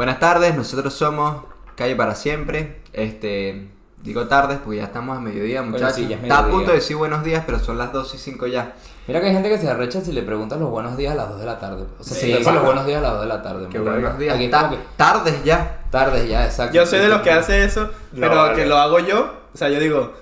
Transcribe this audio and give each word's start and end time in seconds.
Buenas 0.00 0.18
tardes, 0.18 0.54
nosotros 0.56 0.94
somos 0.94 1.42
Calle 1.76 1.94
para 1.94 2.14
Siempre. 2.14 2.80
Este, 2.94 3.68
digo 3.98 4.26
tardes 4.28 4.56
porque 4.64 4.78
ya 4.78 4.84
estamos 4.84 5.14
a 5.18 5.20
mediodía, 5.20 5.60
Bueno, 5.60 5.72
muchachos. 5.74 5.96
sí, 5.96 6.08
ya 6.08 6.16
es 6.16 6.22
Está 6.22 6.38
a 6.38 6.46
punto 6.48 6.70
de 6.70 6.76
decir 6.78 6.96
buenos 6.96 7.22
días, 7.22 7.42
pero 7.44 7.58
son 7.58 7.76
las 7.76 7.92
2 7.92 8.14
y 8.14 8.16
5 8.16 8.46
ya. 8.46 8.72
Mira 9.06 9.20
que 9.20 9.26
hay 9.26 9.34
gente 9.34 9.50
que 9.50 9.58
se 9.58 9.68
arrecha 9.68 10.00
si 10.00 10.12
le 10.12 10.22
preguntas 10.22 10.58
los 10.58 10.70
buenos 10.70 10.96
días 10.96 11.12
a 11.12 11.16
las 11.16 11.28
2 11.28 11.40
de 11.40 11.44
la 11.44 11.58
tarde. 11.58 11.84
O 11.98 12.02
sea, 12.02 12.14
Sí, 12.14 12.20
si 12.22 12.32
le 12.32 12.38
dicen 12.38 12.54
los 12.54 12.64
buenos 12.64 12.86
días 12.86 12.96
a 13.00 13.02
las 13.02 13.12
2 13.12 13.20
de 13.20 13.26
la 13.28 13.42
tarde. 13.42 13.66
Qué 13.70 13.78
buenos 13.78 14.18
días. 14.18 14.34
Aquí 14.36 14.48
Ta- 14.48 14.70
que 14.70 14.78
tardes 14.96 15.44
ya. 15.44 15.80
tardes 15.90 16.26
ya, 16.30 16.46
exacto. 16.46 16.74
Yo 16.74 16.86
soy 16.86 17.00
de 17.00 17.08
los 17.08 17.20
que 17.20 17.30
hace 17.32 17.62
eso, 17.62 17.90
No, 18.12 18.20
pero 18.22 18.36
vale. 18.36 18.54
que 18.54 18.64
lo 18.64 18.78
hago 18.78 19.00
yo. 19.00 19.34
O 19.52 19.58
sea, 19.58 19.68
yo 19.68 19.78
digo, 19.80 20.14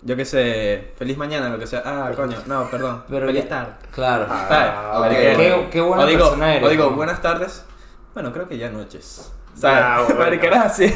yo 0.00 0.16
qué 0.16 0.24
sé, 0.24 0.94
feliz 0.96 1.18
mañana, 1.18 1.50
lo 1.50 1.58
que 1.58 1.66
sea. 1.66 1.82
Ah, 1.84 2.10
coño, 2.16 2.38
no, 2.46 2.70
perdón. 2.70 3.02
Pero 3.06 3.26
feliz 3.26 3.42
ya- 3.42 3.48
tarde. 3.50 3.72
Claro. 3.92 4.24
Ah, 4.30 5.06
Qué- 5.10 5.68
qué 5.70 5.80
buena 5.82 6.04
o 6.04 6.06
digo, 6.06 6.20
persona 6.24 6.54
eres, 6.54 6.66
O 6.66 6.70
digo, 6.70 6.90
buenas 6.92 7.20
tardes. 7.20 7.66
Bueno, 8.14 8.32
creo 8.32 8.48
que 8.48 8.58
ya 8.58 8.70
noches. 8.70 9.32
¿Sabes? 9.54 9.82
Ah, 9.82 10.04
bueno. 10.16 10.62
Así. 10.62 10.92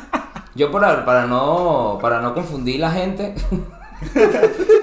Yo 0.54 0.72
para, 0.72 1.04
para 1.04 1.26
no 1.26 1.98
para 2.00 2.20
no 2.20 2.34
confundir 2.34 2.80
la 2.80 2.90
gente. 2.90 3.34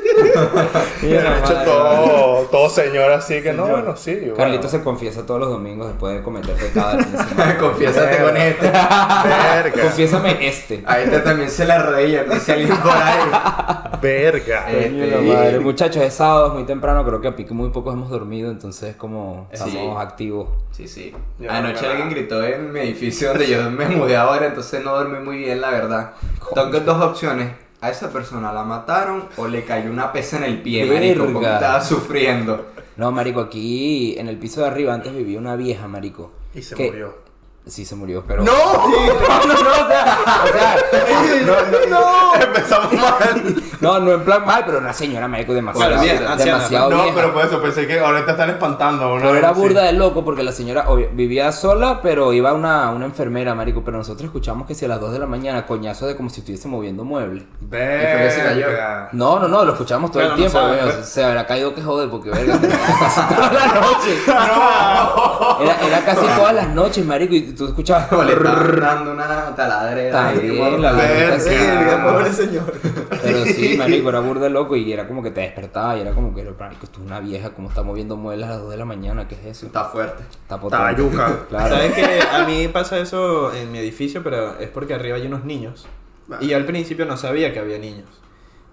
De 1.01 1.17
hecho, 1.17 1.53
todo, 1.65 2.41
todo 2.51 2.69
señor 2.69 3.11
así 3.11 3.41
que 3.41 3.51
no, 3.53 3.63
Señor. 3.65 3.81
bueno, 3.81 3.97
sí. 3.97 4.15
bueno. 4.15 4.35
Carlito 4.35 4.67
se 4.69 4.81
confiesa 4.81 5.25
todos 5.25 5.39
los 5.39 5.49
domingos 5.49 5.87
después 5.87 6.15
de 6.15 6.21
cometer 6.23 6.55
pecado. 6.55 6.97
Confiésate 7.59 8.17
con 8.23 8.37
este. 8.37 8.67
Verga. 8.71 9.81
Confiésame 9.83 10.47
este. 10.47 10.83
A 10.85 10.99
este 10.99 11.19
también 11.19 11.49
se 11.49 11.65
le 11.65 11.77
reía, 11.79 12.23
no 12.23 12.33
dice 12.33 12.53
alguien 12.53 12.75
por 12.77 12.91
ahí. 12.91 13.99
Verga. 14.01 14.65
La 14.69 14.77
Este, 14.77 15.21
madre. 15.21 15.59
Muchachos, 15.59 16.03
es 16.03 16.13
sábado, 16.13 16.47
es 16.47 16.53
muy 16.53 16.63
temprano, 16.63 17.03
creo 17.05 17.21
que 17.21 17.27
a 17.27 17.35
pique 17.35 17.53
muy 17.53 17.69
pocos 17.69 17.93
hemos 17.93 18.09
dormido, 18.09 18.51
entonces 18.51 18.95
como 18.95 19.47
Sí. 19.53 19.63
estamos 19.69 20.01
activos. 20.01 20.49
Sí, 20.71 20.87
sí. 20.87 21.13
Yo 21.39 21.51
Anoche 21.51 21.83
no, 21.83 21.89
alguien 21.89 22.09
gritó 22.09 22.43
en 22.43 22.71
mi 22.71 22.79
edificio 22.81 23.29
donde 23.29 23.47
yo 23.47 23.69
me 23.69 23.87
mudé 23.87 24.15
ahora, 24.17 24.47
entonces 24.47 24.83
no 24.83 24.93
dormí 24.95 25.19
muy 25.19 25.37
bien, 25.37 25.61
la 25.61 25.69
verdad. 25.71 26.11
Tengo 26.55 26.79
dos 26.79 27.01
opciones. 27.03 27.49
A 27.83 27.89
esa 27.89 28.11
persona 28.13 28.53
la 28.53 28.63
mataron 28.63 29.25
o 29.35 29.45
le 29.45 29.65
cayó 29.65 29.91
una 29.91 30.13
pesa 30.13 30.37
en 30.37 30.45
el 30.45 30.61
pie, 30.61 30.85
marico, 30.85 31.25
porque 31.33 31.51
estaba 31.51 31.81
sufriendo. 31.83 32.67
No, 32.95 33.11
marico, 33.11 33.41
aquí 33.41 34.15
en 34.17 34.29
el 34.29 34.37
piso 34.37 34.61
de 34.61 34.67
arriba 34.67 34.93
antes 34.93 35.13
vivía 35.13 35.37
una 35.37 35.57
vieja, 35.57 35.85
marico. 35.89 36.31
Y 36.55 36.61
se 36.61 36.75
que- 36.75 36.87
murió. 36.87 37.22
Sí, 37.65 37.85
se 37.85 37.95
murió, 37.95 38.25
pero... 38.27 38.43
¡No! 38.43 38.51
no, 38.51 38.89
no, 38.89 39.69
o 39.71 39.87
sea, 39.87 40.17
o 40.43 40.47
sea, 40.47 40.75
no, 41.45 41.89
no, 41.89 42.35
Empezamos 42.35 42.91
mal. 42.99 43.55
no, 43.79 43.99
no 44.01 44.11
en 44.11 44.23
plan 44.25 44.45
mal, 44.45 44.63
pero 44.65 44.79
una 44.79 44.91
señora, 44.91 45.29
marico, 45.29 45.53
demasiado, 45.53 45.91
Claro, 45.93 46.03
bien, 46.03 46.17
anciana, 46.27 46.35
demasiado 46.57 46.89
No, 46.89 47.03
vieja. 47.03 47.15
pero 47.15 47.33
por 47.33 47.45
eso 47.45 47.61
pensé 47.61 47.87
que 47.87 47.99
ahora 48.01 48.25
te 48.25 48.31
están 48.31 48.49
espantando. 48.49 49.15
¿no? 49.15 49.21
Pero 49.21 49.35
era 49.37 49.53
Sí. 49.53 49.61
burda 49.61 49.83
de 49.83 49.93
loco 49.93 50.25
porque 50.25 50.43
la 50.43 50.51
señora 50.51 50.89
obvio, 50.89 51.07
vivía 51.13 51.53
sola, 51.53 52.01
pero 52.03 52.33
iba 52.33 52.51
una, 52.51 52.89
una 52.89 53.05
enfermera, 53.05 53.55
marico. 53.55 53.81
Pero 53.85 53.97
nosotros 53.97 54.25
escuchamos 54.25 54.67
que 54.67 54.75
si 54.75 54.83
a 54.83 54.89
las 54.89 54.99
2 54.99 55.13
de 55.13 55.19
la 55.19 55.25
mañana, 55.27 55.65
coñazo 55.65 56.05
de 56.05 56.17
como 56.17 56.29
si 56.29 56.41
estuviese 56.41 56.67
moviendo 56.67 57.05
muebles. 57.05 57.43
Verga. 57.61 59.07
No, 59.13 59.39
no, 59.39 59.47
no, 59.47 59.63
lo 59.63 59.71
escuchamos 59.71 60.11
todo 60.11 60.21
Bueno, 60.21 60.35
el 60.35 60.39
tiempo. 60.41 60.59
no 60.59 60.67
güey, 60.67 60.79
sabe. 60.79 60.91
o 60.91 60.95
sea, 60.95 61.03
se 61.05 61.23
habrá 61.23 61.47
caído 61.47 61.73
que 61.73 61.81
joder, 61.81 62.09
porque 62.09 62.29
verga, 62.29 62.57
pero 62.61 62.73
toda 63.35 63.51
la 63.53 63.67
noche. 63.67 64.21
Era, 65.61 65.87
era 65.87 66.05
casi 66.05 66.25
todas 66.35 66.53
las 66.53 66.69
noches, 66.69 67.05
marico, 67.05 67.33
y 67.35 67.53
tú 67.53 67.67
escuchabas. 67.67 68.07
Como 68.07 68.23
le 68.23 68.33
estaban 68.33 68.79
dando 68.79 69.11
una 69.13 69.55
taladrera. 69.55 70.29
ahí, 70.29 70.57
la 70.79 70.91
Verga. 70.91 71.07
verdad 71.13 71.39
sí. 71.39 71.49
Verga, 71.49 72.03
pobre 72.03 72.33
señor. 72.33 72.73
Pero 73.21 73.45
sí, 73.45 73.75
marico, 73.77 74.09
era 74.09 74.19
burda 74.19 74.43
de 74.43 74.49
loco 74.49 74.75
y 74.75 74.91
era 74.91 75.07
como 75.07 75.21
que 75.23 75.31
te 75.31 75.41
despertaba 75.41 75.97
y 75.97 76.01
era 76.01 76.11
como 76.11 76.33
que, 76.33 76.43
marico, 76.43 76.87
tú 76.87 77.01
una 77.03 77.19
vieja, 77.19 77.51
como 77.51 77.69
está 77.69 77.83
moviendo 77.83 78.17
muebles 78.17 78.47
a 78.47 78.51
las 78.51 78.61
2 78.61 78.71
de 78.71 78.77
la 78.77 78.85
mañana, 78.85 79.27
¿qué 79.27 79.35
es 79.35 79.45
eso? 79.45 79.65
Está 79.67 79.85
fuerte. 79.85 80.23
Está 80.23 80.55
Está 80.55 80.59
potente. 80.59 80.95
yuca. 81.01 81.39
Claro. 81.49 81.75
¿Sabes 81.75 81.93
que 81.93 82.03
A 82.31 82.45
mí 82.45 82.67
pasa 82.69 82.97
eso 82.99 83.53
en 83.53 83.71
mi 83.71 83.77
edificio, 83.79 84.23
pero 84.23 84.57
es 84.59 84.69
porque 84.69 84.93
arriba 84.93 85.17
hay 85.17 85.27
unos 85.27 85.43
niños. 85.45 85.87
Y 86.39 86.47
yo 86.47 86.57
al 86.57 86.65
principio 86.65 87.05
no 87.05 87.17
sabía 87.17 87.51
que 87.53 87.59
había 87.59 87.77
niños. 87.77 88.07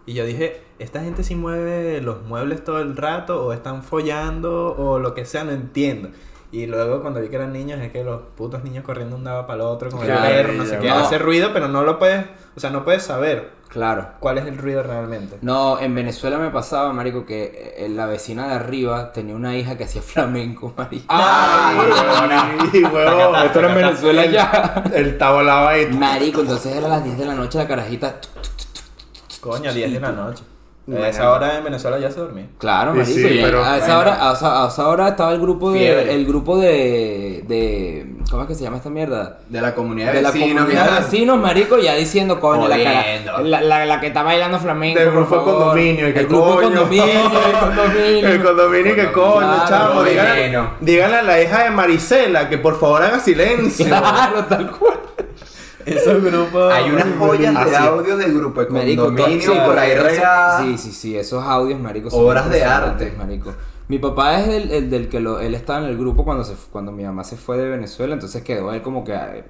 Y 0.07 0.15
yo 0.15 0.25
dije, 0.25 0.63
esta 0.79 1.01
gente 1.01 1.23
sí 1.23 1.35
mueve 1.35 2.01
los 2.01 2.23
muebles 2.23 2.65
todo 2.65 2.81
el 2.81 2.97
rato, 2.97 3.45
o 3.45 3.53
están 3.53 3.83
follando, 3.83 4.75
o 4.77 4.99
lo 4.99 5.15
que 5.15 5.25
sea, 5.27 5.45
no 5.45 5.51
entiendo. 5.53 6.09
Y 6.53 6.67
luego 6.67 7.01
cuando 7.01 7.21
vi 7.21 7.29
que 7.29 7.37
eran 7.37 7.53
niños, 7.53 7.79
es 7.81 7.93
que 7.93 8.03
los 8.03 8.23
putos 8.37 8.65
niños 8.65 8.85
corriendo 8.85 9.15
de 9.15 9.21
un 9.21 9.25
lado 9.25 9.47
para 9.47 9.55
el 9.57 9.61
otro, 9.69 9.89
con 9.91 10.01
Claro, 10.01 10.25
el 10.25 10.33
perro, 10.35 10.53
no 10.55 10.65
sé 10.65 10.79
qué, 10.81 10.89
no. 10.89 10.95
hace 10.97 11.17
ruido, 11.19 11.51
pero 11.53 11.69
no 11.69 11.83
lo 11.85 11.99
puedes, 11.99 12.25
o 12.57 12.61
sea, 12.61 12.71
no 12.71 12.85
puedes 12.85 13.05
saber 13.05 13.53
Claro. 13.69 14.09
cuál 14.19 14.39
es 14.39 14.47
el 14.47 14.59
ruido 14.59 14.83
realmente. 14.83 15.39
No, 15.43 15.79
en 15.79 15.95
Venezuela 15.95 16.39
me 16.39 16.51
pasaba, 16.51 16.93
marico, 16.93 17.25
que 17.25 17.75
eh, 17.79 17.89
la 17.89 18.07
vecina 18.07 18.49
de 18.49 18.55
arriba 18.55 19.13
tenía 19.13 19.37
una 19.37 19.57
hija 19.57 19.77
que 19.79 19.85
hacía 19.85 20.03
flamenco, 20.03 20.75
marico. 20.77 21.05
¡Ay, 21.09 21.77
huevón! 21.79 22.93
huevón! 22.95 23.45
Esto 23.47 23.59
era 23.61 23.69
en 23.69 23.75
Venezuela 23.77 24.27
ya. 24.27 24.85
El 24.93 25.17
tabolado 25.19 25.69
ahí. 25.69 25.87
Marico, 25.87 26.41
entonces 26.41 26.75
era 26.75 26.87
a 26.87 26.91
las 26.91 27.05
10 27.05 27.17
de 27.17 27.27
la 27.27 27.35
noche 27.37 27.59
la 27.59 27.69
carajita. 27.69 28.17
Coño, 29.41 29.73
10 29.73 29.93
de 29.93 30.01
la 30.01 30.11
noche. 30.13 30.43
A 30.93 31.09
esa 31.09 31.31
hora 31.31 31.57
en 31.59 31.63
Venezuela 31.63 31.99
ya 32.01 32.11
se 32.11 32.19
dormía. 32.19 32.47
Claro, 32.59 32.93
Sí, 32.93 32.99
marico. 32.99 33.29
sí, 33.29 33.39
y 33.39 33.43
pero- 33.43 33.65
a, 33.65 33.79
esa 33.79 33.99
hora, 33.99 34.29
a, 34.31 34.33
esa, 34.33 34.65
a 34.65 34.69
esa 34.69 34.89
hora 34.89 35.09
estaba 35.09 35.33
el 35.33 35.41
grupo 35.41 35.71
de. 35.71 35.79
Fiebre. 35.79 36.15
El 36.15 36.27
grupo 36.27 36.59
de. 36.59 37.45
de 37.47 38.07
¿Cómo 38.29 38.43
es 38.43 38.49
que 38.49 38.55
se 38.57 38.65
llama 38.65 38.79
esta 38.79 38.91
mierda? 38.91 39.39
De 39.49 39.61
la 39.61 39.75
comunidad 39.75 40.13
De 40.13 40.23
la 40.23 40.31
vecinos, 40.33 40.63
comunidad 40.65 40.91
de 40.91 41.01
vecinos, 41.05 41.39
marico, 41.39 41.79
ya 41.79 41.95
diciendo, 41.95 42.41
coño, 42.41 42.67
la, 42.67 42.77
la, 43.43 43.61
la, 43.61 43.87
la 43.87 44.01
que 44.01 44.09
está 44.09 44.23
bailando 44.25 44.59
flamenco. 44.59 44.99
Del 44.99 45.09
por 45.11 45.19
grupo 45.29 45.35
favor. 45.37 45.55
condominio, 45.59 46.09
y 46.09 46.13
que 46.13 46.21
el 46.21 46.27
grupo 46.27 46.55
coño. 46.55 46.63
condominio, 46.69 47.05
el 47.05 47.59
condominio. 47.61 48.29
El 48.29 48.43
condominio 48.43 48.95
que 48.97 49.13
coño, 49.13 49.39
Claro, 49.39 49.69
chamo. 49.69 50.03
Díganle, 50.05 50.59
díganle 50.81 51.17
a 51.19 51.23
la 51.23 51.43
hija 51.43 51.65
de 51.65 51.71
Marisela 51.71 52.49
que 52.49 52.59
por 52.59 52.79
favor 52.81 53.03
haga 53.03 53.21
silencio. 53.21 53.87
Claro, 53.87 54.45
tal 54.49 54.71
cual. 54.71 55.00
Esos 55.87 56.23
grupos. 56.23 56.73
Hay 56.73 56.91
unas 56.91 57.07
joyas 57.19 57.55
de 57.55 57.77
Así. 57.77 57.87
audio 57.87 58.17
del 58.17 58.35
grupo 58.37 58.61
de 58.61 58.67
condominio 58.69 59.53
sí, 59.53 59.59
por 59.65 59.79
ahí 59.79 59.95
regadas. 59.95 60.63
Sí, 60.65 60.79
sí, 60.79 60.93
sí, 60.93 61.17
esos 61.17 61.43
audios, 61.45 61.81
marico. 61.81 62.11
son 62.11 62.25
Obras 62.25 62.51
de 62.51 62.65
arte. 62.65 63.15
marico. 63.19 63.53
Mi 63.89 63.99
papá 63.99 64.39
es 64.41 64.49
el, 64.49 64.71
el 64.71 64.91
del 64.91 65.09
que 65.09 65.19
lo, 65.21 65.41
él 65.41 65.55
estaba 65.55 65.81
en 65.81 65.87
el 65.87 65.99
grupo 65.99 66.25
cuando 66.25 66.45
se 66.45 66.55
cuando 66.71 66.93
mi 66.93 67.03
mamá 67.03 67.25
se 67.25 67.37
fue 67.37 67.59
de 67.59 67.69
Venezuela, 67.69 68.15
entonces 68.15 68.43
quedó 68.45 68.73
él 68.73 68.83
como 68.83 69.03
que 69.05 69.13
eh, 69.13 69.45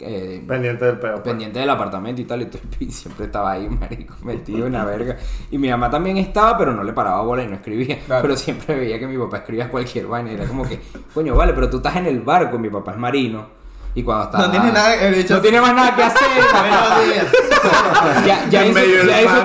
eh, 0.00 0.44
Pendiente 0.46 0.84
del 0.84 0.98
pedo. 0.98 1.12
pues. 1.14 1.22
pendiente 1.24 1.58
del 1.58 1.70
apartamento 1.70 2.20
y 2.20 2.24
tal, 2.24 2.42
y 2.78 2.90
siempre 2.92 3.24
estaba 3.26 3.52
ahí, 3.52 3.66
marico, 3.68 4.14
metido 4.22 4.66
en 4.66 4.74
la 4.74 4.84
verga. 4.84 5.16
Y 5.50 5.56
mi 5.58 5.70
mamá 5.70 5.90
también 5.90 6.18
estaba, 6.18 6.56
pero 6.58 6.72
no 6.74 6.84
le 6.84 6.92
paraba 6.92 7.22
bola 7.22 7.42
y 7.42 7.46
no 7.48 7.54
escribía. 7.54 7.98
Claro. 8.06 8.22
Pero 8.22 8.36
siempre 8.36 8.76
veía 8.78 8.98
que 8.98 9.06
mi 9.06 9.16
papá 9.16 9.38
escribía 9.38 9.70
cualquier 9.70 10.06
vaina. 10.06 10.32
y 10.32 10.34
Era 10.34 10.44
como 10.44 10.68
que, 10.68 10.80
coño, 11.14 11.34
vale, 11.34 11.52
pero 11.54 11.68
tú 11.70 11.78
estás 11.78 11.96
en 11.96 12.06
el 12.06 12.20
barco, 12.20 12.58
mi 12.58 12.68
papá 12.70 12.92
es 12.92 12.98
marino. 12.98 13.57
Y 13.98 14.02
cuando 14.04 14.26
estaba. 14.26 14.44
No 14.44 14.50
tiene 14.52 14.70
nada 14.70 14.94
el 14.94 15.28
No 15.28 15.40
tiene 15.40 15.60
más 15.60 15.74
nada 15.74 15.96
que 15.96 16.04
hacer. 16.04 16.28
Ya, 18.24 18.46
ya 18.48 18.64
hizo, 18.66 18.78
ya 18.80 19.24
mar, 19.24 19.44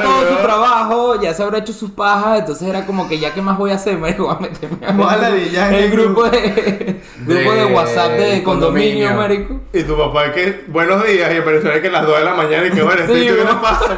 todo 1.14 1.22
ya 1.24 1.34
se 1.34 1.44
habrá 1.44 1.60
hecho 1.60 1.74
sus 1.74 1.92
pajas, 1.92 2.40
entonces 2.40 2.68
era 2.68 2.86
como 2.86 3.08
que 3.08 3.20
ya 3.20 3.34
qué 3.34 3.42
más 3.42 3.58
voy 3.58 3.72
a 3.72 3.76
hacer, 3.76 3.98
marico, 4.00 4.24
voy 4.26 4.36
a 4.36 4.40
meterme 4.40 4.86
a 4.88 4.92
Voy 4.92 5.06
a 5.06 5.10
ver 5.18 5.20
ladillar 5.22 5.74
en 5.74 5.78
el 5.80 5.84
el 5.86 5.92
grupo 5.92 6.24
de, 6.30 7.02
grupo 7.26 7.52
de 7.54 7.66
WhatsApp 7.66 8.12
de 8.12 8.44
condominio, 8.44 9.10
condominio. 9.10 9.14
marico. 9.16 9.60
Y 9.74 9.84
tu 9.84 9.98
papá 9.98 10.26
es 10.26 10.32
que, 10.34 10.64
buenos 10.68 11.06
días, 11.06 11.34
y 11.34 11.38
apareció 11.38 11.82
que 11.82 11.88
a 11.88 11.92
las 11.92 12.06
2 12.08 12.18
de 12.20 12.24
la 12.26 12.34
mañana 12.34 12.68
y 12.68 12.72
que 12.72 12.82
bueno, 12.84 13.02
Sí, 13.08 13.14
¿qué 13.14 13.44
¿no? 13.44 13.62
pasa? 13.62 13.98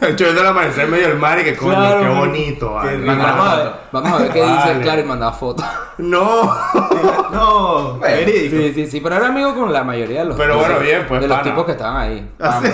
El 0.00 0.16
chulo 0.16 0.34
del 0.34 0.46
amanecer 0.46 0.86
medio 0.86 1.08
del 1.08 1.18
mar 1.18 1.38
y 1.40 1.44
que 1.44 1.56
coño, 1.56 1.74
Claro, 1.74 2.00
qué 2.02 2.08
bonito. 2.08 2.74
Vamos 2.74 2.88
a 2.88 2.92
Vamos 2.92 3.48
a 3.48 3.56
ver, 3.56 3.64
ver. 3.64 3.72
vamos 3.92 4.12
a 4.12 4.18
ver 4.22 4.32
qué 4.32 4.40
dice, 4.42 4.54
Vale. 4.54 4.80
claro, 4.82 5.00
y 5.00 5.04
mandaba 5.04 5.32
fotos. 5.32 5.64
No, 5.98 6.52
No, 7.32 7.98
verídico. 8.00 8.56
Sí, 8.56 8.72
sí, 8.74 8.86
sí, 8.88 9.00
pero 9.00 9.16
era 9.16 9.28
amigo 9.28 9.54
con 9.54 9.72
la 9.72 9.84
mayoría 9.84 10.20
de 10.20 10.24
los, 10.26 10.36
Pero 10.36 10.54
de 10.54 10.58
bueno, 10.60 10.74
los- 10.74 10.82
bien, 10.82 11.04
pues, 11.08 11.20
de 11.20 11.28
los 11.28 11.42
tipos 11.42 11.64
que 11.64 11.72
estaban 11.72 11.96
ahí. 11.96 12.30
Así. 12.40 12.68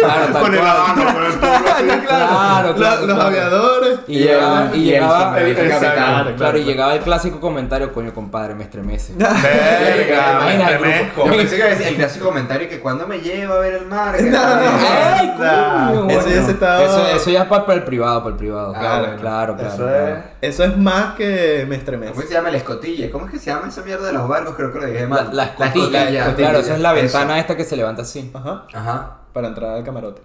Claro, 0.00 0.32
tal 0.32 0.42
con 0.42 0.54
el 0.54 0.60
habano, 0.60 1.12
con 1.14 1.24
el 1.24 1.32
tubo 1.32 1.46
así. 1.52 1.84
Claro, 2.06 2.68
Los- 2.68 2.76
claro, 2.76 3.06
Los 3.06 3.14
claro. 3.16 3.22
aviadores. 3.28 3.98
Y 4.06 4.18
llegaba, 4.20 4.70
y 4.72 4.78
y 4.78 4.88
el 4.88 4.94
llegaba, 4.94 5.22
sombrerito 5.24 5.60
Exacto. 5.62 5.86
capitán. 5.86 6.34
claro, 6.36 6.58
y 6.58 6.64
llegaba 6.64 6.94
el 6.94 7.00
clásico 7.00 7.40
comentario, 7.40 7.92
coño, 7.92 8.12
compadre, 8.12 8.54
me 8.54 8.64
estremece. 8.64 9.12
Verga, 9.16 10.40
me 10.44 10.54
el 10.54 10.60
estremezco. 10.60 11.26
Yo 11.26 11.36
pensé 11.36 11.56
que 11.56 11.62
decía 11.64 11.88
el 11.88 11.96
clásico 11.96 12.26
comentario 12.26 12.68
que 12.68 12.80
cuando 12.80 13.06
me 13.06 13.20
lleva 13.20 13.56
a 13.56 13.58
ver 13.58 13.74
el 13.74 13.86
mar. 13.86 14.16
que- 14.18 14.30
¡Ay, 14.36 15.32
coño! 15.36 16.08
Eso 16.10 16.28
ya 16.28 16.42
se 16.44 16.50
estaba- 16.52 16.82
Eso, 16.84 17.06
eso 17.16 17.30
ya 17.30 17.42
es 17.42 17.48
para, 17.48 17.74
el 17.74 17.82
privado, 17.84 18.20
para 18.22 18.30
el 18.32 18.36
privado. 18.36 18.72
Claro, 18.72 19.04
Claro, 19.04 19.16
claro, 19.20 19.56
claro. 19.56 19.68
Eso 19.74 19.76
claro. 19.84 20.06
es. 20.40 20.50
Eso 20.54 20.64
es 20.64 20.76
más 20.76 21.14
que 21.14 21.64
me 21.68 21.76
¿Cómo 21.78 21.78
estremece. 21.78 22.26
se 22.28 22.34
llama 22.34 22.48
el 22.48 22.54
escotille? 22.56 23.10
¿Cómo 23.10 23.26
es 23.26 23.32
que 23.32 23.38
se 23.38 23.46
llama 23.50 23.68
esa 23.68 23.82
mierda 23.82 24.06
de 24.06 24.12
los 24.12 24.26
barcos? 24.28 24.54
Creo 24.56 24.72
que 24.72 24.78
lo 24.80 24.86
dije 24.86 25.02
La, 25.02 25.08
mal. 25.08 25.28
la 25.32 25.44
escotilla, 25.44 26.34
claro, 26.34 26.58
esa 26.58 26.74
es 26.74 26.80
la 26.80 26.92
ventana 26.92 27.38
esta 27.38 27.56
que 27.56 27.64
se 27.64 27.76
levanta 27.76 28.02
así. 28.02 28.30
Ajá. 28.34 28.64
Ajá. 28.72 29.16
Para 29.32 29.48
entrar 29.48 29.70
al 29.76 29.84
camarote. 29.84 30.22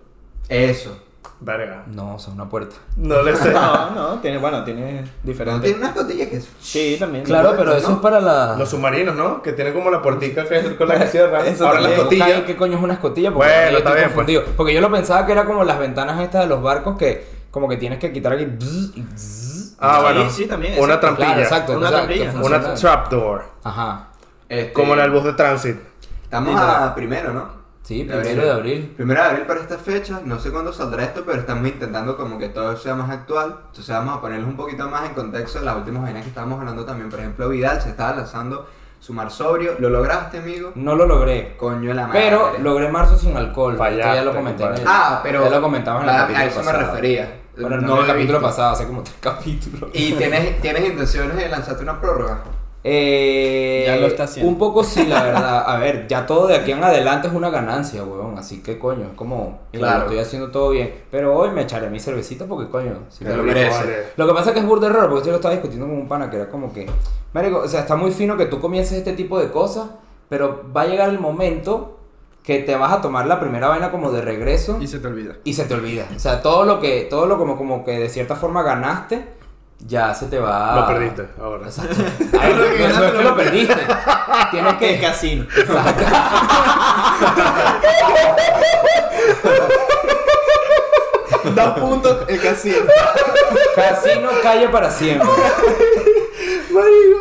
Eso. 0.50 0.98
Verga. 1.40 1.84
No, 1.88 2.16
o 2.16 2.19
sea, 2.19 2.34
una 2.34 2.48
puerta. 2.48 2.75
No 2.96 3.22
le 3.22 3.36
sé. 3.36 3.52
No, 3.54 3.92
no, 3.92 4.19
tiene, 4.22 4.38
bueno, 4.38 4.63
tiene 4.63 5.04
diferentes. 5.24 5.63
tiene 5.63 5.78
una 5.80 5.88
escotilla 5.90 6.30
que 6.30 6.38
es. 6.38 6.50
Sí, 6.62 6.96
también. 7.00 7.24
Claro, 7.25 7.54
pero 7.57 7.72
¿no? 7.72 7.75
eso 7.78 7.92
es 7.94 7.98
para 7.98 8.19
la. 8.22 8.56
Los 8.57 8.69
submarinos, 8.69 9.16
¿no? 9.16 9.42
Que 9.42 9.52
tienen 9.54 9.74
como 9.74 9.90
la 9.92 10.02
puertica 10.02 10.46
que 10.48 10.57
es 10.60 10.74
con 10.75 10.88
la 10.88 10.98
que 11.00 11.07
cierran. 11.07 11.46
Eso 11.46 11.68
Ahora 11.68 11.81
la 11.81 11.90
también. 11.90 12.07
Busca 12.07 12.25
ahí 12.25 12.31
escotilla. 12.31 12.46
¿Qué 12.46 12.56
coño 12.56 12.78
es 12.78 12.84
una 12.84 12.94
escotilla? 12.94 13.31
Porque 13.34 13.48
Bueno, 13.50 13.72
yo 13.72 13.78
está 13.78 13.90
estoy 13.90 13.94
bien, 13.94 14.04
pues. 14.06 14.16
confundido. 14.16 14.44
Porque 14.56 14.74
yo 14.74 14.81
lo 14.81 14.92
pensaba 14.92 15.25
que 15.25 15.31
era 15.34 15.46
como 15.46 15.63
las 15.63 15.78
ventanas 15.80 16.19
estas 16.22 16.42
de 16.44 16.48
los 16.48 16.62
barcos 16.62 16.98
que 16.98 17.28
como 17.51 17.68
que 17.68 17.78
tienes 17.78 18.00
que 18.00 18.12
quitar 18.13 18.34
aquí. 18.34 18.46
bzz, 18.46 18.92
y 18.96 19.01
bzz. 19.01 19.75
Ah, 19.80 19.98
Sí, 19.98 20.01
bueno. 20.04 20.30
sí, 20.30 20.46
también, 20.46 20.81
Una 20.81 21.00
trampilla. 21.00 21.28
Claro, 21.28 21.42
exacto. 21.42 21.74
Una 21.74 21.88
o 21.88 21.90
sea, 21.90 21.98
trampilla. 21.98 22.34
Una 22.42 22.74
trapdoor. 22.75 23.44
Ajá. 23.63 24.08
Este, 24.48 24.72
Como 24.74 24.94
en 24.94 25.00
el 25.01 25.12
bus 25.12 25.24
de 25.25 25.34
transit. 25.34 25.78
Estamos 26.24 26.60
a 26.60 26.94
primero, 26.96 27.34
¿no? 27.34 27.64
Sí, 27.86 28.04
De 28.04 28.18
primero 28.18 28.46
de 28.46 28.52
abril. 28.52 28.94
Primero 28.96 29.22
de 29.22 29.28
abril 29.30 29.46
para 29.46 29.60
esta 29.60 29.78
fecha, 29.78 30.20
no 30.26 30.40
sé 30.40 30.50
cuándo 30.52 30.74
saldrá 30.74 31.04
esto, 31.04 31.22
pero 31.24 31.40
estamos 31.40 31.68
intentando 31.68 32.18
como 32.18 32.40
que 32.40 32.50
todo 32.50 32.76
sea 32.78 32.96
más 32.96 33.12
actual. 33.12 33.58
Entonces 33.68 33.96
vamos 33.96 34.18
a 34.18 34.22
ponerles 34.22 34.48
un 34.48 34.58
poquito 34.58 34.90
más 34.90 35.08
en 35.08 35.14
contexto 35.14 35.60
de 35.60 35.66
las 35.66 35.76
últimas 35.78 36.02
vainas 36.02 36.24
que 36.24 36.30
estábamos 36.30 36.60
hablando 36.60 36.84
también. 36.84 37.12
Por 37.12 37.20
ejemplo, 37.20 37.48
Vidal 37.48 37.80
se 37.80 37.90
estaba 37.90 38.16
lanzando 38.16 38.68
su 39.00 39.14
mar 39.14 39.30
sobrio. 39.30 39.76
¿Lo 39.78 39.92
lograste, 39.92 40.40
amigo? 40.40 40.72
No 40.74 40.96
lo 40.96 41.06
logré. 41.06 41.56
Coño 41.58 41.90
de 41.90 41.94
la 41.94 42.08
madre. 42.08 42.22
Pero 42.24 42.54
logré 42.60 42.90
marzo 42.90 43.18
sin 43.20 43.38
alcohol. 43.38 43.78
Fallaste, 43.78 44.02
Esto 44.02 44.16
ya 44.16 44.24
lo 44.24 44.34
comenté 44.36 44.64
en 44.64 44.74
el. 44.74 44.82
Ah, 44.88 45.20
pero... 45.22 45.44
ya 45.44 45.50
lo 45.52 45.62
comentamos 45.62 46.02
en 46.04 46.10
el 46.10 46.16
a- 46.16 46.20
capítulo 46.22 46.44
A 46.44 46.48
eso 46.48 46.64
me 46.64 46.72
refería. 46.74 47.42
Bueno, 47.56 47.78
no, 47.78 47.88
No 47.88 47.96
en 47.98 48.02
el 48.02 48.08
capítulo 48.08 48.40
visto. 48.40 48.50
pasado, 48.50 48.74
hace 48.74 48.88
como 48.88 49.04
tres 49.04 49.16
capítulos. 49.22 49.92
¿Y 49.94 50.14
tienes, 50.14 50.60
tienes 50.60 50.86
intenciones 50.90 51.38
de 51.38 51.50
lanzarte 51.50 51.84
una 51.84 52.02
prórroga? 52.02 52.42
Eh, 52.88 53.84
Ya 53.88 53.96
lo 53.98 54.06
está 54.08 54.24
haciendo. 54.26 54.52
Un 54.52 54.58
poco 54.60 54.84
sí, 54.84 55.06
la 55.08 55.24
verdad. 55.24 55.64
A 55.68 55.78
ver, 55.80 56.08
ya 56.08 56.26
todo 56.26 56.46
de 56.48 56.56
aquí 56.56 56.72
en 56.72 56.84
adelante 56.84 57.28
es 57.28 57.34
una 57.34 57.50
ganancia, 57.50 58.04
weón. 58.04 58.38
Así 58.38 58.62
que, 58.62 58.78
coño, 58.78 59.08
es 59.12 59.14
como, 59.16 59.60
claro, 59.72 59.88
Claro. 59.88 60.02
estoy 60.04 60.20
haciendo 60.20 60.52
todo 60.52 60.70
bien. 60.70 60.94
Pero 61.10 61.36
hoy 61.36 61.50
me 61.50 61.62
echaré 61.64 61.90
mi 61.90 62.00
cervecita 62.00 62.46
porque, 62.46 62.70
coño, 62.70 63.00
si 63.10 63.24
me 63.26 63.36
lo 63.36 63.44
merece. 63.44 63.80
mereces. 63.86 64.14
Lo 64.18 64.28
que 64.28 64.34
pasa 64.34 64.50
es 64.50 64.54
que 64.54 64.60
es 64.60 64.66
burda 64.66 64.88
de 64.88 64.94
raro, 64.94 65.10
porque 65.10 65.26
yo 65.26 65.32
lo 65.32 65.38
estaba 65.38 65.54
discutiendo 65.56 65.88
con 65.88 65.96
un 65.98 66.08
pana 66.08 66.30
que 66.30 66.38
era 66.38 66.48
como 66.50 66.72
que, 66.72 66.86
marico, 67.34 67.60
o 67.60 67.68
sea, 67.68 67.82
está 67.82 67.96
muy 67.96 68.12
fino 68.12 68.38
que 68.38 68.46
tú 68.46 68.60
comiences 68.60 68.98
este 69.00 69.14
tipo 69.14 69.40
de 69.40 69.50
cosas, 69.50 69.88
pero 70.30 70.64
va 70.76 70.82
a 70.82 70.86
llegar 70.86 71.10
el 71.10 71.20
momento 71.20 71.92
que 72.44 72.60
te 72.60 72.76
vas 72.76 72.94
a 72.94 73.02
tomar 73.02 73.26
la 73.26 73.40
primera 73.40 73.68
vaina 73.70 73.90
como 73.90 74.12
de 74.12 74.22
regreso 74.22 74.78
Y 74.80 74.86
se 74.86 75.00
te 75.00 75.08
olvida. 75.08 75.34
y 75.44 75.54
se 75.54 75.66
te 75.66 75.74
olvida. 75.74 76.08
O 76.16 76.20
sea, 76.20 76.44
todo 76.44 76.64
lo 76.64 76.80
que, 76.80 77.08
todo 77.10 77.26
lo 77.26 77.40
como, 77.40 77.58
como 77.58 77.84
que 77.84 77.98
de 77.98 78.08
cierta 78.10 78.36
forma 78.36 78.62
ganaste, 78.62 79.26
ya 79.80 80.13
se 80.13 80.27
te 80.27 80.39
va. 80.39 80.75
Lo 80.75 80.88
perdiste 80.88 81.27
ahora. 81.39 81.66
Exacto. 81.66 81.95
Ay, 82.39 82.54
no, 82.54 82.60
no, 82.60 83.00
no 83.00 83.06
es 83.06 83.12
que 83.12 83.24
lo 83.24 83.36
perdiste. 83.36 83.88
Tienes 84.51 84.74
que. 84.75 85.00
casino. 85.00 85.44
Exacto. 85.56 86.06
Dos 91.44 91.80
puntos 91.80 92.25
el 92.27 92.42
casino. 92.42 92.86
Casino 93.75 94.30
calle 94.42 94.69
para 94.69 94.89
siempre. 94.89 95.30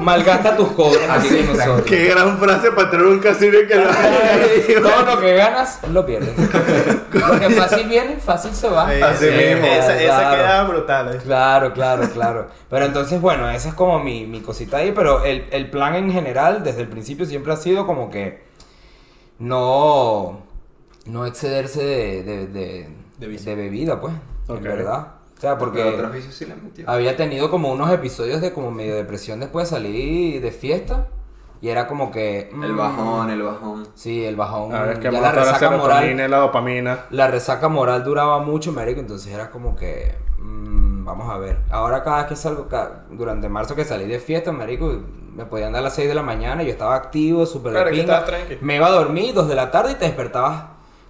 Malgasta 0.00 0.56
tus 0.56 0.68
cobras 0.72 1.08
aquí 1.08 1.28
con 1.28 1.56
nosotros. 1.56 1.82
Qué 1.86 2.04
gran 2.08 2.38
frase 2.38 2.70
para 2.72 2.90
tener 2.90 3.06
un 3.06 3.18
casino 3.20 3.58
que 3.68 3.74
lo 3.74 4.82
Todo 4.90 5.14
lo 5.14 5.20
que 5.20 5.34
ganas, 5.36 5.80
lo 5.90 6.04
pierdes. 6.06 6.36
Lo 6.38 7.38
que 7.40 7.50
fácil 7.50 7.88
viene, 7.88 8.16
fácil 8.16 8.52
se 8.54 8.68
va. 8.68 8.88
Así 8.88 9.26
mismo. 9.26 9.66
Esa, 9.66 10.00
esa 10.00 10.16
Claro. 10.18 10.36
queda 10.36 10.64
brutal. 10.64 11.14
eh. 11.14 11.18
Claro, 11.24 11.72
claro, 11.72 12.08
claro. 12.10 12.48
Pero 12.68 12.84
entonces, 12.86 13.20
bueno, 13.20 13.48
esa 13.50 13.68
es 13.70 13.74
como 13.74 13.98
mi, 14.00 14.26
mi 14.26 14.40
cosita 14.40 14.78
ahí, 14.78 14.92
pero 14.92 15.24
el, 15.24 15.46
el 15.50 15.70
plan 15.70 15.94
en 15.94 16.10
general, 16.12 16.62
desde 16.64 16.80
el 16.82 16.88
principio, 16.88 17.24
siempre 17.26 17.52
ha 17.52 17.56
sido 17.56 17.86
como 17.86 18.10
que 18.10 18.42
no, 19.38 20.42
no 21.06 21.26
excederse 21.26 21.82
de, 21.84 22.22
de, 22.22 22.46
de, 22.46 22.88
De 23.18 23.26
vicio. 23.26 23.50
de 23.50 23.56
bebida, 23.62 24.00
pues, 24.00 24.14
Ok. 24.48 24.56
en 24.58 24.62
verdad. 24.64 25.06
O 25.44 25.50
sea, 25.50 25.58
Porque 25.58 25.82
porque 25.82 25.94
otros 25.96 26.12
vicios 26.12 26.34
sí 26.34 26.46
le 26.46 26.54
metió. 26.54 26.88
había 26.88 27.16
tenido 27.16 27.50
como 27.50 27.70
unos 27.72 27.90
episodios 27.92 28.40
de 28.40 28.52
como 28.52 28.70
medio 28.70 28.94
depresión 28.96 29.40
después 29.40 29.68
de 29.70 29.76
salir 29.76 30.40
de 30.42 30.50
fiesta 30.50 31.08
y 31.60 31.68
era 31.68 31.86
como 31.86 32.10
que... 32.10 32.50
El 32.52 32.72
mm, 32.72 32.76
bajón, 32.76 33.30
el 33.30 33.42
bajón. 33.42 33.88
Sí, 33.94 34.24
el 34.24 34.36
bajón. 34.36 34.74
A 34.74 34.82
ver, 34.82 35.00
que 35.00 35.10
ya 35.10 35.20
la 35.20 35.32
resaca 35.32 35.70
moral 35.70 36.10
y 36.10 36.14
la 36.28 36.36
dopamina. 36.38 37.06
la 37.10 37.26
resaca 37.28 37.68
moral 37.68 38.04
duraba 38.04 38.38
mucho, 38.40 38.72
marico, 38.72 39.00
entonces 39.00 39.32
era 39.32 39.50
como 39.50 39.74
que, 39.74 40.14
mm, 40.38 41.04
vamos 41.04 41.30
a 41.30 41.38
ver. 41.38 41.58
Ahora 41.70 42.02
cada 42.04 42.18
vez 42.18 42.26
que 42.26 42.36
salgo, 42.36 42.68
ca- 42.68 43.04
durante 43.10 43.48
marzo 43.48 43.74
que 43.74 43.84
salí 43.84 44.04
de 44.06 44.18
fiesta, 44.18 44.52
marico, 44.52 44.92
me 45.34 45.46
podían 45.46 45.72
dar 45.72 45.80
a 45.80 45.84
las 45.84 45.94
6 45.94 46.06
de 46.08 46.14
la 46.14 46.22
mañana, 46.22 46.62
yo 46.62 46.70
estaba 46.70 46.94
activo, 46.94 47.46
súper 47.46 47.72
Claro. 47.72 47.90
Me 48.60 48.76
iba 48.76 48.86
a 48.86 48.90
dormir 48.90 49.34
2 49.34 49.48
de 49.48 49.54
la 49.54 49.70
tarde 49.70 49.92
y 49.92 49.94
te 49.94 50.04
despertabas 50.04 50.64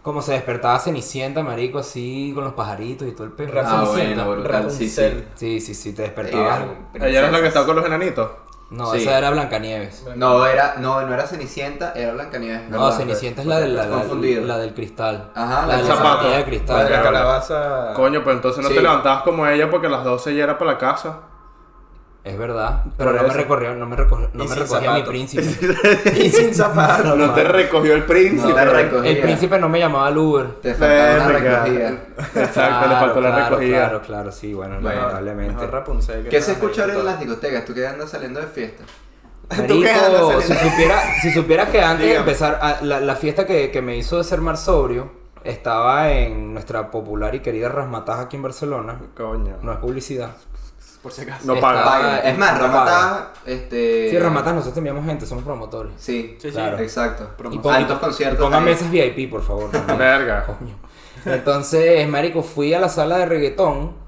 como 0.04 0.22
se 0.22 0.32
despertaba 0.32 0.78
Cenicienta, 0.78 1.42
marico, 1.42 1.78
así 1.80 2.30
con 2.34 2.44
los 2.44 2.52
pajaritos 2.52 3.08
y 3.08 3.12
todo 3.12 3.24
el 3.24 3.32
perro. 3.32 3.60
Ah, 3.64 3.84
Cenicienta. 3.86 4.24
bueno, 4.26 4.70
sí, 4.70 4.88
sí. 4.88 5.24
Sí, 5.34 5.74
sí, 5.74 5.92
te 5.94 6.02
despertabas. 6.02 6.60
Eh, 6.94 6.98
Ayer 7.00 7.24
es 7.24 7.32
la 7.32 7.40
que 7.40 7.48
estaba 7.48 7.66
con 7.66 7.74
los 7.76 7.86
enanitos. 7.86 8.30
No, 8.70 8.90
Sí. 8.92 8.98
esa 9.02 9.18
era 9.18 9.30
Blancanieves. 9.30 10.04
No, 10.16 10.44
era, 10.46 10.74
no, 10.78 11.00
no 11.02 11.14
era 11.14 11.26
Cenicienta, 11.26 11.92
era 11.94 12.12
Blancanieves. 12.12 12.68
No, 12.70 12.82
¿verdad? 12.84 12.96
Cenicienta 12.98 13.40
es 13.42 13.46
la, 13.46 13.60
del- 13.60 13.76
la, 13.76 13.86
la- 13.86 14.04
la 14.04 14.58
del 14.58 14.74
cristal. 14.74 15.30
Ajá, 15.34 15.60
la 15.62 15.66
la 15.66 15.72
de 15.76 15.78
del 15.82 15.88
la 15.88 15.96
zapato. 15.96 16.28
de 16.30 16.38
La 16.38 16.44
cristal. 16.44 16.84
de 16.84 16.90
la 16.90 17.02
calabaza. 17.02 17.92
Coño, 17.94 18.22
pues 18.24 18.36
entonces 18.36 18.62
no 18.62 18.68
Sí. 18.70 18.74
te 18.76 18.82
levantabas 18.82 19.22
como 19.22 19.46
ella 19.46 19.70
porque 19.70 19.86
a 19.86 19.90
las 19.90 20.04
12 20.04 20.34
ya 20.34 20.44
era 20.44 20.58
para 20.58 20.72
la 20.72 20.78
casa. 20.78 21.20
Es 22.24 22.38
verdad, 22.38 22.84
pero 22.96 23.12
no 23.12 23.22
me 23.22 23.34
recorrió, 23.34 23.74
no 23.74 23.84
me 23.84 23.96
recorrió, 23.96 24.30
no 24.32 24.44
me 24.44 24.48
sin 24.50 24.58
recogía 24.60 24.94
mi 24.94 25.02
príncipe. 25.02 25.42
y 26.16 26.30
sin 26.30 26.54
zapatos. 26.54 27.18
No 27.18 27.34
te 27.34 27.44
recogió 27.44 27.92
el 27.94 28.04
príncipe. 28.04 28.48
No 28.48 28.54
te 28.54 28.64
recogía. 28.64 29.10
El 29.10 29.20
príncipe 29.20 29.58
no 29.58 29.68
me 29.68 29.78
llamaba 29.78 30.06
al 30.06 30.16
Uber. 30.16 30.46
Te 30.62 30.74
faltaba 30.74 31.14
una 31.16 31.26
Verga. 31.28 31.64
recogida. 31.64 31.88
Exacto, 32.42 32.88
le 32.88 32.94
faltó 32.94 33.20
la 33.20 33.48
recogida. 33.48 33.78
Claro, 33.78 34.00
claro, 34.00 34.32
sí, 34.32 34.54
bueno, 34.54 34.76
Bueno, 34.80 34.96
lamentablemente. 35.00 35.52
Mejor 35.54 35.70
Rapunzel 35.70 36.22
que 36.24 36.30
¿Qué 36.30 36.40
se 36.40 36.52
escucha 36.52 36.82
ahora 36.84 36.94
en 36.94 37.04
las 37.04 37.20
discotecas? 37.20 37.64
¿Tú 37.66 37.74
que 37.74 37.86
andas 37.86 38.08
saliendo 38.10 38.40
de 38.40 38.46
fiesta? 38.46 38.84
¿Tú 39.68 39.82
qué 39.82 39.90
andas 39.90 40.22
Marico, 40.22 40.40
si 40.40 40.54
supiera, 40.54 41.02
si 41.20 41.30
supiera 41.30 41.66
que 41.66 41.82
antes 41.82 42.06
de 42.08 42.16
empezar, 42.16 42.58
a- 42.62 42.78
la, 42.82 43.00
la 43.00 43.16
fiesta 43.16 43.44
que, 43.46 43.70
que 43.70 43.82
me 43.82 43.98
hizo 43.98 44.16
de 44.16 44.24
ser 44.24 44.40
más 44.40 44.64
sobrio 44.64 45.12
estaba 45.44 46.10
en 46.10 46.54
nuestra 46.54 46.90
popular 46.90 47.34
y 47.34 47.40
querida 47.40 47.68
Rasmataj 47.68 48.20
aquí 48.20 48.36
en 48.36 48.42
Barcelona. 48.44 48.98
Coño. 49.14 49.58
No 49.60 49.72
es 49.72 49.78
publicidad. 49.78 50.30
Por 51.04 51.12
si 51.12 51.20
acaso. 51.22 51.46
No 51.46 51.60
paga. 51.60 51.84
Paga. 51.84 52.18
Es 52.20 52.36
más, 52.38 52.54
no 52.54 52.66
Ramata, 52.66 52.84
paga. 52.84 53.32
este... 53.46 54.08
Sí, 54.10 54.18
Rasmataj, 54.18 54.54
nosotros 54.54 54.78
enviamos 54.78 55.04
gente, 55.04 55.26
somos 55.26 55.44
promotores. 55.44 55.92
Sí, 55.98 56.36
Sí, 56.40 56.48
sí. 56.48 56.54
Claro. 56.54 56.78
exacto. 56.80 57.28
Y 57.52 57.58
pon- 57.58 57.74
Altos 57.74 57.98
y 57.98 58.00
conciertos. 58.00 58.40
Pongan 58.42 58.60
ahí. 58.62 58.70
mesas 58.70 58.90
VIP, 58.90 59.30
por 59.30 59.42
favor. 59.42 59.70
Verga. 59.98 60.46
Coño. 60.46 60.74
Entonces, 61.26 62.08
marico, 62.08 62.42
fui 62.42 62.74
a 62.74 62.80
la 62.80 62.88
sala 62.88 63.18
de 63.18 63.26
reggaetón. 63.26 64.02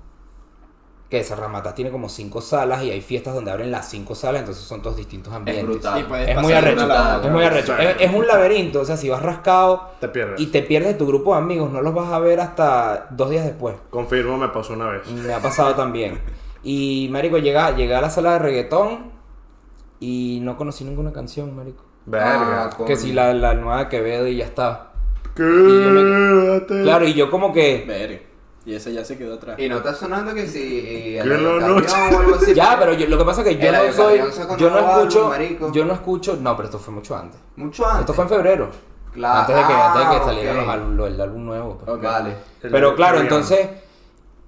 Que 1.08 1.20
esa 1.20 1.36
Ramata 1.36 1.72
tiene 1.72 1.92
como 1.92 2.08
cinco 2.08 2.40
salas 2.40 2.82
y 2.82 2.90
hay 2.90 3.00
fiestas 3.00 3.32
donde 3.32 3.52
abren 3.52 3.70
las 3.70 3.88
cinco 3.88 4.16
salas, 4.16 4.40
entonces 4.40 4.64
son 4.64 4.82
todos 4.82 4.96
distintos 4.96 5.32
Es 5.32 5.36
ambientes. 5.36 5.64
brutal. 5.64 6.00
Y 6.00 6.02
puedes 6.02 6.28
Es 6.30 6.36
muy 6.42 6.52
arrecho, 6.52 6.88
es 7.22 7.30
muy 7.30 7.44
arrecho. 7.44 7.78
Es, 7.78 7.96
es 8.00 8.12
un 8.12 8.26
laberinto, 8.26 8.80
o 8.80 8.84
sea, 8.84 8.96
si 8.96 9.08
vas 9.08 9.22
rascado 9.22 9.90
Te 10.00 10.08
pierdes. 10.08 10.40
y 10.40 10.46
te 10.48 10.62
pierdes 10.62 10.98
tu 10.98 11.06
grupo 11.06 11.32
de 11.36 11.42
amigos, 11.42 11.70
no 11.70 11.80
los 11.80 11.94
vas 11.94 12.12
a 12.12 12.18
ver 12.18 12.40
hasta 12.40 13.06
dos 13.10 13.30
días 13.30 13.44
después. 13.44 13.76
Confirmo, 13.90 14.36
me 14.36 14.48
pasó 14.48 14.72
una 14.72 14.88
vez. 14.88 15.06
Me 15.06 15.32
ha 15.32 15.38
pasado 15.38 15.76
también. 15.76 16.20
Y, 16.68 17.08
marico, 17.12 17.38
llegué, 17.38 17.60
llegué 17.76 17.94
a 17.94 18.00
la 18.00 18.10
sala 18.10 18.32
de 18.32 18.38
reggaetón 18.40 19.12
y 20.00 20.40
no 20.42 20.56
conocí 20.56 20.82
ninguna 20.84 21.12
canción, 21.12 21.54
marico. 21.54 21.84
Verga. 22.06 22.70
Ah. 22.72 22.84
Que 22.84 22.96
si 22.96 23.12
la, 23.12 23.32
la 23.34 23.54
nueva 23.54 23.88
que 23.88 24.00
veo 24.00 24.26
y 24.26 24.36
ya 24.38 24.46
está. 24.46 24.90
Quédate. 25.36 26.82
Claro, 26.82 27.06
y 27.06 27.14
yo 27.14 27.30
como 27.30 27.52
que... 27.52 27.84
Verga. 27.86 28.18
Y 28.64 28.74
ese 28.74 28.92
ya 28.92 29.04
se 29.04 29.16
quedó 29.16 29.34
atrás. 29.34 29.56
Y 29.60 29.68
no 29.68 29.76
está 29.76 29.94
sonando 29.94 30.34
que 30.34 30.48
si... 30.48 30.80
Que 30.82 31.22
la 31.24 31.36
noche- 31.68 31.94
o 32.12 32.18
algo 32.18 32.34
así. 32.34 32.52
Ya, 32.52 32.76
pero 32.80 32.94
yo- 32.94 33.06
lo 33.06 33.16
que 33.18 33.24
pasa 33.24 33.42
es 33.42 33.46
que 33.56 33.62
yo 33.62 33.68
El 33.68 33.86
no 33.86 33.92
soy... 33.92 34.18
Yo 34.58 34.70
no 34.70 34.76
álbum, 34.78 34.90
escucho... 35.06 35.72
Yo 35.72 35.84
no 35.84 35.92
escucho... 35.94 36.36
No, 36.40 36.56
pero 36.56 36.66
esto 36.66 36.80
fue 36.80 36.92
mucho 36.92 37.16
antes. 37.16 37.38
Mucho 37.54 37.86
antes. 37.86 38.00
Esto 38.00 38.12
fue 38.14 38.24
en 38.24 38.30
febrero. 38.30 38.70
Claro. 39.12 39.40
Antes 39.42 39.54
de 39.56 39.62
que, 39.62 39.72
antes 39.72 40.02
de 40.02 40.08
que 40.10 40.16
Ah, 40.16 40.24
saliera 40.24 40.50
ok. 40.52 40.56
los 40.58 40.68
álbum- 40.68 41.06
el 41.06 41.20
álbum 41.20 41.44
nuevo. 41.44 41.78
pues. 41.78 41.96
Ok. 41.96 42.02
Vale. 42.02 42.34
Pero 42.60 42.96
claro, 42.96 43.20
entonces... 43.20 43.68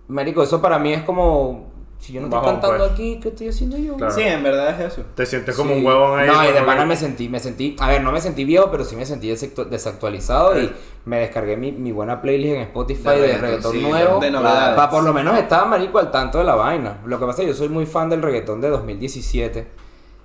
Marico, 0.08 0.42
eso 0.42 0.60
para 0.60 0.80
mí 0.80 0.92
es 0.94 1.04
como... 1.04 1.70
Si 1.99 2.12
yo 2.12 2.21
no 2.21 2.28
estoy 2.28 2.38
Bajón, 2.40 2.52
cantando 2.61 2.78
pues. 2.78 2.90
aquí, 2.93 3.19
¿qué 3.21 3.28
estoy 3.31 3.49
haciendo 3.49 3.76
yo? 3.76 3.97
Claro. 3.97 4.14
Sí, 4.14 4.23
en 4.23 4.43
verdad 4.43 4.81
es 4.81 4.93
eso. 4.93 5.02
Te 5.17 5.26
sientes 5.26 5.57
como 5.57 5.73
Sí. 5.73 5.81
un 5.81 5.87
huevón 5.87 6.19
ahí. 6.19 6.26
No, 6.28 6.49
y 6.49 6.52
de 6.52 6.62
pana 6.62 6.85
me 6.87 6.97
sentí, 6.97 7.28
me 7.28 7.40
sentí, 7.40 7.75
a 7.81 7.88
ver, 7.88 8.02
no 8.02 8.12
me 8.12 8.21
sentí 8.21 8.45
viejo, 8.45 8.71
pero 8.71 8.85
sí 8.85 8.95
me 8.97 9.05
sentí 9.05 9.28
desactu- 9.28 9.69
desactualizado 9.69 10.59
y 10.61 10.73
me 11.07 11.19
descargué 11.19 11.57
mi, 11.57 11.73
mi 11.73 11.90
buena 11.93 12.23
playlist 12.23 12.55
en 12.55 12.61
Spotify 12.62 13.02
De 13.09 13.11
de, 13.11 13.21
reggaetón, 13.21 13.43
reggaetón 13.43 13.73
sí, 13.73 13.81
nuevo. 13.83 14.21
de 14.21 14.31
novedades. 14.31 14.76
Para 14.76 14.90
por 14.90 15.02
lo 15.02 15.12
menos 15.12 15.37
estar 15.38 15.67
marico 15.67 15.99
al 15.99 16.11
tanto 16.12 16.38
de 16.38 16.45
la 16.45 16.55
vaina. 16.55 16.99
Lo 17.05 17.19
que 17.19 17.26
pasa 17.26 17.43
es 17.43 17.47
que 17.47 17.52
yo 17.52 17.59
soy 17.59 17.69
muy 17.69 17.85
fan 17.85 18.09
del 18.09 18.23
reggaetón 18.23 18.61
de 18.61 18.69
2017 18.69 19.67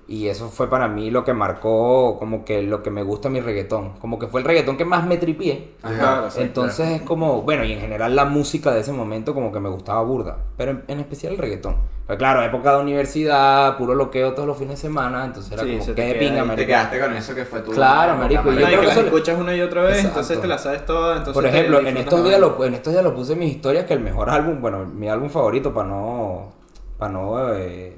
y 0.07 0.27
eso 0.27 0.50
fue 0.50 0.69
para 0.69 0.88
mí 0.88 1.10
lo 1.12 1.24
que 1.24 1.33
marcó 1.33 2.17
como 2.19 2.43
que 2.43 2.62
lo 2.62 2.83
que 2.83 2.89
me 2.91 3.03
gusta 3.03 3.29
mi 3.29 3.39
reggaetón. 3.39 3.91
Como 4.00 4.19
que 4.19 4.27
fue 4.27 4.41
el 4.41 4.45
reggaetón 4.48 4.75
que 4.77 4.86
más 4.86 5.05
me 5.05 5.17
tripié. 5.17 5.75
Ajá. 5.81 5.95
Claro, 5.98 6.31
sí, 6.31 6.41
Entonces 6.41 6.89
es 6.89 7.01
como, 7.03 7.41
bueno, 7.41 7.63
y 7.63 7.72
en 7.74 7.79
general 7.79 8.15
la 8.15 8.25
música 8.25 8.72
de 8.72 8.81
ese 8.81 8.91
momento 8.91 9.33
como 9.33 9.51
que 9.51 9.60
me 9.60 9.69
gustaba 9.69 10.01
burda, 10.03 10.38
pero 10.57 10.72
en, 10.72 10.83
en 10.88 11.00
especial 11.00 11.33
el 11.33 11.39
reggaetón. 11.39 11.77
Pero 12.05 12.17
claro, 12.19 12.43
época 12.43 12.75
de 12.75 12.81
universidad, 12.81 13.77
puro 13.77 13.95
loqueo 13.95 14.33
todos 14.33 14.45
los 14.45 14.57
fines 14.57 14.81
de 14.81 14.88
semana, 14.88 15.24
entonces 15.24 15.53
era 15.53 15.63
Sí, 15.63 15.77
como 15.77 15.95
queda 15.95 16.19
pinga, 16.19 16.33
ahí. 16.33 16.39
Te 16.41 16.43
marico. 16.43 16.67
quedaste 16.67 17.00
con 17.00 17.13
eso 17.13 17.33
que 17.36 17.45
fue 17.45 17.62
tu... 17.62 17.72
Claro, 17.72 18.17
marico, 18.17 18.51
y 18.51 18.55
yo 18.55 18.60
No, 18.60 18.62
y 18.62 18.65
creo 18.65 18.81
que 18.81 18.88
que 18.89 18.95
las 18.95 18.98
escuchas 19.05 19.39
una 19.39 19.55
y 19.55 19.62
otra 19.62 19.83
vez, 19.83 19.91
Exacto. 20.00 20.19
entonces 20.19 20.41
te 20.41 20.48
la 20.48 20.57
sabes 20.57 20.86
toda. 20.86 21.12
Entonces 21.13 21.33
Por 21.33 21.45
ejemplo, 21.45 21.79
en 21.79 21.95
estos 21.95 22.24
días 22.25 22.39
lo, 22.41 22.65
en 22.65 22.74
estos 22.74 22.91
días 22.91 23.05
lo 23.05 23.15
puse 23.15 23.33
en 23.33 23.39
mis 23.39 23.55
historias 23.55 23.86
que 23.86 23.93
el 23.93 24.01
mejor 24.01 24.29
álbum, 24.29 24.60
bueno, 24.60 24.86
mi 24.86 25.07
álbum 25.07 25.29
favorito 25.29 25.74
para 25.74 25.88
no 25.88 26.51
para 26.98 27.12
no 27.13 27.53
eh, 27.55 27.98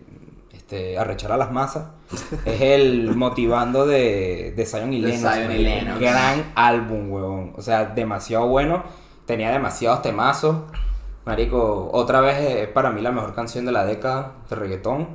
este, 0.65 0.97
arrechar 0.97 1.31
a 1.31 1.37
las 1.37 1.51
masas 1.51 1.89
es 2.45 2.59
el 2.59 3.15
Motivando 3.15 3.85
de, 3.85 4.51
de 4.55 4.65
Zion 4.65 4.93
y 4.93 4.99
Lennox. 4.99 5.35
Zion 5.35 5.51
y. 5.51 5.57
Lennox. 5.59 5.99
Gran 5.99 6.53
álbum, 6.55 7.11
huevón. 7.11 7.53
O 7.55 7.61
sea, 7.61 7.85
demasiado 7.85 8.47
bueno. 8.47 8.83
Tenía 9.27 9.51
demasiados 9.51 10.01
temazos. 10.01 10.57
Marico, 11.23 11.91
otra 11.93 12.21
vez 12.21 12.39
es 12.39 12.67
para 12.69 12.89
mí 12.89 13.01
la 13.01 13.11
mejor 13.11 13.35
canción 13.35 13.65
de 13.65 13.73
la 13.73 13.85
década 13.85 14.33
de 14.49 14.55
reggaetón. 14.55 15.07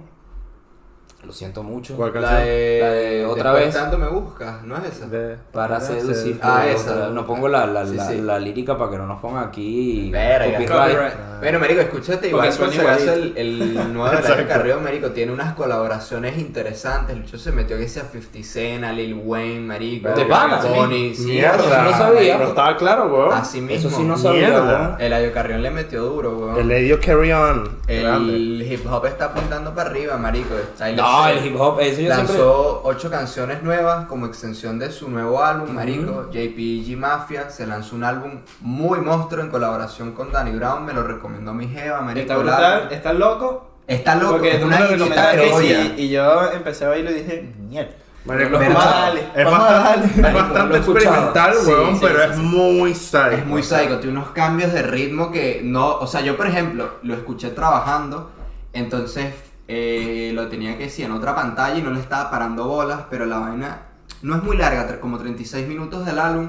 Lo 1.22 1.32
siento 1.32 1.62
mucho. 1.62 1.94
¿Cuál 1.96 2.12
La 2.14 2.20
canción? 2.20 2.44
de, 2.46 2.78
La 2.80 2.90
de 2.92 3.26
Otra 3.26 3.52
vez. 3.52 3.74
tanto 3.74 3.98
me 3.98 4.08
buscas, 4.08 4.62
¿no 4.64 4.74
es 4.78 4.84
esa? 4.86 5.06
De- 5.06 5.36
Para 5.52 5.78
seducir. 5.78 6.38
Ah, 6.42 6.66
esa. 6.66 6.92
otra- 6.92 7.08
No 7.10 7.26
pongo 7.26 7.46
la, 7.46 7.66
la, 7.66 7.86
Sí, 7.86 7.94
la, 7.94 8.08
sí. 8.08 8.20
la 8.22 8.38
lírica 8.38 8.76
para 8.78 8.90
que 8.90 8.96
no 8.96 9.06
nos 9.06 9.20
pongan 9.20 9.44
aquí. 9.44 10.10
Verga. 10.10 10.46
copyright. 10.58 10.70
Copyright. 10.70 11.14
Bueno, 11.40 11.58
marico, 11.58 11.80
escúchate, 11.82 12.30
suena 12.52 12.92
hace 12.94 13.14
el, 13.14 13.32
el 13.36 13.92
nuevo 13.94 14.10
de 14.10 14.16
Exacto. 14.18 14.48
Carrillo, 14.48 14.80
marico, 14.80 15.10
tiene 15.10 15.32
unas 15.32 15.54
colaboraciones 15.54 16.36
interesantes. 16.38 17.16
Lucho 17.16 17.38
se 17.38 17.52
metió 17.52 17.76
que 17.78 17.88
sea 17.88 18.04
50 18.04 18.42
Cent, 18.42 18.84
a 18.84 18.92
Lil 18.92 19.14
Wayne, 19.22 19.60
marico. 19.60 20.08
¿De 20.10 20.24
pana? 20.24 20.56
Bonnie, 20.62 21.14
sí, 21.14 21.24
Mierda. 21.26 21.56
eso 21.56 21.82
no 21.82 21.90
sabía. 21.92 22.38
No 22.38 22.44
estaba 22.48 22.76
claro, 22.76 23.06
weón. 23.14 23.32
Así 23.32 23.60
mismo. 23.60 23.88
Eso 23.88 23.96
sí 23.96 24.02
no 24.04 24.16
sabía. 24.18 24.48
Mierda. 24.48 24.96
El 24.98 25.12
Ayo 25.12 25.32
Carrión 25.32 25.62
le 25.62 25.70
metió 25.70 26.02
duro, 26.02 26.36
weón. 26.38 26.58
El 26.58 26.70
Edio 26.70 26.98
Carry 27.00 27.32
On. 27.32 27.68
Grande. 27.86 28.34
El 28.36 28.62
hip 28.70 28.86
hop 28.90 29.06
está 29.06 29.26
apuntando 29.26 29.74
para 29.74 29.90
arriba, 29.90 30.16
marico. 30.16 30.54
Tyler 30.76 31.00
No, 31.10 31.24
Swift 31.24 31.36
el 31.38 31.46
hip 31.46 31.60
hop, 31.60 31.80
eso 31.80 31.90
yo 31.90 31.96
siempre. 31.96 32.16
lanzó 32.16 32.80
ocho 32.84 33.10
canciones 33.10 33.62
nuevas 33.62 34.06
como 34.06 34.26
extensión 34.26 34.78
de 34.78 34.90
su 34.90 35.10
nuevo 35.10 35.42
álbum, 35.42 35.74
marico. 35.74 36.30
JPG 36.30 36.96
Mafia 36.96 37.50
se 37.50 37.66
lanzó 37.66 37.96
un 37.96 38.04
álbum 38.04 38.40
muy 38.60 39.00
monstruo 39.00 39.42
en 39.44 39.50
colaboración 39.50 40.12
con 40.12 40.30
Danny 40.32 40.52
Brown. 40.52 40.84
Me 40.84 40.92
lo 40.92 41.02
recomendó 41.02 41.52
mi 41.54 41.66
jeva, 41.68 42.00
marico. 42.00 42.20
Está 42.22 42.36
brutal, 42.36 42.88
está 42.90 43.12
loco. 43.12 43.66
Está 43.86 44.14
loco, 44.14 44.32
Porque 44.34 44.56
es 44.56 44.62
una 44.62 44.78
me 44.78 44.96
lo 44.96 45.06
criolla. 45.08 45.84
y, 45.96 46.02
y 46.02 46.08
yo 46.10 46.52
empecé 46.52 46.84
a 46.84 46.88
bailar 46.90 47.12
y 47.12 47.16
dije, 47.16 47.52
mierda. 47.68 47.90
Marico, 48.24 48.52
Vamos 48.58 48.68
es 48.68 48.74
a 48.74 48.78
bastante- 48.78 49.00
darle, 49.00 49.20
es 49.34 49.44
vamos 49.44 49.60
a 49.60 49.72
bastante, 49.72 49.88
darle. 49.90 50.04
es 50.06 50.16
Marico, 50.20 50.38
bastante 50.38 50.68
lo 50.68 50.74
he 50.74 50.78
escuchado. 50.80 51.14
experimental, 51.16 51.54
weón, 51.66 51.94
sí, 51.94 52.00
pero 52.02 52.18
sí, 52.22 52.30
es 52.30 52.36
muy 52.38 52.94
psycho. 52.94 53.30
Es 53.30 53.46
muy 53.46 53.62
psycho, 53.62 53.98
tiene 53.98 54.18
unos 54.18 54.30
cambios 54.30 54.72
de 54.74 54.82
ritmo 54.82 55.32
que 55.32 55.62
no, 55.64 55.94
o 55.96 56.06
sea, 56.06 56.20
yo 56.20 56.36
por 56.36 56.46
ejemplo 56.46 56.90
lo 57.02 57.14
escuché 57.14 57.48
trabajando, 57.50 58.30
entonces 58.74 59.34
eh, 59.72 60.32
lo 60.34 60.48
tenía 60.48 60.76
que 60.76 60.84
decir 60.84 61.04
en 61.04 61.12
otra 61.12 61.32
pantalla 61.32 61.78
y 61.78 61.82
no 61.82 61.92
le 61.92 62.00
estaba 62.00 62.28
parando 62.28 62.66
bolas, 62.66 63.02
pero 63.08 63.24
la 63.24 63.38
vaina 63.38 63.82
no 64.20 64.34
es 64.34 64.42
muy 64.42 64.56
larga, 64.56 64.98
como 64.98 65.16
36 65.16 65.68
minutos 65.68 66.04
del 66.04 66.18
álbum, 66.18 66.48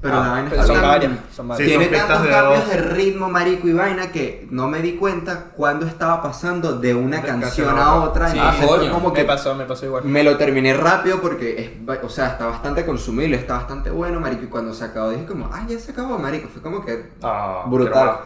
pero 0.00 0.14
Ah, 0.16 0.20
la 0.24 0.30
vaina 0.30 0.50
pero 0.50 0.62
son 0.62 0.80
varias, 0.82 1.12
son 1.34 1.48
varias. 1.48 1.68
Sí, 1.70 1.76
tiene 1.76 1.84
son 1.98 2.06
tantos 2.08 2.22
de 2.24 2.30
cambios 2.30 2.58
dos. 2.60 2.68
de 2.70 2.76
ritmo, 2.82 3.28
marico 3.28 3.68
y 3.68 3.72
vaina 3.72 4.12
que 4.12 4.46
no 4.50 4.68
me 4.68 4.80
di 4.80 4.92
cuenta 4.96 5.46
cuando 5.56 5.86
estaba 5.86 6.22
pasando 6.22 6.78
de 6.78 6.94
una 6.94 7.16
De 7.20 7.26
canción 7.26 7.76
a 7.78 7.96
otra. 7.96 8.28
Sí, 8.30 8.38
fue 8.58 8.66
coño, 8.78 8.92
como 8.92 9.08
Me 9.08 9.14
que 9.14 9.24
pasó, 9.24 9.54
me 9.56 9.64
pasó 9.64 9.86
igual. 9.86 10.04
me 10.04 10.22
lo 10.22 10.36
terminé 10.36 10.72
rápido 10.74 11.20
porque 11.20 11.80
es, 11.86 12.04
o 12.04 12.08
sea, 12.08 12.28
está 12.28 12.46
bastante 12.46 12.86
consumible, 12.86 13.36
está 13.36 13.54
bastante 13.54 13.90
bueno, 13.90 14.20
marico, 14.20 14.44
y 14.44 14.48
cuando 14.48 14.72
se 14.72 14.84
acabó 14.84 15.10
dije 15.10 15.24
como, 15.26 15.50
ah, 15.52 15.64
ya 15.68 15.78
se 15.78 15.90
acabó, 15.92 16.18
marico, 16.18 16.48
fue 16.48 16.62
como 16.62 16.84
que 16.84 17.10
Ah, 17.22 17.64
brutal. 17.66 18.18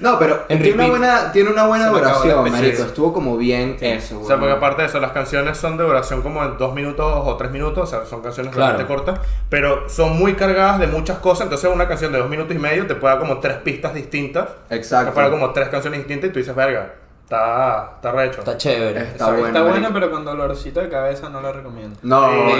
No, 0.00 0.18
pero 0.18 0.44
En 0.48 0.62
tiene 0.62 0.74
una, 0.84 0.88
buena, 0.90 1.32
tiene 1.32 1.50
una 1.50 1.66
buena 1.66 1.86
me 1.90 1.98
duración, 1.98 2.50
marico, 2.50 2.82
estuvo 2.82 3.12
como 3.12 3.36
bien 3.36 3.76
Sí. 3.78 3.86
eso, 3.86 4.20
O 4.20 4.24
sea, 4.24 4.38
porque 4.38 4.52
aparte 4.52 4.82
de 4.82 4.88
eso, 4.88 5.00
las 5.00 5.12
canciones 5.12 5.58
son 5.58 5.76
de 5.76 5.84
duración 5.84 6.22
como 6.22 6.42
en 6.44 6.56
dos 6.58 6.74
minutos 6.74 7.06
o 7.26 7.36
tres 7.36 7.50
minutos, 7.50 7.82
o 7.82 7.86
sea, 7.86 8.06
son 8.06 8.22
canciones 8.22 8.52
Claro. 8.54 8.76
realmente 8.76 8.94
cortas, 8.94 9.20
pero 9.48 9.88
son 9.88 10.16
muy 10.18 10.34
cargadas 10.34 10.78
de 10.78 10.86
muchas 10.92 11.18
cosas, 11.18 11.44
entonces 11.44 11.70
una 11.72 11.88
canción 11.88 12.12
de 12.12 12.18
dos 12.18 12.28
minutos 12.28 12.54
y 12.54 12.58
medio 12.58 12.86
te 12.86 12.94
puede 12.94 13.14
dar 13.14 13.20
como 13.20 13.38
tres 13.40 13.56
pistas 13.58 13.94
distintas, 13.94 14.48
Exacto. 14.70 15.06
te 15.10 15.12
puede 15.14 15.28
dar 15.30 15.38
como 15.38 15.52
tres 15.52 15.68
canciones 15.68 16.00
distintas 16.00 16.30
y 16.30 16.32
tú 16.32 16.38
dices, 16.38 16.54
verga, 16.54 16.94
está, 17.24 17.92
está 17.96 18.12
recho. 18.12 18.38
Está 18.40 18.56
chévere. 18.56 19.00
Está 19.02 19.30
bueno. 19.32 19.46
Está 19.46 19.62
buena, 19.62 19.90
pero 19.92 20.10
con 20.10 20.24
dolorcito 20.24 20.80
de 20.80 20.88
cabeza 20.88 21.28
no 21.28 21.40
la 21.40 21.52
recomiendo. 21.52 21.98
No, 22.02 22.30
no. 22.30 22.56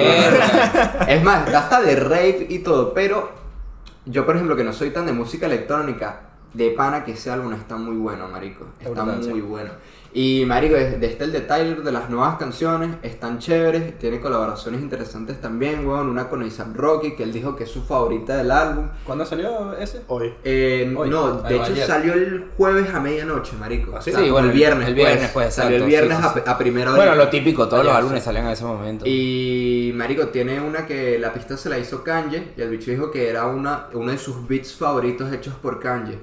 Es 1.09 1.23
más, 1.23 1.53
hasta 1.55 1.81
de 1.83 1.97
rave 1.97 2.47
y 2.49 2.59
todo, 2.61 2.93
pero 2.95 3.31
yo, 4.07 4.27
por 4.27 4.35
ejemplo, 4.37 4.57
que 4.57 4.65
no 4.65 4.73
soy 4.73 4.91
tan 4.91 5.07
de 5.07 5.13
música 5.13 5.47
electrónica, 5.47 6.21
de 6.53 6.71
pana 6.71 7.05
que 7.05 7.13
ese 7.13 7.31
álbum 7.31 7.53
está 7.55 7.77
muy 7.77 7.97
bueno, 7.97 8.29
marico. 8.29 8.67
Está 8.79 8.91
Está 8.91 9.03
brutal, 9.05 9.31
muy 9.31 9.41
sí. 9.41 9.47
bueno. 9.47 9.71
Y, 10.15 10.45
marico, 10.47 10.77
este 10.77 11.25
el 11.25 11.33
de 11.33 11.41
Tyler, 11.41 11.83
de 11.83 11.91
las 11.91 12.11
nuevas 12.11 12.37
canciones, 12.37 12.97
están 13.03 13.39
chéveres, 13.39 13.99
tiene 13.99 14.21
colaboraciones 14.21 14.83
interesantes 14.83 15.41
también, 15.41 15.87
weón. 15.89 16.09
Una 16.11 16.29
con 16.29 16.43
A$AP 16.43 16.77
Rocky, 16.77 17.13
que 17.17 17.23
él 17.23 17.33
dijo 17.33 17.57
que 17.57 17.65
es 17.65 17.71
su 17.71 17.83
favorita 17.83 18.37
del 18.37 18.51
álbum. 18.51 18.89
¿Cuándo 19.07 19.25
salió 19.25 19.75
ese? 19.79 20.03
Hoy. 20.09 20.35
Eh, 20.45 20.95
Hoy. 20.95 21.09
no, 21.09 21.41
de 21.41 21.49
Ay, 21.49 21.55
hecho 21.55 21.73
ayer. 21.73 21.87
salió 21.87 22.13
el 22.13 22.51
jueves 22.59 22.93
a 22.93 23.01
medianoche, 23.01 23.53
marico. 23.59 23.93
¿Ah, 23.97 24.03
sí? 24.03 24.11
O 24.11 24.15
sea, 24.15 24.23
Sí, 24.23 24.31
bueno, 24.31 24.49
el 24.49 24.53
viernes. 24.55 24.89
el 24.89 24.95
viernes, 24.95 25.31
pues, 25.33 25.55
Salió 25.55 25.79
el 25.79 25.85
viernes 25.85 26.17
sí, 26.19 26.23
sí, 26.23 26.29
a- 26.29 26.35
sí. 26.35 26.41
A, 26.47 26.59
primera 26.59 26.91
hora. 26.93 26.97
Bueno, 27.03 27.15
lo 27.17 27.29
típico, 27.31 27.67
todos 27.67 27.83
los 27.85 27.95
álbumes 27.95 28.19
sí. 28.21 28.25
salían 28.27 28.45
en 28.47 28.53
ese 28.53 28.65
momento. 28.65 29.05
Y 29.07 29.93
Marico 29.95 30.27
tiene 30.29 30.61
una 30.61 30.85
que 30.87 31.19
la 31.19 31.33
pista 31.33 31.57
se 31.57 31.71
la 31.71 31.79
hizo 31.79 32.05
Kanye 32.05 32.53
y 32.57 32.61
el 32.61 32.69
bicho 32.69 32.91
dijo 32.91 33.11
que 33.11 33.31
era 33.31 33.47
una, 33.47 33.87
uno 33.95 34.13
de 34.13 34.19
sus 34.19 34.47
beats 34.47 34.75
favoritos 34.75 35.33
hechos 35.33 35.55
por 35.55 35.81
Kanye. 35.81 36.19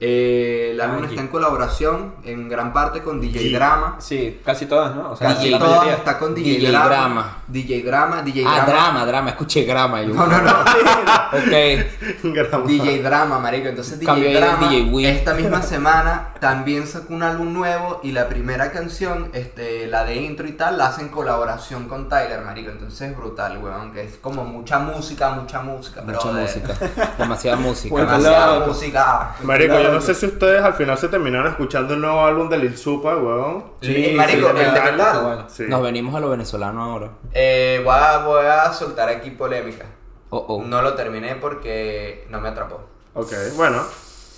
Eh, 0.00 0.70
el 0.72 0.80
álbum 0.80 0.96
Kanye. 1.00 1.10
está 1.10 1.22
en 1.22 1.28
colaboración 1.28 2.14
en 2.24 2.48
gran 2.48 2.72
parte 2.72 3.00
con 3.02 3.20
DJ. 3.20 3.52
Drama. 3.52 3.96
Sí, 4.00 4.40
casi 4.44 4.66
todas, 4.66 4.94
¿no? 4.94 5.12
O 5.12 5.16
sea, 5.16 5.28
Casi 5.28 5.46
DJ 5.46 5.58
todas 5.58 5.86
está 5.88 6.18
con 6.18 6.34
DJ, 6.34 6.50
DJ 6.58 6.68
Drama. 6.70 6.86
Drama. 6.88 7.36
DJ 7.46 7.82
Drama, 7.84 8.22
DJ 8.22 8.44
ah, 8.46 8.50
Drama. 8.50 8.66
drama, 8.66 9.06
drama, 9.06 9.30
escuché 9.30 9.62
grama. 9.64 10.02
Yo. 10.02 10.12
No, 10.14 10.26
no, 10.26 10.40
no. 10.42 10.50
ok. 11.32 12.34
Grama. 12.34 12.66
DJ 12.66 13.02
Drama, 13.02 13.38
marico. 13.38 13.68
Entonces 13.68 14.00
DJ 14.00 14.32
el 14.32 14.40
Drama 14.40 14.68
DJ 14.68 14.90
Wii. 14.90 15.06
esta 15.06 15.34
misma 15.34 15.62
semana 15.62 16.30
también 16.40 16.86
sacó 16.86 17.14
un 17.14 17.22
álbum 17.22 17.52
nuevo 17.52 18.00
y 18.02 18.12
la 18.12 18.28
primera 18.28 18.72
canción, 18.72 19.30
este, 19.32 19.86
la 19.86 20.04
de 20.04 20.16
intro 20.16 20.46
y 20.48 20.52
tal, 20.52 20.76
la 20.76 20.88
hace 20.88 21.02
en 21.02 21.08
colaboración 21.08 21.88
con 21.88 22.08
Tyler, 22.08 22.42
marico. 22.42 22.70
Entonces 22.70 23.10
es 23.10 23.16
brutal, 23.16 23.58
weón, 23.62 23.92
que 23.92 24.02
es 24.02 24.16
como 24.16 24.44
mucha 24.44 24.78
música, 24.80 25.30
mucha 25.30 25.60
música, 25.62 26.02
Mucha 26.02 26.18
brother. 26.18 26.42
música. 26.42 26.74
Demasiada 27.16 27.56
música. 27.60 27.94
Demasiada 27.96 28.66
música. 28.66 29.34
Marico, 29.42 29.83
yo 29.84 29.92
no 29.92 30.00
sé 30.00 30.14
si 30.14 30.26
ustedes 30.26 30.62
al 30.62 30.74
final 30.74 30.98
se 30.98 31.08
terminaron 31.08 31.46
escuchando 31.48 31.94
el 31.94 32.00
nuevo 32.00 32.24
álbum 32.24 32.48
de 32.48 32.58
Lil 32.58 32.76
Supa, 32.76 33.16
weón. 33.16 33.64
Sí, 33.80 34.12
marico, 34.16 34.50
sí, 34.54 34.62
el 34.62 34.74
de 34.74 35.20
bueno. 35.22 35.44
Sí. 35.48 35.64
Nos 35.68 35.82
venimos 35.82 36.14
a 36.14 36.20
lo 36.20 36.30
venezolano 36.30 36.82
ahora. 36.82 37.10
Eh, 37.32 37.80
voy, 37.84 37.94
a, 37.96 38.18
voy 38.18 38.44
a 38.46 38.72
soltar 38.72 39.08
aquí 39.08 39.30
polémica. 39.30 39.84
Oh, 40.30 40.44
oh. 40.48 40.62
No 40.64 40.82
lo 40.82 40.94
terminé 40.94 41.36
porque 41.36 42.26
no 42.30 42.40
me 42.40 42.48
atrapó. 42.48 42.80
Ok, 43.14 43.32
bueno. 43.56 43.82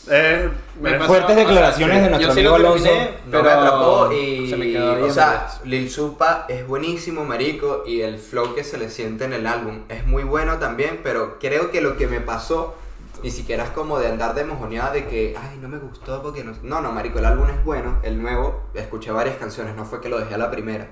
Eh, 0.09 0.49
Me 0.81 0.93
pasó- 0.95 1.07
Fuertes 1.09 1.35
declaraciones 1.37 2.03
de 2.03 2.11
nuestro 2.11 2.31
amigo 2.33 2.59
lo 2.59 2.69
Alonso. 2.69 2.89
pero 3.31 3.43
me 3.43 3.51
atrapó 3.51 4.13
y. 4.13 4.49
se 4.49 4.57
me 4.57 4.73
quedó 4.73 4.95
ahí 4.95 5.03
o 5.03 5.11
sea. 5.13 5.49
Lil 5.65 5.91
Supa 5.91 6.45
es 6.49 6.67
buenísimo, 6.67 7.25
marico, 7.25 7.83
y 7.87 8.03
el 8.03 8.19
flow 8.19 8.55
que 8.55 8.63
se 8.63 8.79
le 8.79 8.89
siente 8.89 9.25
en 9.25 9.33
el 9.33 9.47
álbum 9.47 9.81
es 9.89 10.07
muy 10.07 10.23
bueno 10.23 10.59
también, 10.59 11.01
pero 11.03 11.39
creo 11.41 11.71
que 11.73 11.81
lo 11.81 11.97
que 11.97 12.07
me 12.07 12.21
pasó 12.21 12.75
ni 13.23 13.31
siquiera 13.31 13.65
es 13.65 13.71
como 13.71 13.99
de 13.99 14.09
andar 14.09 14.35
de 14.35 14.45
mojoneada 14.45 14.93
de 14.93 15.07
que, 15.07 15.35
ay, 15.37 15.59
no 15.61 15.69
me 15.69 15.79
gustó 15.79 16.23
porque 16.23 16.45
no. 16.45 16.53
No, 16.63 16.81
no, 16.81 16.93
marico, 16.93 17.19
el 17.19 17.25
álbum 17.25 17.49
es 17.49 17.65
bueno, 17.65 17.99
el 18.03 18.21
nuevo, 18.21 18.65
escuché 18.75 19.11
varias 19.11 19.37
canciones, 19.37 19.75
no 19.77 19.85
fue 19.85 20.01
que 20.01 20.09
lo 20.09 20.19
dejé 20.19 20.35
a 20.35 20.39
la 20.39 20.51
primera. 20.51 20.89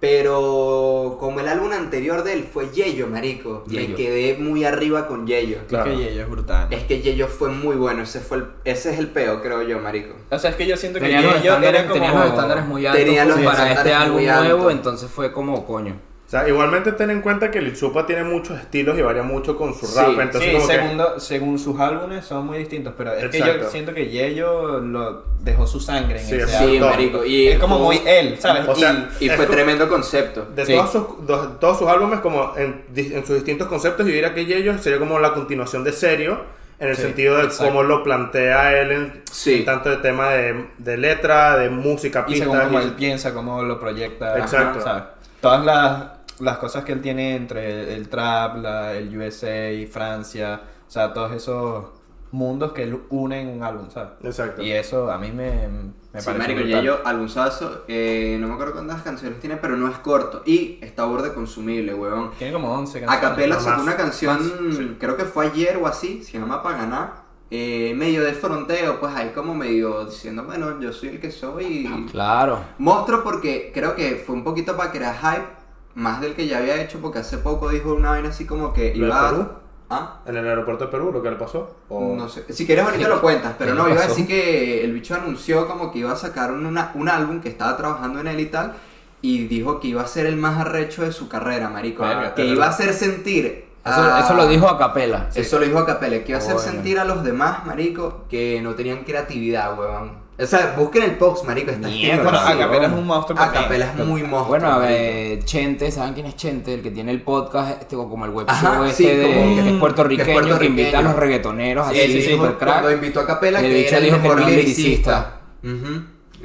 Pero 0.00 1.16
como 1.18 1.40
el 1.40 1.48
álbum 1.48 1.72
anterior 1.72 2.24
de 2.24 2.34
él 2.34 2.48
fue 2.52 2.68
Yello, 2.70 3.06
marico, 3.06 3.64
me 3.66 3.72
Yello. 3.74 3.96
quedé 3.96 4.36
muy 4.36 4.64
arriba 4.64 5.08
con 5.08 5.26
Yello. 5.26 5.58
Claro. 5.66 5.90
Es 5.90 5.96
que 5.96 6.04
Yello 6.04 6.22
es 6.22 6.30
brutal. 6.30 6.68
Es 6.70 6.84
que 6.84 7.00
Yello 7.00 7.26
fue 7.26 7.48
muy 7.48 7.76
bueno, 7.76 8.02
ese 8.02 8.20
fue 8.20 8.38
el, 8.38 8.46
ese 8.64 8.92
es 8.92 8.98
el 8.98 9.08
peo, 9.08 9.40
creo 9.40 9.62
yo, 9.62 9.78
marico. 9.78 10.14
O 10.30 10.38
sea, 10.38 10.50
es 10.50 10.56
que 10.56 10.66
yo 10.66 10.76
siento 10.76 10.98
que 10.98 11.06
Tenía 11.06 11.20
estándares, 11.36 11.80
era 11.80 11.92
tenía 11.92 12.10
como... 12.10 12.22
los 12.22 12.32
estándares 12.32 12.66
muy 12.66 12.84
altos 12.84 13.02
Tenía 13.02 13.24
los 13.24 13.40
para 13.40 13.72
este 13.72 13.94
álbum 13.94 14.22
nuevo, 14.22 14.70
entonces 14.70 15.10
fue 15.10 15.32
como 15.32 15.64
coño. 15.64 15.96
O 16.26 16.30
sea, 16.30 16.48
igualmente 16.48 16.90
ten 16.92 17.10
en 17.10 17.20
cuenta 17.20 17.50
que 17.50 17.60
Lil 17.60 17.76
Supa 17.76 18.06
tiene 18.06 18.24
muchos 18.24 18.58
estilos 18.58 18.98
y 18.98 19.02
varía 19.02 19.22
mucho 19.22 19.56
con 19.58 19.74
su 19.74 19.86
Sí, 19.86 19.94
rap. 19.96 20.18
Entonces, 20.18 20.42
Sí, 20.50 20.56
como 20.56 20.66
que- 20.66 20.72
segundo, 20.74 21.20
según 21.20 21.58
sus 21.58 21.78
álbumes 21.78 22.24
son 22.24 22.46
muy 22.46 22.58
distintos, 22.58 22.94
pero 22.96 23.12
es 23.12 23.28
que 23.30 23.38
yo 23.38 23.68
siento 23.70 23.92
que 23.92 24.08
Yello 24.08 24.80
lo 24.80 25.22
dejó 25.42 25.66
su 25.66 25.78
sangre 25.80 26.18
en 26.20 26.26
Sí, 26.26 26.34
ese 26.36 26.46
sí, 26.48 26.54
álbum. 26.56 26.70
Sí, 26.72 26.78
todo. 26.78 26.90
marico. 26.90 27.24
Y 27.26 27.48
Es 27.48 27.58
como 27.58 27.78
muy 27.78 28.00
él, 28.06 28.36
¿sabes? 28.40 28.66
O 28.66 28.74
sea, 28.74 29.10
Y 29.20 29.28
fue 29.28 29.46
tremendo 29.46 29.86
concepto. 29.88 30.46
De 30.46 30.64
Sí. 30.64 30.72
todos, 30.74 30.90
sus, 30.92 31.26
de 31.26 31.36
todos 31.60 31.78
sus 31.78 31.88
álbumes, 31.88 32.20
como 32.20 32.52
en, 32.56 32.84
sus 33.26 33.34
distintos 33.36 33.68
conceptos, 33.68 34.06
yo 34.06 34.12
diría 34.12 34.32
que 34.34 34.46
Yello 34.46 34.76
sería 34.78 34.98
como 34.98 35.18
la 35.18 35.34
continuación 35.34 35.84
de 35.84 35.92
Serio, 35.92 36.40
en 36.80 36.88
el 36.88 36.96
Sí, 36.96 37.02
sentido 37.02 37.36
de 37.36 37.44
exacto. 37.44 37.66
cómo 37.66 37.82
lo 37.84 38.02
plantea 38.02 38.80
él 38.80 38.90
en, 38.90 39.22
Sí. 39.30 39.58
en 39.58 39.64
tanto 39.66 39.90
de 39.90 39.98
tema 39.98 40.30
de, 40.30 40.66
de 40.78 40.96
letra, 40.96 41.56
de 41.56 41.70
música, 41.70 42.24
y 42.26 42.36
según 42.36 42.54
pistas. 42.54 42.66
cómo 42.66 42.80
y- 42.80 42.84
él 42.84 42.92
piensa, 42.94 43.32
cómo 43.32 43.62
lo 43.62 43.78
proyecta. 43.78 44.36
Exacto. 44.38 44.80
¿sabes? 44.80 45.04
Todas 45.44 45.64
las, 45.64 46.04
las 46.40 46.58
cosas 46.58 46.84
que 46.84 46.92
él 46.92 47.00
tiene 47.02 47.36
entre 47.36 47.94
el 47.94 48.08
trap, 48.08 48.56
la, 48.56 48.94
el 48.94 49.16
USA, 49.16 49.86
Francia, 49.92 50.60
o 50.86 50.90
sea, 50.90 51.12
todos 51.12 51.32
esos 51.32 51.84
mundos 52.30 52.72
que 52.72 52.82
él 52.82 52.98
une 53.10 53.40
en 53.42 53.48
un 53.48 53.62
álbum, 53.62 53.88
¿sabes? 53.90 54.12
Exacto. 54.22 54.62
Y 54.62 54.72
eso 54.72 55.10
a 55.10 55.18
mí 55.18 55.30
me, 55.30 55.68
me 55.68 56.20
Sí, 56.20 56.26
parece 56.26 56.32
marico, 56.32 56.60
brutal. 56.60 56.80
Yello, 56.80 56.98
albunzazo, 57.04 57.84
eh, 57.88 58.36
no 58.40 58.48
me 58.48 58.54
acuerdo 58.54 58.72
cuántas 58.74 59.02
canciones 59.02 59.38
tiene, 59.40 59.56
pero 59.56 59.76
no 59.76 59.88
es 59.88 59.98
corto. 59.98 60.42
Y 60.46 60.78
está 60.80 61.04
borde 61.04 61.34
consumible, 61.34 61.94
huevón. 61.94 62.30
Tiene 62.38 62.52
como 62.52 62.72
11 62.72 62.98
A 62.98 63.00
canciones. 63.02 63.30
Capela 63.30 63.54
no 63.56 63.60
sacó 63.60 63.82
una 63.82 63.96
canción, 63.96 64.68
más, 64.68 64.76
sí. 64.76 64.96
creo 64.98 65.16
que 65.16 65.24
fue 65.24 65.46
ayer 65.46 65.76
o 65.76 65.86
así, 65.86 66.22
se 66.24 66.38
llama 66.38 66.62
Pa' 66.62 66.72
Ganar. 66.72 67.23
Eh, 67.50 67.92
medio 67.96 68.22
de 68.22 68.32
fronteo, 68.32 68.98
pues 69.00 69.14
ahí 69.14 69.30
como 69.34 69.54
medio 69.54 70.04
diciendo, 70.06 70.44
bueno, 70.44 70.80
yo 70.80 70.92
soy 70.92 71.10
el 71.10 71.20
que 71.20 71.30
soy. 71.30 71.64
y- 71.86 72.06
Claro. 72.10 72.60
Monstruo 72.78 73.22
porque 73.22 73.70
creo 73.72 73.94
que 73.94 74.22
fue 74.24 74.34
un 74.34 74.44
poquito 74.44 74.76
para 74.76 74.90
crear 74.90 75.14
hype, 75.16 75.46
más 75.94 76.20
del 76.20 76.34
que 76.34 76.46
ya 76.46 76.58
había 76.58 76.82
hecho, 76.82 76.98
porque 77.00 77.20
hace 77.20 77.38
poco 77.38 77.68
dijo 77.68 77.92
una 77.94 78.10
vaina 78.10 78.30
así 78.30 78.44
como 78.46 78.72
que 78.72 78.94
¿Lo 78.96 79.06
de 79.06 79.10
iba 79.12 79.30
Perú? 79.30 79.42
a... 79.42 79.60
¿Ah? 79.90 80.20
En 80.26 80.34
el 80.36 80.48
aeropuerto 80.48 80.86
de 80.86 80.90
Perú, 80.90 81.12
lo 81.12 81.22
que 81.22 81.30
le 81.30 81.36
pasó. 81.36 81.76
O- 81.90 82.14
No 82.16 82.28
sé. 82.28 82.44
Si 82.52 82.66
quieres 82.66 82.84
ahorita 82.84 83.06
lo 83.06 83.20
cuentas, 83.20 83.54
pero 83.58 83.72
¿Qué 83.72 83.78
no, 83.78 83.88
iba 83.88 84.02
a 84.02 84.06
decir 84.08 84.26
que 84.26 84.82
el 84.82 84.92
bicho 84.92 85.14
anunció 85.14 85.68
como 85.68 85.92
que 85.92 85.98
iba 86.00 86.10
a 86.10 86.16
sacar 86.16 86.50
una- 86.52 86.90
un 86.94 87.08
álbum 87.08 87.40
que 87.40 87.50
estaba 87.50 87.76
trabajando 87.76 88.18
en 88.20 88.26
él 88.28 88.40
y 88.40 88.46
tal. 88.46 88.72
y 89.20 89.46
dijo 89.46 89.80
que 89.80 89.88
iba 89.88 90.02
a 90.02 90.06
ser 90.06 90.26
el 90.26 90.36
más 90.36 90.58
arrecho 90.60 91.02
de 91.02 91.10
su 91.10 91.28
carrera, 91.30 91.70
marico. 91.70 92.02
Verga, 92.02 92.34
que 92.34 92.44
iba 92.44 92.66
a 92.66 92.68
hacer 92.68 92.92
sentir. 92.92 93.63
Eso, 93.84 94.00
a- 94.02 94.20
eso 94.20 94.34
lo 94.34 94.46
dijo 94.46 94.68
a 94.68 94.78
capela. 94.78 95.28
Eso 95.34 95.58
lo 95.58 95.66
dijo 95.66 95.78
a 95.78 95.86
Capela, 95.86 96.16
a 96.16 96.36
hacer 96.38 96.54
Bueno. 96.54 96.58
sentir 96.58 96.98
a 96.98 97.04
los 97.04 97.22
demás, 97.22 97.66
marico, 97.66 98.24
que 98.30 98.60
no 98.62 98.74
tenían 98.74 99.04
creatividad, 99.04 99.78
weón. 99.78 100.24
O 100.36 100.46
sea, 100.46 100.74
busquen 100.76 101.04
el 101.04 101.16
post, 101.16 101.44
marico, 101.46 101.70
está 101.70 101.86
Mierda, 101.86 102.24
Bueno, 102.24 102.38
así, 102.38 102.52
Acapela 102.54 102.86
es 102.88 102.92
un 102.92 103.06
monstruo 103.06 103.36
para 103.38 103.50
mí. 103.52 103.56
Acapela 103.58 103.84
es 103.86 103.94
muy 104.06 104.22
monstruo. 104.22 104.48
Bueno, 104.48 104.68
a 104.68 104.78
ver, 104.78 105.44
Chente, 105.44 105.92
¿saben 105.92 106.14
quién 106.14 106.26
es 106.26 106.34
Chente? 106.34 106.74
El 106.74 106.82
que 106.82 106.90
tiene 106.90 107.12
el 107.12 107.22
podcast, 107.22 107.82
este, 107.82 107.94
como 107.94 108.24
el 108.24 108.32
web 108.32 108.46
Ajá, 108.48 108.74
show 108.78 108.86
sí, 108.90 109.06
este 109.06 109.16
de, 109.16 109.26
que 109.28 109.58
es 109.60 109.64
que 109.66 109.72
puertorriqueño, 109.78 110.58
que 110.58 110.64
invita 110.66 110.98
a 110.98 111.02
los 111.02 111.14
reggaetoneros 111.14 111.86
Sí, 111.92 112.00
así, 112.00 112.22
sí, 112.22 112.30
super 112.32 112.56
crack. 112.58 112.72
Cuando 112.80 112.90
invitó 112.92 113.20
a 113.20 113.26
Capela, 113.26 113.60
El 113.60 113.66
que 113.66 113.74
bicho 113.74 113.88
era 113.90 113.98
el 113.98 114.04
dijo 114.04 114.16
que 114.16 114.22
mejor 114.22 114.40
no 114.40 114.48
es 114.48 114.56
liricista. 114.56 115.40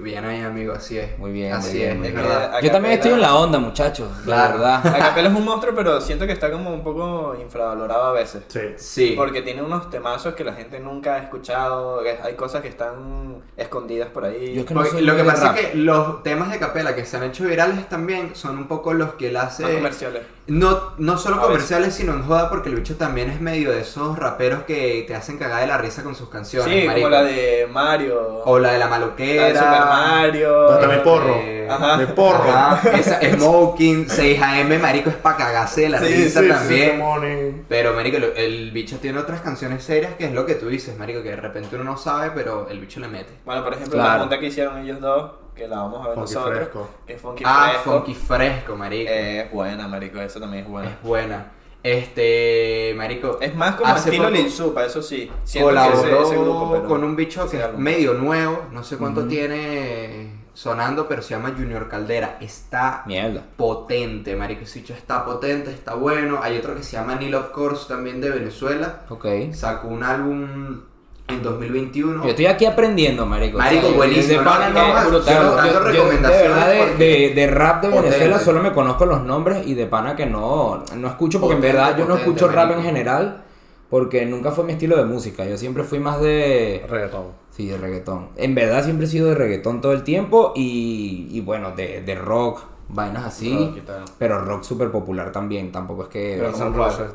Bien 0.02 0.26
ahí, 0.26 0.42
amigo, 0.42 0.74
así 0.74 0.98
es. 0.98 1.18
Muy 1.18 1.32
bien, 1.32 1.54
Así 1.54 1.70
muy 1.70 1.78
bien, 1.80 1.92
es, 1.92 1.98
muy 1.98 2.08
es 2.08 2.14
bien. 2.14 2.26
verdad. 2.28 2.60
Yo 2.62 2.72
también 2.72 2.94
estoy 2.96 3.12
en 3.12 3.22
la 3.22 3.36
onda, 3.36 3.60
muchachos, 3.60 4.08
Claro. 4.24 4.58
la 4.60 4.80
verdad. 4.82 4.96
Acapela 5.02 5.30
es 5.30 5.36
un 5.36 5.46
monstruo, 5.46 5.74
pero 5.76 6.00
siento 6.02 6.26
que 6.26 6.34
está 6.34 6.52
como 6.52 6.72
un 6.74 6.84
poco 6.84 7.36
infravalorado 7.42 8.04
a 8.06 8.12
veces. 8.14 8.44
Sí. 8.48 8.60
Sí. 8.78 9.14
Porque 9.16 9.42
tiene 9.42 9.62
unos 9.62 9.90
temazos 9.90 10.34
que 10.36 10.44
la 10.44 10.54
gente 10.54 10.80
nunca 10.80 11.16
ha 11.16 11.18
escuchado. 11.20 12.02
Hay 12.24 12.34
cosas 12.36 12.62
que 12.62 12.68
están 12.70 13.42
escondidas 13.58 14.10
por 14.10 14.26
ahí. 14.26 14.54
Yo 14.56 14.62
es 14.62 14.68
que 14.68 14.74
no 14.74 14.80
Porque 14.82 14.98
soy 14.98 15.02
lo 15.06 15.16
que 15.16 15.24
pasa 15.24 15.48
rap. 15.50 15.58
es 15.58 15.68
que 15.68 15.78
los 15.78 16.24
temas 16.24 16.52
de 16.52 16.60
Capela 16.60 16.96
que 16.96 17.06
se 17.06 17.18
han 17.18 17.24
hecho 17.24 17.44
virales 17.46 17.88
también 17.90 18.36
son 18.36 18.58
un 18.58 18.68
poco 18.68 18.94
los 18.94 19.14
que 19.16 19.30
él 19.30 19.38
hace. 19.38 19.64
Más 19.64 19.72
comerciales. 19.74 20.24
No, 20.48 20.94
no 20.98 21.18
solo 21.20 21.36
A 21.36 21.42
comerciales, 21.44 21.94
sino 21.94 22.12
en 22.14 22.24
joda, 22.24 22.50
porque 22.50 22.70
el 22.70 22.76
bicho 22.76 22.96
también 22.96 23.30
es 23.30 23.40
medio 23.40 23.72
de 23.72 23.82
esos 23.82 24.18
raperos 24.18 24.64
que 24.64 25.04
te 25.08 25.14
hacen 25.14 25.38
cagar 25.38 25.62
de 25.62 25.68
la 25.68 25.78
risa 25.78 26.02
con 26.02 26.16
sus 26.16 26.28
canciones. 26.30 26.74
Sí, 26.74 26.88
marico. 26.88 27.08
como 27.08 27.16
la 27.18 27.24
de 27.24 27.68
Mario. 27.72 28.42
O 28.46 28.58
la 28.58 28.72
de 28.72 28.80
la 28.80 28.88
maloquera. 28.88 29.42
la 29.44 29.48
de 29.50 29.54
Super 29.60 29.70
Mario. 29.90 30.68
También 30.80 31.04
porro. 31.04 31.36
eh, 31.36 31.68
Ajá. 31.70 31.98
De 31.98 32.08
porro. 32.08 32.50
Ajá, 32.52 32.90
esa 32.98 33.20
Smoking, 33.22 34.08
6am, 34.08 34.80
marico, 34.80 35.10
es 35.10 35.16
pa' 35.18 35.36
cagarse 35.38 35.82
de 35.82 35.90
la 35.90 36.00
Sí, 36.00 36.06
risa 36.06 36.40
sí, 36.42 36.46
sí, 36.48 36.52
también. 36.52 37.66
Pero, 37.68 37.94
marico, 37.94 38.18
el 38.18 38.72
bicho 38.72 38.98
tiene 38.98 39.20
otras 39.20 39.42
canciones 39.42 39.84
serias 39.84 40.14
que 40.16 40.26
es 40.26 40.34
lo 40.34 40.46
que 40.46 40.56
tú 40.56 40.68
dices, 40.68 40.98
marico, 40.98 41.22
que 41.24 41.30
de 41.30 41.36
repente 41.36 41.76
uno 41.76 41.84
no 41.84 41.98
sabe, 41.98 42.32
pero 42.34 42.68
el 42.70 42.80
bicho 42.80 43.00
le 43.00 43.08
mete. 43.08 43.30
Bueno, 43.46 43.64
por 43.64 43.74
ejemplo, 43.74 43.94
Claro. 43.96 44.14
la 44.14 44.20
junta 44.22 44.40
que 44.40 44.48
hicieron 44.48 44.78
ellos 44.80 45.00
dos, 45.00 45.32
que 45.56 45.68
la 45.68 45.78
vamos 45.78 46.04
a 46.06 46.10
ver 46.10 46.16
Funky 46.16 46.34
nosotros. 46.34 46.58
Fresco. 46.58 46.90
Es 47.08 47.22
Funky 47.22 47.44
ah, 47.46 47.70
Fresco. 47.74 47.92
funky 47.92 48.14
fresco, 48.16 48.76
marico. 48.76 49.12
Eh, 49.12 49.42
Es 49.42 49.52
buena, 49.52 49.88
marico, 49.88 50.20
eso 50.20 50.40
también 50.40 50.64
es 50.64 50.70
buena. 50.70 50.90
Es 50.90 51.02
buena. 51.04 51.46
Este, 51.84 52.94
marico. 52.98 53.38
Es 53.42 53.56
más 53.56 53.76
como 53.76 53.92
hace 53.92 54.10
estilo 54.10 54.50
Supa, 54.50 54.86
eso 54.86 55.02
sí. 55.02 55.32
Siento 55.44 55.70
que 55.70 55.76
Colaboró 55.76 56.00
ese- 56.22 56.22
ese 56.34 56.36
grupo, 56.42 56.72
pero- 56.74 56.88
con 56.88 57.04
un 57.04 57.16
bicho 57.16 57.50
que 57.50 57.58
es 57.58 57.78
medio 57.78 58.14
nuevo, 58.14 58.64
no 58.72 58.84
sé 58.84 58.98
cuánto 58.98 59.26
tiene 59.28 60.38
sonando, 60.54 61.08
pero 61.08 61.22
se 61.22 61.30
llama 61.36 61.54
Junior 61.56 61.88
Caldera. 61.88 62.38
Está 62.42 63.04
Mierda. 63.06 63.46
potente, 63.56 64.36
marico. 64.36 64.64
Ese 64.64 64.80
bicho 64.80 64.94
está 64.94 65.24
potente, 65.24 65.72
está 65.72 65.94
bueno. 65.96 66.40
Hay 66.44 66.58
otro 66.58 66.76
que 66.76 66.84
se 66.84 66.98
llama 66.98 67.16
Neil 67.16 67.34
of 67.36 67.50
Course, 67.52 67.88
también 67.88 68.20
de 68.20 68.30
Venezuela. 68.30 69.02
Ok. 69.08 69.26
Sacó 69.54 69.88
un 69.88 70.04
álbum 70.04 70.82
en 71.30 71.42
2021. 71.44 72.24
Yo 72.24 72.30
estoy 72.30 72.46
aquí 72.48 72.66
aprendiendo, 72.66 73.26
marico. 73.26 73.58
Marico, 73.58 73.88
O 73.88 73.90
sea, 73.90 73.98
buenísimo, 73.98 74.40
De 74.40 74.46
pana 74.46 74.70
no, 74.70 74.88
no, 74.88 75.04
no, 75.04 75.10
brutal. 75.10 75.94
yo- 75.94 76.06
De 76.10 76.18
verdad, 76.20 76.70
de, 76.72 76.80
porque- 76.80 77.04
de- 77.04 77.34
de 77.36 77.48
rap 77.48 77.82
de 77.84 77.90
Venezuela 77.90 78.40
solo 78.40 78.62
me 78.62 78.72
conozco 78.74 79.06
los 79.06 79.22
nombres 79.24 79.66
y 79.68 79.74
de 79.74 79.86
pana 79.86 80.16
que 80.16 80.26
no, 80.26 80.84
no 80.96 81.08
escucho 81.08 81.40
porque 81.40 81.56
Potente, 81.56 81.70
en 81.70 81.76
verdad 81.76 81.98
yo 81.98 82.06
no 82.06 82.16
escucho 82.16 82.48
rap 82.50 82.72
en 82.72 82.84
general 82.84 83.44
porque 83.90 84.26
nunca 84.26 84.52
fue 84.52 84.64
mi 84.66 84.74
estilo 84.74 84.98
de 84.98 85.06
música. 85.06 85.46
Yo 85.46 85.58
siempre 85.58 85.84
fui 85.84 86.00
más 86.00 86.22
de... 86.22 86.86
Reggaetón. 86.88 87.26
Sí, 87.50 87.68
de 87.68 87.78
reggaetón. 87.78 88.30
En 88.38 88.54
verdad 88.56 88.84
siempre 88.84 89.06
he 89.08 89.10
sido 89.10 89.30
de 89.30 89.36
reggaetón 89.36 89.82
todo 89.82 89.94
el 89.94 90.04
tiempo 90.04 90.54
y, 90.56 91.28
y 91.32 91.42
bueno, 91.42 91.72
de, 91.72 92.02
de 92.02 92.16
rock, 92.16 92.62
vainas 92.90 93.26
así. 93.26 93.54
Rock 93.56 93.78
pero 94.18 94.44
rock 94.44 94.64
súper 94.64 94.92
popular 94.92 95.32
también, 95.32 95.72
tampoco 95.72 96.04
es 96.04 96.10
que... 96.10 96.36
Pero 96.38 96.50
Guns 96.52 96.62
N' 96.62 96.72
como 96.72 96.84
Roses. 96.86 97.12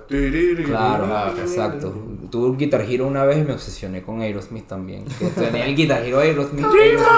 Claro, 0.64 1.06
Ah, 1.10 1.32
exacto. 1.38 1.92
Tuve 2.30 2.46
un 2.50 2.56
Guitar 2.58 2.80
Hero 2.82 3.06
una 3.06 3.24
vez 3.24 3.38
y 3.38 3.42
me 3.42 3.52
obsesioné 3.52 4.02
con 4.02 4.20
Aerosmith 4.20 4.66
también. 4.66 5.04
Que 5.18 5.26
tenía 5.26 5.66
el 5.66 5.74
Guitar 5.76 6.02
Hero 6.02 6.20
Aerosmith. 6.20 6.64
Aerosmith. 6.80 7.08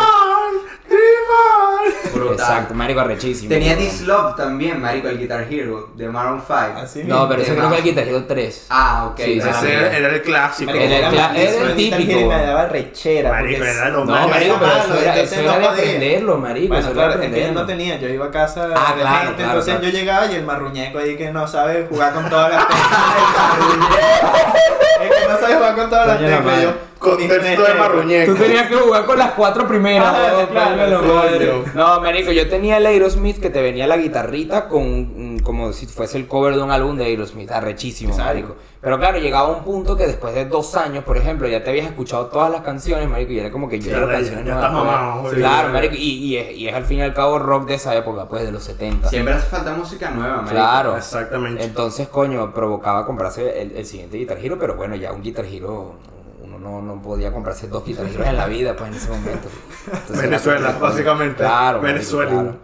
Brutal. 2.18 2.34
Exacto, 2.34 2.74
marico 2.74 3.00
arrechísimo. 3.00 3.48
Tenía 3.48 3.76
This 3.76 4.02
Love 4.02 4.36
también, 4.36 4.80
marico, 4.80 5.08
el 5.08 5.18
Guitar 5.18 5.46
Hero 5.50 5.90
de 5.94 6.08
Maroon 6.08 6.42
5. 6.46 6.60
Así 6.82 7.04
No, 7.04 7.28
pero 7.28 7.42
ese 7.42 7.52
De 7.52 7.58
creo 7.58 7.70
que 7.70 7.76
el 7.78 7.84
Guitar 7.84 8.08
Hero 8.08 8.24
3. 8.26 8.66
Ah, 8.70 9.06
ok. 9.10 9.20
Sí, 9.20 9.40
ah. 9.44 9.50
Ese 9.50 9.72
era 9.98 10.08
el 10.14 10.22
clásico. 10.22 10.70
Era 10.72 11.08
el 11.08 11.14
cla- 11.14 11.36
era 11.36 11.62
el 11.70 11.76
típico. 11.76 12.12
Y 12.20 12.24
me 12.24 12.42
daba 12.42 12.66
rechera. 12.66 13.30
Marico, 13.30 13.64
era 13.64 13.88
lo 13.90 14.04
No, 14.04 14.28
marico, 14.28 14.56
pero 14.58 14.72
eso 14.76 14.94
era, 15.00 15.16
eso 15.16 15.36
no 15.36 15.42
era 15.42 15.58
de 15.58 15.66
aprenderlo, 15.66 16.38
marico. 16.38 16.68
Bueno, 16.68 16.80
eso 16.82 16.90
era 16.92 17.04
claro, 17.06 17.20
de 17.20 17.26
es 17.26 17.32
que 17.34 17.46
yo 17.46 17.52
no 17.52 17.66
tenía, 17.66 17.98
yo 17.98 18.08
iba 18.08 18.26
a 18.26 18.30
casa 18.30 18.68
Ah, 18.74 18.94
de 18.94 19.00
claro, 19.02 19.18
gente, 19.26 19.34
claro, 19.36 19.50
entonces 19.50 19.74
claro. 19.74 19.86
yo 19.86 19.90
llegaba 19.98 20.26
y 20.26 20.34
el 20.34 20.44
marruñeco 20.44 20.98
ahí 20.98 21.16
que 21.16 21.30
no 21.30 21.46
sabe 21.46 21.86
jugar 21.88 22.12
con 22.14 22.28
todas 22.28 22.50
las 22.52 22.66
teclas. 22.66 22.86
es 25.02 25.10
que 25.22 25.28
no 25.28 25.38
sabe 25.38 25.54
jugar 25.54 25.74
con 25.74 25.90
todas 25.90 26.06
las 26.08 26.18
teclas. 26.18 26.64
Con 26.98 27.16
Contexto 27.16 27.62
de 27.62 27.74
marruñeco. 27.74 28.32
Tú 28.32 28.38
tenías 28.38 28.66
que 28.68 28.74
jugar 28.74 29.04
con 29.04 29.18
las 29.18 29.32
cuatro 29.32 29.66
primeras. 29.68 30.14
Oh, 30.14 30.48
claro, 30.48 31.00
coño. 31.00 31.14
madre. 31.14 31.52
No, 31.74 32.00
marico, 32.00 32.32
yo 32.32 32.48
tenía 32.48 32.78
el 32.78 32.86
Aerosmith 32.86 33.38
que 33.38 33.50
te 33.50 33.60
venía 33.60 33.86
la 33.86 33.96
guitarrita 33.96 34.68
con 34.68 35.34
mm, 35.36 35.38
como 35.40 35.72
si 35.72 35.86
fuese 35.86 36.16
el 36.18 36.26
cover 36.26 36.54
de 36.56 36.62
un 36.62 36.70
álbum 36.70 36.96
de 36.96 37.04
Aerosmith, 37.04 37.50
arrechísimo, 37.50 38.10
Exacto. 38.12 38.32
marico. 38.32 38.56
Pero 38.80 38.98
claro, 38.98 39.18
llegaba 39.18 39.48
un 39.48 39.64
punto 39.64 39.96
que 39.96 40.06
después 40.06 40.34
de 40.34 40.44
dos 40.44 40.74
años, 40.76 41.02
por 41.04 41.16
ejemplo, 41.16 41.48
ya 41.48 41.62
te 41.64 41.70
habías 41.70 41.86
escuchado 41.86 42.26
todas 42.26 42.50
las 42.52 42.60
canciones, 42.62 43.08
marico, 43.08 43.32
y 43.32 43.40
era 43.40 43.50
como 43.50 43.68
que 43.68 43.80
yo 43.80 43.90
canciones 44.08 44.44
nuevas. 44.44 44.70
pues. 44.70 44.84
mamado, 44.84 45.22
güey. 45.22 45.34
Claro, 45.34 45.68
marico, 45.70 45.94
y, 45.96 45.98
y 45.98 46.36
es, 46.36 46.52
y 46.56 46.68
es 46.68 46.74
al 46.74 46.84
fin 46.84 46.98
y 46.98 47.02
al 47.02 47.12
cabo 47.12 47.38
rock 47.38 47.66
de 47.66 47.74
esa 47.74 47.94
época, 47.96 48.26
pues, 48.28 48.44
de 48.44 48.52
los 48.52 48.62
70. 48.62 49.08
Siempre 49.08 49.34
hace 49.34 49.46
falta 49.48 49.72
música 49.74 50.10
nueva, 50.10 50.36
marico. 50.36 50.50
Claro. 50.52 50.96
Exactamente. 50.96 51.64
Entonces, 51.64 52.06
coño, 52.08 52.52
provocaba 52.54 53.04
comprarse 53.04 53.60
el, 53.60 53.72
el 53.76 53.86
siguiente 53.86 54.18
Guitar 54.18 54.38
Hero, 54.40 54.56
pero 54.60 54.76
bueno, 54.76 54.94
ya 54.94 55.12
un 55.12 55.22
Guitar 55.22 55.46
Hero, 55.46 55.94
uno 56.42 56.58
no, 56.58 56.82
no 56.82 57.00
podía 57.02 57.32
comprarse 57.32 57.68
dos 57.68 57.86
Heroes 57.88 58.14
en 58.16 58.36
la 58.36 58.46
vida, 58.46 58.74
pues 58.76 58.90
en 58.90 58.96
ese 58.96 59.08
momento. 59.10 59.48
Entonces, 59.86 60.10
era 60.18 60.22
Venezuela, 60.22 60.66
como- 60.68 60.80
básicamente. 60.88 61.36
Claro, 61.36 61.80
Venezuela. 61.80 62.30
Claro, 62.30 62.56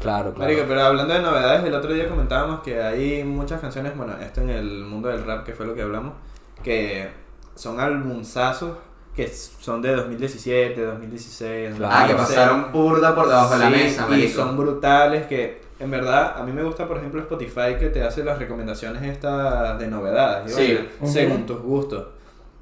claro, 0.00 0.34
claro. 0.34 0.38
Marico, 0.38 0.62
pero 0.68 0.82
hablando 0.82 1.14
de 1.14 1.20
novedades, 1.20 1.64
el 1.64 1.74
otro 1.74 1.92
día 1.92 2.08
comentábamos 2.08 2.60
que 2.60 2.80
hay 2.82 3.22
muchas 3.24 3.60
canciones, 3.60 3.96
bueno, 3.96 4.14
esto 4.20 4.40
en 4.40 4.50
el 4.50 4.84
mundo 4.84 5.08
del 5.08 5.24
rap, 5.24 5.44
que 5.44 5.52
fue 5.52 5.66
lo 5.66 5.74
que 5.74 5.82
hablamos, 5.82 6.14
que 6.62 7.08
son 7.54 7.78
albumsazos 7.80 8.76
que 9.14 9.26
son 9.28 9.82
de 9.82 9.94
2017, 9.96 10.80
2016, 10.82 11.74
Claro. 11.76 11.92
Ah, 11.94 12.06
que 12.06 12.12
2016. 12.14 12.38
pasaron 12.38 12.72
burda 12.72 13.14
por 13.14 13.26
debajo 13.28 13.54
de 13.54 13.58
la 13.58 13.66
Sí, 13.66 13.72
mesa, 13.72 14.06
y 14.06 14.10
marico. 14.10 14.34
son 14.42 14.56
brutales 14.56 15.26
que 15.26 15.60
en 15.80 15.90
verdad 15.90 16.36
a 16.38 16.44
mí 16.44 16.52
me 16.52 16.62
gusta 16.62 16.86
por 16.86 16.96
ejemplo 16.98 17.20
Spotify 17.20 17.74
que 17.78 17.88
te 17.88 18.02
hace 18.04 18.22
las 18.22 18.38
recomendaciones 18.38 19.02
estas 19.02 19.78
de 19.78 19.88
novedades 19.88 20.54
Sí. 20.54 20.78
¿sí? 21.02 21.06
según 21.12 21.44
tus 21.44 21.60
gustos 21.60 22.06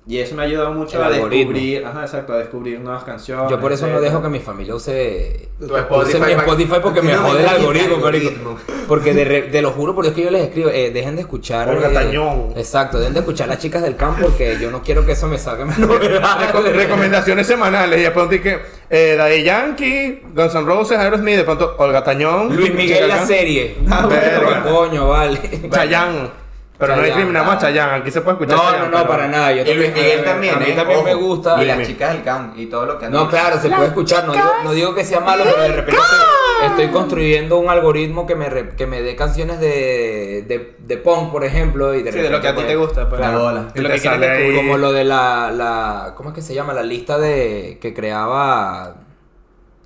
y 0.09 0.18
eso 0.18 0.35
me 0.35 0.42
ha 0.42 0.47
ayudado 0.47 0.73
mucho 0.73 0.97
El 0.97 1.03
a 1.03 1.07
algoritmo. 1.09 1.53
descubrir 1.53 1.85
ajá 1.87 2.01
exacto 2.03 2.33
a 2.33 2.38
descubrir 2.38 2.81
nuevas 2.81 3.05
canciones 3.05 3.51
Yo 3.51 3.61
por 3.61 3.73
eso 3.73 3.87
no 3.87 4.01
dejo 4.01 4.23
que 4.23 4.29
mi 4.31 4.38
familia 4.40 4.75
use, 4.75 5.49
mi 5.61 5.66
Spotify 6.33 6.77
porque 6.83 7.03
me 7.03 7.14
jode 7.14 7.42
el 7.42 7.49
algoritmo. 7.49 8.57
Porque 8.88 9.12
de, 9.12 9.25
re- 9.27 9.42
de 9.42 9.61
lo 9.61 9.71
juro, 9.73 9.94
por 9.94 10.05
Dios 10.05 10.14
que 10.14 10.23
yo 10.23 10.31
les 10.31 10.44
escribo, 10.44 10.71
eh, 10.71 10.90
dejen 10.90 11.14
de 11.16 11.21
escuchar. 11.23 11.68
Olga 11.68 11.90
eh, 11.90 11.94
Tañón. 11.94 12.55
Exacto, 12.57 12.99
dejen 12.99 13.12
de 13.12 13.21
escuchar 13.21 13.49
las 13.49 13.59
chicas 13.59 13.83
del 13.83 13.97
campo 13.97 14.23
porque 14.23 14.57
yo 14.59 14.71
no 14.71 14.83
quiero 14.83 15.05
que 15.05 15.12
eso 15.12 15.27
me 15.29 15.37
salga 15.37 15.66
novedades. 15.79 16.53
Reco- 16.55 16.62
Recomendaciones 16.73 17.47
semanales 17.47 17.99
y 18.01 18.03
de 18.05 18.11
pronto 18.11 18.31
que 18.40 18.59
eh, 18.88 19.14
Daddy 19.18 19.42
Yankee, 19.42 20.23
Guns 20.35 20.55
N' 20.55 20.64
Roses, 20.64 20.97
Aerosmith, 20.99 21.37
de 21.37 21.44
pronto 21.44 21.75
Olga 21.79 22.03
Tañón, 22.03 22.57
Luis 22.57 22.73
Miguel 22.73 23.09
la 23.09 23.27
serie. 23.27 23.77
Ah, 23.90 24.07
Verga. 24.11 24.62
Coño, 24.64 25.09
vale. 25.09 25.38
Chayanne. 25.71 26.47
Pero 26.79 26.95
no 26.97 27.03
discriminamos 27.03 27.55
a 27.55 27.59
claro. 27.59 27.75
Chayanne, 27.75 28.01
aquí 28.01 28.11
se 28.12 28.21
puede 28.21 28.35
escuchar 28.37 28.57
No, 28.57 28.62
no, 28.62 28.71
Chayanne, 28.71 28.91
no, 28.91 28.97
pero- 28.99 29.09
para 29.09 29.27
nada. 29.29 29.53
Yo 29.53 29.62
Y 29.64 29.75
Luis 29.75 29.93
Miguel 29.93 30.25
también, 30.25 30.55
A 30.55 30.59
mí 30.59 30.73
también 30.77 31.05
me 31.05 31.14
gusta. 31.14 31.61
Y 31.62 31.67
las 31.67 31.87
chicas 31.87 32.12
del 32.12 32.23
can 32.23 32.53
y 32.57 32.67
todo 32.67 32.87
lo 32.87 32.99
que 32.99 33.07
han 33.07 33.12
No, 33.12 33.19
dicho. 33.21 33.31
claro, 33.31 33.59
se 33.61 33.69
puede 33.69 33.87
escuchar. 33.87 34.25
No 34.27 34.33
digo, 34.33 34.51
no 34.62 34.73
digo 34.73 34.95
que 34.95 35.05
sea 35.05 35.19
malo, 35.21 35.43
pero 35.45 35.61
de 35.62 35.73
repente 35.73 36.01
estoy 36.67 36.88
construyendo 36.88 37.57
un 37.59 37.69
algoritmo 37.69 38.27
que 38.27 38.35
me, 38.37 38.49
re- 38.49 38.77
que 38.77 38.87
me 38.87 39.03
dé 39.03 39.17
canciones 39.17 39.59
de, 39.59 40.45
de, 40.47 40.77
de 40.79 40.97
punk, 40.99 41.33
por 41.33 41.45
ejemplo. 41.45 41.95
Y 41.95 42.03
de, 42.05 42.12
sí 42.12 42.19
de 42.21 42.31
lo 42.31 42.41
que 42.41 42.47
a 42.49 42.55
ti 42.55 42.61
repente, 42.62 42.73
te 42.73 42.79
pues, 42.79 42.88
gusta 42.88 43.09
pues. 43.09 43.21
La 43.21 43.31
bola. 43.37 43.62
de 43.75 43.81
lo 43.83 43.88
Y 43.88 43.91
que 43.93 43.97
te 43.97 44.01
quieres 44.01 44.03
sale 44.03 44.27
ahí. 44.31 44.37
descubrir. 44.38 44.57
Como 44.59 44.79
lo 44.79 44.93
de 44.93 45.05
la, 45.05 45.51
la. 45.53 46.14
¿Cómo 46.17 46.29
es 46.31 46.35
que 46.37 46.43
se 46.43 46.55
llama? 46.55 46.73
La 46.75 46.83
lista 46.85 47.19
de. 47.19 47.79
que 47.83 47.93
creaba. 47.93 48.95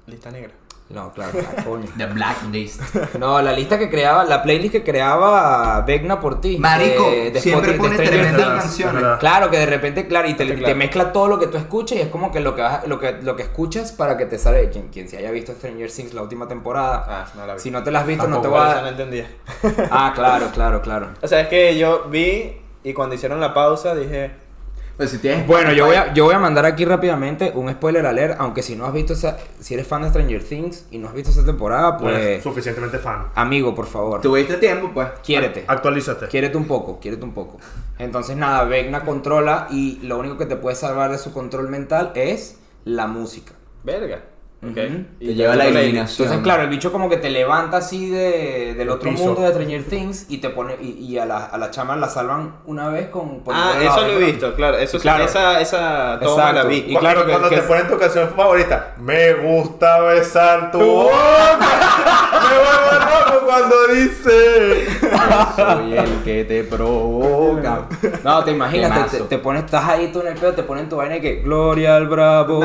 lista 0.06 0.30
negra 0.30 0.50
No, 0.92 1.10
claro, 1.12 1.38
ah, 1.40 1.62
coño. 1.64 1.86
The 1.96 2.06
Blacklist. 2.06 2.80
No, 3.18 3.40
la 3.40 3.52
lista 3.52 3.78
que 3.78 3.88
creaba, 3.88 4.24
la 4.24 4.42
playlist 4.42 4.72
que 4.72 4.82
creaba 4.82 5.80
Vegna 5.82 6.20
por 6.20 6.40
ti. 6.40 6.58
Marico, 6.58 7.10
de- 7.10 7.30
de 7.30 7.40
siempre 7.40 7.72
Spotify, 7.72 7.96
pone 7.96 8.10
de 8.10 8.16
tremendas 8.18 8.62
canciones. 8.64 9.02
Claro, 9.18 9.50
que 9.50 9.58
de 9.58 9.66
repente, 9.66 10.06
claro, 10.06 10.28
y 10.28 10.34
te, 10.34 10.44
Sí, 10.44 10.50
te 10.50 10.56
claro. 10.58 10.76
mezcla 10.76 11.12
todo 11.12 11.28
lo 11.28 11.38
que 11.38 11.46
tú 11.46 11.56
escuchas 11.56 11.96
y 11.98 12.00
es 12.02 12.08
como 12.08 12.30
que 12.30 12.40
lo 12.40 12.54
que, 12.54 12.62
vas- 12.62 12.86
lo 12.86 12.98
que, 13.00 13.12
lo 13.22 13.36
que 13.36 13.42
escuchas 13.44 13.92
para 13.92 14.16
que 14.18 14.26
te 14.26 14.38
sale. 14.38 14.68
Quien, 14.70 14.88
quien 14.88 15.08
se 15.08 15.16
haya 15.16 15.30
visto 15.30 15.52
Stranger 15.52 15.90
Things 15.90 16.12
la 16.14 16.22
última 16.22 16.46
temporada, 16.46 17.04
ah 17.08 17.26
no 17.36 17.46
la 17.46 17.54
vi 17.54 17.60
si 17.60 17.70
no 17.70 17.82
te 17.82 17.90
la 17.90 18.00
has 18.00 18.06
visto, 18.06 18.28
no 18.28 18.40
te 18.40 18.48
Tampoco, 18.48 18.62
voy 18.62 18.66
por 18.66 18.72
eso 18.76 18.80
no 18.82 18.86
a. 18.86 18.90
entendía 18.90 19.26
Ah, 19.90 20.12
claro, 20.14 20.46
claro, 20.52 20.82
claro. 20.82 21.08
o 21.22 21.26
sea 21.28 21.40
es 21.40 21.48
que 21.48 21.76
yo 21.78 22.04
vi 22.10 22.60
y 22.84 22.92
cuando 22.92 23.14
hicieron 23.14 23.40
la 23.40 23.54
pausa 23.54 23.94
dije 23.94 24.30
Pues 24.96 25.10
si 25.10 25.18
tienes 25.18 25.46
Bueno, 25.46 25.72
yo 25.72 25.86
voy, 25.86 25.96
a, 25.96 26.12
yo 26.12 26.24
voy 26.24 26.34
a 26.34 26.38
mandar 26.38 26.66
aquí 26.66 26.84
rápidamente 26.84 27.52
un 27.54 27.70
spoiler 27.70 28.04
alert, 28.06 28.36
aunque 28.38 28.62
si 28.62 28.76
no 28.76 28.84
has 28.84 28.92
visto 28.92 29.14
esa, 29.14 29.38
si 29.58 29.74
eres 29.74 29.86
fan 29.86 30.02
de 30.02 30.08
Stranger 30.10 30.44
Things 30.44 30.86
y 30.90 30.98
no 30.98 31.08
has 31.08 31.14
visto 31.14 31.30
esa 31.30 31.44
temporada, 31.44 31.96
eres 32.02 32.26
pues 32.28 32.42
suficientemente 32.42 32.98
fan. 32.98 33.28
amigo, 33.34 33.74
por 33.74 33.86
favor, 33.86 34.20
Tuviste 34.20 34.58
tiempo, 34.58 34.90
pues. 34.92 35.08
quiérete. 35.24 35.64
Actualízate. 35.66 36.28
Quiérete 36.28 36.56
un 36.56 36.66
poco, 36.66 37.00
quiérete 37.00 37.24
un 37.24 37.32
poco. 37.32 37.58
Entonces 37.98 38.36
nada, 38.36 38.64
Vecna 38.64 39.04
controla 39.04 39.66
y 39.70 39.98
lo 40.02 40.18
único 40.18 40.36
que 40.36 40.46
te 40.46 40.56
puede 40.56 40.76
salvar 40.76 41.10
de 41.10 41.18
su 41.18 41.32
control 41.32 41.68
mental 41.68 42.12
es 42.14 42.58
la 42.84 43.06
música. 43.06 43.52
Verga. 43.84 44.22
Y 44.64 44.72
Te 45.26 45.34
lleva 45.34 45.54
a 45.54 45.56
la 45.56 45.66
eliminación. 45.66 46.26
Entonces, 46.28 46.44
claro, 46.44 46.62
el 46.62 46.68
bicho 46.68 46.92
como 46.92 47.08
que 47.08 47.16
te 47.16 47.30
levanta 47.30 47.78
así 47.78 48.08
de, 48.08 48.74
del 48.74 48.90
otro 48.90 49.10
piso. 49.10 49.24
mundo 49.24 49.40
de 49.40 49.48
Stranger 49.50 49.82
Things 49.82 50.26
y 50.28 50.38
te 50.38 50.50
pone 50.50 50.76
y, 50.80 50.90
y 51.04 51.18
a, 51.18 51.26
la, 51.26 51.46
a 51.46 51.58
la 51.58 51.72
chama 51.72 51.96
la 51.96 52.08
salvan 52.08 52.58
una 52.66 52.88
vez 52.88 53.08
con 53.08 53.42
Ah, 53.50 53.72
eso 53.82 54.02
lo 54.06 54.12
he 54.12 54.18
visto, 54.24 54.54
claro. 54.54 54.78
Eso 54.78 54.98
sí, 54.98 55.02
Claro. 55.02 55.24
esa, 55.24 55.60
esa 55.60 56.16
toma 56.22 56.32
Exacto. 56.50 56.54
la 56.54 56.64
vi. 56.64 56.84
Y 56.86 56.94
claro 56.96 57.24
que- 57.26 57.30
cuando 57.32 57.48
que- 57.48 57.56
te 57.56 57.62
ponen 57.62 57.88
tu 57.88 57.98
canción 57.98 58.28
favorita, 58.36 58.94
me 59.00 59.32
gusta 59.34 59.98
besar 60.02 60.70
tu 60.70 60.78
boca. 60.78 61.16
me 62.32 62.56
vuelvo 62.58 63.04
loco 63.34 63.46
cuando 63.46 63.86
dice. 63.88 64.86
Soy 65.56 65.98
el 65.98 66.22
que 66.22 66.44
te 66.44 66.62
provoca. 66.62 67.82
No, 68.22 68.44
te 68.44 68.52
imaginas, 68.52 69.10
te, 69.10 69.18
te, 69.18 69.24
te 69.24 69.38
pones, 69.38 69.64
estás 69.64 69.84
ahí 69.88 70.10
tú 70.12 70.20
en 70.20 70.28
el 70.28 70.34
pedo, 70.34 70.52
te 70.52 70.62
ponen 70.62 70.88
tu 70.88 70.96
vaina 70.98 71.16
y 71.16 71.20
que 71.20 71.36
Gloria 71.42 71.96
al 71.96 72.06
Bravo. 72.06 72.60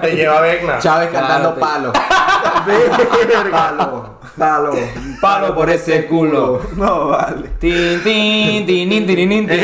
Te 0.00 0.15
lleva 0.22 0.40
Vecna. 0.40 0.78
Chávez 0.78 1.10
cantando 1.10 1.54
palo. 1.60 1.92
palo. 3.50 4.16
Palo. 4.36 4.72
Palo 5.20 5.54
por 5.54 5.70
ese 5.70 6.06
culo. 6.06 6.60
No, 6.76 7.08
vale. 7.08 7.48
Tin, 7.58 8.02
tin, 8.02 8.66
tin, 8.66 8.88
tin, 8.88 9.06
tin, 9.06 9.26
tin. 9.26 9.48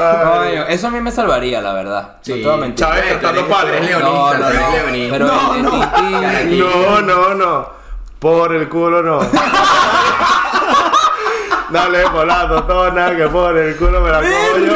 Coño, 0.00 0.62
eso 0.68 0.86
a 0.86 0.90
mí 0.90 1.00
me 1.00 1.10
salvaría, 1.10 1.60
la 1.60 1.74
verdad. 1.74 2.16
Sí. 2.22 2.42
No. 2.44 2.74
Chávez 2.74 3.04
cantando 3.12 3.46
palo. 3.46 3.70
No, 3.72 4.32
leonista, 4.34 5.18
no, 5.18 5.26
no. 5.26 5.54
No, 5.54 5.62
no. 5.62 5.70
tin, 5.70 6.20
tin, 6.20 6.48
tin. 6.50 6.58
No, 6.58 7.00
no, 7.02 7.34
no. 7.34 7.80
Por 8.18 8.54
el 8.54 8.68
culo 8.68 9.02
no. 9.02 9.20
Dale 11.70 12.02
por 12.10 12.26
la 12.26 12.48
totona 12.48 13.16
que 13.16 13.28
por 13.28 13.56
el 13.56 13.76
culo 13.76 14.00
me 14.00 14.10
la 14.10 14.20
como 14.20 14.58
yo. 14.58 14.74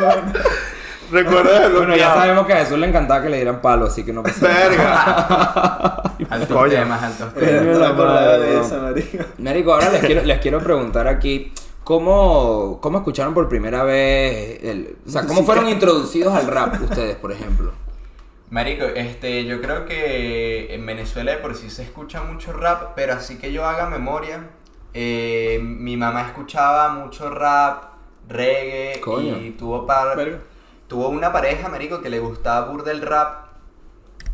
Recuerda 1.10 1.68
Bueno, 1.68 1.94
ya 1.96 2.14
sabemos 2.14 2.46
que 2.46 2.54
a 2.54 2.56
Jesús 2.58 2.78
le 2.78 2.88
encantaba 2.88 3.22
que 3.22 3.28
le 3.28 3.36
dieran 3.36 3.60
palo, 3.60 3.86
así 3.86 4.04
que 4.04 4.12
no 4.12 4.22
pasa 4.22 4.48
nada. 4.48 4.68
Verga. 4.68 6.02
Altos 6.30 6.48
Coño. 6.56 6.70
temas, 6.72 7.02
altos 7.02 7.34
Yo 7.34 7.40
temas. 7.40 7.64
no 7.64 7.78
me 7.78 7.86
acordaba 7.86 8.38
de 8.38 8.54
no. 8.54 8.60
esa, 8.62 8.78
marico. 8.78 9.24
Marico, 9.38 9.74
ahora 9.74 9.90
les 9.90 10.00
quiero, 10.04 10.22
les 10.22 10.38
quiero 10.40 10.60
preguntar 10.60 11.06
aquí. 11.08 11.52
¿Cómo, 11.84 12.78
¿Cómo 12.80 12.98
escucharon 12.98 13.34
por 13.34 13.46
primera 13.48 13.82
vez? 13.84 14.58
El, 14.64 14.96
o 15.06 15.10
sea, 15.10 15.26
¿cómo 15.26 15.44
fueron 15.44 15.68
introducidos 15.68 16.34
al 16.34 16.46
rap 16.46 16.80
ustedes, 16.80 17.16
por 17.16 17.30
ejemplo? 17.30 17.72
Marico, 18.50 18.84
este, 18.86 19.44
yo 19.44 19.60
creo 19.60 19.84
que 19.84 20.74
en 20.74 20.86
Venezuela 20.86 21.32
de 21.32 21.38
por 21.38 21.54
sí 21.54 21.68
se 21.68 21.82
escucha 21.82 22.22
mucho 22.22 22.52
rap, 22.54 22.92
pero 22.96 23.12
así 23.12 23.36
que 23.36 23.52
yo 23.52 23.66
haga 23.66 23.90
memoria, 23.90 24.48
eh, 24.94 25.58
mi 25.62 25.96
mamá 25.98 26.22
escuchaba 26.22 26.88
mucho 26.94 27.28
rap, 27.28 27.84
reggae 28.28 29.00
Coño. 29.00 29.36
y 29.38 29.50
tuvo 29.50 29.86
par, 29.86 30.16
Verga. 30.16 30.38
tuvo 30.88 31.08
una 31.08 31.32
pareja, 31.32 31.68
marico, 31.68 32.00
que 32.02 32.10
le 32.10 32.18
gustaba 32.18 32.66
burda 32.70 32.90
el 32.92 33.00
rap 33.02 33.44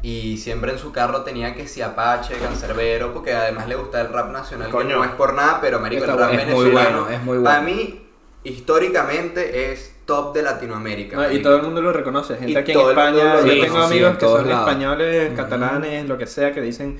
y 0.03 0.39
siempre 0.39 0.73
en 0.73 0.79
su 0.79 0.93
carro 0.93 1.23
tenía 1.23 1.55
que 1.55 1.67
si 1.69 1.83
Apache, 1.83 2.35
Cancerbero, 2.39 3.13
porque 3.13 3.35
además 3.35 3.69
le 3.69 3.75
gusta 3.77 4.01
el 4.01 4.09
rap 4.13 4.31
nacional, 4.31 4.71
Coño. 4.71 4.89
que 4.89 4.95
no 4.95 5.05
es 5.05 5.11
por 5.11 5.35
nada, 5.35 5.59
pero 5.61 5.79
marico, 5.81 6.05
Está 6.05 6.13
el 6.15 6.19
rap 6.21 6.29
bueno. 6.31 6.43
Es 6.43 6.49
muy 6.55 6.65
venezolano, 6.65 7.01
bueno, 7.03 7.17
es 7.17 7.23
muy 7.25 7.39
para 7.45 7.61
bueno. 7.61 7.77
mí, 7.77 8.07
históricamente 8.45 9.73
es 9.73 9.95
top 10.07 10.35
de 10.35 10.43
Latinoamérica. 10.43 11.17
No, 11.17 11.31
y 11.31 11.43
todo 11.43 11.57
el 11.57 11.63
mundo 11.63 11.83
lo 11.83 11.93
reconoce. 11.93 12.35
Gente 12.37 12.53
Y 12.53 12.57
aquí 12.57 12.73
en 12.73 12.81
España. 12.81 13.37
Yo 13.41 13.45
tengo 13.61 13.77
Sí, 13.77 13.93
amigos 13.93 14.11
en 14.13 14.17
que 14.17 14.27
son 14.27 14.49
lados. 14.49 14.69
españoles, 14.69 15.33
catalanes, 15.37 16.09
lo 16.09 16.19
que 16.19 16.27
sea, 16.27 16.53
que 16.53 16.61
dicen. 16.61 16.99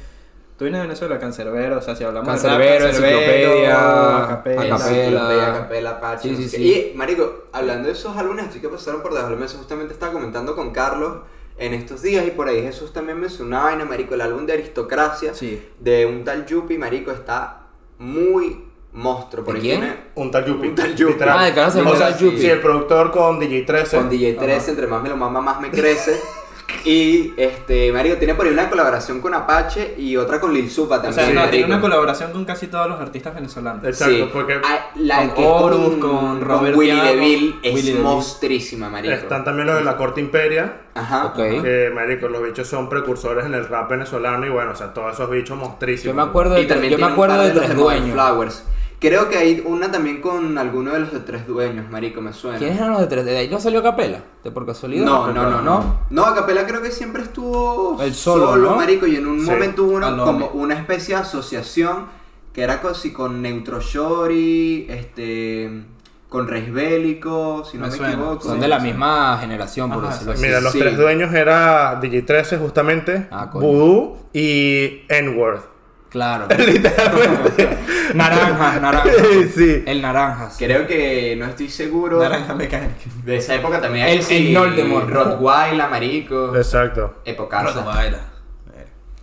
Tú 0.61 0.65
vienes 0.65 0.83
de 0.83 0.89
Venezuela, 0.89 1.19
cancerbero, 1.19 1.79
o 1.79 1.81
sea, 1.81 1.97
si 1.97 2.05
hablamos 2.05 2.29
Cancerbero, 2.29 2.85
de 2.85 2.93
rap, 2.93 3.01
cancerbero, 3.01 3.19
enciclopedia, 3.25 4.25
acapella. 4.25 4.61
acapella. 4.61 5.01
Enciclopedia, 5.01 5.53
Capela, 5.55 5.91
Apache, 5.93 6.29
Sí, 6.29 6.37
sí, 6.37 6.49
sí. 6.51 6.91
Y, 6.93 6.97
marico, 6.99 7.45
hablando 7.53 7.87
de 7.89 7.95
esos 7.95 8.15
álbumes 8.15 8.49
así 8.49 8.61
que 8.61 8.69
pasaron 8.69 9.01
por 9.01 9.13
debajo 9.15 9.31
del 9.31 9.41
mesa, 9.41 9.57
justamente 9.57 9.95
estaba 9.95 10.13
comentando 10.13 10.55
con 10.55 10.71
Carlos 10.73 11.21
en 11.57 11.73
estos 11.73 12.03
días 12.03 12.27
y 12.27 12.33
por 12.33 12.47
ahí 12.49 12.61
Jesús 12.61 12.93
también 12.93 13.19
mencionó 13.19 13.47
una 13.57 13.63
vaina, 13.63 13.87
marico, 13.87 14.13
el 14.13 14.21
álbum 14.21 14.45
de 14.45 14.53
Aristocracia 14.53 15.33
Sí. 15.33 15.67
de 15.79 16.05
un 16.05 16.25
tal 16.25 16.45
Yuppie, 16.45 16.77
marico, 16.77 17.11
está 17.11 17.63
muy 17.99 18.63
monstruo. 18.93 19.43
Por 19.47 19.55
¿De 19.55 19.61
ahí 19.61 19.67
quién? 19.67 19.81
tiene 19.81 19.97
Un 20.17 20.31
tal 20.31 20.45
Yuppie. 20.45 20.69
Un 20.69 20.75
tal 20.75 20.95
Yuppie. 20.95 21.27
Ah, 21.27 21.45
de 21.47 21.55
cara 21.55 21.71
se 21.71 21.79
llama 21.79 21.93
O 21.93 21.97
sea, 21.97 22.15
Yuppie. 22.19 22.39
Sí, 22.39 22.47
el 22.51 22.61
productor 22.61 23.11
con 23.13 23.39
DJ 23.39 23.63
13. 23.63 23.97
con 23.97 24.11
DJ 24.11 24.35
13, 24.35 24.73
entre 24.73 24.87
más 24.87 25.03
me 25.03 25.09
lo 25.09 25.17
mama, 25.17 25.41
más 25.41 25.59
me 25.59 25.71
crece. 25.71 26.21
Y 26.85 27.35
este, 27.37 27.93
marico, 27.93 28.17
tiene 28.17 28.35
por 28.35 28.47
ahí 28.47 28.53
una 28.53 28.71
colaboración 28.71 29.21
con 29.21 29.35
Apache 29.35 29.95
y 29.99 30.17
otra 30.17 30.41
con 30.41 30.55
Lil 30.55 30.71
Supa 30.71 30.97
O 30.97 31.01
también. 31.03 31.27
sea, 31.27 31.35
no, 31.45 31.49
tiene 31.51 31.67
una 31.67 31.81
colaboración 31.81 32.33
con 32.33 32.45
casi 32.45 32.69
todos 32.69 32.89
los 32.89 33.01
artistas 33.01 33.35
venezolanos. 33.35 33.85
Exacto, 33.85 34.15
Sí. 34.15 34.31
porque 34.33 34.55
Ah, 34.65 34.91
la 34.97 35.17
con 35.19 35.35
que 35.35 35.47
Horus, 35.47 35.97
con, 35.97 36.01
con 36.01 36.41
Robert 36.41 36.77
Willy 36.77 36.93
Diago, 36.93 37.09
DeVille 37.09 37.55
es 37.63 37.75
Willy 37.75 37.95
monstrísima, 37.95 38.89
marico. 38.89 39.15
están 39.15 39.45
también 39.45 39.67
los 39.67 39.77
de 39.77 39.85
la 39.85 39.97
corte 39.97 40.21
imperia. 40.21 40.81
Ajá. 40.95 41.27
Ok. 41.27 41.37
Que, 41.37 41.91
marico, 41.95 42.29
los 42.29 42.43
bichos 42.43 42.67
son 42.67 42.89
precursores 42.89 43.45
en 43.45 43.55
el 43.55 43.67
rap 43.69 43.91
venezolano 43.91 44.47
y 44.47 44.51
bueno, 44.51 44.73
o 44.73 44.77
sea, 44.77 44.93
todos 44.95 45.15
esos 45.15 45.31
bichos 45.31 45.51
Yo 45.51 45.57
monstrísimos. 45.57 46.17
me 46.17 46.23
acuerdo 46.23 46.55
de, 46.55 46.63
Y 46.63 46.67
también 46.67 46.93
yo 46.93 46.99
me 46.99 47.07
acuerdo 47.13 47.37
par 47.37 47.47
de 47.53 47.55
los 47.55 47.75
Dueños. 47.77 48.11
Flowers. 48.13 48.65
Creo 49.01 49.31
que 49.31 49.39
hay 49.39 49.63
una 49.65 49.91
también 49.91 50.21
con 50.21 50.59
alguno 50.59 50.93
de 50.93 51.01
los 51.01 51.11
de 51.13 51.21
Tres 51.21 51.47
Dueños, 51.47 51.91
marico, 51.91 52.21
me 52.21 52.35
suena. 52.35 52.59
¿Quiénes 52.59 52.77
eran 52.77 52.91
los 52.93 53.01
de 53.01 53.07
Tres? 53.07 53.25
¿De 53.25 53.39
ahí 53.39 53.49
no 53.49 53.59
salió 53.59 53.83
Capela? 53.83 54.21
¿De 54.45 54.51
por 54.51 54.67
casualidad? 54.67 55.07
No, 55.07 55.33
no, 55.33 55.49
no, 55.49 55.63
no. 55.63 56.01
No, 56.11 56.25
Acapela 56.27 56.67
creo 56.67 56.83
que 56.83 56.91
siempre 56.91 57.23
estuvo 57.23 57.97
El 58.03 58.13
solo, 58.13 58.57
¿no? 58.57 58.77
marico, 58.77 59.07
y 59.07 59.17
en 59.17 59.27
un 59.27 59.41
Sí. 59.41 59.51
momento 59.51 59.85
hubo 59.85 59.93
una, 59.93 60.09
Alone. 60.09 60.25
como 60.25 60.47
una 60.49 60.75
especie 60.75 61.15
de 61.15 61.23
asociación 61.23 62.07
que 62.53 62.61
era 62.63 62.83
casi 62.83 63.11
con 63.13 63.41
Neutro 63.41 63.81
Shori, 63.81 64.87
este, 64.91 65.83
con 66.29 66.47
Reis 66.47 66.71
Bélico, 66.71 67.65
si 67.65 67.79
no 67.79 67.85
Me 67.87 67.91
me, 67.93 67.97
suena. 67.97 68.13
equivoco. 68.13 68.43
Son 68.49 68.61
de 68.61 68.69
la 68.69 68.81
misma 68.81 69.39
generación, 69.41 69.91
por 69.91 70.05
Ajá, 70.05 70.13
decirlo 70.13 70.33
así. 70.35 70.43
Mira, 70.43 70.61
los 70.61 70.73
Sí. 70.73 70.79
tres 70.79 70.99
dueños 70.99 71.33
era 71.33 71.99
DJ 72.03 72.21
13 72.23 72.59
justamente, 72.59 73.29
Ah. 73.31 73.49
Voodoo 73.53 74.19
y 74.35 75.03
N-Word. 75.09 75.70
Claro. 76.11 76.47
naranjas, 78.15 78.83
naranjas. 78.83 79.15
sí. 79.55 79.85
El 79.87 80.03
naranjas. 80.03 80.57
Creo 80.59 80.87
que 80.87 81.37
no 81.39 81.47
estoy 81.47 81.69
seguro. 81.69 82.21
Naranja 82.21 82.55
mecánica. 82.55 82.95
De 83.25 83.37
esa 83.37 83.55
época 83.55 83.81
también 83.81 84.07
El- 84.07 84.25
el 84.29 84.57
Voldemort. 84.57 85.09
Rottweiler, 85.09 85.89
marico. 85.89 86.57
Exacto. 86.57 87.15
Epocaza. 87.25 87.83
baila. 87.85 88.19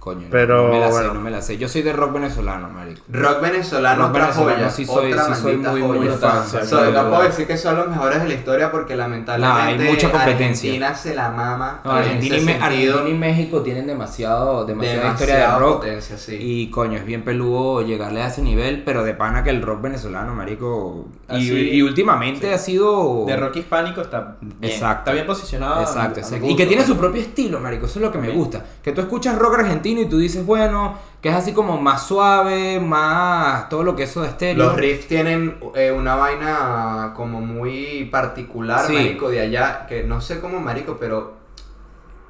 Coño, 0.08 0.28
Pero, 0.32 0.68
no, 0.68 0.74
me 0.74 0.80
la 0.80 0.92
sé, 0.92 1.04
no 1.14 1.22
me 1.22 1.32
la 1.32 1.42
sé. 1.42 1.58
Yo 1.58 1.68
soy 1.68 1.82
de 1.82 1.92
rock 1.94 2.14
venezolano, 2.14 2.70
marico. 2.70 3.02
Rock 3.10 3.42
venezolano, 3.42 4.04
Rock 4.04 4.10
otra 4.12 4.22
venezolano, 4.24 4.58
joya. 4.58 4.70
sí 4.70 4.86
soy- 4.86 5.12
otra 5.12 5.36
sí 5.36 5.42
soy 5.42 5.58
muy, 5.58 5.82
muy 5.84 5.98
joya. 6.08 6.14
fan, 6.18 6.48
So- 6.48 6.60
sí, 6.62 6.68
so, 6.68 6.82
de 6.84 6.92
no 6.92 7.10
puedo 7.10 7.24
decir 7.24 7.46
que 7.48 7.58
son 7.58 7.76
los 7.78 7.90
mejores 7.90 8.22
de 8.22 8.28
la 8.30 8.34
historia 8.34 8.72
porque 8.72 8.96
lamentablemente 8.96 9.62
Nah, 9.78 9.84
hay 9.84 9.90
mucha 9.92 10.12
competencia. 10.12 10.70
Argentina 10.72 10.96
se 10.96 11.14
la 11.16 11.30
mama. 11.30 11.82
No, 11.84 11.92
Argentina, 11.92 12.36
y 12.36 12.38
ese 12.38 12.46
Me- 12.46 12.52
sentido. 12.54 12.66
Argentina 13.00 13.10
y 13.10 13.14
México 13.20 13.62
tienen 13.62 13.88
demasiado, 13.88 14.66
demasiada 14.66 15.12
historia 15.12 15.36
de 15.54 15.60
rock. 15.60 15.78
potencia, 15.82 16.18
sí. 16.18 16.38
Y 16.40 16.70
coño, 16.72 16.98
es 16.98 17.06
bien 17.06 17.24
peludo 17.24 17.82
llegarle 17.82 18.22
a 18.22 18.28
ese 18.28 18.42
nivel, 18.42 18.84
pero 18.84 19.04
de 19.04 19.14
pana 19.14 19.44
que 19.44 19.50
el 19.50 19.62
rock 19.62 19.82
venezolano, 19.82 20.34
marico. 20.34 21.08
Y, 21.30 21.36
Así- 21.36 21.70
y 21.72 21.82
últimamente 21.82 22.54
ha 22.54 22.58
sido. 22.58 23.26
De 23.26 23.36
rock 23.36 23.58
hispánico 23.58 24.02
está 24.02 24.38
bien. 24.40 24.58
Exacto. 24.74 25.00
Está 25.00 25.12
bien 25.14 25.26
posicionado. 25.26 25.82
Exacto, 25.82 26.00
a 26.00 26.02
mi- 26.02 26.06
a 26.06 26.10
mi 26.14 26.20
exacto. 26.20 26.40
gusto, 26.40 26.54
Y 26.54 26.56
que 26.56 26.66
tiene 26.66 26.84
su 26.86 26.96
propio 26.98 27.22
estilo, 27.22 27.60
marico. 27.60 27.86
Eso 27.86 28.00
es 28.00 28.06
lo 28.06 28.12
que 28.12 28.18
me 28.18 28.30
gusta. 28.30 28.64
Que 28.82 28.92
tú 28.92 29.02
escuchas 29.02 29.38
rock 29.38 29.56
argentino 29.60 29.97
y 30.02 30.06
tú 30.10 30.18
dices, 30.18 30.46
bueno, 30.46 30.96
que 31.22 31.30
es 31.30 31.36
así 31.36 31.54
como 31.54 31.80
más 31.82 32.06
suave, 32.08 32.80
más 32.80 33.70
todo 33.70 33.84
lo 33.84 33.96
que 33.96 34.04
eso 34.04 34.22
de 34.22 34.28
estéreo. 34.30 34.66
Los 34.66 34.76
riffs 34.76 35.08
tienen 35.08 35.58
eh, 35.76 35.92
una 35.92 36.16
vaina 36.16 37.14
como 37.16 37.42
muy 37.42 38.06
particular, 38.12 38.86
Sí. 38.88 38.94
marico, 38.94 39.30
de 39.30 39.42
allá, 39.42 39.86
que 39.88 40.04
no 40.04 40.22
sé 40.22 40.40
cómo 40.40 40.60
marico, 40.60 40.98
pero 41.00 41.36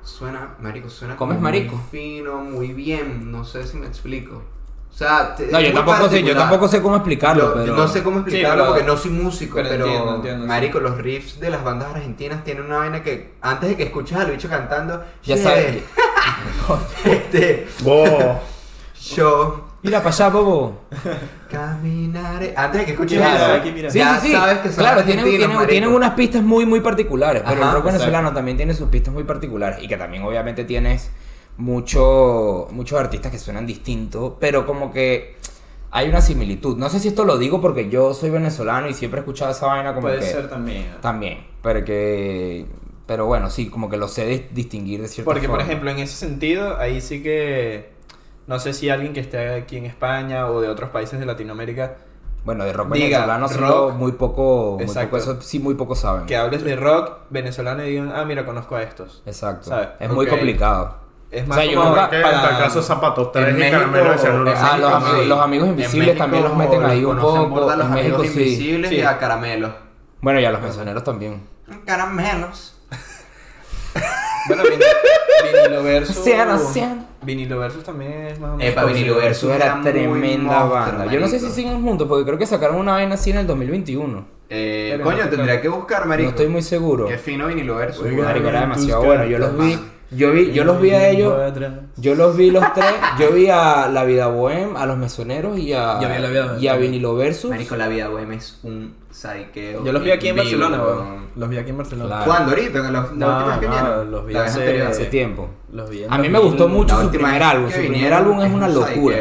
suena, 0.03 0.55
marico, 0.61 0.89
suena 0.89 1.15
¿Comes 1.17 1.35
como 1.37 1.43
marico? 1.43 1.75
muy 1.75 1.85
fino, 1.91 2.37
muy 2.37 2.73
bien, 2.73 3.31
no 3.31 3.43
sé 3.43 3.65
si 3.67 3.77
me 3.77 3.87
explico. 3.87 4.41
O 4.89 4.97
sea, 4.97 5.35
te- 5.35 5.47
No, 5.51 5.59
es 5.59 5.67
yo 5.67 5.73
tampoco 5.73 6.09
sé, 6.09 6.23
yo 6.23 6.35
tampoco 6.35 6.67
sé 6.67 6.81
cómo 6.81 6.95
explicarlo, 6.95 7.49
Lo- 7.49 7.53
pero. 7.53 7.75
No 7.75 7.87
sé 7.87 8.01
cómo 8.01 8.19
explicarlo 8.19 8.63
pero- 8.63 8.73
porque 8.73 8.83
no 8.87 8.97
soy 8.97 9.11
músico, 9.11 9.55
pero 9.57 9.69
pero, 9.69 9.85
entiendo, 9.85 10.15
entiendo, 10.15 10.43
sí. 10.43 10.47
marico, 10.47 10.79
los 10.79 10.97
riffs 10.97 11.39
de 11.39 11.49
las 11.51 11.63
bandas 11.63 11.89
argentinas 11.93 12.43
tienen 12.43 12.65
una 12.65 12.77
vaina 12.77 13.03
que 13.03 13.33
antes 13.41 13.69
de 13.69 13.75
que 13.77 13.83
escuches 13.83 14.17
al 14.17 14.31
bicho 14.31 14.49
cantando, 14.49 15.03
Ya 15.23 15.35
"Yeah", 15.35 15.43
sabes. 15.43 15.83
este, 17.05 17.67
Vos. 17.83 18.09
yo 19.15 19.67
Mira 19.83 19.99
para 19.99 20.13
allá, 20.13 20.29
bobo. 20.29 20.81
caminaré, 21.49 22.53
antes 22.57 22.81
de 22.81 22.85
que 22.85 22.91
escuches 22.91 23.21
eso, 23.21 23.53
aquí, 23.53 23.71
mira. 23.71 23.89
Sí, 23.89 23.99
ya 23.99 24.19
sí, 24.19 24.27
sí. 24.27 24.33
sabes 24.33 24.57
que 24.59 24.69
son 24.69 24.79
claro, 24.79 25.03
tienen, 25.03 25.25
tienen, 25.67 25.89
unas 25.89 26.13
pistas 26.13 26.43
muy, 26.43 26.65
muy 26.65 26.81
particulares. 26.81 27.43
Pero 27.47 27.61
Ajá, 27.61 27.69
el 27.69 27.75
rock 27.75 27.85
venezolano 27.85 28.33
también 28.33 28.57
tiene 28.57 28.73
sus 28.73 28.89
pistas 28.89 29.13
muy 29.13 29.23
particulares. 29.23 29.81
Y 29.81 29.87
que 29.87 29.95
también, 29.95 30.23
obviamente, 30.23 30.65
tienes 30.65 31.11
mucho, 31.57 32.67
muchos 32.71 32.99
artistas 32.99 33.31
que 33.31 33.37
suenan 33.37 33.65
distintos. 33.65 34.33
Pero 34.39 34.65
como 34.65 34.91
que 34.91 35.37
hay 35.91 36.09
una 36.09 36.21
similitud. 36.21 36.75
No 36.75 36.89
sé 36.89 36.99
si 36.99 37.07
esto 37.07 37.23
lo 37.23 37.37
digo 37.37 37.61
porque 37.61 37.89
yo 37.89 38.13
soy 38.13 38.29
venezolano 38.29 38.89
y 38.89 38.93
siempre 38.93 39.19
he 39.19 39.21
escuchado 39.21 39.51
esa 39.51 39.67
vaina 39.67 39.93
como 39.93 40.07
Puede 40.07 40.19
que... 40.19 40.25
ser 40.25 40.49
también. 40.49 40.95
También, 41.01 41.45
pero 41.61 41.85
que... 41.85 42.65
Pero 43.07 43.25
bueno, 43.25 43.49
sí, 43.49 43.69
como 43.69 43.89
que 43.89 43.97
lo 43.97 44.07
sé 44.07 44.29
dis- 44.29 44.53
distinguir 44.53 45.01
de 45.01 45.07
cierta 45.07 45.31
Porque, 45.31 45.47
por 45.47 45.57
forma. 45.57 45.63
ejemplo, 45.63 45.89
en 45.91 45.99
ese 45.99 46.15
sentido, 46.15 46.77
ahí 46.77 47.01
sí 47.01 47.23
que. 47.23 47.91
No 48.47 48.59
sé 48.59 48.73
si 48.73 48.89
alguien 48.89 49.13
que 49.13 49.19
esté 49.21 49.49
aquí 49.55 49.77
en 49.77 49.85
España 49.85 50.47
o 50.47 50.61
de 50.61 50.69
otros 50.69 50.89
países 50.89 51.19
de 51.19 51.25
Latinoamérica 51.25 51.95
Bueno, 52.45 52.63
de 52.63 52.71
rock 52.71 52.93
Diga, 52.93 53.25
venezolano 53.25 53.47
rock. 53.49 53.93
muy 53.95 54.11
poco... 54.13 54.75
Muy 54.75 54.83
Exacto. 54.85 55.09
poco 55.17 55.17
eso 55.31 55.41
sí 55.41 55.59
muy 55.59 55.75
poco 55.75 55.95
saben. 55.95 56.25
que 56.27 56.37
hables 56.37 56.63
de 56.63 56.77
rock 56.77 57.23
venezolano 57.29 57.83
y 57.83 57.89
digan, 57.89 58.13
ah, 58.15 58.23
mira, 58.23 58.45
conozco 58.45 58.77
a 58.77 58.83
estos. 58.83 59.21
Exacto. 59.25 59.65
¿Sabes? 59.69 59.89
Es 59.99 60.09
muy 60.09 60.25
Ok. 60.25 60.31
complicado. 60.31 60.95
Es 61.29 61.43
O 61.43 61.47
más 61.47 61.57
sea, 61.57 61.65
yo 61.69 61.83
nunca- 61.83 62.09
Que 62.09 62.21
para- 62.21 62.35
en 62.37 62.41
tal 62.49 62.57
caso 62.57 62.81
zapatos 62.81 63.31
3 63.33 63.49
En 63.49 63.57
y 63.57 63.59
de 63.59 63.65
Ah, 63.75 64.77
los 64.79 65.03
sí. 65.21 65.25
los 65.27 65.39
amigos 65.41 65.67
invisibles 65.67 66.07
México 66.07 66.23
también 66.23 66.43
los 66.43 66.55
meten 66.55 66.85
ahí 66.85 67.03
un 67.03 67.17
poco, 67.17 67.59
los 67.59 67.73
en 67.73 67.81
amigos 67.81 68.19
México 68.21 68.23
invisibles 68.23 68.89
Sí. 68.91 68.95
y 68.95 69.01
a 69.01 69.17
caramelos. 69.17 69.71
Bueno, 70.21 70.39
y 70.39 70.45
a 70.45 70.51
los 70.51 70.61
mesoneros 70.61 71.03
también. 71.03 71.41
Caramelos. 71.85 72.76
Bueno, 74.47 74.63
vin- 74.63 74.79
vinilo 75.53 75.83
versus. 75.83 76.15
Sean, 76.15 76.59
sean. 76.59 77.07
Vinilo 77.21 77.59
versus 77.59 77.83
también 77.83 78.11
es 78.27 78.39
más 78.39 78.51
o 78.51 78.55
menos. 78.57 78.71
Epa, 78.71 78.85
Vinilo 78.85 79.15
Versus 79.17 79.49
era 79.51 79.81
tremenda 79.81 80.59
monstruo, 80.59 80.69
banda. 80.69 81.05
Yo 81.11 81.19
no 81.19 81.27
sé 81.27 81.39
si 81.39 81.49
siguen 81.49 81.81
juntos 81.81 82.07
porque 82.07 82.23
creo 82.25 82.37
que 82.37 82.45
sacaron 82.45 82.77
una 82.77 82.93
vaina 82.93 83.15
así 83.15 83.31
en 83.31 83.37
el 83.37 83.47
2021. 83.47 84.25
Eh, 84.49 84.97
coño, 85.03 85.25
no, 85.25 85.29
tendría 85.29 85.59
que 85.59 85.67
buscar, 85.67 86.05
marico. 86.05 86.29
No 86.29 86.37
estoy 86.37 86.47
muy 86.47 86.61
seguro. 86.61 87.07
Qué 87.07 87.17
fino 87.17 87.47
vinilo 87.47 87.75
versus. 87.75 88.05
Oiga, 88.05 88.23
Marico, 88.23 88.47
era 88.47 88.61
demasiado 88.61 89.03
bueno. 89.03 89.25
Yo 89.25 89.39
los 89.39 89.57
vi. 89.59 89.77
Yo 90.09 90.31
vi, 90.31 90.51
yo 90.53 90.63
los 90.63 90.79
vi 90.79 90.91
a 90.91 91.09
ellos. 91.09 91.33
Yo 91.97 92.15
los 92.15 92.37
vi 92.37 92.49
los 92.51 92.63
tres. 92.73 92.93
Yo 93.19 93.31
vi 93.31 93.49
a 93.49 93.87
La 93.89 94.05
Vida 94.05 94.27
Bohem, 94.27 94.77
a 94.77 94.85
los 94.85 94.97
mesoneros 94.97 95.57
y 95.59 95.73
a, 95.73 95.99
Yo 95.99 96.07
vi 96.07 96.15
a 96.15 96.19
La 96.19 96.29
Vida 96.29 96.45
Bohem 96.45 96.59
y 96.63 96.67
a. 96.69 96.75
Vinilo 96.77 97.15
Versus. 97.15 97.49
Marico, 97.49 97.75
la 97.75 97.87
vida 97.89 98.07
bohemia 98.07 98.37
es 98.37 98.59
un 98.63 98.95
saiqueo. 99.11 99.83
Yo 99.83 99.91
los 99.91 100.01
vi 100.03 100.11
aquí 100.11 100.29
en 100.29 100.37
Barcelona, 100.37 100.81
weón. 100.81 101.27
Los 101.35 101.49
vi 101.49 101.57
aquí 101.57 101.71
en 101.71 101.77
Barcelona. 101.77 102.07
Claro. 102.09 102.25
¿Cuándo? 102.25 102.49
¿Ahorita? 102.51 102.79
¿En 102.87 102.93
los- 102.93 103.11
No, 103.13 103.27
la 103.27 103.35
última 103.37 103.49
vez 103.51 103.59
que 103.59 103.65
no, 103.67 103.75
vinieron? 103.75 104.11
los 104.11 104.25
vi 104.25 104.35
hace-. 104.35 104.81
Hace 104.81 105.05
tiempo. 105.05 105.49
Los 105.73 105.89
vi 105.89 106.03
en 106.03 106.13
A 106.13 106.17
mí 106.17 106.29
me 106.29 106.37
2000. 106.39 106.49
gustó 106.51 106.67
mucho 106.69 107.01
su 107.01 107.09
primer 107.09 107.43
álbum. 107.43 107.69
Su 107.69 107.79
primer 107.79 108.13
álbum 108.13 108.41
es 108.41 108.51
una 108.53 108.67
un 108.67 108.73
locura. 108.75 109.17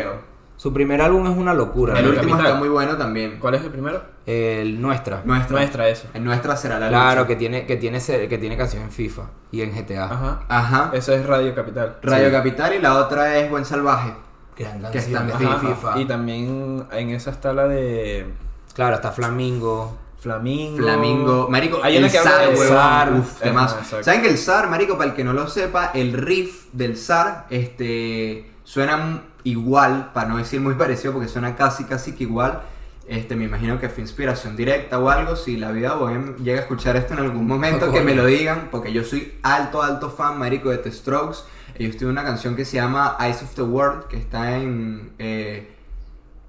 Su 0.57 0.73
primer 0.73 1.01
álbum 1.03 1.27
es 1.27 1.37
una 1.37 1.53
locura. 1.53 1.93
El 1.99 2.07
El 2.07 2.11
último 2.13 2.31
Capital. 2.33 2.47
está 2.47 2.59
muy 2.59 2.69
bueno 2.69 2.97
también. 2.97 3.39
¿Cuál 3.39 3.55
es 3.57 3.63
el 3.63 3.71
primero? 3.71 4.03
El 4.25 4.81
nuestra. 4.81 5.23
Nuestra. 5.25 5.57
Nuestra, 5.59 5.89
eso. 5.89 6.09
En 6.15 6.25
nuestra 6.25 6.57
será 6.57 6.79
la 6.79 6.89
Claro, 6.89 7.21
lucha. 7.23 7.29
que 7.29 7.37
tiene, 7.37 7.67
que 7.67 7.77
tiene 7.77 8.01
que 8.01 8.39
tiene 8.39 8.57
canción 8.57 8.83
en 8.85 8.91
FIFA 8.91 9.23
y 9.53 9.61
en 9.63 9.73
GTA. 9.75 10.05
Ajá. 10.07 10.41
Ajá. 10.49 10.91
Eso 10.95 11.13
es 11.13 11.27
Radio 11.27 11.55
Capital. 11.55 11.97
Radio 12.03 12.27
Sí. 12.27 12.33
Capital 12.33 12.75
y 12.75 12.79
la 12.81 12.95
otra 12.97 13.37
es 13.39 13.51
Buen 13.51 13.65
Salvaje. 13.65 14.15
Gran 14.59 14.91
Que 14.91 14.99
está 14.99 15.23
en. 15.23 15.31
Ajá. 15.31 15.59
FIFA. 15.59 16.01
Y 16.01 16.05
también 16.07 16.87
en 16.91 17.11
esa 17.11 17.31
está 17.31 17.53
la 17.53 17.69
de 17.69 18.27
Claro, 18.75 18.95
está 18.97 19.13
Flamingo. 19.13 19.99
Flamingo. 20.19 20.79
Flamingo. 20.79 21.49
Marico, 21.51 21.79
Hay 21.85 21.99
una 21.99 22.07
el 22.07 22.13
que 22.13 22.19
habla 22.19 22.31
zar, 22.33 22.41
de 22.41 22.47
huevón. 22.59 22.67
zar. 22.77 23.13
Uf, 23.13 23.45
exacto. 23.45 24.03
¿Saben 24.03 24.23
que 24.23 24.29
el 24.31 24.39
zar, 24.39 24.69
marico, 24.71 24.97
para 24.97 25.11
el 25.11 25.15
que 25.17 25.23
no 25.23 25.33
lo 25.35 25.47
sepa, 25.47 25.91
el 25.95 26.15
riff 26.15 26.65
del 26.73 26.97
zar, 26.97 27.47
este, 27.51 28.51
suena 28.67 29.23
igual, 29.45 30.11
para 30.13 30.29
no 30.29 30.37
decir 30.37 30.61
muy 30.61 30.75
parecido, 30.83 31.13
porque 31.13 31.29
suena 31.29 31.55
casi, 31.57 31.85
casi 31.85 32.13
que 32.13 32.25
igual. 32.25 32.63
Este, 33.09 33.37
me 33.37 33.45
imagino 33.45 33.79
que 33.79 33.89
fue 33.89 34.03
inspiración 34.03 34.57
directa 34.57 34.99
o 34.99 35.09
algo. 35.09 35.37
Si 35.37 35.57
la 35.57 35.71
vida 35.71 35.95
bohem 35.95 36.35
llega 36.39 36.59
a 36.59 36.63
escuchar 36.63 36.97
esto 36.97 37.15
en 37.15 37.21
algún 37.21 37.47
momento, 37.47 37.93
que 37.93 38.01
me 38.01 38.17
lo 38.17 38.27
digan, 38.27 38.69
porque 38.73 38.93
yo 38.93 39.05
soy 39.05 39.39
alto, 39.43 39.81
alto 39.81 40.11
fan, 40.11 40.39
marico, 40.39 40.71
de 40.71 40.79
The 40.79 40.91
Strokes. 40.91 41.39
Ellos 41.79 41.97
tienen 41.97 42.11
una 42.11 42.25
canción 42.25 42.57
que 42.57 42.65
se 42.65 42.79
llama 42.79 43.17
Eyes 43.21 43.43
of 43.43 43.55
the 43.55 43.63
World, 43.63 44.09
que 44.09 44.17
está 44.17 44.57
en... 44.57 45.13
eh, 45.19 45.76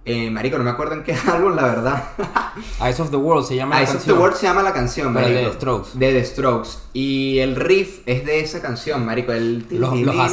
eh, 0.08 0.32
marico, 0.32 0.58
no 0.58 0.63
me 0.63 0.70
acuerdo 0.72 0.96
en 0.96 1.04
qué 1.04 1.13
álbum, 1.28 1.56
la 1.56 1.63
verdad. 1.63 2.04
Eyes 2.84 3.00
of 3.00 3.12
the 3.12 3.17
World 3.17 3.46
se 3.46 3.56
llama 3.56 3.76
la 3.76 3.82
Eyes 3.82 3.89
of 3.89 3.96
the 3.96 4.00
canción. 4.00 4.20
World 4.20 4.36
se 4.38 4.46
llama 4.48 4.63
la 4.63 4.74
canción, 4.74 5.13
Pero 5.13 5.28
de 5.28 5.34
marico. 5.34 5.52
The 5.52 5.58
Strokes. 5.58 5.89
De 6.00 6.13
The 6.13 6.26
Strokes. 6.26 6.70
Y 6.93 7.39
el 7.39 7.56
riff 7.56 8.00
es 8.06 8.26
de 8.26 8.39
esa 8.39 8.62
canción, 8.62 9.06
marico. 9.06 9.32
El... 9.34 9.65
Los- 9.72 10.00
los 10.00 10.15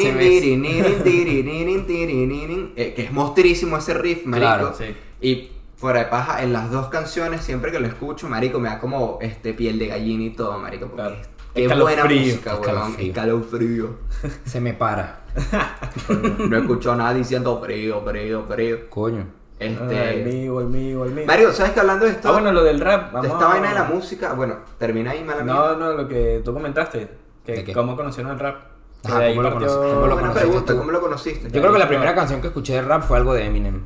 Eh, 2.76 2.92
que 2.96 3.02
es 3.04 3.12
monstruísimo 3.12 3.76
ese 3.76 3.94
riff, 3.94 4.24
marico. 4.26 4.46
Claro, 4.48 4.74
sí. 4.76 4.84
Y 5.20 5.50
fuera 5.76 6.00
de 6.00 6.06
paja, 6.06 6.42
en 6.42 6.52
las 6.52 6.70
dos 6.70 6.88
canciones, 6.88 7.42
siempre 7.42 7.70
que 7.72 7.78
lo 7.80 7.86
escucho, 7.86 8.28
marico, 8.28 8.58
me 8.58 8.68
da 8.68 8.78
como 8.80 9.18
este 9.20 9.52
piel 9.54 9.78
de 9.78 9.88
gallina 9.88 10.24
y 10.24 10.30
todo, 10.30 10.58
marico. 10.58 10.86
Porque 10.86 11.02
Claro. 11.02 11.16
es- 11.20 11.28
qué 11.54 11.68
buena 11.68 12.04
música, 12.04 12.56
weón. 12.56 12.96
escalofrío. 12.98 13.98
Se 14.44 14.60
me 14.60 14.72
para. 14.74 15.20
No 16.48 16.56
escucho 16.58 16.92
a 16.92 16.96
nadie 16.96 17.18
diciendo 17.18 17.60
frío, 17.62 18.02
frío, 18.04 18.44
frío. 18.48 18.88
Coño. 18.90 19.26
Este... 19.66 19.98
Ah, 19.98 20.10
el 20.12 20.24
mío, 20.24 20.60
el 20.60 20.66
mío, 20.68 21.04
el 21.04 21.10
mío. 21.12 21.24
Marico, 21.26 21.52
¿sabes 21.52 21.72
que 21.72 21.80
hablando 21.80 22.04
de 22.04 22.12
esto? 22.12 22.28
Ah, 22.28 22.32
bueno, 22.32 22.52
lo 22.52 22.62
del 22.64 22.80
rap. 22.80 23.06
de 23.08 23.12
Vamos 23.12 23.26
esta 23.32 23.44
a- 23.44 23.48
vaina 23.48 23.68
de 23.68 23.74
la 23.74 23.84
música, 23.84 24.32
bueno, 24.34 24.56
termina 24.78 25.10
ahí, 25.12 25.22
mala 25.24 25.42
mía. 25.44 25.54
No, 25.54 25.76
no, 25.76 25.92
lo 25.92 26.08
que 26.08 26.42
tú 26.44 26.52
comentaste. 26.52 27.08
Que 27.44 27.62
¿De 27.62 27.72
cómo 27.72 27.96
conocieron 27.96 28.32
el 28.32 28.38
rap. 28.38 28.56
Ajá, 29.04 29.18
de 29.18 29.30
¿cómo 29.30 29.42
lo 29.42 29.52
partió- 29.52 29.80
cómo 29.94 30.06
lo 30.06 30.32
pregunta? 30.32 30.74
¿cómo 30.76 30.90
lo 30.90 31.00
conociste? 31.00 31.50
Yo 31.50 31.60
creo 31.60 31.72
que 31.72 31.78
la 31.78 31.88
primera 31.88 32.14
canción 32.14 32.40
que 32.40 32.46
escuché 32.46 32.72
de 32.74 32.82
rap 32.82 33.02
fue 33.02 33.18
algo 33.18 33.34
de 33.34 33.44
Eminem. 33.44 33.82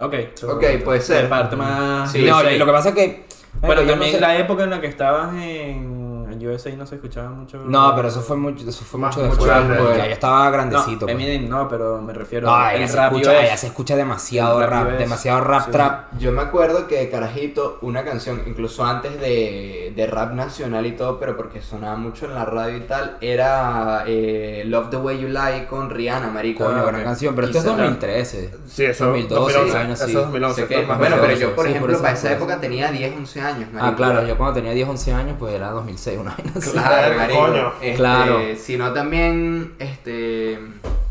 Ok. 0.00 0.14
Ok, 0.48 0.64
puede 0.84 1.00
ser. 1.00 1.22
De 1.24 1.28
parte 1.28 1.56
más. 1.56 2.10
Sí, 2.10 2.24
no, 2.24 2.38
USA. 2.38 2.56
lo 2.56 2.66
que 2.66 2.72
pasa 2.72 2.88
es 2.90 2.94
que. 2.94 3.24
Bueno, 3.60 3.80
yo 3.82 3.86
no 3.88 3.92
también 3.94 4.12
sé- 4.14 4.20
la 4.20 4.38
época 4.38 4.64
en 4.64 4.70
la 4.70 4.80
que 4.80 4.86
estabas 4.86 5.34
en, 5.34 6.07
en 6.40 6.48
USA 6.48 6.70
no 6.76 6.86
se 6.86 6.94
escuchaba 6.96 7.30
mucho. 7.30 7.58
No, 7.58 7.94
pero 7.96 8.08
eso 8.08 8.20
fue 8.20 8.36
mucho, 8.36 8.68
eso 8.68 8.84
fue 8.84 9.00
Más- 9.00 9.16
mucho 9.16 9.28
mucho 9.28 9.44
después. 9.46 9.78
porque 9.80 9.98
ya 9.98 10.06
yo 10.06 10.12
estaba 10.12 10.44
No, 10.46 10.50
grandecito. 10.52 11.06
pues. 11.06 11.14
Eminem 11.14 11.48
no, 11.48 11.68
pero 11.68 12.00
me 12.00 12.12
refiero 12.12 12.48
No, 12.48 12.56
ya 12.72 12.86
se, 12.88 12.96
rap 12.96 13.12
escucha, 13.12 13.30
US. 13.32 13.46
ya 13.48 13.56
se 13.56 13.66
escucha 13.66 13.96
demasiado 13.96 14.60
El 14.62 14.68
rap 14.68 14.84
rap, 14.84 14.92
US. 14.94 14.98
demasiado 14.98 15.40
rap 15.42 15.64
Sí. 15.66 15.70
trap. 15.72 16.04
Yo 16.18 16.32
me 16.32 16.42
acuerdo 16.42 16.86
que 16.86 17.08
Carajito, 17.10 17.78
una 17.82 18.04
canción, 18.04 18.42
incluso 18.46 18.84
antes 18.84 19.20
de, 19.20 19.92
de 19.94 20.06
rap 20.06 20.32
nacional 20.32 20.86
y 20.86 20.92
todo, 20.92 21.18
pero 21.18 21.36
porque 21.36 21.60
sonaba 21.62 21.96
mucho 21.96 22.26
en 22.26 22.34
la 22.34 22.44
radio 22.44 22.76
y 22.76 22.80
tal, 22.82 23.16
era 23.20 24.04
eh, 24.06 24.62
Love 24.66 24.90
the 24.90 24.96
Way 24.96 25.20
You 25.20 25.28
Lie 25.28 25.66
con 25.68 25.90
Rihanna, 25.90 26.28
marico. 26.30 26.64
Coño, 26.64 26.78
Ah, 26.78 26.82
gran 26.84 26.96
ok. 27.00 27.04
canción, 27.04 27.34
pero 27.34 27.46
esto 27.46 27.58
es 27.58 27.64
será- 27.64 27.76
2013. 27.76 28.50
Sí, 28.66 28.84
eso 28.84 29.06
2012, 29.06 29.40
2011, 29.54 29.76
años 29.78 29.98
eso 30.00 30.06
es 30.08 30.14
2011. 30.14 30.62
Sé 30.62 30.68
que- 30.68 30.74
pero 30.76 30.88
más 30.88 30.98
bueno, 30.98 31.16
pero 31.20 31.26
yo, 31.34 31.48
2012, 31.48 31.54
por 31.56 31.64
sí, 31.64 31.70
ejemplo, 31.70 31.92
por 31.94 32.02
para 32.02 32.14
esa 32.14 32.32
época 32.32 32.60
tenía 32.60 32.90
10, 32.92 33.14
11 33.16 33.40
años, 33.40 33.72
marico. 33.72 33.84
Ah, 33.84 33.94
claro, 33.96 34.26
yo 34.26 34.36
cuando 34.36 34.54
tenía 34.54 34.72
10, 34.72 34.88
11 34.88 35.12
años, 35.12 35.36
pues 35.38 35.54
era 35.54 35.70
2006, 35.70 36.18
una 36.28 36.42
vaina 36.44 36.52
así. 36.56 36.70
Claro, 36.70 37.16
marico. 37.16 37.40
Coño. 37.46 37.72
Este, 37.80 37.94
Claro. 37.96 38.40
Sino 38.60 38.92
también, 38.92 39.74
este... 39.78 40.58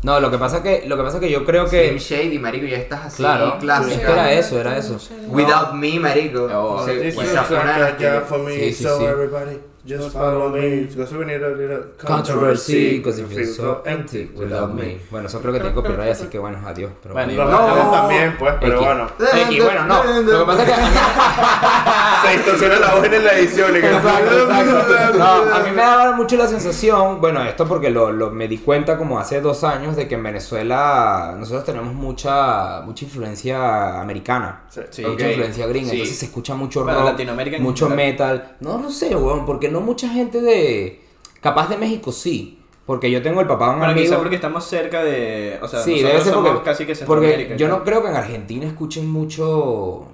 No, 0.02 0.20
lo 0.20 0.30
que 0.30 0.38
pasa 0.38 0.62
que, 0.62 0.84
lo 0.86 0.96
que 0.96 1.02
pasa 1.02 1.18
que 1.18 1.28
yo 1.28 1.44
creo 1.44 1.68
que. 1.68 1.88
Slim 1.88 1.98
Shady, 1.98 2.38
marico, 2.38 2.66
ya 2.66 2.76
estás 2.76 3.06
así, 3.06 3.16
Claro, 3.16 3.56
clásica. 3.58 3.94
es 3.94 4.00
que 4.00 4.12
era 4.12 4.32
eso, 4.32 4.60
era 4.60 4.78
eso. 4.78 4.96
Without 5.26 5.72
Me, 5.72 5.98
marico. 5.98 6.44
Oh, 6.54 6.82
pues, 6.84 7.04
is 7.04 7.18
esa 7.20 7.42
fue 7.42 7.58
una 7.58 7.72
de 7.74 7.78
las 7.80 7.88
like 7.90 7.98
que- 7.98 8.08
a 8.08 8.20
job 8.20 8.24
for 8.28 8.38
me, 8.38 8.54
Sí, 8.54 8.72
sí, 8.74 8.84
so 8.84 8.98
sí. 8.98 9.04
everybody 9.04 9.58
just 9.88 10.12
follow 10.12 10.50
me. 10.50 10.84
Because 10.86 11.12
we 11.16 11.24
need 11.24 11.42
a 11.42 11.48
little 11.50 11.84
Controversy, 11.96 12.98
because 12.98 13.18
it 13.20 13.26
feels 13.28 13.56
so 13.56 13.82
empty 13.86 14.30
without 14.36 14.72
me. 14.74 14.98
Bueno, 15.10 15.26
eso 15.28 15.40
creo 15.40 15.52
que 15.52 15.60
tiene 15.60 15.74
copyright, 15.74 16.10
así 16.12 16.26
que 16.28 16.38
bueno, 16.38 16.58
adiós. 16.66 16.92
Pero 17.02 17.14
Bueno, 17.14 17.32
bueno. 17.34 17.50
Los 17.50 17.60
No. 17.60 17.84
no, 17.84 17.90
también, 17.90 18.36
pues, 18.38 18.54
pero 18.60 18.80
bueno. 18.82 19.06
X, 19.48 19.64
bueno, 19.64 19.84
no. 19.86 20.04
Lo 20.22 20.38
que 20.40 20.44
pasa 20.46 20.62
es 20.64 20.68
que. 20.68 20.74
Se 22.28 22.36
distorsiona 22.36 22.78
la 22.80 22.94
voz 22.94 23.04
en 23.04 23.24
la 23.24 23.32
edición. 23.38 23.76
y 23.76 23.80
que- 23.80 23.90
Exacto, 23.96 24.42
exacto. 24.42 25.18
No, 25.18 25.54
a 25.54 25.58
mí 25.60 25.70
me 25.70 25.82
daba 25.82 26.12
mucho 26.16 26.36
la 26.36 26.46
sensación, 26.46 27.20
bueno, 27.20 27.42
esto 27.44 27.66
porque 27.66 27.90
lo, 27.90 28.12
lo- 28.12 28.30
me 28.30 28.48
di 28.48 28.58
cuenta 28.58 28.96
como 28.98 29.18
hace 29.18 29.40
dos 29.40 29.64
años 29.64 29.96
de 29.96 30.06
que 30.08 30.16
en 30.16 30.22
Venezuela 30.22 31.34
nosotros 31.38 31.64
tenemos 31.64 31.94
mucha 31.94 32.80
mucha 32.82 33.04
influencia 33.04 34.00
americana. 34.00 34.62
Sí. 34.68 35.02
Mucha 35.02 35.24
ok. 35.24 35.30
influencia 35.30 35.66
gringa, 35.66 35.90
Sí. 35.90 35.96
entonces 35.96 36.18
se 36.18 36.26
escucha 36.26 36.54
mucho 36.54 36.84
rock, 36.84 37.04
Latinoamérica 37.04 37.58
mucho 37.58 37.88
metal. 37.88 38.56
No, 38.60 38.78
no 38.78 38.90
sé, 38.90 39.14
weón, 39.14 39.46
porque 39.46 39.68
no 39.70 39.77
mucha 39.80 40.08
gente 40.08 40.40
de... 40.40 41.02
Capaz 41.40 41.68
de 41.68 41.76
México 41.76 42.10
sí, 42.12 42.60
porque 42.84 43.10
yo 43.10 43.22
tengo 43.22 43.40
el 43.40 43.46
papá 43.46 43.66
de 43.66 43.70
un 43.72 43.78
Bueno, 43.78 43.92
amigo... 43.92 44.06
quizá 44.06 44.18
porque 44.18 44.34
estamos 44.36 44.64
cerca 44.64 45.04
de. 45.04 45.58
O 45.62 45.68
sea, 45.68 45.80
sí, 45.80 46.02
debe 46.02 46.20
ser 46.20 46.32
porque, 46.34 46.50
casi 46.64 46.84
que 46.84 46.94
porque 46.96 47.26
Centroamérica. 47.28 47.54
yo 47.56 47.68
no 47.68 47.84
creo 47.84 48.02
que 48.02 48.08
en 48.08 48.16
Argentina 48.16 48.66
escuchen 48.66 49.08
mucho 49.08 50.08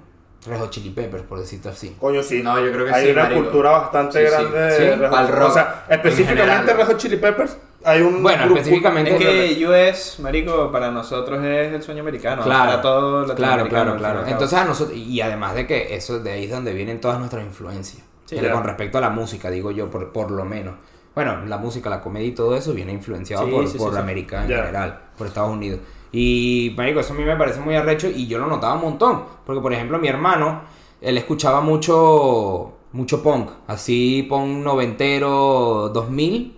Red 0.45 0.59
Hot 0.59 0.69
Chili 0.69 0.91
Peppers, 0.91 1.23
por 1.23 1.39
decirlo 1.39 1.71
así. 1.71 1.95
Coño, 1.99 2.21
sí. 2.21 2.43
No, 2.43 2.59
yo 2.63 2.71
creo 2.71 2.85
que 2.85 2.93
hay 2.93 3.05
sí, 3.07 3.11
una 3.11 3.33
cultura 3.33 3.71
bastante 3.71 4.19
Sí, 4.23 4.31
grande 4.31 4.71
Sí, 4.77 4.83
de 4.83 4.95
Red 4.97 5.09
pa'l 5.09 5.25
Hot. 5.27 5.35
rock, 5.35 5.49
O 5.49 5.53
sea, 5.53 5.85
en 5.89 5.95
específicamente. 5.95 6.73
Red 6.73 6.85
Hot 6.85 6.97
Chili 6.97 7.17
Peppers. 7.17 7.57
Hay 7.85 8.01
un 8.01 8.21
Bueno, 8.21 8.43
grupo- 8.45 8.57
específicamente... 8.59 9.15
Es 9.15 9.57
que 9.57 9.67
US, 9.67 10.19
marico, 10.19 10.71
para 10.71 10.91
nosotros 10.91 11.43
es 11.43 11.73
el 11.73 11.81
sueño 11.81 12.01
americano. 12.01 12.43
Claro, 12.43 12.69
para 12.71 12.81
todo 12.81 13.35
claro, 13.35 13.67
claro, 13.67 13.95
claro. 13.97 14.25
Entonces 14.27 14.57
a 14.59 14.65
nosotros, 14.65 14.95
y 14.97 15.21
además 15.21 15.55
de 15.55 15.65
que 15.65 15.95
eso 15.95 16.19
de 16.19 16.31
ahí 16.31 16.43
es 16.45 16.51
donde 16.51 16.73
vienen 16.73 16.99
todas 17.01 17.17
nuestras 17.19 17.43
influencias. 17.43 18.03
Sí, 18.25 18.35
Pero 18.35 18.47
ya. 18.47 18.53
con 18.53 18.63
respecto 18.63 18.97
a 18.97 19.01
la 19.01 19.09
música, 19.09 19.49
digo 19.51 19.71
yo, 19.71 19.89
por, 19.89 20.11
por 20.11 20.31
lo 20.31 20.43
menos. 20.45 20.75
Bueno, 21.13 21.45
la 21.45 21.57
música, 21.57 21.89
la 21.89 22.01
comedia 22.01 22.27
y 22.27 22.31
todo 22.31 22.55
eso 22.57 22.73
viene 22.73 22.91
influenciado 22.91 23.45
Sí, 23.45 23.51
por, 23.51 23.67
sí, 23.67 23.77
por. 23.77 23.97
América 23.97 24.43
en 24.43 24.49
Ya. 24.49 24.57
general, 24.57 24.99
por 25.17 25.27
Estados 25.27 25.51
Unidos. 25.51 25.79
Y, 26.11 26.73
marico, 26.77 26.99
eso 27.01 27.13
a 27.13 27.15
mí 27.15 27.23
me 27.23 27.35
parece 27.35 27.59
muy 27.59 27.75
arrecho 27.75 28.09
y 28.09 28.27
yo 28.27 28.37
lo 28.39 28.47
notaba 28.47 28.75
un 28.75 28.81
montón. 28.81 29.23
Porque, 29.45 29.61
por 29.61 29.71
ejemplo, 29.73 29.97
mi 29.99 30.07
hermano, 30.07 30.61
él 31.01 31.17
escuchaba 31.17 31.61
mucho, 31.61 32.73
mucho 32.93 33.21
punk. 33.23 33.49
Así, 33.67 34.25
punk 34.27 34.63
noventero, 34.63 35.89
2000, 35.93 36.57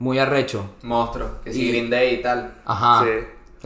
muy 0.00 0.18
arrecho. 0.18 0.64
Monstruo, 0.82 1.40
que 1.44 1.52
sí, 1.52 1.62
Y- 1.62 1.68
Green 1.70 1.90
Day 1.90 2.16
y 2.16 2.22
tal. 2.22 2.54
Ajá. 2.64 3.04
Sí. 3.04 3.10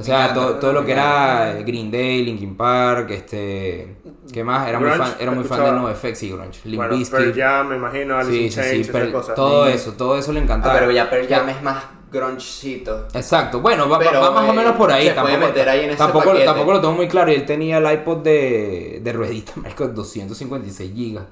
O 0.00 0.04
sea, 0.04 0.22
encanta, 0.24 0.34
todo, 0.40 0.54
todo 0.56 0.72
lo 0.72 0.84
que 0.84 0.92
era 0.92 1.54
Green 1.64 1.90
Day, 1.90 2.24
Linkin 2.24 2.56
Park, 2.56 3.10
este... 3.10 3.96
¿Qué 4.32 4.44
más? 4.44 4.68
Era 4.68 4.78
muy 4.78 4.90
fan, 4.90 5.14
era 5.18 5.30
muy 5.32 5.44
fan 5.44 5.64
de. 5.64 5.72
NoFX 5.72 6.22
y 6.22 6.30
Grunge. 6.30 6.60
Limp 6.64 6.76
Bueno. 6.88 7.04
Pearl 7.10 7.34
Jam, 7.34 7.68
me 7.68 7.76
imagino, 7.76 8.16
Alice 8.16 8.32
Sí, 8.32 8.44
in 8.44 8.50
sí, 8.52 8.60
Chains, 8.60 8.86
sí, 8.86 8.92
pero 8.92 9.12
cosas. 9.12 9.34
todo 9.34 9.66
eso, 9.66 9.92
todo 9.94 10.16
eso 10.16 10.32
le 10.32 10.40
Ah, 10.40 10.42
encantaba. 10.44 10.74
pero 10.78 10.90
ya 10.92 11.10
Pearl 11.10 11.26
Jam 11.28 11.48
es 11.48 11.62
más 11.62 11.84
grunchito. 12.12 13.06
Exacto, 13.14 13.60
bueno, 13.60 13.88
va, 13.88 13.98
va- 13.98 14.04
Pero, 14.04 14.20
va 14.20 14.30
más 14.30 14.44
o 14.48 14.52
eh, 14.52 14.56
menos 14.56 14.76
por 14.76 14.92
ahí. 14.92 15.08
se 15.08 15.14
puede 15.14 15.38
meter 15.38 15.68
ahí 15.68 15.80
en 15.84 15.90
ese 15.90 15.98
tampoco, 15.98 16.26
paquete. 16.26 16.44
tampoco 16.44 16.72
lo 16.72 16.80
tengo 16.80 16.94
muy 16.94 17.08
claro. 17.08 17.30
Y 17.32 17.34
él 17.34 17.44
tenía 17.44 17.78
el 17.78 17.92
iPod 17.92 18.18
de, 18.18 19.00
de 19.02 19.12
ruedita, 19.12 19.52
marico, 19.56 19.88
256 19.88 20.92
gigas. 20.94 21.24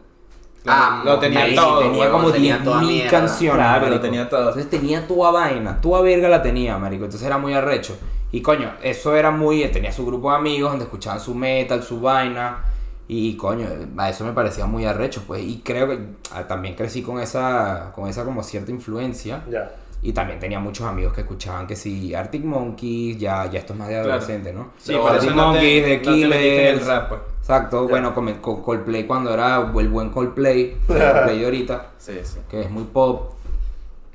Ah, 0.66 1.02
lo 1.04 1.18
tenía 1.18 1.54
todo, 1.54 1.80
tenía 1.80 2.00
huevón, 2.00 2.20
como 2.20 2.32
tenía 2.32 2.58
10.000 2.58 2.64
toda 2.64 2.80
mierda. 2.82 3.10
canciones. 3.10 3.56
Claro, 3.56 3.80
lo 3.80 3.86
marico. 3.86 4.02
tenía 4.02 4.28
todo. 4.28 4.40
Entonces 4.40 4.70
tenía 4.70 5.06
toda 5.06 5.30
vaina, 5.30 5.80
toda 5.80 6.02
verga 6.02 6.28
la 6.28 6.42
tenía, 6.42 6.76
marico. 6.78 7.04
Entonces 7.04 7.26
era 7.26 7.38
muy 7.38 7.54
arrecho. 7.54 7.96
Y 8.32 8.42
coño, 8.42 8.72
eso 8.82 9.16
era 9.16 9.30
muy. 9.30 9.66
Tenía 9.68 9.92
su 9.92 10.04
grupo 10.04 10.30
de 10.30 10.36
amigos 10.36 10.70
donde 10.70 10.84
escuchaban 10.84 11.20
su 11.20 11.34
metal, 11.34 11.82
su 11.82 12.00
vaina. 12.00 12.58
Y 13.06 13.36
coño, 13.36 13.66
a 13.96 14.10
eso 14.10 14.24
me 14.24 14.32
parecía 14.32 14.66
muy 14.66 14.84
arrecho, 14.84 15.22
pues. 15.26 15.42
Y 15.42 15.62
creo 15.64 15.88
que 15.88 15.98
ah, 16.32 16.46
también 16.46 16.74
crecí 16.74 17.02
con 17.02 17.20
esa, 17.20 17.92
con 17.94 18.08
esa 18.08 18.24
como 18.24 18.42
cierta 18.42 18.70
influencia. 18.70 19.42
Ya. 19.50 19.70
Y 20.00 20.12
también 20.12 20.38
tenía 20.38 20.60
muchos 20.60 20.86
amigos 20.86 21.12
que 21.12 21.22
escuchaban 21.22 21.66
que 21.66 21.74
sí, 21.74 22.14
Arctic 22.14 22.44
Monkeys, 22.44 23.18
ya, 23.18 23.46
ya 23.50 23.58
esto 23.58 23.72
es 23.72 23.78
más 23.78 23.88
de 23.88 23.94
Claro. 23.94 24.10
adolescente, 24.10 24.52
¿no? 24.52 24.70
Sí, 24.78 24.92
Pero 24.92 25.08
Arctic 25.08 25.30
no 25.34 25.46
Monkeys, 25.52 25.84
The 25.84 25.96
no 25.96 26.02
Killers. 26.02 26.86
rap, 26.86 27.08
pues. 27.08 27.20
Exacto, 27.40 27.88
bueno, 27.88 28.14
con, 28.14 28.32
con 28.34 28.62
Coldplay 28.62 29.06
cuando 29.06 29.32
era 29.34 29.56
el 29.76 29.88
buen 29.88 30.10
Coldplay, 30.10 30.76
el 30.76 30.86
Coldplay 30.86 31.38
de 31.38 31.44
ahorita, 31.44 31.86
Sí, 31.98 32.18
sí. 32.22 32.38
que 32.48 32.60
es 32.60 32.70
muy 32.70 32.84
pop. 32.84 33.32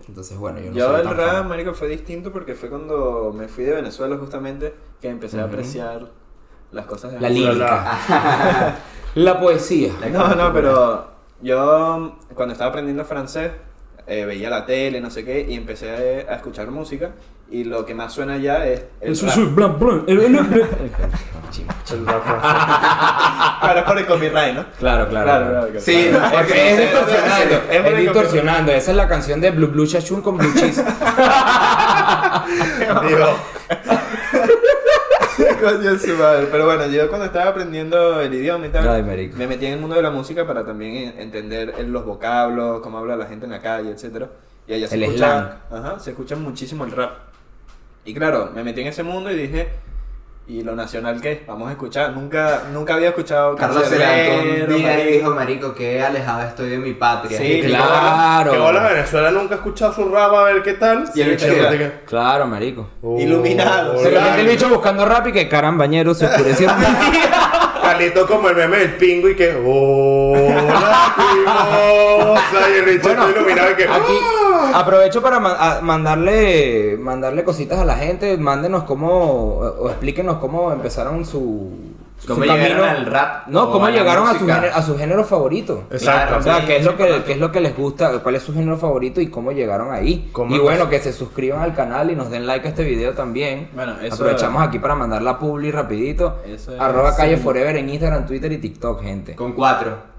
Entonces, 0.08 0.38
bueno, 0.38 0.60
yo 0.60 0.70
no 0.72 0.78
Yo 0.78 0.98
el 0.98 1.10
rap, 1.10 1.32
fan. 1.32 1.48
marico, 1.50 1.74
fue 1.74 1.88
distinto 1.88 2.32
porque 2.32 2.54
fue 2.56 2.70
cuando 2.70 3.34
me 3.36 3.48
fui 3.48 3.64
de 3.64 3.74
Venezuela 3.74 4.18
justamente 4.18 4.74
que 5.02 5.10
empecé 5.10 5.38
a 5.40 5.46
Ujú. 5.46 5.54
apreciar 5.54 6.08
las 6.72 6.86
cosas 6.86 7.12
de 7.14 7.20
La 7.20 7.30
lírica. 7.30 7.98
La 9.16 9.40
poesía. 9.40 9.92
No, 10.12 10.36
no, 10.36 10.52
pero 10.54 11.08
yo 11.42 12.16
cuando 12.36 12.54
estaba 12.54 12.70
aprendiendo 12.70 13.04
francés 13.06 13.52
eh, 14.08 14.26
veía 14.26 14.50
la 14.50 14.66
tele, 14.66 15.00
no 15.02 15.10
sé 15.10 15.24
qué, 15.26 15.46
y 15.50 15.56
empecé 15.56 16.26
a, 16.28 16.34
a 16.34 16.36
escuchar 16.36 16.70
música 16.72 17.12
y 17.52 17.64
lo 17.66 17.86
que 17.86 17.94
más 17.94 18.12
suena 18.14 18.38
ya 18.38 18.66
es 18.66 18.84
el 19.02 19.12
Eso 19.14 19.28
rap. 19.28 19.38
es 19.38 19.56
blan, 19.56 19.80
blan, 19.80 20.04
el- 20.08 20.20
el- 20.20 20.36
el- 20.36 20.38
El 21.92 22.06
rap 22.08 22.24
francés. 22.24 22.52
Claro, 23.64 23.80
es 23.80 23.86
por 23.86 23.98
el 23.98 24.06
copyright, 24.06 24.56
¿no? 24.56 24.66
Claro, 24.78 25.08
claro. 25.08 25.26
Claro, 25.26 25.46
claro. 25.50 25.68
claro. 25.68 25.80
Sí, 25.80 26.08
claro. 26.10 26.36
porque 26.38 26.52
Es 26.74 26.80
es 26.80 26.92
distorsionando, 26.92 27.62
es 27.72 27.98
distorsionando. 27.98 28.72
Esa 28.74 28.92
es 28.92 28.98
la 28.98 29.08
canción 29.08 29.40
de 29.40 29.52
Blue 29.52 29.68
Blue 29.68 29.86
Shashun 29.86 30.22
con 30.22 30.38
Blue 30.38 30.52
Cheese. 30.54 30.84
Digo, 33.08 33.38
Coño, 35.64 35.98
su 36.00 36.16
madre. 36.16 36.48
Pero 36.52 36.66
bueno, 36.66 36.88
yo 36.88 37.08
cuando 37.10 37.26
estaba 37.26 37.52
aprendiendo 37.52 38.20
el 38.22 38.34
idioma 38.34 38.68
y 38.68 38.70
tal, 38.70 38.88
Ay, 38.88 39.04
me 39.36 39.48
metí 39.48 39.66
en 39.66 39.74
el 39.74 39.80
mundo 39.80 39.96
de 39.96 40.02
la 40.02 40.12
música 40.12 40.46
para 40.46 40.66
también 40.66 40.96
en- 40.96 41.20
entender 41.22 41.74
los 41.88 42.06
vocablos, 42.06 42.82
cómo 42.82 42.98
habla 42.98 43.16
la 43.16 43.26
gente 43.26 43.46
en 43.46 43.52
la 43.52 43.62
calle, 43.62 43.92
etcétera. 43.92 44.30
Y 44.68 44.74
allá 44.74 44.88
se 44.88 44.96
El 44.96 45.04
escucha, 45.04 45.58
ajá, 45.72 46.00
se 46.00 46.12
escucha 46.12 46.36
muchísimo 46.36 46.86
el 46.86 46.92
rap. 46.92 47.12
Y 48.06 48.14
claro, 48.14 48.52
me 48.54 48.64
metí 48.64 48.82
en 48.82 48.88
ese 48.88 49.04
mundo 49.04 49.32
y 49.32 49.36
dije, 49.36 49.70
¿y 50.48 50.62
lo 50.62 50.76
nacional 50.76 51.22
qué? 51.22 51.44
Vamos 51.48 51.70
a 51.70 51.72
escuchar. 51.72 52.12
Nunca, 52.12 52.64
nunca 52.74 52.96
había 52.96 53.10
escuchado 53.10 53.56
Carlos 53.56 53.86
se 53.88 53.98
levantó 53.98 54.32
Canserbero, 54.32 54.76
un 54.76 54.82
día 54.82 54.94
y 54.94 54.98
marico. 54.98 55.18
dijo, 55.18 55.36
marico, 55.36 55.74
qué 55.76 56.02
alejado 56.04 56.42
estoy 56.44 56.70
de 56.70 56.78
mi 56.78 56.94
patria. 56.94 57.38
Sí, 57.38 57.44
Y 57.46 57.62
claro. 57.64 58.52
Que 58.52 58.58
bola 58.58 58.84
Venezuela 58.90 59.32
nunca 59.32 59.56
ha 59.56 59.58
escuchado 59.58 59.94
su 59.94 60.10
rap 60.10 60.34
a 60.34 60.44
ver 60.44 60.62
qué 60.64 60.74
tal. 60.74 61.06
Y 61.16 61.22
el 61.22 61.30
bicho 61.32 61.46
Sí, 61.46 61.52
que- 61.54 61.78
que- 61.78 61.92
Claro, 62.06 62.46
marico. 62.48 62.88
Uh, 63.02 63.20
Iluminado. 63.20 63.94
Repente 64.04 64.42
el 64.42 64.48
bicho 64.48 64.70
buscando 64.70 65.06
rap 65.06 65.28
y 65.28 65.32
que 65.32 65.48
carambañero 65.48 66.14
se 66.14 66.28
como 68.28 68.50
el 68.50 68.56
meme 68.56 68.78
del 68.78 68.96
pingo 68.98 69.30
y 69.30 69.36
que 69.36 69.54
hola 69.56 71.16
mimosa 71.18 72.70
y 72.70 72.78
el 72.80 72.86
bicho 72.86 73.04
Bueno, 73.10 73.28
está 73.28 73.38
iluminado 73.40 73.72
y 73.72 73.76
que 73.76 73.84
Aquí 73.84 74.14
¡ah! 74.22 74.72
aprovecho 74.80 75.22
para 75.22 75.40
ma- 75.40 75.80
mandarle 75.82 76.98
mandarle 77.00 77.44
cositas 77.44 77.80
a 77.80 77.86
la 77.86 77.96
gente, 77.96 78.38
mándenos 78.38 78.84
cómo 78.84 79.10
o, 79.10 79.84
o 79.86 79.90
explíquenos 79.90 80.38
cómo 80.38 80.72
empezaron 80.72 81.26
su 81.26 81.70
¿Cómo 82.28 82.44
llegaron 82.46 82.88
al 82.88 83.06
rap 83.06 83.48
No, 83.48 83.72
cómo 83.72 83.90
llegaron 83.90 84.28
a 84.28 84.34
su, 84.38 84.46
género, 84.46 84.74
a 84.76 84.82
su 84.82 84.98
género 84.98 85.24
favorito. 85.24 85.84
Exacto. 85.92 86.38
O 86.38 86.42
sea, 86.42 86.60
Sí, 86.62 86.66
qué 86.68 86.78
es 86.78 86.86
lo 86.86 86.96
que 86.98 87.24
qué 87.26 87.34
es 87.34 87.38
lo 87.40 87.52
que 87.52 87.60
les 87.62 87.76
gusta, 87.76 88.20
cuál 88.20 88.36
es 88.36 88.44
su 88.44 88.54
género 88.54 88.78
favorito 88.78 89.20
y 89.22 89.28
cómo 89.28 89.52
llegaron 89.52 89.94
ahí. 89.94 90.30
¿Cómo 90.32 90.56
y 90.56 90.60
bueno, 90.60 90.90
que 90.90 91.00
se 91.00 91.12
suscriban 91.14 91.62
al 91.62 91.74
canal 91.76 92.12
y 92.12 92.16
nos 92.16 92.30
den 92.30 92.48
like 92.48 92.66
a 92.68 92.70
este 92.70 92.84
video 92.84 93.14
también. 93.14 93.70
Bueno, 93.74 93.96
eso- 94.02 94.16
Aprovechamos 94.16 94.62
aquí 94.66 94.80
para 94.80 94.96
mandar 94.96 95.22
la 95.22 95.38
publi 95.40 95.72
rapidito. 95.72 96.40
Eso 96.46 96.74
es- 96.74 96.80
Arroba 96.80 97.16
calle 97.16 97.38
sí. 97.38 97.44
forever 97.44 97.76
en 97.78 97.90
Instagram, 97.90 98.26
Twitter 98.26 98.52
y 98.52 98.58
TikTok, 98.58 99.02
gente. 99.02 99.36
Con 99.36 99.54
cuatro. 99.54 100.14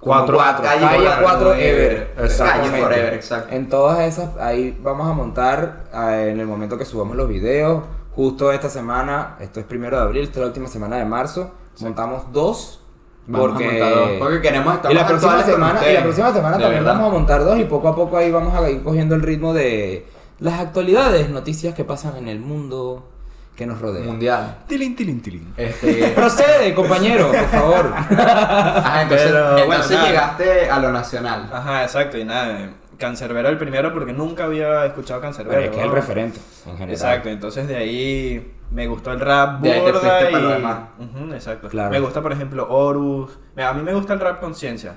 Cuatro. 0.00 0.36
Como 0.36 0.38
cuatro. 0.38 0.64
Calle 0.64 0.86
cuatro, 1.02 1.22
4 1.22 1.54
Ever. 1.54 2.14
Calle. 2.36 2.82
Forever, 2.82 3.14
exacto. 3.14 3.54
En 3.54 3.68
todas 3.70 4.00
esas, 4.00 4.36
ahí 4.38 4.78
vamos 4.82 5.08
a 5.08 5.14
montar 5.14 5.84
eh, 5.94 6.28
en 6.30 6.40
el 6.40 6.46
momento 6.46 6.76
que 6.76 6.84
subamos 6.84 7.16
los 7.16 7.26
videos. 7.26 7.82
Justo 8.16 8.52
esta 8.52 8.70
semana, 8.70 9.36
esto 9.40 9.60
es 9.60 9.66
primero 9.66 9.96
de 9.96 10.02
abril, 10.02 10.22
esta 10.24 10.34
es 10.34 10.40
la 10.40 10.46
última 10.46 10.68
semana 10.68 10.96
de 10.96 11.04
marzo. 11.04 11.52
Montamos 11.80 12.32
dos. 12.32 12.80
Vamos 13.26 13.48
porque, 13.52 13.80
dos, 13.80 14.10
porque 14.18 14.40
queremos 14.42 14.74
estar 14.74 14.92
y 14.92 14.94
la 14.94 15.06
próxima 15.06 15.42
semana, 15.42 15.88
y 15.90 15.94
la 15.94 16.02
próxima 16.02 16.30
semana 16.32 16.58
también 16.58 16.84
verdad. 16.84 16.92
vamos 16.96 17.08
a 17.08 17.12
montar 17.14 17.42
dos 17.42 17.58
y 17.58 17.64
poco 17.64 17.88
a 17.88 17.96
poco 17.96 18.18
ahí 18.18 18.30
vamos 18.30 18.54
a 18.54 18.68
ir 18.68 18.82
cogiendo 18.82 19.14
el 19.14 19.22
ritmo 19.22 19.54
de 19.54 20.06
las 20.40 20.60
actualidades, 20.60 21.30
noticias 21.30 21.74
que 21.74 21.84
pasan 21.84 22.18
en 22.18 22.28
el 22.28 22.40
mundo 22.40 23.08
que 23.56 23.64
nos 23.66 23.80
rodea. 23.80 24.04
Mundial. 24.04 24.58
Tilín, 24.68 24.94
tilín, 24.94 25.22
tilín. 25.22 25.54
Este, 25.56 26.08
Procede, 26.14 26.74
compañero, 26.74 27.28
por 27.32 27.46
favor. 27.46 27.94
ajá, 27.96 29.02
entonces, 29.02 29.28
Pero, 29.28 29.44
bueno, 29.54 29.62
entonces 29.72 29.96
nada. 29.96 30.08
llegaste 30.08 30.70
a 30.70 30.78
lo 30.80 30.92
nacional. 30.92 31.50
Ajá, 31.50 31.82
exacto, 31.84 32.18
y 32.18 32.24
nada, 32.24 32.70
Cancerbero 32.98 33.48
el 33.48 33.58
primero 33.58 33.92
porque 33.92 34.12
nunca 34.12 34.44
había 34.44 34.84
escuchado 34.86 35.20
Cancerbero. 35.20 35.56
Pero 35.56 35.70
es 35.70 35.70
que 35.70 35.80
es 35.80 35.86
el 35.86 35.92
referente 35.92 36.40
en 36.66 36.72
general. 36.72 36.90
Exacto, 36.90 37.28
entonces 37.28 37.68
de 37.68 37.76
ahí 37.76 38.52
me 38.70 38.86
gustó 38.86 39.12
el 39.12 39.20
rap 39.20 39.60
De 39.60 39.72
ahí 39.72 39.84
te 39.84 39.92
fuiste 39.92 40.28
y... 40.28 40.32
para 40.32 40.44
lo 40.44 40.48
demás. 40.50 40.78
Exacto. 41.32 41.68
Claro. 41.68 41.90
Me 41.90 42.00
gusta, 42.00 42.22
por 42.22 42.32
ejemplo, 42.32 42.66
Horus. 42.68 43.38
A 43.56 43.72
mí 43.72 43.82
me 43.82 43.94
gusta 43.94 44.14
el 44.14 44.20
rap 44.20 44.40
conciencia, 44.40 44.96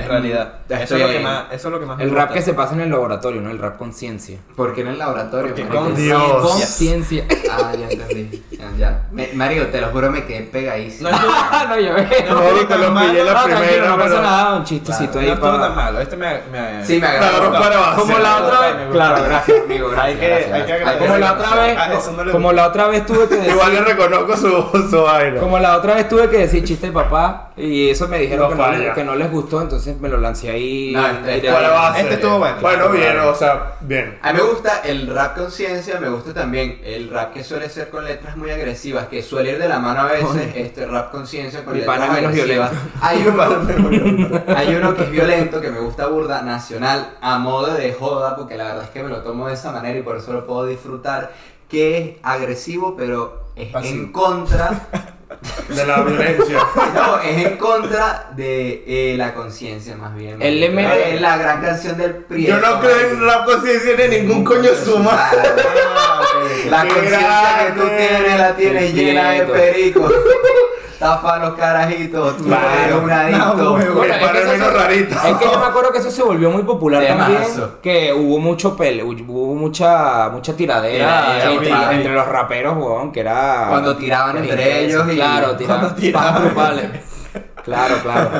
en 0.00 0.04
Es- 0.04 0.10
realidad. 0.10 0.52
estoy 0.68 0.82
Eso 0.82 0.96
es, 0.96 1.02
lo 1.02 1.08
que 1.08 1.20
más, 1.20 1.44
eso 1.52 1.68
es 1.68 1.72
lo 1.72 1.80
que 1.80 1.86
más 1.86 1.96
me 1.98 2.04
El 2.04 2.10
rap 2.10 2.28
gusta. 2.28 2.34
que 2.34 2.42
se 2.42 2.54
pasa 2.54 2.74
en 2.74 2.80
el 2.82 2.90
laboratorio, 2.90 3.40
no 3.40 3.50
el 3.50 3.58
rap 3.58 3.76
conciencia. 3.78 4.38
¿Por 4.56 4.74
qué 4.74 4.80
en 4.82 4.88
el 4.88 4.98
laboratorio? 4.98 5.54
Porque 5.54 5.66
con 5.68 5.94
Dios. 5.94 6.22
Conciencia. 6.42 7.24
Ah, 7.50 7.72
ya 7.78 7.88
entendí. 7.90 8.42
Ya, 8.50 8.70
ya. 8.78 9.02
Me- 9.10 9.30
Mario, 9.34 9.68
te 9.68 9.80
lo 9.80 9.88
juro, 9.88 10.10
me 10.10 10.24
quedé 10.24 10.42
pegadísimo. 10.42 11.10
No, 11.10 11.16
no, 11.68 11.78
yo 11.80 11.92
no, 11.92 11.98
No, 11.98 12.66
te 12.66 12.78
lo 12.78 12.94
pillé 12.94 13.24
la 13.24 13.32
No, 13.34 13.44
tranquilo, 13.44 13.58
primera, 13.60 13.88
no 13.88 13.98
pasa 13.98 14.20
nada, 14.22 14.56
un 14.56 14.64
chistecito 14.64 15.14
no 15.14 15.20
ahí 15.20 15.28
estuvo 15.30 15.58
tan 15.60 15.74
malo. 15.76 16.00
Este 16.00 16.16
me... 16.16 16.40
me 16.52 16.84
Sí, 16.84 16.98
me 17.00 17.06
agradó. 17.06 17.50
Claro, 17.50 17.52
para. 17.52 17.94
Como 17.96 18.18
la 18.18 18.36
otra 18.36 18.60
vez... 18.60 18.74
Claro, 18.92 19.24
gracias, 19.24 19.58
amigo. 19.64 19.90
Hay 20.00 20.14
que. 20.16 20.96
Como 20.98 21.16
la 21.18 21.32
otra 21.32 21.54
vez... 21.56 21.78
No 22.24 22.32
Como 22.32 22.52
la 22.52 22.66
otra 22.68 22.86
vez 22.88 23.06
tuve 23.06 23.28
que 23.28 23.36
decir... 23.36 23.50
Igual 23.52 23.72
le 23.74 23.80
reconozco 23.82 24.36
su, 24.36 24.88
su 24.90 25.02
vaina. 25.02 25.40
Como 25.40 25.58
la 25.58 25.76
otra 25.76 25.94
vez 25.94 26.08
tuve 26.08 26.28
que 26.28 26.38
decir 26.38 26.64
chiste 26.64 26.90
papá 26.92 27.49
y 27.60 27.90
eso 27.90 28.08
me 28.08 28.18
dijeron 28.18 28.50
No 28.50 28.56
que, 28.56 28.62
no 28.62 28.78
les, 28.78 28.94
que 28.94 29.04
no 29.04 29.14
les 29.14 29.30
gustó, 29.30 29.60
entonces 29.62 30.00
me 30.00 30.08
lo 30.08 30.16
lancé 30.18 30.50
ahí. 30.50 30.92
No, 30.94 31.06
este- 31.06 31.50
base. 31.50 32.00
Este 32.00 32.14
estuvo 32.14 32.38
bueno. 32.38 32.56
Bueno, 32.60 32.88
bien, 32.90 33.18
o 33.20 33.34
sea, 33.34 33.74
bien. 33.80 34.18
A 34.22 34.32
mí 34.32 34.38
me 34.38 34.44
gusta 34.44 34.80
el 34.84 35.06
rap 35.06 35.36
conciencia, 35.36 36.00
me 36.00 36.08
gusta 36.08 36.32
también 36.34 36.80
el 36.84 37.10
rap 37.10 37.32
que 37.32 37.44
suele 37.44 37.68
ser 37.68 37.90
con 37.90 38.04
letras 38.04 38.36
muy 38.36 38.50
agresivas, 38.50 39.06
que 39.08 39.22
suele 39.22 39.52
ir 39.52 39.58
de 39.58 39.68
la 39.68 39.78
mano 39.78 40.00
a 40.00 40.06
veces, 40.06 40.52
este 40.54 40.86
rap 40.86 41.10
conciencia 41.10 41.64
con 41.64 41.74
Mi 41.74 41.80
letras 41.80 41.98
pana 41.98 42.12
menos 42.12 42.32
agresivas. 42.32 42.70
Hay 43.00 43.26
uno, 43.26 44.42
hay 44.56 44.74
uno 44.74 44.94
que 44.94 45.02
es 45.04 45.10
violento, 45.10 45.60
que 45.60 45.70
me 45.70 45.80
gusta 45.80 46.06
burda, 46.06 46.42
nacional, 46.42 47.14
a 47.20 47.38
modo 47.38 47.74
de 47.74 47.92
joda, 47.92 48.36
porque 48.36 48.56
la 48.56 48.64
verdad 48.64 48.84
es 48.84 48.90
que 48.90 49.02
me 49.02 49.10
lo 49.10 49.22
tomo 49.22 49.48
de 49.48 49.54
esa 49.54 49.72
manera 49.72 49.98
y 49.98 50.02
por 50.02 50.16
eso 50.16 50.32
lo 50.32 50.46
puedo 50.46 50.66
disfrutar, 50.66 51.32
que 51.68 51.98
es 51.98 52.10
agresivo, 52.22 52.96
pero 52.96 53.44
es 53.54 53.68
Pasivo. 53.68 53.94
en 54.04 54.12
contra, 54.12 54.86
De 55.68 55.86
la 55.86 56.02
violencia. 56.02 56.58
no, 56.94 57.18
es 57.20 57.46
en 57.46 57.56
contra 57.56 58.30
de 58.36 58.84
eh, 58.86 59.14
la 59.16 59.32
conciencia 59.34 59.96
más 59.96 60.14
bien. 60.14 60.40
Él 60.42 60.60
le 60.60 60.70
mete- 60.70 61.14
Es 61.14 61.20
la 61.20 61.36
gran 61.36 61.62
canción 61.62 61.96
del 61.96 62.14
Prieto. 62.16 62.52
Yo 62.54 62.60
no 62.60 62.80
creo 62.80 63.00
en 63.10 63.24
rap 63.24 63.44
conciencia 63.46 63.94
ni 63.96 64.18
ningún 64.18 64.44
coño 64.44 64.70
suma. 64.74 65.10
Ah. 65.12 65.30
La 66.70 66.82
conciencia 66.86 67.66
que 67.66 67.80
tú 67.80 67.86
tienes 67.96 68.38
la 68.38 68.54
tienes 68.56 68.82
El 68.90 68.94
llena 68.94 69.30
de 69.30 69.42
prieto. 69.46 70.08
Tafa 71.00 71.38
los 71.38 71.54
carajitos, 71.54 72.36
tú 72.36 72.44
eres 72.44 72.94
un 73.02 73.10
adicto. 73.10 73.54
Bueno, 73.94 74.14
es, 74.14 74.18
que 74.44 74.54
eso 74.54 74.70
rarito. 74.70 75.14
es 75.14 75.36
que 75.38 75.44
yo 75.46 75.58
me 75.58 75.64
acuerdo 75.66 75.90
que 75.92 75.98
eso 75.98 76.10
se 76.10 76.22
volvió 76.22 76.50
muy 76.50 76.62
popular 76.62 77.02
Temazo. 77.02 77.32
también, 77.32 77.70
que 77.82 78.12
hubo 78.12 78.38
mucho 78.38 78.76
pele, 78.76 79.02
hubo 79.02 79.54
mucha 79.54 80.28
mucha 80.28 80.54
tiradera 80.54 81.42
entre, 81.50 81.70
papi. 81.70 81.94
entre 81.96 82.12
los 82.14 82.28
raperos, 82.28 82.76
weón, 82.76 83.10
que 83.12 83.20
era 83.20 83.66
Cuando 83.70 83.96
tiraban 83.96 84.36
entre 84.36 84.84
ellos 84.84 85.06
y- 85.10 85.16
claro, 85.16 85.56
tiraban 85.56 85.80
Cuando 85.80 86.00
tiraban. 86.00 86.54
vale. 86.54 86.90
Claro, 87.64 87.94
claro. 88.02 88.30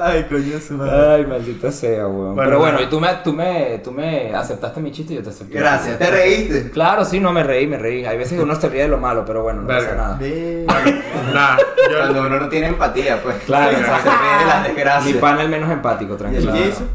Ay, 0.00 0.24
coño, 0.28 0.58
su 0.60 0.74
madre. 0.74 1.14
Ay, 1.16 1.26
maldita 1.26 1.70
sea, 1.72 2.06
weón. 2.06 2.34
Bueno, 2.34 2.42
Pero 2.50 2.58
bueno, 2.58 2.80
y 2.82 2.86
tú 2.86 3.00
me, 3.00 3.08
tú, 3.24 3.32
me, 3.32 3.80
tú 3.82 3.92
me 3.92 4.34
aceptaste 4.34 4.80
mi 4.80 4.92
chiste 4.92 5.12
y 5.12 5.16
yo 5.16 5.22
te 5.22 5.30
acepté. 5.30 5.58
Gracias, 5.58 5.98
te 5.98 6.10
reíste. 6.10 6.70
Claro, 6.70 7.04
sí, 7.04 7.20
no 7.20 7.32
me 7.32 7.42
reí, 7.42 7.66
me 7.66 7.78
reí. 7.78 8.04
Hay 8.04 8.18
veces 8.18 8.36
que 8.36 8.42
uno 8.42 8.54
se 8.54 8.68
ríe 8.68 8.82
de 8.82 8.88
lo 8.88 8.98
malo, 8.98 9.24
pero 9.26 9.42
bueno, 9.42 9.62
no 9.62 9.68
pasa 9.68 9.94
nada. 9.94 10.18
Nada, 11.32 11.58
yo, 11.90 11.98
Cuando 11.98 12.20
uno 12.22 12.40
no 12.40 12.48
tiene 12.48 12.68
empatía, 12.68 13.20
pues. 13.22 13.36
Claro, 13.46 13.76
se 13.76 13.82
de 13.82 13.86
las 13.86 14.62
Mi 14.62 14.74
desgracias. 14.74 15.16
pana 15.18 15.42
el 15.42 15.48
menos 15.48 15.70
empático, 15.70 16.16
tranquilo. 16.16 16.52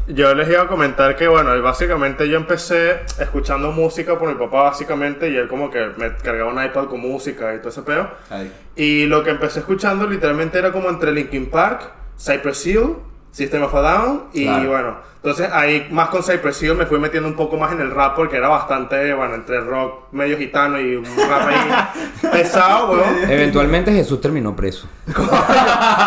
Yo 0.08 0.34
les 0.34 0.48
iba 0.48 0.62
a 0.62 0.68
comentar 0.68 1.16
que, 1.16 1.28
bueno, 1.28 1.60
básicamente 1.62 2.28
yo 2.28 2.36
empecé 2.36 3.00
escuchando 3.18 3.72
música 3.72 4.18
por 4.18 4.28
mi 4.28 4.34
papá, 4.34 4.62
básicamente, 4.64 5.30
y 5.30 5.36
él 5.36 5.48
como 5.48 5.70
que 5.70 5.90
me 5.96 6.14
cargaba 6.16 6.52
un 6.52 6.62
iPad 6.62 6.86
con 6.86 7.00
música 7.00 7.54
y 7.54 7.58
todo 7.58 7.68
ese 7.70 7.82
pedo. 7.82 8.08
Ay. 8.30 8.52
Y 8.76 9.06
lo 9.06 9.22
que 9.22 9.30
empecé 9.30 9.60
escuchando 9.60 10.06
literalmente 10.06 10.58
era 10.58 10.72
como 10.72 10.88
entre 10.88 11.12
Linkin 11.12 11.50
Park, 11.50 11.90
Cypress 12.22 12.66
Hill, 12.66 12.96
System 13.30 13.62
of 13.62 13.74
a 13.74 13.80
Down 13.80 14.24
y 14.34 14.44
Claro. 14.44 14.68
bueno, 14.70 14.96
entonces 15.16 15.48
ahí 15.52 15.86
más 15.90 16.08
con 16.10 16.22
Cypress 16.22 16.62
Hill 16.62 16.74
me 16.74 16.84
fui 16.84 16.98
metiendo 16.98 17.28
un 17.28 17.34
poco 17.34 17.56
más 17.56 17.72
en 17.72 17.80
el 17.80 17.90
rap 17.90 18.14
porque 18.14 18.36
era 18.36 18.48
bastante, 18.48 19.14
bueno, 19.14 19.34
entre 19.36 19.60
rock 19.60 20.12
medio 20.12 20.36
gitano 20.36 20.78
y 20.78 20.96
un 20.96 21.04
rap 21.04 21.46
ahí 21.48 22.30
pesado, 22.32 22.90
weón. 22.92 23.30
Eventualmente 23.30 23.90
Jesús 23.92 24.20
terminó 24.20 24.54
preso. 24.54 24.86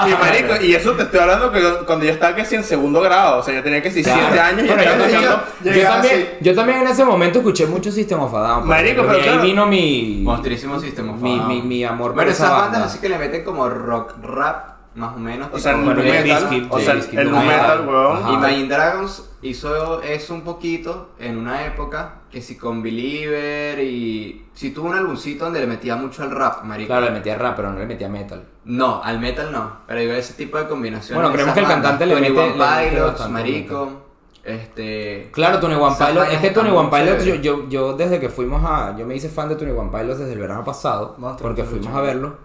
Y 0.08 0.12
marico, 0.22 0.62
y 0.64 0.76
eso 0.76 0.92
te 0.92 1.04
estoy 1.04 1.20
hablando 1.20 1.52
que 1.52 1.60
cuando 1.88 2.06
yo 2.06 2.12
estaba 2.12 2.36
que 2.36 2.42
en 2.56 2.64
segundo 2.64 3.02
grado, 3.02 3.40
o 3.40 3.44
sea, 3.44 3.56
yo 3.56 3.64
tenía 3.64 3.82
que 3.82 3.90
si 3.90 4.04
7 4.04 4.20
Claro. 4.32 4.42
años 4.44 4.64
y 4.66 4.68
Bueno, 4.68 4.84
yo, 4.84 5.40
yo 5.64 5.72
llegaba 5.72 5.96
también, 6.02 6.30
yo 6.42 6.56
también 6.56 6.80
en 6.82 6.88
ese 6.90 7.04
momento 7.06 7.40
escuché 7.40 7.66
mucho 7.66 7.92
System 7.92 8.20
of 8.20 8.34
a 8.36 8.40
Down. 8.40 8.60
por 8.60 8.68
Marico, 8.70 9.02
pero 9.02 9.18
y 9.18 9.22
ahí 9.22 9.28
claro. 9.28 9.42
vino 9.42 9.66
mi... 9.66 10.22
Monstruísimo 10.24 10.80
sistema. 10.80 11.14
Mi- 11.14 11.40
mi- 11.40 11.62
mi 11.64 11.84
amor 11.84 12.10
por 12.10 12.16
Bueno, 12.16 12.32
esa 12.32 12.44
esas 12.46 12.56
banda. 12.56 12.72
bandas 12.78 12.92
así 12.92 13.00
que 13.00 13.10
le 13.10 13.18
meten 13.18 13.44
como 13.44 13.68
rock 13.68 14.14
rap, 14.22 14.75
más 14.96 15.16
o 15.16 15.20
menos. 15.20 15.50
O 15.52 15.60
sea, 15.60 15.74
el 15.74 15.78
metal. 15.80 16.68
O 16.70 16.80
sea, 16.80 16.94
el 16.94 17.30
metal, 17.30 17.88
weón. 17.88 18.34
Imagine 18.34 18.68
Dragons 18.68 19.30
hizo 19.42 20.02
eso 20.02 20.34
un 20.34 20.42
poquito 20.42 21.10
en 21.20 21.38
una 21.38 21.66
época 21.66 22.22
que 22.32 22.42
si 22.42 22.58
con 22.58 22.82
Believer 22.82 23.80
y 23.80 24.46
si 24.54 24.72
tuvo 24.72 24.90
un 24.90 24.96
álbumcito 24.96 25.46
donde 25.46 25.60
le 25.62 25.68
metía 25.68 25.96
mucho 25.96 26.24
al 26.24 26.32
rap, 26.32 26.64
marico. 26.64 26.88
Claro, 26.88 27.06
le 27.06 27.12
metía 27.12 27.38
rap, 27.38 27.56
pero 27.56 27.72
no 27.72 27.80
le 27.80 27.86
metía 27.86 28.10
metal. 28.10 28.44
No, 28.66 29.02
al 29.04 29.20
metal 29.20 29.52
no, 29.52 29.78
pero 29.86 30.00
digo 30.00 30.14
ese 30.14 30.34
tipo 30.34 30.58
de 30.58 30.68
combinaciones. 30.68 31.16
Bueno, 31.16 31.32
creemos 31.32 31.54
que 31.54 31.60
el 31.60 31.68
cantante 31.68 32.06
le 32.06 32.16
Tony 32.16 32.30
mete- 32.30 32.90
Pilots, 32.90 33.30
marico, 33.30 34.02
este... 34.44 35.30
Claro, 35.32 35.60
Tony 35.60 35.76
One 35.76 35.96
Pilot, 35.98 36.28
es 36.32 36.40
que 36.40 36.50
Tony 36.52 36.70
One 36.70 36.90
Pilot, 36.90 37.24
yo, 37.24 37.36
yo, 37.36 37.70
yo 37.70 37.94
desde 37.94 38.20
que 38.20 38.30
fuimos 38.30 38.64
a, 38.66 38.96
yo 38.98 39.06
me 39.06 39.16
hice 39.16 39.30
fan 39.30 39.50
de 39.50 39.56
Tony 39.56 39.72
One 39.72 39.90
Pilot 39.92 40.18
desde 40.18 40.34
el 40.34 40.40
verano 40.40 40.64
pasado, 40.64 41.16
porque 41.42 41.64
fuimos 41.64 41.94
a 41.96 42.02
verlo, 42.02 42.38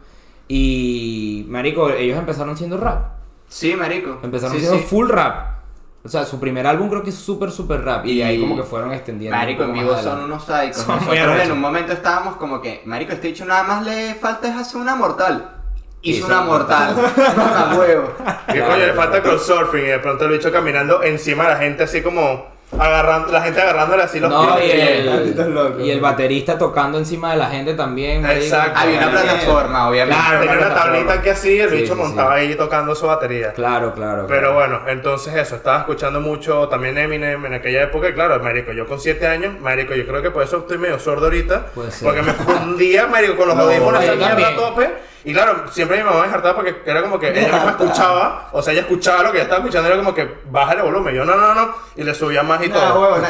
y, 0.53 1.47
marico, 1.49 1.91
ellos 1.91 2.19
empezaron 2.19 2.57
siendo 2.57 2.77
rap, 2.77 3.13
Sí, 3.47 3.77
marico. 3.77 4.19
empezaron 4.21 4.57
sí, 4.57 4.61
siendo 4.63 4.81
sí. 4.81 4.85
full 4.85 5.09
rap, 5.09 5.61
o 6.03 6.09
sea, 6.09 6.25
su 6.25 6.41
primer 6.41 6.67
álbum 6.67 6.89
creo 6.89 7.05
que 7.05 7.11
es 7.11 7.17
súper, 7.17 7.53
súper 7.53 7.85
rap, 7.85 8.05
y, 8.05 8.19
de 8.19 8.25
ahí 8.25 8.41
como 8.41 8.57
que 8.57 8.65
fueron 8.65 8.93
extendiendo. 8.93 9.37
Marico, 9.37 9.63
en 9.63 9.75
vivo 9.75 9.97
son 9.97 10.25
unos 10.25 10.45
sádicos. 10.45 10.79
Son 10.79 11.05
muy 11.07 11.17
Nosotros 11.17 11.45
en 11.45 11.53
un 11.53 11.61
momento 11.61 11.93
estábamos 11.93 12.35
como 12.35 12.61
que, 12.61 12.83
Marico, 12.85 13.13
este 13.13 13.29
dicho 13.29 13.45
nada 13.45 13.63
más 13.63 13.85
le 13.85 14.17
falta 14.17 14.49
es 14.49 14.57
hacer 14.57 14.81
una 14.81 14.97
mortal. 14.97 15.57
Hizo 16.03 16.27
una 16.27 16.41
mortal. 16.41 16.97
Una 17.37 17.79
huevo. 17.79 18.13
¿Qué 18.49 18.55
Claro, 18.55 18.73
coño 18.73 18.87
le 18.87 18.95
falta 18.95 19.23
crowdsurfing? 19.23 19.85
Y 19.85 19.89
de 19.89 19.99
pronto 19.99 20.27
lo 20.27 20.35
he 20.35 20.39
dicho 20.39 20.51
caminando 20.51 21.03
encima 21.03 21.45
de 21.45 21.51
la 21.51 21.57
gente, 21.59 21.83
así 21.85 22.03
como 22.03 22.47
agarrando, 22.79 23.33
la 23.33 23.43
gente 23.43 23.61
agarrándole 23.61 24.03
así 24.03 24.21
los 24.21 24.31
No, 24.31 24.59
y 24.59 24.63
pies. 24.71 25.37
Locos. 25.49 25.81
y 25.83 25.91
el 25.91 26.01
baterista 26.01 26.57
tocando 26.57 26.99
encima 26.99 27.33
de 27.33 27.37
la 27.39 27.47
gente 27.47 27.75
también. 27.75 28.25
Exacto. 28.25 28.79
Había 28.81 28.99
una 28.99 29.11
plataforma, 29.11 29.89
obviamente. 29.89 30.23
Claro, 30.23 30.41
Tenía 30.41 30.57
una 30.67 30.75
tablita 30.75 31.23
que 31.23 31.31
así, 31.31 31.59
el 31.61 31.71
Sí, 31.71 31.77
bicho 31.77 31.95
sí, 31.95 32.01
montaba 32.01 32.35
sí. 32.37 32.41
ahí 32.47 32.55
tocando 32.55 32.95
su 32.95 33.07
batería. 33.07 33.53
Claro, 33.53 33.93
claro. 33.95 34.27
Pero 34.29 34.41
claro. 34.53 34.55
bueno, 34.55 34.81
entonces 34.89 35.35
eso, 35.35 35.57
estaba 35.57 35.79
escuchando 35.81 36.21
mucho 36.21 36.69
también 36.69 36.97
Eminem 36.99 37.45
en 37.47 37.55
aquella 37.55 37.83
época, 37.83 38.09
y 38.09 38.13
claro, 38.15 38.39
marico, 38.43 38.73
yo 38.73 38.87
con 38.87 39.01
7 39.01 39.27
años, 39.27 39.59
marico, 39.61 39.95
yo 39.95 40.07
creo 40.07 40.23
que 40.23 40.31
por 40.31 40.43
eso 40.43 40.59
estoy 40.59 40.79
medio 40.79 40.99
sordo 40.99 41.25
ahorita, 41.27 41.67
Puede 41.75 41.91
ser. 41.91 42.07
porque 42.07 42.23
me 42.23 42.33
fundía, 42.35 43.07
marico, 43.07 43.37
con 43.37 43.49
los 43.49 43.57
No, 43.57 43.65
audífonos 43.65 44.03
a 44.05 44.55
tope, 44.57 44.91
y 45.25 45.33
claro, 45.33 45.65
siempre 45.71 45.99
mi 45.99 46.05
mamá 46.05 46.27
me 46.27 46.33
hartaba 46.33 46.57
porque 46.57 46.77
era 46.87 47.03
como 47.03 47.19
que 47.19 47.29
ella 47.31 47.49
no 47.59 47.65
me 47.67 47.71
escuchaba, 47.73 48.49
o 48.53 48.63
sea, 48.63 48.73
ella 48.73 48.83
escuchaba 48.83 49.23
lo 49.25 49.33
que 49.33 49.39
yo 49.39 49.43
estaba 49.45 49.61
escuchando, 49.61 49.89
era 49.89 49.99
como 49.99 50.15
que 50.15 50.29
baja 50.51 50.73
el 50.73 50.83
volumen, 50.83 51.15
yo 51.15 51.25
no, 51.25 51.37
no, 51.37 51.55
no, 51.55 51.75
y 51.97 52.03
le 52.05 52.15
subía 52.15 52.43
más 52.43 52.65
y 52.65 52.69
todo. 52.69 53.01
huevo. 53.01 53.27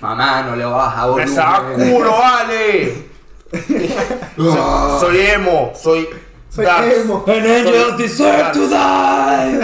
Mamá, 0.00 0.42
no 0.42 0.54
le 0.54 0.64
baja 0.64 1.02
¡Me 1.02 1.08
volumen. 1.10 1.34
saca 1.34 1.72
culo, 1.74 2.10
vale! 2.18 3.08
soy, 4.36 5.00
soy 5.00 5.20
emo, 5.20 5.72
soy... 5.74 6.08
Soy 6.50 6.64
emo. 6.66 7.24
And 7.28 7.46
angels 7.46 7.98
deserve 7.98 8.52
to 8.52 8.68
die. 8.68 9.60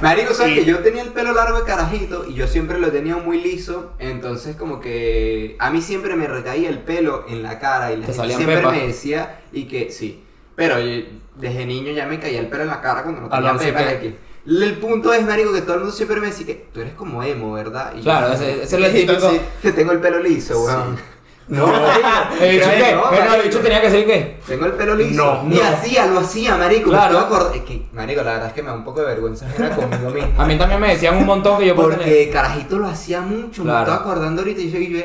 Marico, 0.00 0.32
¿sabes 0.32 0.52
Y- 0.52 0.54
que 0.60 0.64
yo 0.66 0.78
tenía 0.78 1.02
el 1.02 1.08
pelo 1.08 1.32
largo 1.32 1.58
de 1.58 1.64
carajito 1.64 2.24
y 2.26 2.34
yo 2.34 2.46
siempre 2.46 2.78
lo 2.78 2.90
tenía 2.92 3.16
muy 3.16 3.40
liso? 3.40 3.92
Entonces, 3.98 4.54
como 4.56 4.80
que 4.80 5.56
a 5.58 5.70
mí 5.70 5.82
siempre 5.82 6.14
me 6.14 6.26
recaía 6.28 6.68
el 6.68 6.78
pelo 6.78 7.24
en 7.28 7.42
la 7.42 7.58
cara 7.58 7.92
y 7.92 7.96
la 7.96 8.06
Te 8.06 8.12
gente 8.14 8.34
siempre 8.36 8.62
me 8.66 8.86
decía 8.86 9.40
y 9.52 9.64
que 9.64 9.90
sí. 9.90 10.24
Pero 10.58 10.78
yo- 10.80 11.04
desde 11.36 11.64
niño 11.64 11.92
ya 11.92 12.04
me 12.06 12.18
caía 12.18 12.40
el 12.40 12.48
pelo 12.48 12.64
en 12.64 12.68
la 12.70 12.80
cara 12.80 13.04
cuando 13.04 13.20
no 13.20 13.28
tenía 13.28 13.56
pepas. 13.56 13.82
¿qué? 13.84 13.88
aquí. 13.90 14.16
El 14.44 14.76
punto 14.78 15.12
es, 15.12 15.24
marico, 15.24 15.52
que 15.52 15.60
todo 15.60 15.74
el 15.74 15.80
mundo 15.82 15.94
siempre 15.94 16.18
me 16.20 16.26
decía 16.26 16.46
que 16.46 16.66
tú 16.74 16.80
eres 16.80 16.94
como 16.94 17.22
emo, 17.22 17.52
¿verdad? 17.52 17.92
Y 17.96 18.00
Claro, 18.02 18.26
yo, 18.28 18.34
ese, 18.34 18.52
ese 18.54 18.62
es 18.64 18.72
el 18.72 18.80
Viejito, 18.80 19.12
típico. 19.14 19.30
sí. 19.30 19.40
Que 19.62 19.72
tengo 19.72 19.92
el 19.92 20.00
pelo 20.00 20.18
liso, 20.20 20.60
weón. 20.64 20.96
No, 21.48 21.64
El 21.66 22.56
bicho 22.56 22.66
no, 22.66 23.00
bueno, 23.08 23.22
el 23.24 23.28
marico. 23.30 23.44
bicho 23.44 23.58
tenía 23.60 23.80
que 23.80 23.88
decir 23.88 24.06
que. 24.06 24.38
Tengo 24.46 24.66
el 24.66 24.72
pelo 24.72 24.94
liso. 24.96 25.24
No, 25.44 25.54
y 25.54 25.58
no. 25.58 25.64
hacía, 25.64 26.04
lo 26.06 26.18
hacía, 26.18 26.56
marico. 26.58 26.90
Claro. 26.90 27.26
Me 27.50 27.56
Es 27.56 27.62
que, 27.62 27.86
marico, 27.94 28.22
la 28.22 28.32
verdad 28.32 28.48
es 28.48 28.52
que 28.52 28.62
me 28.62 28.68
da 28.68 28.74
un 28.74 28.84
poco 28.84 29.00
de 29.00 29.06
vergüenza 29.06 29.46
ajena 29.46 29.70
conmigo 29.74 30.10
mismo. 30.10 30.42
A 30.42 30.44
mí 30.44 30.58
también 30.58 30.78
me 30.80 30.88
decían 30.90 31.16
un 31.16 31.24
montón 31.24 31.58
que 31.58 31.66
yo 31.66 31.74
por 31.74 31.84
tener. 31.90 31.98
Porque 32.04 32.28
carajito 32.30 32.78
lo 32.78 32.88
hacía 32.88 33.22
mucho, 33.22 33.64
me 33.64 33.70
Claro. 33.70 33.92
estoy 33.92 33.96
acordando 34.10 34.42
ahorita 34.42 34.60
y 34.60 34.70
yo, 34.70 34.78
y 34.78 34.92
yo 34.92 35.00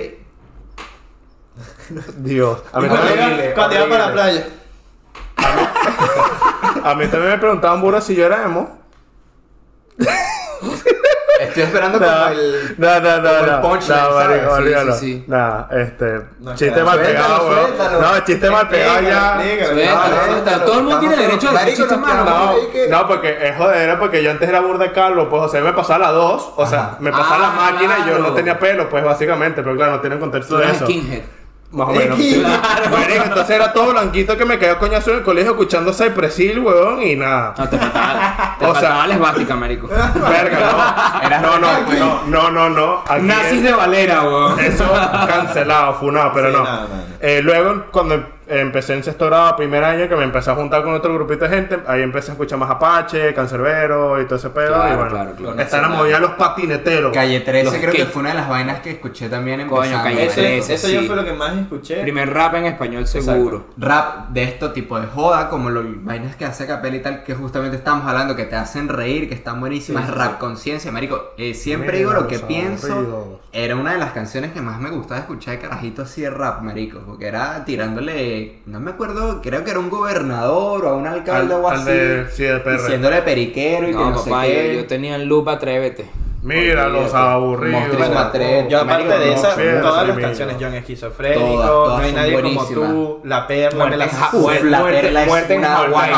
Dios. 2.17 2.59
A 2.71 2.79
mí, 2.81 2.87
Cuando 2.87 3.07
también, 3.07 3.39
iba- 3.45 3.53
Cuando 3.53 3.75
iba 3.75 3.87
para 3.89 4.07
la 4.07 4.13
playa. 4.13 4.47
A 6.83 6.95
mí 6.95 7.07
también 7.07 7.31
me 7.33 7.37
preguntaban 7.37 7.81
burro 7.81 8.01
si 8.01 8.15
yo 8.15 8.25
era 8.25 8.43
emo. 8.43 8.79
estoy 11.39 11.63
esperando 11.63 11.99
No, 11.99 12.05
como 12.07 12.27
el... 12.29 12.75
no, 12.77 12.99
no, 12.99 13.17
no, 13.17 13.23
como 13.23 13.37
el 13.45 13.51
no, 13.51 13.61
punchline, 13.61 13.97
no, 13.99 14.11
¿sabes? 14.13 14.43
marico, 14.43 14.57
Sí, 14.57 14.99
sí, 14.99 14.99
sí. 14.99 15.23
Nah, 15.27 15.63
este, 15.71 16.21
No, 16.39 16.55
chiste 16.55 16.71
claro, 16.73 16.85
mal 16.85 16.99
pegado, 16.99 17.47
weón. 17.49 18.01
No, 18.01 18.19
chiste 18.25 18.49
mal 18.49 18.67
pegado 18.69 19.01
ya. 19.01 19.41
Todo 20.65 20.77
el 20.79 20.83
mundo 20.83 20.99
tiene 20.99 21.15
derecho 21.17 21.49
a 21.49 21.51
decir 21.51 21.53
Marico, 21.53 21.77
chistes 21.77 21.97
no, 21.99 22.05
malos. 22.07 22.55
no, 22.89 23.07
porque 23.07 23.47
es 23.47 23.57
joder, 23.57 23.99
porque 23.99 24.23
yo 24.23 24.31
antes 24.31 24.47
era 24.49 24.61
burda 24.61 24.85
de 24.85 24.91
calvo, 24.93 25.29
pues, 25.29 25.43
o 25.43 25.49
sea, 25.49 25.61
me 25.61 25.73
pasaba 25.73 25.99
las 26.05 26.13
dos, 26.13 26.53
o 26.55 26.65
sea, 26.65 26.95
me 26.99 27.11
pasaba 27.11 27.37
la 27.39 27.47
Ah, 27.47 27.71
máquina 27.71 27.95
y 28.05 28.09
yo 28.09 28.19
no 28.19 28.33
tenía 28.33 28.57
pelo, 28.57 28.89
pues, 28.89 29.03
básicamente, 29.03 29.61
pero 29.63 29.75
claro, 29.75 29.93
no 29.93 29.99
tiene 30.01 30.17
contexto 30.19 30.57
de 30.57 30.71
eso. 30.71 30.85
skinhead. 30.85 31.21
Más 31.73 31.89
o 31.89 31.91
menos. 31.91 32.17
Claro. 32.43 32.89
Marico, 32.97 33.23
entonces 33.25 33.55
era 33.55 33.73
todo 33.73 33.91
blanquito 33.91 34.37
que 34.37 34.45
me 34.45 34.59
quedó 34.59 34.77
coñazo 34.77 35.11
en 35.11 35.17
el 35.17 35.23
colegio 35.23 35.51
escuchando 35.51 35.91
Cypress 35.93 36.39
Hill, 36.39 36.59
weón, 36.59 37.01
y 37.01 37.15
nada. 37.15 37.53
No, 37.57 37.67
te 37.69 37.77
faltaba, 37.77 38.55
te 38.59 38.65
O 38.65 38.71
sea- 38.73 38.81
faltaba 38.81 39.07
la 39.07 39.13
esvástica, 39.15 39.55
marico. 39.55 39.87
Verga, 40.15 40.59
no. 41.21 41.27
Eras 41.27 41.41
No, 41.41 41.57
no, 41.59 41.71
no, 41.81 42.21
no, 42.27 42.51
no, 42.51 42.69
no. 42.69 43.03
Aquí 43.07 43.23
Nazis 43.25 43.53
es- 43.57 43.63
de 43.63 43.71
Valera, 43.73 44.21
weón. 44.23 44.59
Eso 44.59 44.85
cancelado, 45.27 45.93
funado, 45.95 46.31
pero 46.33 46.49
Sí, 46.51 46.57
no. 46.57 46.67
Eh, 47.21 47.41
luego, 47.43 47.85
cuando 47.91 48.23
empecé 48.47 48.93
en 48.93 49.03
sexto 49.03 49.25
grado, 49.27 49.55
primer 49.55 49.83
año, 49.83 50.07
que 50.07 50.15
me 50.15 50.23
empecé 50.23 50.51
a 50.51 50.55
juntar 50.55 50.83
con 50.83 50.93
otro 50.93 51.13
grupito 51.13 51.47
de 51.47 51.55
gente, 51.55 51.79
ahí 51.87 52.01
empecé 52.01 52.31
a 52.31 52.33
escuchar 52.33 52.57
más 52.59 52.69
Apache, 52.69 53.33
Cancerbero 53.33 54.21
y 54.21 54.25
todo 54.25 54.35
ese 54.35 54.49
pedo. 54.49 54.67
Claro, 54.67 54.93
y 54.93 54.95
bueno, 54.95 55.11
claro, 55.11 55.35
claro. 55.35 55.59
está 55.59 55.81
la 55.81 55.89
movida 55.89 56.15
de 56.15 56.21
los 56.21 56.31
patineteros. 56.31 57.13
Calle 57.13 57.39
13 57.41 57.63
Los 57.63 57.73
creo 57.75 57.93
que 57.93 58.05
fue 58.05 58.21
una 58.21 58.29
de 58.29 58.35
las 58.35 58.49
vainas 58.49 58.79
que 58.81 58.91
escuché 58.91 59.29
también 59.29 59.67
Coño, 59.67 59.83
empezando. 59.83 60.03
Calle 60.03 60.25
Eso, 60.25 60.41
13, 60.41 60.73
eso 60.73 60.87
yo 60.89 61.01
sí. 61.01 61.07
fue 61.07 61.15
lo 61.15 61.25
que 61.25 61.33
más 61.33 61.57
escuché. 61.57 62.01
Primer 62.01 62.33
rap 62.33 62.55
en 62.55 62.65
español 62.65 63.07
seguro. 63.07 63.65
Rap 63.77 64.29
de 64.29 64.43
esto 64.43 64.71
tipo 64.71 64.99
de 64.99 65.07
joda, 65.07 65.49
como 65.49 65.69
los 65.69 65.85
vainas 66.03 66.35
que 66.35 66.45
hace 66.45 66.65
Capela 66.67 66.95
y 66.95 67.01
tal, 67.01 67.23
que 67.23 67.35
justamente 67.35 67.77
estamos 67.77 68.05
hablando, 68.07 68.35
que 68.35 68.45
te 68.45 68.55
hacen 68.55 68.89
reír, 68.89 69.27
que 69.29 69.35
están 69.35 69.59
buenísimas. 69.59 70.05
Sí, 70.05 70.11
sí, 70.11 70.17
rap 70.17 70.37
conciencia, 70.39 70.91
marico. 70.91 71.33
Eh, 71.37 71.53
siempre 71.53 71.97
digo 71.97 72.13
lo 72.13 72.27
que 72.27 72.39
pienso. 72.39 73.39
Era 73.51 73.75
una 73.75 73.93
de 73.93 73.99
las 73.99 74.13
canciones 74.13 74.51
que 74.51 74.61
más 74.61 74.79
me 74.79 74.89
gustaba 74.89 75.19
escuchar 75.19 75.55
de 75.55 75.61
carajito 75.61 76.01
así 76.01 76.21
de 76.21 76.29
rap, 76.31 76.61
marico. 76.61 76.99
Porque 77.05 77.27
era 77.27 77.63
tirándole, 77.65 78.32
no 78.65 78.79
me 78.79 78.91
acuerdo, 78.91 79.41
creo 79.41 79.63
que 79.63 79.71
era 79.71 79.79
un 79.79 79.89
gobernador 79.89 80.85
o 80.85 80.89
a 80.89 80.95
un 80.95 81.07
alcalde 81.07 81.53
Al- 81.53 81.61
o 81.61 81.69
al 81.69 81.79
así. 81.81 81.89
de- 81.91 82.25
sí, 82.31 82.43
de 82.43 82.59
PR. 82.59 82.77
Diciéndole 82.81 83.21
periquero 83.21 83.87
y 83.87 83.91
que 83.91 83.97
No, 83.97 84.13
papá, 84.13 84.43
sé 84.43 84.49
yo, 84.53 84.61
qué. 84.61 84.75
yo 84.77 84.85
tenía 84.87 85.15
en 85.15 85.27
loop 85.27 85.47
Atrévete. 85.49 86.05
Mira, 86.43 86.89
los 86.89 87.13
aburridos. 87.13 87.87
Bueno, 87.87 88.67
yo 88.69 88.79
aparte 88.81 89.05
Marico, 89.07 89.17
de 89.25 89.33
esas, 89.33 89.55
todas 89.81 90.07
las 90.07 90.17
canciones, 90.17 90.55
John 90.59 90.73
Esquizofrénico, 90.73 91.39
Todas, 91.41 91.67
todas 91.69 91.97
No 91.99 92.03
hay 92.05 92.11
nadie 92.11 92.33
como 92.33 92.43
buenísimas. 92.53 92.89
tú, 92.89 93.21
La 93.23 93.47
Perla, 93.47 93.85
me 93.85 93.95
la 93.97 94.03
en, 94.03 94.09
Ja- 94.11 94.29
Uf, 94.33 94.41
muerte- 94.41 94.69
la 94.69 94.79
muerte- 94.79 95.01
perla 95.01 95.25
muerte 95.25 95.53
en 95.55 95.63
Hawái. 95.63 96.11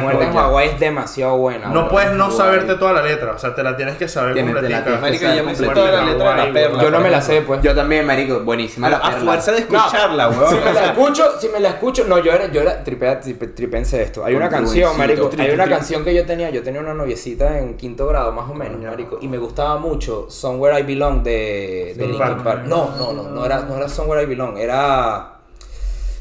Muerte 0.00 0.24
en 0.24 0.32
Hawái 0.32 0.68
es 0.68 0.80
demasiado 0.80 1.36
buena. 1.36 1.66
No 1.68 1.80
bro. 1.82 1.88
puedes 1.90 2.12
no 2.12 2.30
saberte 2.30 2.74
toda 2.76 2.94
la 2.94 3.02
letra, 3.02 3.32
o 3.32 3.38
sea, 3.38 3.54
te 3.54 3.62
la 3.62 3.76
tienes 3.76 3.96
que 3.96 4.08
saber 4.08 4.32
que 4.34 4.42
Marico, 4.42 5.26
yo 5.26 5.44
me 5.44 5.54
sé 5.54 5.64
completica. 5.66 5.74
toda 5.74 5.92
la 5.92 6.04
letra 6.04 6.30
de 6.30 6.36
La 6.46 6.52
Perla. 6.52 6.82
Yo 6.82 6.90
no 6.90 7.00
me 7.00 7.10
la 7.10 7.20
sé, 7.20 7.42
pues. 7.42 7.60
Yo 7.62 7.74
también, 7.74 8.06
marico, 8.06 8.40
buenísima 8.40 8.88
la 8.88 8.96
A 8.96 9.12
fuerza 9.12 9.52
de 9.52 9.58
escucharla, 9.58 10.28
weón. 10.30 10.48
Si 10.50 10.56
me 10.64 10.72
la 10.72 10.84
escucho, 10.86 11.40
si 11.40 11.48
me 11.48 11.60
la 11.60 11.68
escucho, 11.68 12.04
no, 12.08 12.18
yo 12.18 12.32
era, 12.32 12.46
yo 12.50 12.62
era, 12.62 12.82
tripea, 12.82 13.20
tripe- 13.20 13.48
tripense 13.54 14.02
esto. 14.02 14.24
Hay 14.24 14.34
una 14.34 14.46
Un 14.46 14.50
canción, 14.50 14.96
marico, 14.96 15.30
hay 15.38 15.50
una 15.50 15.68
canción 15.68 16.04
que 16.04 16.14
yo 16.14 16.24
tenía, 16.24 16.48
yo 16.48 16.62
tenía 16.62 16.80
una 16.80 16.94
noviecita 16.94 17.58
en 17.58 17.76
quinto 17.76 18.06
grado, 18.06 18.32
más 18.32 18.48
o 18.50 18.54
menos, 18.54 18.80
marico, 18.80 19.18
y 19.26 19.28
me 19.28 19.38
gustaba 19.38 19.76
mucho 19.78 20.26
Somewhere 20.30 20.80
I 20.80 20.82
Belong 20.84 21.22
de, 21.22 21.94
de 21.96 22.06
Linkin 22.06 22.18
Park. 22.18 22.42
Park. 22.42 22.62
No, 22.66 22.90
no, 22.96 23.12
no, 23.12 23.24
no 23.24 23.44
era, 23.44 23.60
no 23.60 23.76
era 23.76 23.88
Somewhere 23.88 24.22
I 24.22 24.26
Belong, 24.26 24.56
era... 24.58 25.32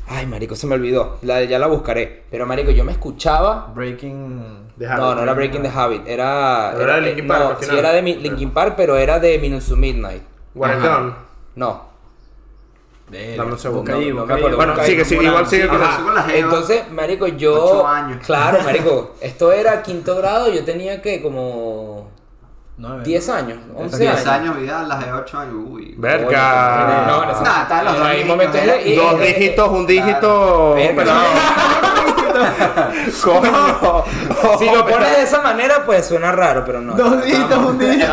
Ay, 0.07 0.27
marico, 0.27 0.55
se 0.55 0.67
me 0.67 0.75
olvidó, 0.75 1.17
la, 1.23 1.43
ya 1.45 1.57
la 1.57 1.65
buscaré. 1.67 2.25
Pero, 2.29 2.45
marico, 2.45 2.69
yo 2.69 2.83
me 2.83 2.91
escuchaba... 2.91 3.71
Breaking. 3.73 4.67
De 4.75 4.85
No, 4.87 4.91
Habit. 4.93 5.15
no 5.15 5.23
era 5.23 5.33
Breaking 5.33 5.61
the 5.63 5.69
Habit, 5.69 6.07
era... 6.07 6.71
Pero 6.73 6.83
era 6.83 6.95
de 6.95 7.01
Linkin 7.01 7.27
Park, 7.27 7.57
no, 7.61 7.67
sí 7.67 7.77
era 7.77 7.91
de 7.91 8.01
mi- 8.03 8.15
Linkin 8.17 8.51
Park, 8.51 8.73
pero 8.77 8.97
era 8.97 9.19
de 9.19 9.39
Minutes 9.39 9.67
to 9.69 9.75
Midnight. 9.75 10.21
What 10.53 10.69
I've 10.71 10.81
done. 10.87 11.13
No. 11.55 11.95
Segundo. 13.57 13.91
No, 13.91 13.97
ahí, 13.99 14.09
no 14.11 14.15
busca 14.21 14.35
ahí. 14.35 14.41
Bueno, 14.41 14.57
busca 14.73 14.81
ahí. 14.81 14.89
sigue, 14.89 15.05
sigue, 15.05 15.25
igual 15.25 15.47
sigue. 15.47 15.69
Entonces, 16.35 16.91
marico, 16.91 17.27
yo... 17.27 17.85
Años. 17.87 18.23
Claro, 18.25 18.61
marico. 18.63 19.15
Esto 19.21 19.51
era 19.51 19.81
quinto 19.81 20.15
grado, 20.17 20.51
yo 20.51 20.63
tenía 20.65 21.01
que 21.01 21.21
como... 21.21 22.09
Nueve. 22.77 23.03
10 23.05 23.29
años, 23.29 23.57
11 23.73 23.97
10 23.97 24.11
años. 24.15 24.27
años, 24.27 24.57
Vidal, 24.57 24.89
las 24.89 25.05
de 25.05 25.13
8 25.13 25.39
años. 25.39 25.53
Uy. 25.67 25.95
Verga. 25.97 27.05
No, 27.07 27.23
en 27.23 27.29
ese- 27.29 27.41
Nah, 27.43 27.83
los 27.83 27.97
dos 27.97 28.07
el 28.07 28.11
dígitos, 28.15 28.27
momento 28.27 28.57
era- 28.57 28.75
es- 28.75 28.85
y- 28.87 28.95
Dos 28.95 29.13
eh, 29.21 29.25
dígitos, 29.33 29.69
un 29.69 29.87
dígito. 29.87 30.73
Verga. 30.75 30.95
pelado. 30.95 31.23
Coño. 33.23 34.03
Si 34.59 34.65
lo 34.69 34.85
pones 34.85 35.15
de 35.17 35.23
esa 35.23 35.41
manera, 35.41 35.85
pues 35.85 36.05
suena 36.05 36.31
raro, 36.33 36.63
pero 36.65 36.81
no. 36.81 36.95
Dos 36.95 37.23
dígitos, 37.23 37.57
un 37.57 37.77
dígito. 37.79 38.11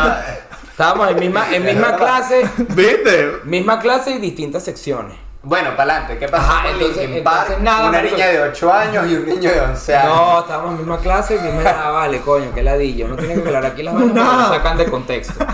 Estábamos 0.71 1.09
en 1.11 1.19
misma, 1.19 1.45
en 1.53 1.65
misma 1.65 1.95
clase, 1.95 2.49
¿Viste? 2.69 3.33
misma 3.43 3.79
clase 3.79 4.11
y 4.11 4.17
distintas 4.19 4.63
secciones. 4.63 5.17
Bueno, 5.43 5.71
para 5.75 5.95
adelante, 5.95 6.17
¿qué 6.17 6.27
pasa? 6.29 6.43
Ajá, 6.49 6.63
con 6.63 6.71
entonces- 6.73 7.03
Linkin 7.05 7.23
Park? 7.23 7.37
entonces 7.41 7.63
nada, 7.63 7.89
Una 7.89 7.97
marico. 7.97 8.15
niña 8.15 8.27
de 8.29 8.41
8 8.43 8.73
años 8.73 9.05
y 9.09 9.15
un 9.15 9.25
niño 9.27 9.51
de 9.51 9.59
11 9.61 9.95
años. 9.95 10.15
No, 10.15 10.39
estábamos 10.39 10.71
en 10.71 10.77
misma 10.77 10.97
clase 10.99 11.35
y 11.35 11.39
misma... 11.39 11.69
Ah, 11.69 11.91
vale, 11.91 12.21
coño, 12.21 12.51
qué 12.55 12.63
ladillo. 12.63 13.07
No 13.09 13.15
tienen 13.17 13.41
que 13.41 13.47
aclarar 13.49 13.71
aquí 13.73 13.83
las 13.83 13.93
vainas 13.93 14.13
porque 14.25 14.37
lo 14.41 14.47
sacan 14.49 14.77
de 14.77 14.85
contexto. 14.85 15.45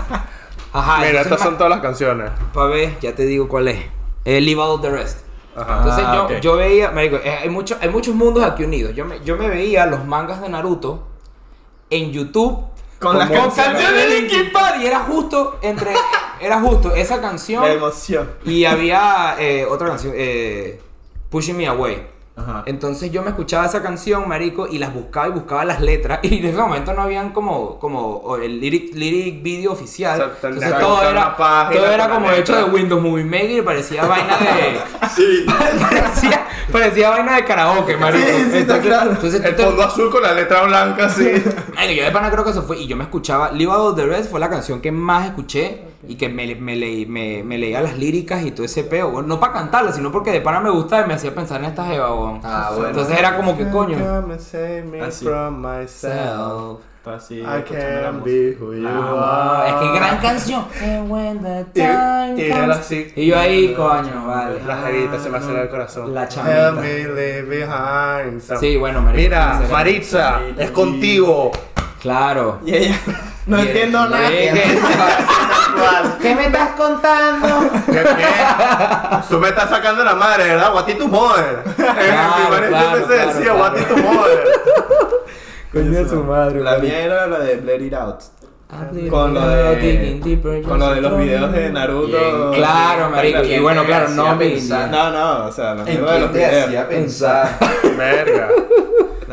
Ajá, 0.72 0.96
Mira, 0.98 1.08
entonces, 1.08 1.32
estas 1.32 1.40
son 1.40 1.56
todas 1.56 1.70
las 1.70 1.80
canciones. 1.80 2.30
Pa' 2.54 2.66
ver, 2.66 3.00
ya 3.00 3.14
te 3.16 3.24
digo 3.24 3.48
cuál 3.48 3.66
es. 3.68 3.84
Eh, 4.24 4.40
Leave 4.40 4.60
All 4.62 4.80
the 4.80 4.90
Rest. 4.90 5.18
Ajá. 5.56 5.78
Entonces 5.78 6.04
yo, 6.04 6.38
yo 6.38 6.56
veía, 6.56 6.92
marico, 6.92 7.16
eh, 7.16 7.38
hay, 7.42 7.48
mucho- 7.48 7.76
hay 7.80 7.88
muchos 7.88 8.14
mundos 8.14 8.44
aquí 8.44 8.62
unidos. 8.62 8.94
Yo 8.94 9.04
me, 9.04 9.18
yo 9.24 9.36
me 9.36 9.48
veía 9.48 9.86
los 9.86 10.04
mangas 10.04 10.40
de 10.40 10.48
Naruto 10.48 11.08
en 11.90 12.12
YouTube 12.12 12.66
Con 13.00 13.18
las 13.18 13.28
con 13.28 13.38
canciones 13.38 13.72
canciones 13.72 14.08
de 14.08 14.20
Linkin 14.20 14.52
Park 14.52 14.76
y 14.82 14.86
era 14.86 15.00
justo 15.00 15.58
entre, 15.62 15.92
era 16.40 16.60
justo 16.60 16.94
esa 16.94 17.20
canción 17.20 17.64
La 17.64 17.72
emoción. 17.72 18.30
y 18.44 18.64
había 18.66 19.36
eh, 19.38 19.64
otra 19.64 19.88
canción, 19.88 20.12
eh, 20.16 20.80
Pushing 21.30 21.56
Me 21.56 21.66
Away. 21.66 22.06
Ajá. 22.36 22.62
Entonces 22.64 23.10
yo 23.10 23.22
me 23.22 23.30
escuchaba 23.30 23.66
esa 23.66 23.82
canción, 23.82 24.26
marico, 24.26 24.66
y 24.66 24.78
las 24.78 24.94
buscaba 24.94 25.28
y 25.28 25.30
buscaba 25.30 25.64
las 25.64 25.80
letras. 25.80 26.20
Y 26.22 26.38
en 26.38 26.46
ese 26.46 26.56
momento 26.56 26.92
no 26.94 27.02
habían 27.02 27.32
como, 27.32 27.78
como 27.78 28.36
el 28.36 28.60
lyric, 28.60 28.94
lyric 28.94 29.42
video 29.42 29.72
oficial. 29.72 30.14
O 30.20 30.24
sea, 30.40 30.50
Entonces 30.50 30.78
todo 30.78 31.02
era, 31.02 31.36
todo 31.36 31.86
era 31.86 32.04
con 32.08 32.14
como 32.16 32.26
letra. 32.30 32.40
hecho 32.40 32.56
de 32.56 32.64
Windows 32.72 33.02
Movie 33.02 33.24
Maker 33.24 33.50
y 33.50 33.62
parecía 33.62 34.04
vaina 34.06 34.36
de... 34.38 34.80
Sí. 35.14 35.44
parecía, 36.70 37.10
vaina 37.10 37.36
de 37.36 37.44
karaoke, 37.44 37.96
marico. 37.96 38.26
Sí, 38.26 38.32
sí, 38.32 38.40
está 38.42 38.58
entonces, 38.76 38.86
claro. 38.86 39.10
entonces 39.12 39.44
El 39.44 39.56
te- 39.56 39.64
fondo 39.64 39.82
azul 39.82 40.10
con 40.10 40.22
la 40.22 40.32
letra 40.32 40.62
blanca, 40.62 41.06
así. 41.06 41.30
Ay, 41.76 41.94
yo 41.96 42.04
de 42.04 42.10
pana 42.10 42.30
creo 42.30 42.44
que 42.44 42.50
eso 42.50 42.62
fue. 42.62 42.78
Y 42.78 42.86
yo 42.86 42.96
me 42.96 43.04
escuchaba. 43.04 43.50
Live 43.52 43.70
Out 43.72 43.90
of 43.92 43.96
the 43.96 44.06
Rest 44.06 44.30
fue 44.30 44.40
la 44.40 44.48
canción 44.48 44.80
que 44.80 44.90
más 44.92 45.26
escuché. 45.26 45.82
Y 46.08 46.14
que 46.14 46.30
me, 46.30 46.54
me, 46.56 46.76
leí- 46.76 47.06
me, 47.06 47.42
me 47.44 47.58
leía 47.58 47.82
las 47.82 47.98
líricas 47.98 48.42
y 48.42 48.52
todo 48.52 48.64
ese 48.64 48.84
peo. 48.84 49.10
Bueno, 49.10 49.28
no 49.28 49.38
para 49.38 49.52
cantarla, 49.52 49.92
sino 49.92 50.10
porque 50.10 50.32
de 50.32 50.40
pana 50.40 50.58
me 50.60 50.70
gustaba 50.70 51.04
y 51.04 51.08
me 51.08 51.14
hacía 51.14 51.34
pensar 51.34 51.60
en 51.60 51.66
esta 51.66 51.84
jeva. 51.84 52.08
Ah, 52.42 52.70
bueno. 52.72 52.88
Entonces 52.88 53.18
era 53.18 53.36
como 53.36 53.56
que 53.56 53.68
coño. 53.68 53.98
Come 53.98 54.32
and 54.34 54.40
save 54.40 54.82
me 54.84 55.00
Así. 55.02 55.26
Está 57.00 57.14
así, 57.14 57.36
I 57.36 57.40
escuchando 57.40 57.88
la 57.96 58.02
can 58.02 58.18
música. 58.20 58.24
be 58.30 58.56
who 58.60 58.74
you 58.74 58.86
Ah, 58.86 59.60
are. 59.62 59.68
es 59.70 59.74
que 59.76 59.98
gran 59.98 60.16
canción. 60.18 60.64
And 60.82 61.10
when 61.10 61.42
the 61.42 61.60
Y, 61.60 61.72
time 61.80 62.34
y 62.36 62.42
él 62.50 62.52
comes- 62.60 62.76
así. 62.76 63.12
Y 63.16 63.26
yo 63.28 63.38
ahí, 63.38 63.72
coño, 63.74 64.26
vale. 64.26 64.62
La 64.66 64.76
jevita 64.82 65.18
se 65.18 65.30
me 65.30 65.38
acelera 65.38 65.62
el 65.62 65.70
corazón. 65.70 66.12
La 66.12 66.28
chamita. 66.28 66.68
Help 66.68 66.74
me 66.80 66.92
leave 67.08 67.42
behind 67.44 68.42
some- 68.42 68.60
Sí, 68.60 68.76
bueno, 68.76 69.00
marico, 69.00 69.22
Mira. 69.22 69.60
Maritza, 69.70 70.40
es 70.58 70.70
contigo. 70.72 71.50
Claro. 72.02 72.58
Y 72.66 72.74
ella, 72.74 72.96
no 73.46 73.58
Y- 73.58 73.66
entiendo 73.66 74.06
nada. 74.06 74.28
¿Qué, 74.28 74.52
¿Qué 76.20 76.34
me 76.34 76.46
estás 76.46 76.68
contando? 76.72 77.70
¿Qué, 77.86 77.92
qué? 77.92 78.26
Tú 79.30 79.38
me 79.38 79.48
estás 79.48 79.70
sacando 79.70 80.04
la 80.04 80.14
madre, 80.14 80.44
¿verdad? 80.48 80.74
What 80.74 80.86
is 80.88 80.98
tu 80.98 81.08
mother? 81.08 81.62
Claro, 81.76 81.94
claro, 82.68 83.06
decía, 83.06 83.32
claro. 83.42 83.58
what 83.58 83.76
is 83.78 83.88
tu 83.88 83.96
mother? 83.96 84.44
Coño 85.72 86.08
su 86.08 86.24
madre. 86.24 86.60
La 86.60 86.78
mía 86.78 87.04
era 87.04 87.26
la 87.26 87.38
de 87.40 87.56
Blur 87.56 87.80
It 87.82 87.94
Out. 87.94 88.20
Con 88.70 89.08
Con 89.10 89.34
lo 89.34 89.48
de, 89.48 90.62
con 90.64 90.78
lo 90.78 90.94
de 90.94 91.00
los 91.00 91.18
videos 91.18 91.52
de 91.52 91.70
Naruto. 91.70 92.52
Claro, 92.54 93.10
marico. 93.10 93.42
Y 93.42 93.58
bueno, 93.58 93.84
claro, 93.84 94.08
no 94.10 94.38
pensar? 94.38 94.88
No, 94.90 95.10
no, 95.10 95.46
o 95.46 95.52
sea, 95.52 95.74
los 95.74 95.88
¿En 95.88 95.96
videos 95.96 96.12
de 96.12 96.20
los 96.20 96.32
videos. 96.32 96.66
hacía 96.66 96.88
pensar? 96.88 97.58
Verga. 97.96 98.48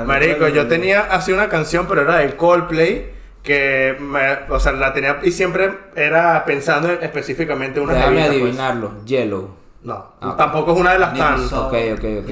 Marico, 0.06 0.48
yo 0.48 0.68
tenía 0.68 1.02
así 1.02 1.32
una 1.32 1.50
canción, 1.50 1.86
pero 1.88 2.02
era 2.02 2.18
de 2.18 2.36
Coldplay. 2.36 3.16
Que, 3.44 3.96
me- 4.00 4.40
o 4.54 4.60
sea, 4.60 4.74
la 4.74 4.92
tenía 4.92 5.20
y 5.24 5.32
siempre 5.32 5.72
era 5.96 6.44
pensando 6.44 6.90
en- 6.92 7.02
específicamente 7.02 7.80
en 7.80 7.86
una 7.86 7.94
Déjame 7.94 8.16
jevita, 8.24 8.30
pues. 8.32 8.42
adivinarlo. 8.44 8.92
Yellow. 9.06 9.50
No, 9.84 10.14
Ah, 10.20 10.36
tampoco 10.38 10.74
es 10.74 10.80
una 10.80 10.92
de 10.94 11.00
las 11.00 11.14
Ni 11.14 11.20
tan. 11.20 11.40
un 11.40 11.46
Ok, 11.46 11.74
ok, 11.94 12.04
ok. 12.24 12.30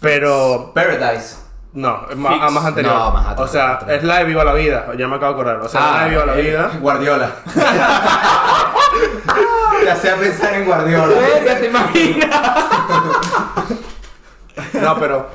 Pero 0.00 0.70
Paradise. 0.74 1.36
No, 1.74 2.06
es 2.10 2.16
más, 2.16 2.40
a 2.42 2.50
más 2.50 2.64
anterior. 2.66 2.94
No, 2.94 3.10
más 3.12 3.26
atrás, 3.28 3.48
o 3.48 3.52
sea, 3.52 3.72
atrás. 3.72 3.90
es 3.92 4.02
la 4.04 4.18
de 4.18 4.24
Viva 4.24 4.44
la 4.44 4.52
Vida. 4.54 4.86
Ya 4.98 5.08
me 5.08 5.16
acabo 5.16 5.34
de 5.34 5.40
acordar. 5.40 5.56
O 5.64 5.68
sea, 5.68 5.80
Ah, 5.82 5.96
la 5.98 6.04
de 6.04 6.10
Viva 6.10 6.26
la. 6.26 6.32
Vida. 6.34 6.70
Guardiola. 6.80 7.30
Te 9.82 9.90
hacía 9.90 10.16
pensar 10.16 10.54
en 10.54 10.64
Guardiola. 10.66 11.14
Verga, 11.18 11.58
¿te 11.58 11.66
imaginas? 11.66 12.40
No, 14.74 14.96
pero. 14.98 15.26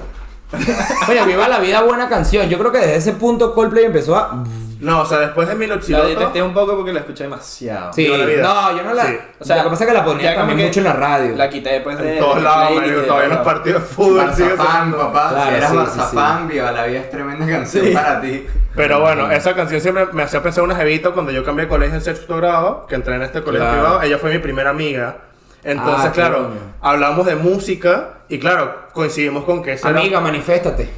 Oye, 1.10 1.26
Viva 1.26 1.48
la 1.48 1.60
Vida, 1.60 1.82
buena 1.82 2.08
canción. 2.08 2.48
Yo 2.48 2.58
creo 2.60 2.72
que 2.72 2.78
desde 2.80 2.96
ese 2.98 3.12
punto 3.14 3.54
Coldplay 3.54 3.86
empezó 3.86 4.16
a. 4.16 4.44
No, 4.80 5.02
o 5.02 5.06
sea, 5.06 5.20
después 5.20 5.48
de 5.48 5.54
La 5.54 5.60
Minoxiloto. 5.60 6.08
detesté 6.08 6.42
un 6.42 6.54
poco 6.54 6.76
porque 6.76 6.94
la 6.94 7.00
escuché 7.00 7.24
demasiado. 7.24 7.92
Sí, 7.94 8.08
la 8.08 8.26
Vida. 8.26 8.44
no, 8.44 8.78
yo 8.78 8.84
no 8.84 8.94
la. 8.94 9.06
Sí. 9.06 9.18
O 9.40 9.44
sea, 9.44 9.58
lo 9.58 9.64
que 9.64 9.70
pasa 9.72 9.84
es 9.84 9.88
que 9.90 9.94
la 9.96 10.06
ponía 10.06 10.24
ya 10.24 10.36
como 10.36 10.48
también 10.48 10.58
que 10.60 10.66
mucho 10.68 10.80
en 10.80 10.84
la 10.86 10.94
radio. 10.94 11.36
La 11.36 11.50
quité 11.50 11.70
después 11.74 11.98
de. 11.98 12.14
En 12.14 12.20
todos 12.20 12.42
lados, 12.44 12.82
de 12.82 12.92
todavía 13.04 13.24
en 13.26 13.30
los 13.36 13.40
partidos 13.46 13.82
de 13.82 13.88
fútbol. 13.88 14.34
sigue 14.36 14.56
sonando. 14.58 14.98
papá. 14.98 15.30
Claro, 15.30 15.50
si 15.52 15.56
eras 15.58 15.94
sí, 15.94 16.00
sí, 16.12 16.54
Viva 16.54 16.72
la 16.72 16.86
Vida 16.86 17.00
es 17.00 17.10
tremenda 17.10 17.46
canción 17.48 17.86
Sí. 17.86 17.92
para 17.92 18.22
ti. 18.22 18.46
Pero 18.76 19.00
bueno, 19.02 19.32
esa 19.32 19.56
canción 19.56 19.82
siempre 19.82 20.06
me 20.12 20.22
hacía 20.24 20.44
pensar 20.44 20.64
en 20.64 20.70
una 20.70 20.80
jevita 20.80 21.10
cuando 21.12 21.32
yo 21.32 21.44
cambié 21.44 21.66
de 21.66 21.70
colegio 21.70 21.96
en 21.96 22.02
sexto 22.02 22.38
grado, 22.38 22.86
que 22.88 22.94
entré 22.96 23.16
en 23.16 23.24
este 23.24 23.42
colegio 23.42 23.66
Claro. 23.68 23.82
privado. 23.82 24.02
Ella 24.04 24.18
fue 24.20 24.32
mi 24.32 24.38
primera 24.40 24.70
amiga. 24.70 25.18
Entonces, 25.64 26.06
Ah, 26.06 26.12
claro, 26.14 26.36
coño. 26.50 26.60
hablamos 26.82 27.26
de 27.26 27.36
música 27.36 28.10
y 28.30 28.40
claro, 28.40 28.74
coincidimos 28.94 29.44
con 29.44 29.64
que 29.64 29.74
ese 29.74 29.88
Amiga, 29.88 30.22
maniféstate. 30.22 30.90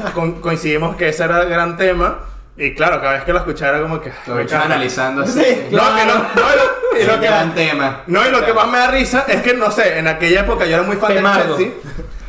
era, 0.00 0.10
con- 0.12 0.40
coincidimos 0.40 0.96
que 0.96 1.08
ese 1.08 1.22
era 1.24 1.42
el 1.42 1.48
gran 1.48 1.76
tema. 1.76 2.18
Y 2.56 2.74
claro, 2.74 3.00
cada 3.00 3.14
vez 3.14 3.24
que 3.24 3.32
la 3.32 3.38
escuchaba 3.40 3.72
era 3.78 3.82
como 3.82 4.00
que. 4.00 4.12
Lo 4.26 4.36
caga. 4.46 4.64
analizando 4.66 5.22
así. 5.22 5.38
No, 5.70 5.96
que 5.96 6.04
no, 6.06 6.14
no, 6.14 6.24
y 6.34 6.56
lo- 6.56 6.98
y 6.98 7.00
Es 7.00 7.06
lo 7.08 7.14
un 7.14 7.20
que, 7.20 7.26
gran 7.26 7.54
tema. 7.54 8.02
no, 8.06 8.26
y 8.26 8.30
lo 8.30 8.44
que 8.44 8.52
más 8.52 8.66
me 8.68 8.78
da 8.78 8.88
risa 8.88 9.24
es 9.26 9.40
que, 9.42 9.54
no 9.54 9.70
sé, 9.70 9.98
en 9.98 10.06
aquella 10.08 10.40
época 10.40 10.66
yo 10.66 10.74
era 10.74 10.82
muy 10.82 10.96
fan 10.96 11.14
del 11.14 11.24
Chelsea. 11.24 11.68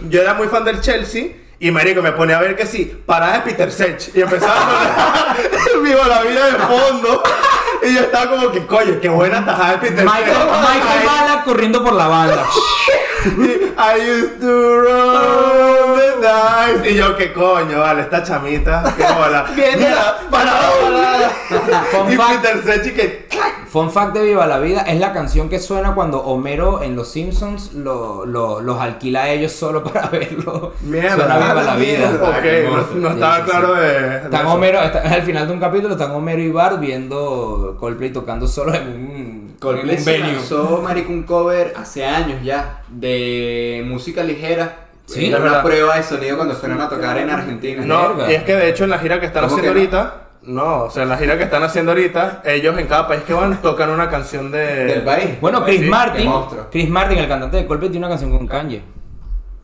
Yo 0.09 0.21
era 0.21 0.34
muy 0.34 0.47
fan 0.47 0.63
del 0.63 0.80
Chelsea. 0.82 1.26
Y 1.59 1.71
marico, 1.71 2.01
me 2.01 2.11
ponía 2.11 2.38
a 2.39 2.41
ver 2.41 2.55
que 2.57 2.65
sí, 2.65 3.01
paradas 3.05 3.43
de 3.45 3.51
Peter 3.51 3.71
Sech. 3.71 4.13
Y 4.15 4.21
empezaba 4.21 4.53
a 4.55 5.36
Viva 5.82 6.07
la 6.07 6.21
vida 6.24 6.45
de 6.47 6.51
fondo. 6.57 7.24
Y 7.84 7.93
yo 7.95 8.01
estaba 8.01 8.30
como 8.32 8.51
que, 8.51 8.65
coño, 8.65 8.99
qué 9.01 9.07
buena 9.09 9.45
tajada 9.45 9.71
de 9.74 9.78
Peter 9.78 10.03
Michael, 10.05 10.26
Michael 10.47 11.05
Bala 11.05 11.43
corriendo 11.43 11.84
por 11.84 11.93
la 11.93 12.07
banda. 12.07 12.43
I 13.78 13.99
used 14.01 14.39
to 14.41 14.82
roll 14.82 15.72
dice. 16.78 16.91
Y 16.91 16.95
yo, 16.95 17.16
qué 17.18 17.34
coño, 17.34 17.80
vale, 17.80 18.01
esta 18.04 18.24
chamita, 18.24 18.84
qué 18.97 19.04
bola. 19.04 19.45
Viene 19.56 19.78
Mira, 19.78 20.18
parado. 20.30 20.74
Fun 21.91 22.12
Y 22.12 22.16
fact. 22.16 22.43
Que, 22.95 23.28
Fun 23.68 23.89
fact 23.91 24.14
de 24.14 24.24
Viva 24.24 24.45
la 24.45 24.60
Vida 24.60 24.82
es 24.82 24.99
la 24.99 25.14
canción 25.14 25.49
que 25.49 25.58
suena 25.60 25.95
cuando 25.95 26.20
Homero 26.24 26.84
en 26.84 26.95
Los 26.95 27.10
Simpsons 27.12 27.74
lo, 27.74 28.24
lo- 28.26 28.62
los 28.62 28.80
alquila 28.80 29.24
a 29.24 29.30
ellos 29.30 29.51
solo 29.51 29.84
para 29.84 30.08
verlo. 30.12 30.74
Mierda. 30.82 31.16
Suena 31.16 31.38
Viva 31.39 31.64
la 31.64 31.76
Vida. 31.76 32.12
Ok, 32.22 32.45
no, 32.95 32.99
no 32.99 33.08
Sí, 33.10 33.14
estaba 33.16 33.36
sí, 33.38 33.41
sí. 33.45 33.49
claro 33.49 33.74
de. 33.74 33.91
de 34.10 34.18
Están. 34.26 34.45
Homero, 34.45 34.82
está- 34.82 34.99
al 35.14 35.22
final 35.24 35.47
de 35.47 35.54
un 35.54 35.60
capítulo 35.60 35.93
están 35.93 36.12
Homero 36.12 36.41
y 36.41 36.51
Bart 36.51 36.80
viendo 36.80 37.76
Coldplay 37.80 38.12
tocando 38.14 38.47
solo 38.47 38.76
en 38.76 38.88
un, 38.88 39.56
Coldplay 39.60 39.97
lanzó, 40.20 40.82
marico, 40.84 41.12
un 41.12 41.24
cover 41.24 41.74
hace 41.78 42.06
años 42.06 42.43
ya 42.43 42.84
de 42.89 43.84
música 43.88 44.24
ligera. 44.24 44.80
Sí, 45.06 45.28
Era 45.28 45.38
es 45.38 45.43
una 45.43 45.64
prueba 45.64 45.95
de 45.97 46.04
sonido 46.04 46.38
cuando 46.38 46.56
fueron 46.56 46.80
a 46.82 46.89
tocar 46.89 47.18
en 47.18 47.30
Argentina. 47.30 47.84
No, 47.86 48.30
y 48.30 48.34
es 48.34 48.43
que 48.43 48.56
de 48.56 48.70
hecho 48.70 48.86
en 48.86 48.89
la 48.89 48.99
gira 48.99 49.20
que 49.20 49.26
están 49.26 49.43
¿Cómo 49.43 49.56
haciendo 49.58 49.74
que 49.80 49.88
no? 49.88 49.97
ahorita. 49.97 50.20
No, 50.43 50.84
o 50.84 50.89
sea, 50.91 51.04
en 51.04 51.10
la 51.10 51.18
gira 51.18 51.38
que 51.38 51.43
están 51.43 51.64
haciendo 51.64 51.91
ahorita, 51.91 52.41
ellos 52.45 52.78
en 52.78 52.88
cada 52.88 53.08
país 53.08 53.22
que 53.24 53.34
van 53.34 53.62
tocan 53.62 53.89
una 53.89 54.10
canción 54.10 54.51
de. 54.51 54.60
Del 54.86 55.01
país. 55.04 55.39
Bueno, 55.39 55.64
Chris 55.64 55.82
Sí, 55.82 55.86
Martin. 55.88 56.32
Chris 56.72 56.89
Martin, 56.89 57.18
el 57.18 57.28
cantante 57.28 57.58
de 57.58 57.66
Coldplay, 57.66 57.91
tiene 57.91 58.06
una 58.06 58.14
canción 58.16 58.38
con 58.38 58.47
Kanye. 58.47 58.82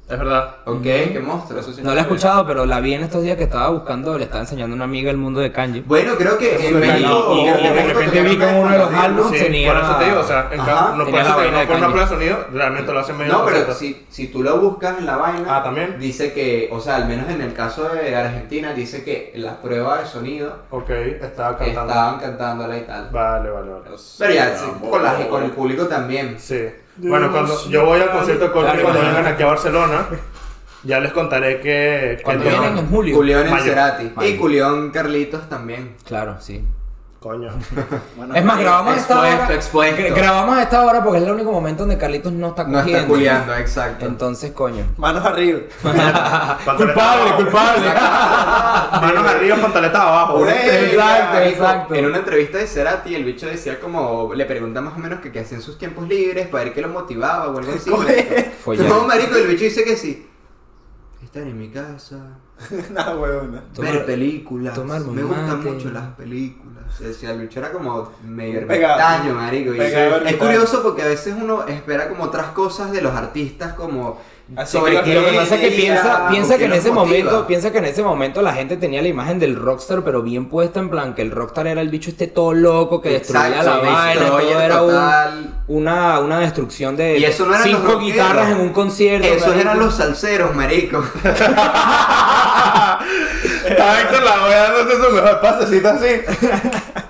Es 0.10 0.18
verdad. 0.18 0.55
Ok, 0.66 0.82
qué 0.82 1.22
monstruo, 1.24 1.60
eso 1.60 1.72
sí. 1.72 1.84
No 1.84 1.93
la 1.93 1.99
he 1.99 2.01
escuchado, 2.01 2.43
pero 2.47 2.66
la 2.66 2.80
vi 2.80 2.95
en 2.95 3.03
estos 3.03 3.22
días 3.22 3.38
que 3.38 3.43
estaba 3.43 3.70
buscando, 3.70 4.18
le 4.18 4.24
estaba 4.24 4.41
enseñando 4.41 4.74
a 4.74 4.78
una 4.78 4.86
amiga 4.86 5.12
el 5.12 5.18
mundo 5.18 5.39
de 5.39 5.51
Kanye. 5.51 5.84
Bueno, 5.86 6.14
creo 6.18 6.36
que 6.36 6.55
en 6.68 6.76
Y- 6.78 6.80
México. 6.80 7.34
y- 7.36 7.39
y 7.41 7.47
en 7.47 7.57
de 7.57 7.70
México 7.70 7.99
repente 7.99 8.22
vi 8.24 8.38
que 8.38 8.49
en 8.49 8.55
uno 8.55 8.72
de 8.72 8.78
los 8.80 8.91
álbumes 8.93 9.38
Sí, 9.39 9.45
tenía- 9.45 9.72
por 9.72 9.84
eso 9.84 9.95
te 9.97 10.05
digo, 10.05 10.20
o 10.20 10.24
sea, 10.24 10.49
en 10.51 10.60
Ajá. 10.62 10.72
cada, 10.74 10.82
no 10.95 11.05
Tenía 11.05 11.12
puede 11.12 11.24
la 11.24 11.24
ser 11.26 11.36
que 11.36 11.41
vaina 11.41 11.51
no 11.51 11.60
de 11.60 11.68
Kanye. 11.68 11.86
prueba 11.86 12.01
de 12.01 12.16
sonido, 12.16 12.38
realmente 12.51 12.91
lo 12.91 12.99
hacen 12.99 13.18
medio 13.20 13.34
No, 13.34 13.45
pero 13.45 13.74
si, 13.76 14.05
si 14.10 14.28
tú 14.30 14.41
lo 14.41 14.57
buscas 14.60 14.97
en 14.97 15.05
la 15.05 15.18
vaina, 15.18 15.57
Ah, 15.57 15.64
¿también? 15.64 15.99
dice 15.99 16.34
que, 16.34 16.70
o 16.72 16.80
sea, 16.80 16.95
al 16.95 17.07
menos 17.07 17.30
en 17.30 17.41
el 17.41 17.53
caso 17.53 17.88
de 17.89 18.16
Argentina, 18.16 18.74
dice 18.74 19.03
que 19.03 19.32
la 19.36 19.62
prueba 19.62 19.99
de 19.99 20.07
sonido 20.07 20.55
Ok, 20.72 20.89
estaba 20.89 21.55
cantando. 21.55 21.82
estaban 21.91 22.20
cantándola 22.20 22.78
y 22.80 22.82
tal. 22.82 23.10
Vale, 23.12 23.51
vale, 23.51 23.70
vale. 23.72 23.84
Pero 24.18 24.34
ya, 24.34 24.57
sí, 24.57 24.66
con, 24.89 25.03
la- 25.03 25.28
con 25.28 25.43
el 25.43 25.51
público 25.51 25.86
también. 25.86 26.36
Sí. 26.39 26.66
Bueno, 27.02 27.32
cuando 27.32 27.70
yo 27.70 27.86
voy 27.86 28.02
al 28.02 28.12
concierto 28.12 28.45
de 28.45 28.52
Coldplay 28.52 28.82
cuando 28.82 29.02
vengan 29.02 29.26
aquí 29.28 29.43
a 29.43 29.47
Barcelona, 29.47 30.08
ya 30.84 31.00
les 31.00 31.12
contaré 31.12 31.58
que. 31.58 32.16
que 32.18 32.24
Cuando 32.24 32.43
vienen 32.45 32.78
en 32.78 32.88
julio. 32.89 33.16
Culión 33.16 33.47
en. 33.47 33.60
Cerati. 33.60 34.12
Y 34.26 34.36
Culión 34.36 34.91
Carlitos 34.91 35.47
también. 35.50 35.95
Claro, 36.06 36.38
sí. 36.39 36.64
Coño. 37.20 37.49
es 38.36 38.45
más, 38.45 38.59
grabamos 38.59 38.93
a 38.93 38.97
esta 38.97 39.13
Expuesto, 39.15 39.43
hora. 39.45 39.53
expuesto. 39.55 40.01
gra- 40.03 40.15
Grabamos 40.15 40.57
a 40.57 40.63
esta 40.63 40.86
hora 40.86 41.03
porque 41.03 41.17
es 41.20 41.26
el 41.26 41.32
único 41.32 41.51
momento 41.51 41.84
donde 41.84 41.97
Carlitos 41.97 42.32
no 42.32 42.47
está 42.47 42.63
No 42.63 42.78
cogiendo. 42.78 42.97
está 42.97 43.07
culiando, 43.09 43.55
exacto. 43.55 44.05
Entonces, 44.05 44.51
coño. 44.53 44.86
Manos 44.95 45.26
arriba. 45.26 45.59
culpable, 46.78 47.32
culpable. 47.36 47.88
Manos 49.01 49.28
arriba, 49.28 49.57
pantaletas 49.57 50.01
abajo. 50.01 50.47
Exacto, 50.47 51.38
exacto. 51.39 51.93
En 51.95 52.05
una 52.05 52.17
entrevista 52.20 52.57
de 52.57 52.67
Cerati, 52.67 53.13
el 53.13 53.26
bicho 53.26 53.47
decía 53.47 53.82
como, 53.82 54.34
le 54.34 54.45
pregunta 54.45 54.80
más 54.80 54.95
o 54.95 54.99
menos 54.99 55.20
que 55.20 55.30
qué 55.32 55.41
hacía 55.41 55.57
en 55.57 55.63
sus 55.63 55.78
tiempos 55.78 56.07
libres, 56.07 56.47
para 56.47 56.63
ver 56.63 56.74
qué 56.74 56.82
lo 56.82 56.88
motivaba 56.88 57.49
o 57.49 57.57
algo 57.57 57.72
así. 57.76 57.89
Fue 58.63 58.78
ya. 58.78 58.84
no, 58.88 59.03
marico, 59.05 59.36
el 59.36 59.47
bicho 59.47 59.65
dice 59.65 59.84
que 59.84 59.97
sí. 59.97 60.26
Estar 61.30 61.43
en 61.43 61.59
mi 61.59 61.69
casa, 61.69 62.17
huevona. 63.15 63.61
Tomar- 63.73 63.91
ver 63.93 64.05
películas. 64.07 64.73
tomar 64.73 64.99
me 65.01 65.21
gustan 65.21 65.57
mate. 65.59 65.69
mucho 65.71 65.91
las 65.91 66.07
películas. 66.15 66.99
O 67.07 67.13
sea, 67.13 67.32
el 67.34 67.41
bicho 67.41 67.59
era 67.59 67.71
como 67.71 68.11
medio 68.25 68.65
Pegado. 68.65 68.99
ermitaño, 68.99 69.36
marico. 69.36 69.75
y 69.75 69.80
es 69.80 70.36
curioso 70.38 70.82
porque 70.82 71.03
a 71.03 71.07
veces 71.07 71.36
uno 71.39 71.67
espera 71.67 72.09
como 72.09 72.23
otras 72.23 72.47
cosas 72.47 72.91
de 72.91 73.01
los 73.03 73.13
artistas 73.13 73.73
como... 73.73 74.19
Así 74.56 74.78
sobre 74.78 74.97
que 74.97 75.04
qué 75.04 75.14
Lo 75.14 75.26
que 75.26 75.34
pasa 75.38 75.56
es 75.56 75.62
que 75.62 75.72
piensa, 75.72 76.28
piensa 76.30 76.58
que 76.58 76.66
en 76.66 76.74
ese 76.74 76.89
motiva. 76.91 77.06
momento, 77.06 77.47
piensa 77.47 77.72
que 77.72 77.78
en 77.78 77.86
ese 77.86 78.02
momento 78.02 78.41
la 78.41 78.54
gente 78.54 78.78
tenía 78.78 79.02
la 79.02 79.08
imagen 79.08 79.38
del 79.39 79.56
rockstar, 79.56 80.04
pero 80.04 80.22
bien 80.24 80.50
puesta 80.50 80.80
en 80.80 80.89
plan 80.89 81.14
que 81.14 81.22
el 81.22 81.30
rockstar 81.32 81.68
era 81.68 81.82
el 81.82 81.89
bicho 81.89 82.10
este 82.10 82.26
todo 82.28 82.54
loco 82.54 83.00
que 83.00 83.10
destruía 83.10 83.47
Exacto, 83.50 83.70
la 83.84 83.91
vaina, 83.91 84.28
todo 84.28 84.60
era 84.62 84.82
un- 84.82 85.54
una, 85.68 86.20
una 86.20 86.39
destrucción 86.39 86.97
de 86.97 87.20
Y 87.20 87.26
eso 87.26 87.45
no 87.45 87.54
eran 87.54 87.64
cinco 87.64 88.00
guitarras 88.00 88.50
en 88.50 88.60
un 88.60 88.70
concierto. 88.70 89.28
Esos 89.28 89.47
marico. 89.50 89.62
eran 89.62 89.80
los 89.80 89.93
salseros, 89.95 90.56
marico. 90.56 90.97
Héctor 93.66 94.24
la 94.24 94.38
voy 94.39 94.52
dándose 94.52 94.95
su 95.04 95.12
mejor 95.14 95.41
pasecito 95.41 95.89
así. 95.89 96.08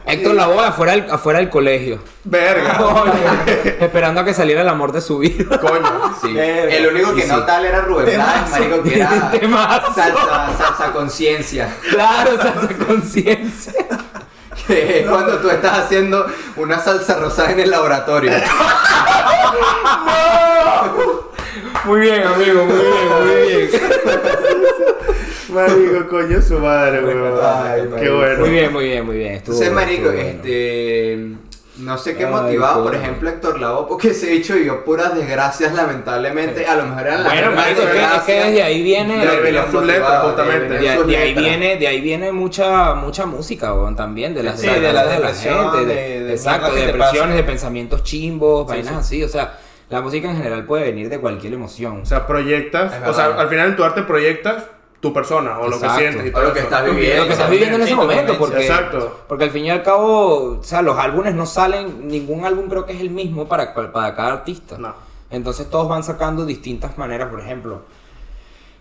Héctor 0.09 0.35
Lavoe 0.35 0.65
afuera 0.65 0.93
del, 0.93 1.09
afuera 1.11 1.39
del 1.39 1.49
colegio. 1.49 1.99
Verga. 2.23 2.79
Esperando 3.79 4.21
a 4.21 4.25
que 4.25 4.33
saliera 4.33 4.61
el 4.61 4.69
amor 4.69 4.91
de 4.91 5.01
su 5.01 5.19
vida. 5.19 5.59
Coño. 5.59 6.15
Sí. 6.21 6.33
Verga. 6.33 6.75
El 6.75 6.87
único 6.87 7.15
que 7.15 7.25
no 7.25 7.37
sí. 7.39 7.43
tal 7.45 7.65
era 7.65 7.81
Rubén 7.81 8.15
Blades, 8.15 8.49
marico, 8.51 8.83
que 8.83 8.95
era 8.95 9.31
Temazo. 9.31 9.93
salsa, 9.93 10.49
salsa 10.57 10.91
conciencia. 10.91 11.75
Claro, 11.89 12.37
salsa 12.37 12.85
conciencia. 12.85 13.73
Que 14.67 14.99
es 14.99 15.07
cuando 15.07 15.37
tú 15.37 15.49
estás 15.49 15.85
haciendo 15.85 16.27
una 16.57 16.79
salsa 16.79 17.15
rosada 17.17 17.51
en 17.51 17.59
el 17.61 17.71
laboratorio. 17.71 18.31
Muy 21.85 22.01
bien, 22.01 22.23
amigo, 22.27 22.65
muy 22.65 22.75
bien, 22.75 23.23
muy 23.23 23.47
bien. 23.47 23.69
Marico, 25.51 26.07
coño 26.09 26.41
su 26.41 26.59
madre, 26.59 27.03
weón. 27.03 27.39
Ay, 27.43 27.81
Qué 27.81 27.87
marico. 27.89 28.15
bueno. 28.17 28.39
Muy 28.41 28.49
bien, 28.49 28.73
muy 28.73 28.83
bien, 28.85 29.05
muy 29.05 29.17
bien. 29.17 29.33
Estuvo, 29.33 29.55
Entonces, 29.55 29.73
marico, 29.73 30.09
estuvo 30.11 30.13
bueno. 30.13 30.29
este... 30.29 31.49
No 31.79 31.97
sé 31.97 32.17
qué 32.17 32.25
Ay, 32.25 32.31
motivaba, 32.33 32.83
por 32.83 32.93
ejemplo, 32.93 33.29
Héctor 33.29 33.57
Lavoe, 33.61 33.87
porque 33.87 34.09
ese 34.09 34.29
bicho 34.31 34.53
vivió 34.53 34.83
puras 34.83 35.15
desgracias, 35.15 35.73
lamentablemente. 35.73 36.65
A 36.65 36.75
lo 36.75 36.83
mejor 36.87 37.07
eran 37.07 37.23
las 37.23 37.31
Bueno, 37.33 37.51
marico, 37.53 37.81
es 37.83 37.87
que, 37.87 37.93
es 38.01 38.01
que 38.01 38.05
desgracias 38.33 38.45
desde 38.47 38.63
ahí 38.63 38.83
viene... 38.83 39.25
de 39.25 39.51
los 39.53 39.65
justamente. 39.67 40.73
de- 40.73 40.79
De, 40.79 40.89
de 40.89 40.97
sus 40.97 41.07
de 41.07 41.17
ahí 41.17 41.33
viene, 41.33 41.77
de 41.77 41.87
ahí 41.87 42.01
viene 42.01 42.31
mucha, 42.33 42.95
mucha 42.95 43.25
música, 43.25 43.73
weón, 43.73 43.95
también, 43.95 44.33
de 44.33 44.43
las 44.43 44.59
Sí, 44.59 44.67
de 44.67 44.91
la 44.91 45.05
depresión, 45.05 45.71
gente, 45.71 45.85
de- 45.85 46.23
de 46.25 46.33
exacto, 46.33 46.73
de 46.75 46.85
depresiones, 46.87 47.35
de 47.37 47.43
pensamientos 47.43 48.03
chimbos, 48.03 48.67
vainas 48.67 48.89
sí. 49.07 49.21
así, 49.21 49.23
o 49.23 49.29
sea, 49.29 49.57
la 49.89 50.01
música 50.01 50.29
en 50.29 50.35
general 50.35 50.65
puede 50.65 50.83
venir 50.83 51.07
de 51.07 51.17
cualquier 51.19 51.53
emoción. 51.53 52.01
O 52.01 52.05
sea, 52.05 52.27
proyectas. 52.27 52.91
O 53.07 53.13
sea, 53.13 53.27
al 53.37 53.47
final 53.47 53.69
en 53.69 53.75
tu 53.77 53.85
arte 53.85 54.01
proyectas 54.03 54.65
tu 54.99 55.13
persona 55.13 55.59
o 55.59 55.67
lo 55.69 55.79
que 55.79 55.89
sientes 55.91 56.25
y 56.25 56.29
O 56.29 56.31
todo 56.33 56.43
lo 56.43 56.53
que 56.53 56.59
eso. 56.59 56.67
estás 56.67 56.85
lo 56.85 56.93
viviendo. 56.93 57.25
que 57.27 57.33
estás 57.33 57.49
viviendo 57.49 57.75
en 57.77 57.81
ese 57.83 57.95
momento, 57.95 58.37
porque, 58.37 58.61
Exacto. 58.61 59.19
porque 59.27 59.45
al 59.45 59.51
fin 59.51 59.65
y 59.65 59.69
al 59.69 59.81
cabo, 59.83 60.59
o 60.59 60.63
sea, 60.63 60.81
los 60.81 60.97
álbumes 60.97 61.33
no 61.35 61.45
salen, 61.45 62.07
ningún 62.07 62.45
álbum 62.45 62.67
creo 62.69 62.85
que 62.85 62.93
es 62.93 62.99
el 63.01 63.09
mismo 63.09 63.47
para, 63.47 63.73
para, 63.73 63.91
para 63.93 64.15
cada 64.15 64.33
artista. 64.33 64.77
No. 64.77 64.93
Entonces 65.31 65.69
todos 65.69 65.87
van 65.87 66.03
sacando 66.03 66.45
distintas 66.45 66.97
maneras, 66.97 67.29
por 67.29 67.39
ejemplo. 67.39 67.81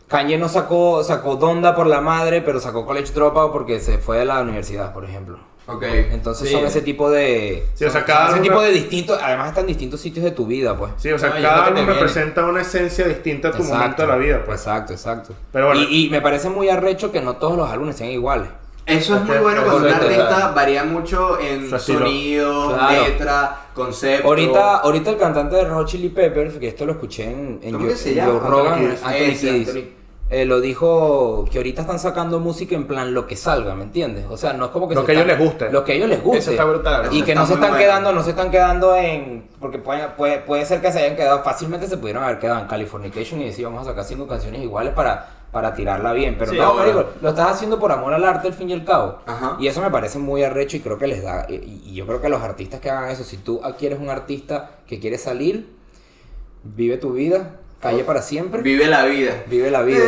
Kanye 0.09 0.39
no 0.39 0.49
sacó, 0.49 1.05
sacó 1.05 1.37
Donda 1.37 1.77
por 1.77 1.87
la 1.87 2.01
madre, 2.01 2.41
pero 2.41 2.59
sacó 2.61 2.87
College 2.87 3.12
Dropout 3.12 3.53
porque 3.53 3.79
se 3.79 3.99
fue 3.99 4.19
de 4.19 4.25
la 4.25 4.41
universidad, 4.41 4.93
por 4.95 5.05
ejemplo. 5.05 5.39
Ok. 5.69 5.83
Entonces 5.85 6.49
Sí. 6.49 6.55
son 6.55 6.64
ese 6.66 6.81
tipo 6.81 7.11
de... 7.11 7.66
Sí, 7.75 7.85
o 7.85 7.91
sea, 7.91 8.05
cada 8.05 8.31
ese 8.31 8.41
tipo 8.41 8.61
de 8.61 8.71
distintos, 8.73 9.19
además 9.23 9.49
están 9.51 9.64
en 9.64 9.69
distintos 9.69 10.01
sitios 10.01 10.25
de 10.25 10.31
tu 10.31 10.47
vida, 10.47 10.77
pues. 10.77 10.93
Sí, 10.97 11.12
o 11.12 11.19
sea, 11.19 11.29
No, 11.29 11.35
cada 11.43 11.64
uno 11.69 11.75
viene. 11.75 11.93
representa 11.93 12.45
una 12.47 12.62
esencia 12.62 13.07
distinta 13.07 13.49
a 13.49 13.53
tu 13.53 13.62
momento 13.64 14.01
de 14.03 14.09
la 14.09 14.16
vida. 14.16 14.43
Pues. 14.47 14.61
Exacto, 14.61 14.95
exacto. 14.95 15.35
Pero 15.53 15.66
bueno. 15.66 15.83
y, 15.83 16.07
y 16.07 16.11
me 16.11 16.21
parece 16.23 16.49
muy 16.49 16.69
arrecho 16.71 17.12
que 17.12 17.21
no 17.21 17.37
todos 17.37 17.57
los 17.57 17.71
álbumes 17.71 17.97
sean 17.97 18.11
iguales. 18.11 18.49
Eso 18.87 19.16
es 19.16 19.25
muy 19.25 19.37
bueno 19.37 19.62
cuando 19.64 19.87
un 19.87 19.93
artista 19.93 20.53
varía 20.57 20.83
mucho 20.85 21.39
en 21.39 21.69
sonido, 21.79 22.75
Claro. 22.75 23.03
letra, 23.05 23.57
concepto. 23.75 24.27
Ahorita, 24.27 24.77
ahorita 24.79 25.11
el 25.11 25.19
cantante 25.19 25.57
de 25.57 25.66
Hot 25.66 25.87
Chili 25.87 26.09
Peppers, 26.09 26.55
que 26.55 26.69
esto 26.69 26.87
lo 26.87 26.93
escuché 26.93 27.25
en, 27.25 27.61
en 27.62 27.73
¿Cómo 27.73 27.85
Joe- 27.85 27.93
que 27.93 27.97
se 27.99 28.09
en 28.11 28.14
llama? 28.16 28.41
Joe 28.41 28.49
Rogan, 28.49 28.85
Anthony 29.05 29.37
Kiedis. 29.39 29.75
Eh, 30.31 30.45
lo 30.45 30.61
dijo 30.61 31.47
que 31.51 31.57
ahorita 31.57 31.81
están 31.81 31.99
sacando 31.99 32.39
música 32.39 32.74
en 32.76 32.87
plan 32.87 33.14
lo 33.14 33.26
que 33.26 33.35
salga, 33.35 33.74
¿me 33.74 33.85
entiendes? 33.85 34.26
O 34.29 34.37
sea, 34.37 34.53
no 34.53 34.66
es 34.66 34.70
como 34.72 34.87
que 34.87 34.95
Lo 34.95 35.01
se 35.01 35.07
que 35.07 35.12
a 35.12 35.14
ellos 35.14 35.26
les 35.26 35.39
guste. 35.39 35.70
Lo 35.72 35.85
que 35.85 35.93
a 35.93 35.95
ellos 35.95 36.09
les 36.11 36.22
guste. 36.22 36.39
Eso 36.41 36.51
está 36.51 36.64
brutal. 36.64 37.09
Y 37.11 37.16
Eso 37.16 37.24
que 37.24 37.31
está 37.33 37.41
no 37.41 37.47
se 37.47 37.55
están 37.55 37.70
bueno. 37.70 37.85
quedando, 37.85 38.12
no 38.12 38.22
se 38.22 38.31
están 38.31 38.51
quedando 38.51 38.95
en. 38.95 39.49
Porque 39.59 39.79
puede, 39.79 40.07
puede, 40.09 40.39
puede 40.41 40.66
ser 40.66 40.83
que 40.83 40.93
se 40.93 40.99
hayan 40.99 41.16
quedado, 41.16 41.43
fácilmente 41.43 41.87
se 41.87 41.97
pudieron 41.97 42.24
haber 42.24 42.39
quedado 42.39 42.61
en 42.61 42.66
Californication 42.66 43.41
y 43.41 43.47
decir 43.47 43.64
vamos 43.64 43.87
a 43.87 43.91
sacar 43.91 44.05
cinco 44.05 44.26
canciones 44.26 44.61
iguales 44.61 44.93
para, 44.93 45.31
para 45.51 45.72
tirarla 45.72 46.12
bien. 46.12 46.37
Pero 46.39 46.53
Sí, 46.53 46.59
no, 46.59 46.74
marico, 46.74 47.07
lo 47.22 47.31
estás 47.31 47.51
haciendo 47.53 47.79
por 47.79 47.91
amor 47.91 48.12
al 48.12 48.22
arte 48.24 48.49
al 48.49 48.55
fin 48.55 48.68
y 48.68 48.74
al 48.74 48.85
cabo. 48.85 49.20
Ajá. 49.24 49.57
Y 49.59 49.66
eso 49.66 49.81
me 49.81 49.91
parece 49.91 50.18
muy 50.18 50.43
arrecho 50.43 50.76
y 50.76 50.81
creo 50.81 50.99
que 50.99 51.07
les 51.07 51.22
da. 51.22 51.47
Y, 51.49 51.55
y 51.87 51.95
yo 51.95 52.07
creo 52.07 52.20
que 52.20 52.29
los 52.29 52.43
artistas 52.43 52.81
que 52.81 52.91
hagan 52.91 53.09
eso, 53.09 53.24
si 53.24 53.39
tú 53.39 53.62
adquieres 53.64 53.99
un 53.99 54.11
artista 54.11 54.72
que 54.87 55.01
quiere 55.01 55.16
salir, 55.16 55.74
vive 56.64 56.99
tu 56.99 57.12
vida, 57.14 57.53
calle 57.81 58.05
para 58.05 58.22
siempre, 58.22 58.61
Vive 58.62 58.87
la 58.87 59.05
vida. 59.05 59.45
vive 59.47 59.70
la 59.70 59.83
vida. 59.83 60.03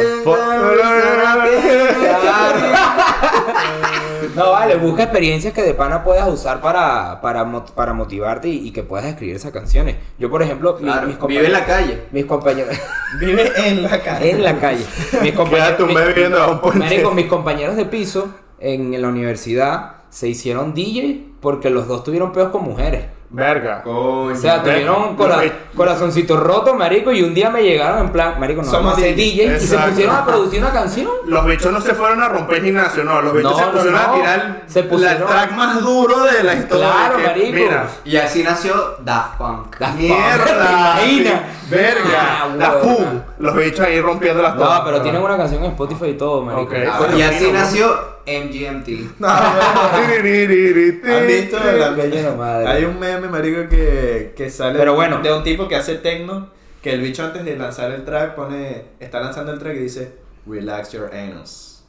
No, 4.37 4.51
vale, 4.53 4.77
busca 4.77 5.03
experiencias 5.05 5.53
que 5.53 5.63
de 5.63 5.75
pana 5.75 6.05
puedas 6.05 6.29
usar 6.29 6.61
para, 6.61 7.21
para, 7.21 7.45
para 7.75 7.93
motivarte 7.93 8.49
y, 8.49 8.69
y 8.69 8.71
que 8.71 8.83
puedas 8.83 9.07
escribir 9.07 9.37
esas 9.37 9.51
canciones. 9.51 9.97
Yo, 10.19 10.31
por 10.31 10.43
ejemplo, 10.43 10.77
mi- 10.79 10.85
Claro, 10.85 11.07
mis 11.09 11.19
vive 11.27 11.47
en 11.47 11.53
la 11.53 11.61
compañeros. 11.61 11.87
calle. 11.89 12.03
Mis 12.13 12.25
compañeros. 12.27 12.77
Vive 13.19 13.53
en 13.69 13.83
la 13.83 14.01
calle. 14.03 14.31
en 14.31 14.43
la 14.45 14.59
calle. 14.59 14.85
Mis 15.23 15.35
mis-. 15.35 16.75
Marico, 16.77 17.11
mis 17.13 17.27
compañeros 17.27 17.77
de 17.77 17.85
piso 17.87 18.33
en, 18.61 18.95
en 18.95 19.03
la 19.03 19.09
universidad 19.09 19.93
se 20.11 20.29
hicieron 20.29 20.75
DJ 20.75 21.27
porque 21.41 21.71
los 21.71 21.89
dos 21.89 22.05
tuvieron 22.05 22.33
peos 22.33 22.51
con 22.51 22.63
mujeres. 22.63 23.07
Verga. 23.33 23.83
Coño. 23.83 24.33
O 24.33 24.35
sea, 24.35 24.61
tuvieron 24.61 25.15
cora- 25.15 25.41
corazoncito 25.77 26.37
roto, 26.37 26.75
marico, 26.75 27.13
y 27.13 27.23
un 27.23 27.33
día 27.33 27.49
me 27.49 27.63
llegaron 27.63 28.01
en 28.07 28.11
plan, 28.11 28.41
marico, 28.41 28.61
no 28.63 28.69
Somos 28.69 28.97
DJs. 28.97 29.17
DJ, 29.17 29.57
y 29.57 29.61
se 29.61 29.79
pusieron 29.79 30.17
a 30.17 30.27
producir 30.27 30.61
una 30.61 30.73
canción. 30.73 31.07
Los 31.27 31.47
bichos 31.47 31.73
no 31.73 31.81
se 31.81 31.95
fueron 31.95 32.21
a 32.23 32.29
romper 32.29 32.57
el 32.59 32.65
gimnasio, 32.65 33.05
no. 33.05 33.23
Los 33.23 33.33
bichos 33.35 33.53
No, 33.53 33.59
se 33.59 33.65
pusieron 33.67 33.93
no. 33.93 33.99
a 34.01 34.15
tirar 34.15 34.63
Se 34.67 34.83
pusieron- 34.83 35.23
el 35.23 35.29
track 35.29 35.53
más 35.53 35.81
duro 35.81 36.25
de 36.25 36.43
la 36.43 36.55
historia. 36.55 36.91
Claro, 36.91 37.17
que- 37.19 37.23
marico. 37.27 37.53
Mira. 37.57 37.87
Y 38.05 38.17
así 38.17 38.43
nació 38.43 38.97
Daft 39.05 39.37
Punk. 39.39 39.79
Daft 39.79 39.93
Punk. 39.93 40.01
Mierda. 40.01 40.99
Verga. 41.71 42.19
Ah, 42.21 42.49
la 42.59 42.81
pum. 42.81 43.05
Los 43.39 43.55
bichos 43.55 43.81
ahí 43.87 44.01
rompiendo 44.01 44.43
las 44.43 44.57
No, 44.57 44.83
pero 44.85 45.03
tienen 45.03 45.23
una 45.23 45.37
canción 45.37 45.63
en 45.63 45.71
Spotify 45.71 46.07
y 46.07 46.15
todo, 46.15 46.43
marico. 46.43 46.63
Ok. 46.63 46.75
Ah, 46.93 46.99
Coño, 46.99 47.17
y 47.17 47.23
así 47.23 47.53
nació 47.53 48.20
MGMT. 48.31 49.19
No, 49.21 49.29
¿Han 49.29 50.05
¿Han 50.05 51.27
visto 51.27 51.59
la 51.59 51.95
Coño, 51.95 52.23
la 52.23 52.35
madre. 52.37 52.67
Hay 52.69 52.85
un 52.85 52.99
meme, 52.99 53.29
marico, 53.29 53.69
que, 53.69 54.33
que 54.37 54.51
sale 54.51 54.79
Pero 54.79 54.95
bueno. 54.95 55.21
de 55.23 55.33
un 55.33 55.43
tipo 55.43 55.67
que 55.69 55.77
hace 55.77 55.97
techno, 55.97 56.51
que 56.83 56.93
el 56.93 57.01
bicho 57.01 57.25
antes 57.25 57.45
de 57.45 57.57
lanzar 57.57 57.91
el 57.93 58.05
track 58.05 58.35
pone, 58.35 58.85
está 59.01 59.21
lanzando 59.21 59.53
el 59.53 59.59
track 59.59 59.77
y 59.77 59.81
dice, 59.81 60.13
relax 60.47 60.93
your 60.93 61.11
anus. 61.15 61.83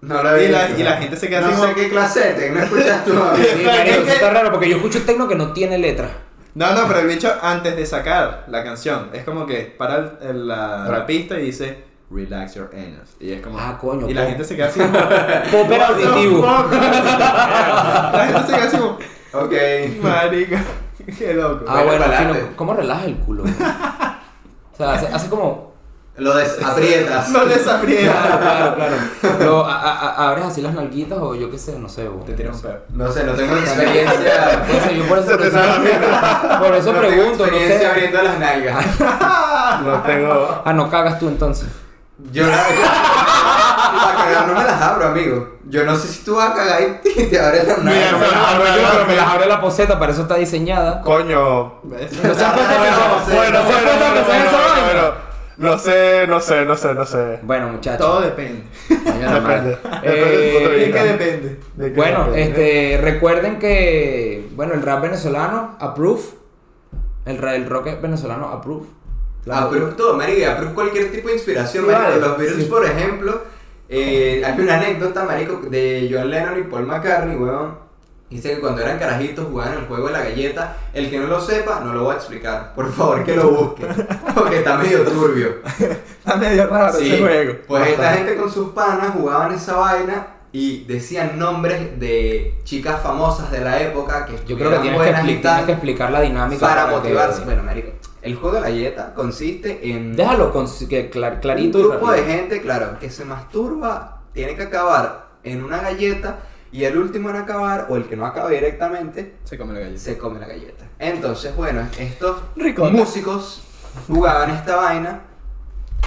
No 0.00 0.22
lo 0.22 0.40
Y 0.40 0.48
la- 0.48 0.70
y 0.78 0.82
la 0.82 0.92
gente 0.98 1.16
se 1.16 1.28
queda 1.28 1.40
No 1.40 1.46
así 1.48 1.56
sé 1.56 1.62
como- 1.62 1.74
qué 1.74 1.88
clase 1.88 2.20
de 2.20 2.34
techno 2.34 2.60
escuchas 2.62 3.04
tú. 3.04 3.12
Sí, 3.36 3.64
marico, 3.64 3.96
eso 4.02 4.12
está 4.12 4.30
raro 4.30 4.50
porque 4.52 4.68
yo 4.70 4.76
escucho 4.76 5.02
tecno 5.02 5.26
que 5.26 5.34
no 5.34 5.52
tiene 5.52 5.78
letra. 5.78 6.08
No, 6.54 6.72
no, 6.74 6.86
pero 6.88 7.00
el 7.00 7.06
bicho 7.08 7.32
antes 7.42 7.76
de 7.76 7.84
sacar 7.86 8.44
la 8.48 8.64
canción, 8.64 9.10
es 9.12 9.24
como 9.24 9.46
que 9.46 9.74
para 9.76 9.96
el- 9.96 10.10
el- 10.30 10.48
la, 10.48 10.86
la 10.88 11.06
pista 11.06 11.38
y 11.38 11.46
dice, 11.46 11.87
relax 12.10 12.54
your 12.54 12.70
anus. 12.72 13.10
Y 13.20 13.32
es 13.32 13.42
como... 13.42 13.58
Ah, 13.58 13.76
coño, 13.80 14.08
Y 14.08 14.14
la 14.14 14.26
gente 14.26 14.44
se 14.44 14.56
queda 14.56 14.68
así 14.68 14.80
como... 14.80 14.92
Popper 15.52 15.82
auditivo. 15.82 16.40
la 16.70 18.26
gente 18.32 18.50
se 18.50 18.54
queda 18.56 18.64
así 18.66 18.76
como... 18.76 18.98
Ok. 19.32 19.52
Marica, 20.02 20.62
qué 21.18 21.34
loco. 21.34 21.64
Ah, 21.68 21.82
Bueno, 21.84 22.04
¿cómo 22.56 22.74
relajas 22.74 23.04
el 23.06 23.16
culo? 23.18 23.44
O 23.44 24.76
sea, 24.76 24.92
hace, 24.94 25.06
hace 25.08 25.28
como. 25.28 25.68
Lo 26.16 26.34
desaprietas. 26.34 27.28
No 27.28 27.44
desaprieta. 27.46 28.12
Claro, 28.40 28.74
claro, 28.76 28.96
claro. 29.20 29.44
Lo, 29.44 29.66
a- 29.66 29.74
a- 29.80 29.98
a- 30.10 30.28
abres 30.30 30.46
así 30.46 30.62
las 30.62 30.74
nalguitas 30.74 31.18
o 31.18 31.34
yo 31.34 31.48
qué 31.50 31.58
sé, 31.58 31.78
no 31.78 31.88
sé. 31.88 32.08
güey. 32.08 32.24
Te 32.24 32.32
tiras 32.32 32.56
un 32.56 32.62
pedo. 32.62 32.78
No 32.94 33.12
sé, 33.12 33.22
no 33.24 33.32
tengo 33.34 33.56
experiencia. 33.56 34.66
Yo 34.96 35.04
por 35.06 35.18
eso, 35.18 35.36
mierda. 35.38 36.58
por 36.60 36.74
eso 36.74 36.92
no 36.92 37.00
tengo 37.00 37.08
pregunto, 37.14 37.38
no 37.46 37.52
experiencia 37.52 37.78
sé. 37.80 37.86
abriendo 37.86 38.22
las 38.22 38.38
nalgas. 38.38 38.86
No 39.84 40.02
tengo. 40.02 40.62
Ah, 40.64 40.72
no 40.72 40.90
cagas 40.90 41.18
tú 41.20 41.28
entonces. 41.28 41.68
Yo 42.32 42.46
la. 42.46 42.64
Para 43.88 44.16
cagar 44.16 44.48
no 44.48 44.54
me 44.54 44.64
las 44.64 44.82
abro, 44.82 45.06
amigo. 45.08 45.58
Yo 45.68 45.84
no 45.84 45.94
sé 45.96 46.08
si 46.08 46.24
tú 46.24 46.34
vas 46.36 46.50
a 46.50 46.54
cagar 46.54 46.80
y 47.04 47.24
te 47.26 47.40
abres 47.40 47.66
las 47.66 47.78
Mira, 47.78 48.12
nalgas. 48.12 48.12
No 48.12 48.18
me 48.18 48.26
las 48.26 48.36
abro 48.54 48.64
yo, 48.64 48.88
pero 48.92 49.06
me 49.06 49.16
las 49.16 49.26
abre 49.28 49.46
la 49.46 49.60
poseta, 49.60 49.98
para 49.98 50.12
eso 50.12 50.22
está 50.22 50.34
diseñada. 50.36 51.00
Coño. 51.02 51.74
No 51.84 51.98
se 51.98 52.06
puesto 52.16 52.44
a 52.46 52.54
pensar- 52.54 53.34
Bueno. 53.34 55.28
No 55.58 55.76
sé, 55.76 56.24
no 56.28 56.38
sé, 56.40 56.64
no 56.64 56.76
sé, 56.76 56.94
no 56.94 57.04
sé. 57.04 57.40
Bueno, 57.42 57.68
muchachos. 57.68 57.98
Todo 58.06 58.20
depende. 58.20 58.62
La. 58.88 59.40
Depende. 59.40 59.78
Depende 60.02 60.36
de 60.36 60.48
tu 60.52 60.54
punto 60.54 60.68
de 60.70 60.76
¿De 60.78 60.84
vista. 60.84 61.02
qué 61.02 61.08
depende? 61.08 61.60
¿De 61.74 61.90
qué 61.92 61.96
Bueno, 61.96 62.18
depende? 62.30 62.42
este, 62.42 63.00
recuerden 63.02 63.58
que, 63.58 64.48
bueno, 64.54 64.74
el 64.74 64.82
rap 64.82 65.02
venezolano, 65.02 65.76
approve. 65.80 66.22
El, 67.26 67.42
el 67.42 67.68
rock 67.68 68.00
venezolano, 68.00 68.48
approve. 68.50 68.86
Approve 69.50 69.92
todo, 69.92 70.14
marico, 70.16 70.38
y 70.40 70.44
approve 70.44 70.74
cualquier 70.74 71.10
tipo 71.12 71.28
de 71.28 71.34
inspiración, 71.34 71.84
Sí, 71.84 71.90
marico. 71.90 72.08
vale, 72.10 72.20
Los 72.20 72.38
Beatles, 72.38 72.64
sí. 72.64 72.70
por 72.70 72.84
ejemplo, 72.84 73.42
eh, 73.88 74.42
hay 74.44 74.60
una 74.60 74.74
anécdota, 74.76 75.24
marico, 75.24 75.60
de 75.68 76.08
John 76.12 76.30
Lennon 76.30 76.58
y 76.58 76.62
Paul 76.64 76.86
McCartney, 76.86 77.36
weón. 77.36 77.88
Dice 78.30 78.50
que 78.56 78.60
cuando 78.60 78.82
eran 78.82 78.98
carajitos 78.98 79.46
jugaban 79.46 79.72
el 79.78 79.86
juego 79.86 80.08
de 80.08 80.12
la 80.12 80.18
galleta. 80.20 80.76
El 80.92 81.08
que 81.08 81.18
no 81.18 81.28
lo 81.28 81.40
sepa, 81.40 81.80
no 81.82 81.94
lo 81.94 82.04
voy 82.04 82.12
a 82.12 82.16
explicar. 82.18 82.74
Por 82.74 82.92
favor, 82.92 83.24
que 83.24 83.34
lo 83.34 83.48
busque. 83.50 83.86
Porque 84.34 84.58
está 84.58 84.76
medio 84.76 85.02
turbio. 85.04 85.54
Está 85.78 86.36
medio 86.36 86.66
raro 86.66 86.92
Sí, 86.92 87.06
ese 87.10 87.22
juego. 87.22 87.54
Pues 87.66 87.88
esta 87.88 88.12
gente 88.12 88.36
con 88.36 88.52
sus 88.52 88.68
panas 88.74 89.12
jugaban 89.14 89.54
esa 89.54 89.76
vaina 89.76 90.26
y 90.52 90.84
decían 90.84 91.38
nombres 91.38 91.98
de 91.98 92.58
chicas 92.64 93.00
famosas 93.02 93.50
de 93.50 93.60
la 93.60 93.80
época 93.80 94.26
que 94.26 94.34
Yo 94.46 94.58
creo 94.58 94.72
que 94.72 94.78
tienes 94.80 95.00
que, 95.00 95.10
expli- 95.10 95.40
tienes 95.40 95.64
que 95.64 95.72
explicar 95.72 96.10
la 96.10 96.20
dinámica. 96.20 96.66
para 96.68 96.84
que- 96.86 96.90
motivarse. 96.96 97.44
Bueno, 97.46 97.62
marico, 97.62 97.92
el 98.22 98.34
juego 98.36 98.56
de 98.56 98.60
la 98.62 98.68
galleta 98.68 99.14
consiste 99.14 99.90
en 99.90 100.14
Déjalo 100.16 100.52
con, 100.52 100.66
que 100.88 101.10
clar- 101.10 101.40
clarito 101.40 101.78
un 101.78 101.84
y 101.84 101.88
grupo 101.88 102.10
de 102.12 102.24
gente, 102.24 102.60
claro, 102.60 102.98
que 102.98 103.10
se 103.10 103.24
masturba, 103.24 104.22
tiene 104.32 104.54
que 104.56 104.62
acabar 104.64 105.28
en 105.44 105.62
una 105.64 105.78
galleta 105.80 106.40
y 106.70 106.84
el 106.84 106.98
último 106.98 107.30
en 107.30 107.36
acabar, 107.36 107.86
o 107.88 107.96
el 107.96 108.04
que 108.04 108.16
no 108.16 108.26
acaba 108.26 108.50
directamente, 108.50 109.36
Se 109.44 109.56
come 109.56 109.72
la 109.74 109.80
galleta. 109.80 110.00
se 110.00 110.18
come 110.18 110.38
la 110.40 110.46
galleta. 110.48 110.84
Entonces, 110.98 111.54
bueno, 111.56 111.88
estos 111.98 112.42
Ricota. 112.56 112.90
músicos 112.90 113.62
jugaban 114.06 114.50
esta 114.50 114.76
vaina 114.76 115.20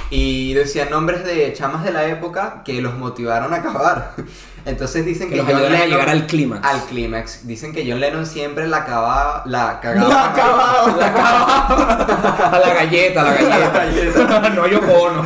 y 0.10 0.54
decían 0.54 0.90
nombres 0.90 1.24
de 1.24 1.52
chamas 1.54 1.84
de 1.84 1.92
la 1.92 2.06
época 2.08 2.62
que 2.64 2.82
los 2.82 2.96
motivaron 2.98 3.54
a 3.54 3.58
acabar. 3.58 4.14
Entonces 4.66 5.06
dicen 5.06 5.30
Que 5.30 5.36
que, 5.36 5.42
John 5.42 5.50
ayudaron 5.50 5.74
a 5.76 5.80
Lennon- 5.80 5.90
llegar 5.90 6.10
al 6.10 6.28
clímax. 6.28 6.68
Al 6.68 6.82
clímax. 6.86 7.48
Dicen 7.48 7.74
que 7.74 7.90
John 7.90 8.00
Lennon 8.00 8.26
siempre 8.26 8.68
la 8.68 8.78
acababa, 8.78 9.44
la 9.46 9.80
cagaba. 9.80 10.08
La 10.10 10.26
acababa. 10.26 10.96
La 11.00 11.08
acababa. 11.08 12.52
A 12.56 12.60
la 12.68 12.74
galleta, 12.74 13.22
a 13.22 13.24
la 13.24 13.34
galleta. 13.34 14.50
no 14.56 14.68
yo 14.68 14.80
cono. 14.82 15.22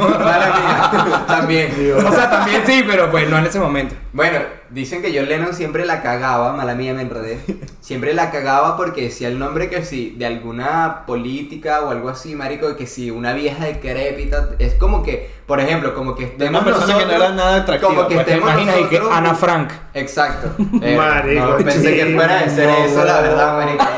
También. 1.28 1.74
O 2.06 2.12
sea, 2.12 2.30
también 2.30 2.64
sí, 2.66 2.84
pero 2.88 3.10
pues 3.12 3.30
no 3.30 3.38
en 3.38 3.46
ese 3.46 3.60
momento. 3.60 3.96
Bueno, 4.14 4.40
dicen 4.76 5.02
que 5.02 5.12
John 5.18 5.28
Lennon 5.30 5.54
siempre 5.54 5.86
la 5.86 6.02
cagaba, 6.02 6.52
mala 6.54 6.76
mía 6.76 6.94
me 6.94 7.02
enredé. 7.04 7.40
Siempre 7.80 8.14
la 8.14 8.30
cagaba 8.32 8.76
porque 8.78 9.04
decía 9.04 9.28
el 9.30 9.40
nombre 9.40 9.70
que 9.70 9.84
si 9.86 10.10
de 10.12 10.26
alguna 10.26 11.06
política 11.06 11.82
o 11.82 11.92
algo 11.92 12.10
así, 12.10 12.36
marico, 12.36 12.76
que 12.76 12.86
si 12.88 13.10
una 13.12 13.34
vieja 13.34 13.64
decrépita, 13.66 14.50
es 14.60 14.74
como 14.76 15.02
que, 15.04 15.34
por 15.48 15.60
ejemplo, 15.60 15.94
como 15.94 16.16
que 16.16 16.26
De 16.26 16.32
estemos 16.32 16.62
una 16.62 16.72
persona 16.74 16.98
que 16.98 17.06
no 17.06 17.12
era 17.12 17.30
nada 17.32 17.56
atractiva. 17.58 17.90
como 17.90 18.08
que 18.08 18.16
Pues 18.16 18.26
te 18.26 18.34
estemos 18.34 18.52
imaginas 18.54 18.76
y 18.80 18.84
que 18.86 18.98
nosotros- 19.00 19.18
Ana 19.18 19.34
Frank. 19.36 19.70
Exacto. 19.94 20.52
Eh, 20.82 20.98
Marico, 20.98 21.46
no, 21.46 21.58
pensé 21.58 21.96
que 21.96 22.14
fuera 22.16 22.42
de 22.42 22.50
ser 22.50 22.68
no, 22.70 22.86
eso, 22.86 23.04
la 23.06 23.16
no. 23.16 23.22
verdad, 23.22 23.58
marico. 23.58 23.86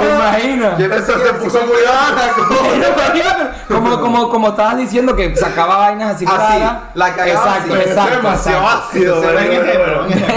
¿Te 0.00 0.06
imaginas? 0.06 0.78
Yo 0.78 0.88
pensé 0.88 1.12
que 1.14 1.18
se 1.26 1.32
puso 1.34 1.66
muy 1.66 1.76
como, 3.68 4.00
como, 4.00 4.28
como 4.30 4.48
estabas 4.48 4.76
diciendo 4.78 5.14
que 5.16 5.34
sacaba 5.36 5.76
vainas 5.76 6.16
así 6.16 6.24
Así, 6.26 6.36
raras. 6.36 6.76
la 6.94 7.14
cagaba 7.14 7.30
Exacto, 7.56 7.74
así. 7.74 7.82
exacto. 7.88 8.28
Demasiado 8.50 8.68
ácido. 8.68 9.22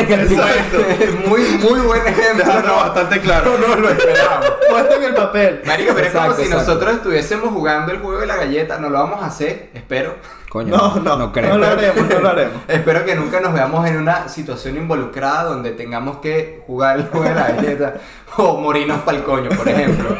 Exacto. 0.09 0.77
muy, 1.27 1.41
muy 1.41 1.79
buen 1.81 2.07
ejemplo. 2.07 2.45
Bastante 2.75 3.19
claro. 3.21 3.57
No 3.57 3.75
lo 3.75 3.89
esperaba. 3.89 4.41
Puesto 4.69 4.95
en 4.95 5.03
el 5.03 5.13
papel. 5.13 5.61
Marico, 5.65 5.93
pero 5.93 6.07
es 6.07 6.13
como 6.13 6.33
si 6.33 6.43
exacto. 6.43 6.57
nosotros 6.65 6.93
estuviésemos 6.95 7.49
jugando 7.49 7.91
el 7.91 7.99
juego 7.99 8.19
de 8.19 8.27
la 8.27 8.35
galleta, 8.37 8.77
no 8.79 8.89
lo 8.89 8.99
vamos 8.99 9.21
a 9.21 9.27
hacer, 9.27 9.69
espero. 9.73 10.15
Coño, 10.49 10.75
No, 10.77 10.95
no, 10.99 11.15
no, 11.17 11.31
creo. 11.31 11.57
lo 11.57 11.65
haremos, 11.65 12.07
no 12.07 12.19
lo 12.19 12.29
haremos. 12.29 12.61
Espero 12.67 13.03
que 13.05 13.15
nunca 13.15 13.39
nos 13.39 13.53
veamos 13.53 13.87
en 13.87 13.97
una 13.97 14.27
situación 14.29 14.77
involucrada 14.77 15.45
donde 15.45 15.71
tengamos 15.71 16.17
que 16.17 16.61
jugar 16.67 16.97
el 16.99 17.07
juego 17.07 17.27
de 17.27 17.33
la 17.35 17.47
galleta 17.51 17.95
o 18.37 18.57
morirnos 18.59 18.99
pa'l 19.01 19.23
coño, 19.23 19.49
por 19.49 19.67
ejemplo. 19.67 20.15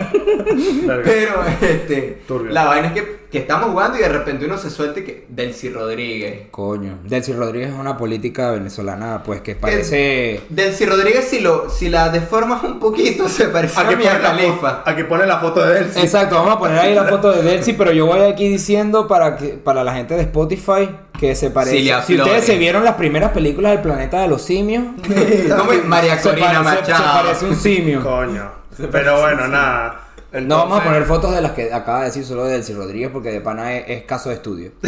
Pero, 1.03 1.43
este, 1.61 2.23
Turbio. 2.27 2.51
la 2.51 2.65
vaina 2.65 2.87
es 2.87 2.93
que, 2.93 3.22
que 3.33 3.39
estamos 3.39 3.71
jugando 3.71 3.97
y 3.97 4.01
de 4.01 4.09
repente 4.09 4.45
uno 4.45 4.59
se 4.59 4.69
suelte 4.69 5.03
que 5.03 5.25
Delcy 5.27 5.69
Rodríguez. 5.69 6.43
Coño. 6.51 6.99
Delcy 7.03 7.33
Rodríguez 7.33 7.69
es 7.73 7.75
una 7.75 7.97
política 7.97 8.51
venezolana, 8.51 9.23
pues 9.23 9.41
que 9.41 9.55
parece. 9.55 10.41
Delcy 10.49 10.85
Rodríguez, 10.85 11.25
si, 11.27 11.39
lo, 11.39 11.67
si 11.67 11.89
la 11.89 12.09
deformas 12.09 12.63
un 12.63 12.79
poquito, 12.79 13.27
se 13.29 13.45
parece 13.47 13.79
a 13.79 13.85
Mia 13.85 13.95
pone, 13.97 14.05
la 14.05 14.19
Khalifa. 14.21 14.53
foto, 14.77 14.81
aquí 14.85 15.03
pone 15.03 15.25
la 15.25 15.39
foto 15.39 15.65
de 15.65 15.91
sí. 15.91 15.99
Exacto, 16.01 16.35
vamos 16.35 16.53
a 16.55 16.59
poner 16.59 16.77
ahí 16.77 16.93
la 16.93 17.05
foto 17.05 17.31
de 17.31 17.41
Delcy, 17.41 17.73
pero 17.73 17.91
yo 17.91 18.05
voy 18.05 18.19
aquí 18.21 18.47
diciendo 18.47 19.07
para 19.07 19.35
que 19.35 19.47
para 19.49 19.83
la 19.83 19.95
gente 19.95 20.13
de 20.13 20.21
Spotify 20.21 20.89
que 21.19 21.35
se 21.35 21.49
parece. 21.49 21.77
Cilia 21.77 22.03
si 22.03 22.15
ustedes 22.15 22.43
se 22.45 22.57
vieron 22.59 22.85
las 22.85 22.93
primeras 22.95 23.31
películas 23.31 23.71
del 23.71 23.81
planeta 23.81 24.21
de 24.21 24.27
los 24.27 24.43
simios. 24.43 24.83
María 25.85 26.19
se 26.19 26.29
Corina 26.29 26.59
se 26.59 26.63
Machado. 26.63 27.23
parece 27.23 27.45
un 27.47 27.55
simio. 27.55 28.03
Coño. 28.03 28.51
Pero 28.91 29.21
bueno, 29.21 29.47
nada. 29.47 29.99
No 30.41 30.57
vamos 30.57 30.81
a 30.81 30.83
poner 30.83 31.03
fotos 31.05 31.33
de 31.35 31.41
las 31.41 31.51
que 31.51 31.71
acaba 31.71 31.99
de 31.99 32.05
decir 32.05 32.25
solo 32.25 32.45
de 32.45 32.53
Delcy 32.53 32.73
Rodríguez 32.73 33.09
porque 33.13 33.31
de 33.31 33.39
pana 33.41 33.73
es, 33.75 33.83
es 33.87 34.03
caso 34.03 34.29
de 34.29 34.35
estudio. 34.35 34.71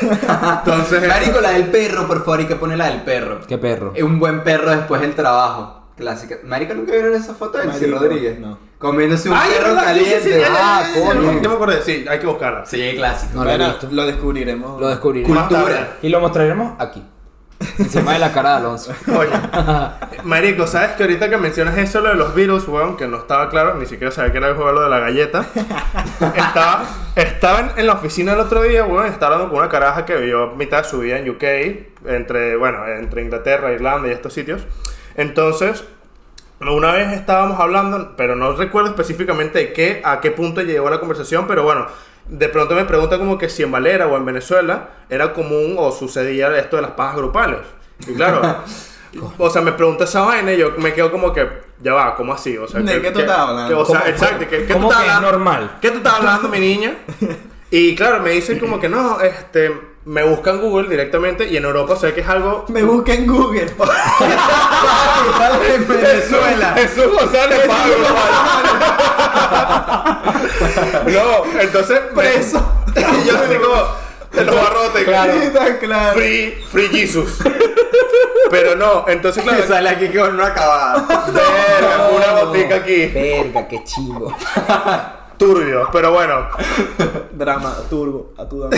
Entonces. 0.00 1.08
Marico, 1.08 1.40
la 1.40 1.50
del 1.50 1.66
perro, 1.66 2.06
por 2.06 2.18
favor, 2.24 2.40
hay 2.40 2.46
que 2.46 2.56
poner 2.56 2.78
la 2.78 2.86
del 2.88 3.02
perro. 3.02 3.40
Qué 3.46 3.58
perro. 3.58 3.92
Es 3.94 4.02
un 4.02 4.18
buen 4.18 4.42
perro 4.44 4.70
después 4.70 5.00
del 5.00 5.14
trabajo. 5.14 5.80
Clásica. 5.96 6.36
Marico, 6.44 6.74
¿nunca 6.74 6.92
vieron 6.92 7.14
esa 7.14 7.34
foto 7.34 7.58
de 7.58 7.66
Delcy 7.66 7.86
Rodríguez? 7.86 8.38
no. 8.38 8.58
Comiéndose 8.78 9.28
un 9.30 9.36
Ay, 9.36 9.50
perro 9.56 9.74
¿verdad? 9.76 9.94
Sí, 9.94 9.98
sí, 10.00 10.10
caliente. 10.10 10.32
sí, 10.44 10.52
ah, 10.58 10.82
coño. 10.92 11.40
Yo 11.40 11.48
me 11.50 11.54
acordé, 11.54 11.82
sí, 11.82 12.04
hay 12.08 12.18
que 12.18 12.26
buscarla. 12.26 12.66
Sí, 12.66 12.94
clásico. 12.96 13.32
No 13.34 13.44
lo 13.44 13.50
he 13.50 13.56
Bueno, 13.56 13.70
visto. 13.70 13.88
lo 13.92 14.06
descubriremos. 14.06 14.80
Lo 14.80 14.88
descubriremos. 14.88 15.46
Cultura. 15.48 15.96
Y 16.02 16.08
lo 16.08 16.20
mostraremos 16.20 16.74
aquí. 16.80 17.00
Encima 17.78 18.14
de 18.14 18.18
la 18.18 18.32
cara 18.32 18.50
de 18.50 18.56
Alonso. 18.56 18.92
Oye, 19.16 19.30
Marico, 20.24 20.66
¿sabes 20.66 20.92
que 20.92 21.02
ahorita 21.02 21.28
que 21.30 21.36
mencionas 21.36 21.76
eso, 21.78 22.00
lo 22.00 22.10
de 22.10 22.14
los 22.14 22.34
virus, 22.34 22.66
weón, 22.68 22.96
que 22.96 23.06
no 23.06 23.18
estaba 23.18 23.48
claro, 23.48 23.74
ni 23.74 23.86
siquiera 23.86 24.10
sabía 24.10 24.32
que 24.32 24.38
era 24.38 24.48
el 24.48 24.54
juego 24.54 24.72
lo 24.72 24.82
de 24.82 24.90
la 24.90 24.98
galleta? 24.98 25.46
estaba, 26.34 26.84
estaba 27.16 27.72
en, 27.76 27.86
la 27.86 27.94
oficina 27.94 28.32
el 28.32 28.40
otro 28.40 28.62
día, 28.62 28.84
weón, 28.84 29.06
estaba 29.06 29.34
hablando 29.34 29.50
con 29.50 29.60
una 29.60 29.68
caraja 29.68 30.04
que 30.04 30.16
vivió 30.16 30.48
mitad 30.56 30.82
de 30.82 30.88
su 30.88 31.00
vida 31.00 31.18
en 31.18 31.28
UK, 31.28 31.42
entre, 32.06 32.56
bueno, 32.56 32.86
entre 32.86 33.22
Inglaterra, 33.22 33.72
Irlanda 33.72 34.08
y 34.08 34.12
estos 34.12 34.32
sitios. 34.32 34.62
Entonces, 35.16 35.84
Una 36.60 36.92
vez 36.92 37.12
estábamos 37.12 37.58
hablando, 37.58 38.14
pero 38.16 38.36
no 38.36 38.52
recuerdo 38.52 38.90
específicamente 38.90 39.72
qué, 39.72 40.00
a 40.04 40.20
qué 40.20 40.30
punto 40.30 40.62
llegó 40.62 40.88
la 40.90 41.00
conversación, 41.00 41.48
pero 41.48 41.64
bueno, 41.64 41.88
de 42.26 42.48
pronto 42.48 42.74
me 42.74 42.84
pregunta 42.84 43.18
como 43.18 43.36
que 43.38 43.48
si 43.48 43.62
en 43.62 43.70
Valera 43.72 44.06
o 44.06 44.16
en 44.16 44.24
Venezuela 44.24 44.88
era 45.08 45.32
común 45.32 45.76
o 45.78 45.92
sucedía 45.92 46.56
esto 46.58 46.76
de 46.76 46.82
las 46.82 46.92
pajas 46.92 47.16
grupales. 47.16 47.60
Y 48.06 48.14
claro, 48.14 48.40
o 49.38 49.50
sea, 49.50 49.62
me 49.62 49.72
pregunta 49.72 50.04
esa 50.04 50.22
vaina 50.22 50.52
y 50.52 50.58
yo 50.58 50.72
me 50.78 50.92
quedo 50.92 51.10
como 51.10 51.32
que, 51.32 51.46
ya 51.80 51.92
va, 51.94 52.14
¿cómo 52.14 52.32
así? 52.32 52.56
O 52.56 52.66
sea, 52.68 52.80
¿De 52.80 52.94
que- 52.94 53.02
qué 53.02 53.10
tú 53.10 53.16
que- 53.16 53.22
estás 53.22 53.38
hablando? 53.38 53.78
o 53.80 53.84
sea, 53.84 54.00
¿Cómo- 54.00 54.10
exacto, 54.10 54.38
que, 54.48 54.64
que 54.66 54.74
tú 54.74 54.82
estás 54.88 55.00
hablando- 55.00 55.30
normal? 55.32 55.78
¿Qué 55.80 55.90
tú 55.90 55.98
estás 55.98 56.14
hablando, 56.14 56.48
mi 56.48 56.60
niña? 56.60 56.94
Y 57.74 57.94
claro, 57.94 58.20
me 58.22 58.30
dicen 58.32 58.58
como 58.58 58.78
que 58.78 58.86
no, 58.90 59.18
este, 59.22 59.74
me 60.04 60.24
buscan 60.24 60.60
Google 60.60 60.88
directamente 60.88 61.48
y 61.48 61.56
en 61.56 61.64
Europa 61.64 61.94
sé 61.96 62.12
que 62.12 62.22
es 62.22 62.28
algo... 62.28 62.64
Me 62.68 62.82
busca 62.82 63.14
en 63.14 63.26
Google. 63.26 63.62
en 65.74 65.88
Venezuela. 65.88 66.74
Jesús 66.76 67.06
González 67.12 67.60
Pablo. 67.66 67.94
no, 71.06 71.44
entonces 71.60 72.00
preso. 72.14 72.72
y 72.96 73.00
yo 73.26 73.36
así 73.36 73.54
como 73.54 74.02
en 74.34 74.46
los 74.46 74.54
barrotes. 74.54 75.04
Claro. 75.04 75.34
Claro. 75.80 76.18
Free, 76.18 76.62
free 76.70 76.88
Jesus. 76.88 77.38
Pero 78.50 78.76
no, 78.76 79.06
entonces 79.08 79.42
claro. 79.42 79.64
Sale 79.68 79.88
aquí 79.88 80.08
con 80.08 80.34
una 80.34 80.48
acabada. 80.48 81.06
verga, 81.32 82.10
una 82.10 82.44
botica 82.44 82.74
aquí. 82.76 83.06
Verga, 83.06 83.66
qué 83.68 83.82
chivo. 83.84 84.36
Turbio. 85.46 85.88
Pero 85.92 86.12
bueno, 86.12 86.46
Drama 87.32 87.74
turbo. 87.90 88.32
A 88.38 88.44
tu 88.48 88.60
drama 88.60 88.76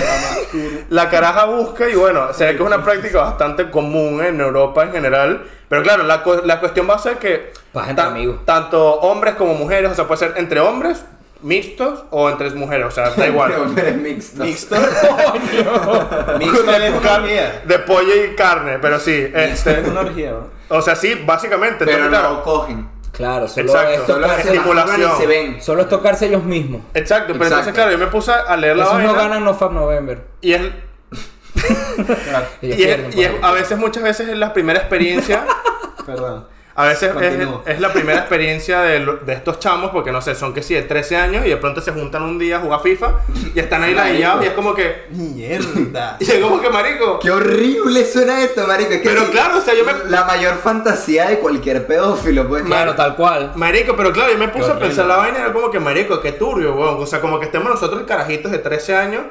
turbo. 0.51 0.81
la 0.91 1.11
caraja 1.11 1.45
busca 1.47 1.89
y 1.89 1.95
bueno, 1.95 2.33
se 2.33 2.45
ve 2.47 2.51
que 2.57 2.63
es 2.63 2.67
una 2.67 2.83
práctica 2.83 3.19
bastante 3.23 3.71
común 3.71 4.25
en 4.25 4.41
Europa 4.41 4.83
en 4.85 4.93
general. 4.93 5.45
Pero 5.69 5.83
claro, 5.83 6.05
la, 6.05 6.23
cu- 6.23 6.43
la 6.45 6.61
cuestión 6.61 6.89
va 6.89 6.95
a 6.95 6.99
ser 6.99 7.19
que 7.19 7.53
Paja 7.73 7.91
entre 7.91 8.05
amigos. 8.05 8.37
tanto 8.45 8.83
hombres 9.01 9.35
como 9.35 9.55
mujeres, 9.55 9.91
o 9.91 9.95
sea, 9.95 10.07
puede 10.07 10.19
ser 10.21 10.35
entre 10.37 10.61
hombres 10.61 11.05
mixtos 11.43 12.05
o 12.11 12.31
entre 12.31 12.49
mujeres, 12.51 12.87
o 12.87 12.91
sea, 12.91 13.11
da 13.11 13.27
igual. 13.27 13.53
Hombres 13.53 13.97
mixtos. 13.97 14.39
Mixto. 14.47 14.77
Mixto 16.39 16.63
de, 16.63 16.87
es 16.87 16.93
una 16.93 17.01
car- 17.03 17.21
orgía. 17.23 17.63
de 17.67 17.79
pollo 17.81 18.15
y 18.25 18.35
carne, 18.35 18.79
pero 18.81 18.99
sí, 18.99 19.31
este, 19.35 19.81
es 19.81 19.89
una 19.89 20.01
orgía, 20.01 20.31
¿no? 20.33 20.77
o 20.77 20.81
sea, 20.81 20.97
sí, 20.97 21.23
básicamente, 21.27 21.85
Pero 21.85 22.05
entonces, 22.05 22.13
no 22.23 22.29
claro, 22.29 22.43
cogen. 22.45 22.89
Claro, 23.15 23.47
solo 23.49 23.67
Exacto, 23.73 23.91
es 23.93 24.07
Solo 24.07 24.21
tocarse, 24.27 24.49
estimulación. 24.55 25.11
y 25.15 25.21
se 25.21 25.27
ven. 25.27 25.63
solo 25.63 25.83
es 25.83 25.89
tocarse 25.89 26.27
ellos 26.27 26.45
mismos. 26.45 26.83
exacto, 26.95 27.33
pero 27.33 27.45
Exacto. 27.45 27.55
entonces, 27.71 27.75
claro, 27.75 27.91
yo 27.93 27.99
me 27.99 28.07
puse 28.09 28.33
a 28.33 28.57
leer 28.57 28.77
la 28.77 28.83
Esos 28.85 28.95
vaina 28.97 29.13
no 29.13 29.19
ganan 29.19 29.45
no 29.45 29.55
Fab 29.55 29.73
November. 29.73 30.23
y 30.41 30.53
es, 30.55 30.63
Ellos 31.55 32.47
y 32.61 32.71
es, 32.71 32.77
pierden, 32.77 33.11
y 33.19 33.23
es- 33.23 33.31
por 33.31 33.45
a 33.45 33.53
veces, 33.53 33.79
muchas 33.79 34.03
veces 34.03 34.29
es 34.29 34.37
la 34.37 34.53
primera 34.53 34.81
experiencia, 34.81 35.45
Perdón. 36.07 36.47
A 36.77 36.87
veces 36.87 37.13
es, 37.21 37.49
es 37.67 37.81
la 37.81 37.93
primera 37.93 38.19
experiencia 38.21 38.81
de, 38.81 39.19
estos 39.29 39.61
chamos, 39.61 39.91
porque 39.91 40.11
no 40.11 40.21
sé, 40.21 40.35
son 40.35 40.53
que 40.53 40.63
sí, 40.63 40.75
de 40.75 40.83
13 40.83 41.17
años 41.17 41.47
y 41.47 41.51
de 41.51 41.57
pronto 41.57 41.81
se 41.81 41.93
juntan 41.93 42.23
un 42.23 42.39
día 42.39 42.57
a 42.57 42.61
jugar 42.61 42.81
FIFA 42.81 43.21
y 43.55 43.59
están 43.59 43.85
ahí 43.85 43.95
ladillados 43.95 44.45
y 44.45 44.49
es 44.49 44.55
como 44.55 44.75
que, 44.75 45.05
Mierda. 45.11 46.17
y 46.21 46.25
es 46.25 46.39
como 46.39 46.61
que 46.61 46.71
marico, 46.71 47.19
Qué 47.21 47.31
horrible 47.31 48.05
suena 48.05 48.43
esto, 48.43 48.67
marico. 48.67 48.93
Es 48.93 49.01
que 49.03 49.09
pero 49.09 49.27
sí, 49.27 49.31
claro, 49.31 49.59
o 49.59 49.61
sea, 49.61 49.75
yo 49.75 49.85
me, 49.85 49.93
La 50.11 50.25
mayor 50.25 50.57
fantasía 50.57 51.29
de 51.29 51.39
cualquier 51.39 51.87
pedófilo, 51.87 52.49
pues. 52.49 52.65
Claro, 52.65 52.95
tal 52.95 53.15
cual. 53.15 53.53
Marico, 53.55 53.95
pero 53.97 54.13
claro, 54.13 54.33
yo 54.33 54.39
me 54.39 54.49
puse 54.49 54.71
a 54.71 54.79
pensar 54.79 55.07
la 55.07 55.17
vaina 55.17 55.39
y 55.39 55.43
era 55.43 55.53
como 55.53 55.71
que, 55.71 55.79
marico, 55.79 56.21
qué 56.21 56.33
turbio, 56.33 56.75
weón. 56.75 56.97
O 57.01 57.07
sea, 57.07 57.21
como 57.21 57.39
que 57.39 57.47
estemos 57.47 57.71
nosotros 57.71 58.03
carajitos 58.07 58.51
de 58.51 58.59
13 58.59 58.97
años 58.97 59.23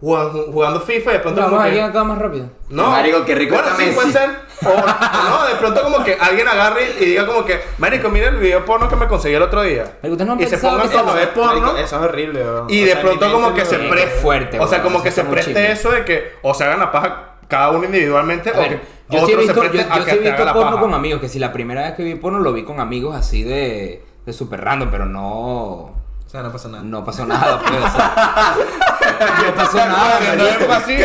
jugando, 0.00 0.44
jugando 0.52 0.80
FIFA 0.80 1.10
y 1.10 1.12
de 1.14 1.20
pronto 1.20 1.40
Vamos 1.40 1.64
a 1.64 1.70
que... 1.70 1.82
acá 1.82 2.04
más 2.04 2.18
rápido. 2.18 2.50
No, 2.68 2.90
Marico, 2.90 3.24
qué 3.24 3.34
rico 3.34 3.54
Bueno, 3.54 3.70
sí, 3.76 3.92
puede 3.94 4.12
ser. 4.12 4.45
O, 4.64 4.68
no, 4.70 5.46
de 5.46 5.54
pronto 5.56 5.82
como 5.82 6.02
que 6.02 6.16
alguien 6.18 6.48
agarre 6.48 6.90
y 6.98 7.04
diga 7.04 7.26
como 7.26 7.44
que, 7.44 7.60
marico, 7.78 8.08
mira 8.08 8.28
el 8.28 8.36
video 8.36 8.64
porno 8.64 8.88
que 8.88 8.96
me 8.96 9.06
conseguí 9.06 9.34
el 9.34 9.42
otro 9.42 9.62
día. 9.62 9.84
Marico, 10.02 10.12
¿ustedes 10.12 10.26
no 10.26 10.32
han 10.32 10.40
y 10.40 10.46
se 10.46 10.56
pongan 10.58 10.86
eso- 10.86 11.14
ver 11.14 11.34
porno. 11.34 11.60
Marico, 11.60 11.76
Eso 11.76 11.96
es 11.96 12.02
horrible, 12.02 12.42
weón. 12.42 12.66
Y 12.70 12.82
O 12.82 12.86
de 12.86 12.92
sea, 12.92 13.00
pronto 13.02 13.32
como 13.32 13.54
que 13.54 13.64
se 13.66 13.78
preste... 13.78 14.20
fuerte, 14.20 14.58
o 14.60 14.66
sea, 14.66 14.82
como 14.82 15.02
que 15.02 15.10
se 15.10 15.24
preste 15.24 15.72
eso 15.72 15.90
de 15.90 16.04
que 16.04 16.32
o 16.42 16.54
se 16.54 16.64
hagan 16.64 16.80
la 16.80 16.90
paja 16.90 17.22
cada 17.48 17.70
uno 17.70 17.84
individualmente 17.84 18.50
A 18.50 18.54
o 18.54 18.56
ver, 18.60 18.68
que 18.70 18.80
yo 19.10 19.24
sí 19.26 19.32
he 19.32 19.36
otro 19.36 19.46
se 19.46 19.52
visto, 19.52 19.62
yo, 19.62 19.96
yo 19.98 20.04
sí 20.04 20.10
he 20.26 20.32
porno 20.32 20.54
paja. 20.70 20.80
con 20.80 20.94
amigos, 20.94 21.20
que 21.20 21.28
si 21.28 21.38
la 21.38 21.52
primera 21.52 21.82
vez 21.82 21.92
que 21.94 22.02
vi 22.02 22.14
porno 22.16 22.40
lo 22.40 22.52
vi 22.52 22.64
con 22.64 22.80
amigos 22.80 23.14
así 23.14 23.44
de, 23.44 24.04
de 24.24 24.32
super 24.32 24.64
random, 24.64 24.88
pero 24.90 25.04
no, 25.06 25.28
O 25.28 25.94
sea, 26.26 26.42
no 26.42 26.50
pasa 26.50 26.68
nada. 26.68 26.82
no 26.82 27.04
pasó 27.04 27.24
nada, 27.26 27.60
pues, 27.60 27.72
o 27.78 27.90
sea, 27.96 28.54
no 29.46 29.54
pasó 29.54 29.76
nada, 29.76 30.16
Haciendo 30.16 30.48
énfasis, 30.48 31.00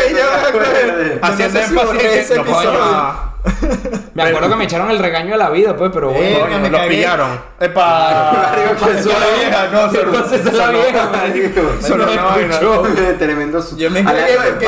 haciendo 1.21 1.59
no 1.59 1.91
énfasis 1.91 2.29
no 2.35 2.41
episodio. 2.41 2.71
llamar. 2.73 3.31
Me 4.13 4.23
acuerdo 4.23 4.49
que 4.49 4.55
me 4.55 4.65
echaron 4.65 4.91
el 4.91 4.99
regaño 4.99 5.31
de 5.31 5.37
la 5.37 5.49
vida, 5.49 5.75
pues, 5.75 5.89
pero 5.93 6.09
bueno. 6.11 6.45
Eh, 6.47 6.59
me 6.61 6.69
lo 6.69 6.77
cagué. 6.77 6.89
pillaron. 6.89 7.39
Epa. 7.59 8.51
Marico, 8.81 8.85
la 9.19 9.35
vieja, 9.37 9.67
no, 9.71 9.87
no- 9.87 9.99
Entonces 9.99 10.53
la 10.53 10.69
vieja, 10.69 11.09
marico. 11.11 11.61
Una. 11.93 13.17
Tremendo 13.17 13.61
su- 13.61 13.77
Yo 13.77 13.89
me 13.89 14.03
cagué 14.03 14.35
porque 14.51 14.67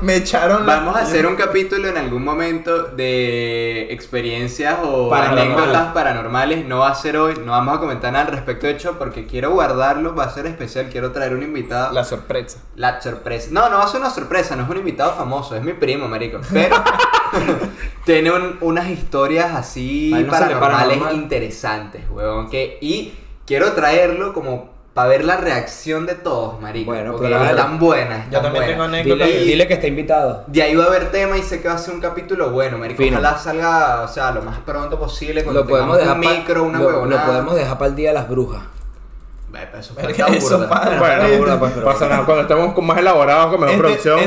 me 0.00 0.16
echaron 0.16 0.64
la- 0.66 0.76
Vamos 0.76 0.96
a 0.96 1.00
hacer 1.00 1.26
un 1.26 1.34
capítulo 1.36 1.88
en 1.88 1.96
algún 1.98 2.24
momento 2.24 2.84
de 2.84 3.92
experiencias 3.92 4.76
o 4.82 5.10
Paranormal. 5.10 5.46
anécdotas 5.58 5.92
paranormales. 5.92 6.64
No 6.66 6.78
va 6.78 6.88
a 6.90 6.94
ser 6.94 7.16
hoy, 7.18 7.34
no 7.44 7.52
vamos 7.52 7.76
a 7.76 7.80
comentar 7.80 8.12
nada 8.12 8.26
al 8.26 8.32
respecto. 8.32 8.66
De 8.66 8.72
hecho, 8.74 8.98
porque 8.98 9.26
quiero 9.26 9.50
guardarlo, 9.50 10.14
va 10.14 10.24
a 10.24 10.30
ser 10.30 10.46
especial. 10.46 10.88
Quiero 10.90 11.10
traer 11.12 11.34
un 11.34 11.42
invitado. 11.42 11.92
La 11.92 12.04
sorpresa. 12.04 12.58
La 12.76 13.00
sorpresa. 13.02 13.48
No, 13.50 13.68
no 13.68 13.78
va 13.78 13.84
a 13.84 13.88
ser 13.88 14.00
una 14.00 14.10
sorpresa, 14.10 14.56
no 14.56 14.62
es 14.64 14.70
un 14.70 14.78
invitado 14.78 15.12
famoso, 15.14 15.56
es 15.56 15.62
mi 15.62 15.72
primo, 15.74 16.06
marico. 16.08 16.38
Pero 16.52 16.76
tiene 18.04 18.30
un- 18.32 18.58
unas 18.60 18.88
historias 18.88 19.54
así 19.54 20.12
Ay, 20.14 20.24
no 20.24 20.30
para 20.30 20.46
paranormales 20.60 20.98
normal. 20.98 21.14
interesantes, 21.16 22.02
huevón. 22.10 22.48
Que, 22.50 22.78
y 22.80 23.14
quiero 23.46 23.72
traerlo 23.72 24.32
como 24.32 24.72
para 24.94 25.08
ver 25.08 25.24
la 25.24 25.36
reacción 25.36 26.06
de 26.06 26.14
todos, 26.14 26.60
marico. 26.60 26.92
Bueno, 26.92 27.12
porque 27.12 27.26
pero 27.28 27.44
están 27.44 27.80
buenas. 27.80 28.30
Yo 28.30 28.40
también 28.40 28.64
tengo 28.66 28.78
buenas. 28.84 29.00
anécdotas. 29.00 29.26
Dile, 29.28 29.40
dile 29.44 29.66
que 29.66 29.74
está 29.74 29.86
invitado. 29.88 30.44
De 30.46 30.62
ahí 30.62 30.76
va 30.76 30.84
a 30.84 30.86
haber 30.86 31.10
tema 31.10 31.36
y 31.36 31.42
sé 31.42 31.60
que 31.60 31.66
va 31.66 31.74
a 31.74 31.78
ser 31.78 31.94
un 31.94 32.00
capítulo 32.00 32.50
bueno, 32.52 32.78
marico. 32.78 33.02
Fino. 33.02 33.18
Ojalá 33.18 33.36
salga, 33.36 34.02
o 34.02 34.08
sea, 34.08 34.30
lo 34.30 34.42
más 34.42 34.58
pronto 34.58 34.96
posible. 34.98 35.42
Cuando 35.42 35.62
Lo 35.62 35.66
podemos 35.68 35.98
tengamos 35.98 36.20
dejar 36.20 36.32
un 36.34 36.38
micro, 36.38 36.62
una 36.64 36.78
lo, 36.78 36.86
huevonada. 36.86 37.22
lo 37.26 37.32
podemos 37.32 37.54
dejar 37.56 37.78
para 37.78 37.88
el 37.88 37.96
día 37.96 38.08
de 38.10 38.14
las 38.14 38.28
brujas. 38.28 38.62
Eso 39.78 39.94
falta 39.94 40.24
burda. 40.40 40.98
Bueno, 40.98 41.38
burda, 41.38 41.60
pasa 41.84 42.08
nada. 42.08 42.24
Cuando 42.24 42.42
estemos 42.42 42.72
con 42.74 42.86
más 42.86 42.98
elaborados, 42.98 43.50
con 43.52 43.60
mejor 43.60 43.76
producción. 43.78 44.20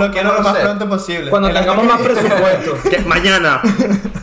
lo 0.00 0.10
quiero 0.10 0.32
lo 0.34 0.40
más 0.42 0.56
pronto 0.64 0.88
posible. 0.88 1.30
Cuando 1.30 1.48
tengamos 1.52 1.84
más 1.84 2.00
presupuesto. 2.00 2.76
Que 2.90 2.96
es 2.96 3.06
mañana. 3.06 3.60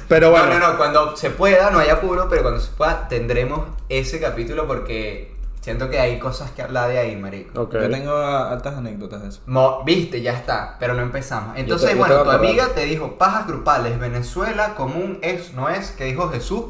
Pero 0.08 0.32
bueno. 0.32 0.46
No, 0.48 0.60
no, 0.60 0.72
no, 0.72 0.78
cuando 0.78 1.16
se 1.18 1.30
pueda, 1.32 1.72
no 1.72 1.80
hay 1.80 1.90
apuro, 1.90 2.28
pero 2.30 2.42
cuando 2.44 2.60
se 2.60 2.72
pueda, 2.72 3.08
tendremos 3.08 3.62
ese 3.90 4.20
capítulo 4.20 4.68
porque 4.68 5.34
siento 5.62 5.90
que 5.90 6.00
hay 6.00 6.20
cosas 6.20 6.52
que 6.52 6.62
hablar 6.62 6.90
de 6.90 7.00
ahí, 7.00 7.16
marico. 7.16 7.62
Ok. 7.64 7.74
Yo 7.74 7.90
tengo 7.90 8.16
altas 8.16 8.76
anécdotas 8.78 9.24
de 9.24 9.30
eso. 9.30 9.42
Mo- 9.48 9.84
Viste, 9.84 10.22
ya 10.22 10.34
está, 10.34 10.78
pero 10.80 10.94
no 10.94 11.02
empezamos. 11.02 11.58
Entonces, 11.58 11.90
te- 11.92 11.96
bueno, 11.96 12.22
tu 12.22 12.30
amiga 12.30 12.68
te 12.76 12.86
dijo, 12.86 13.18
pajas 13.18 13.48
grupales, 13.48 14.00
Venezuela 14.00 14.76
común 14.76 15.18
es, 15.24 15.54
no 15.54 15.70
es, 15.70 15.90
que 15.92 16.06
dijo 16.06 16.30
Jesús. 16.30 16.66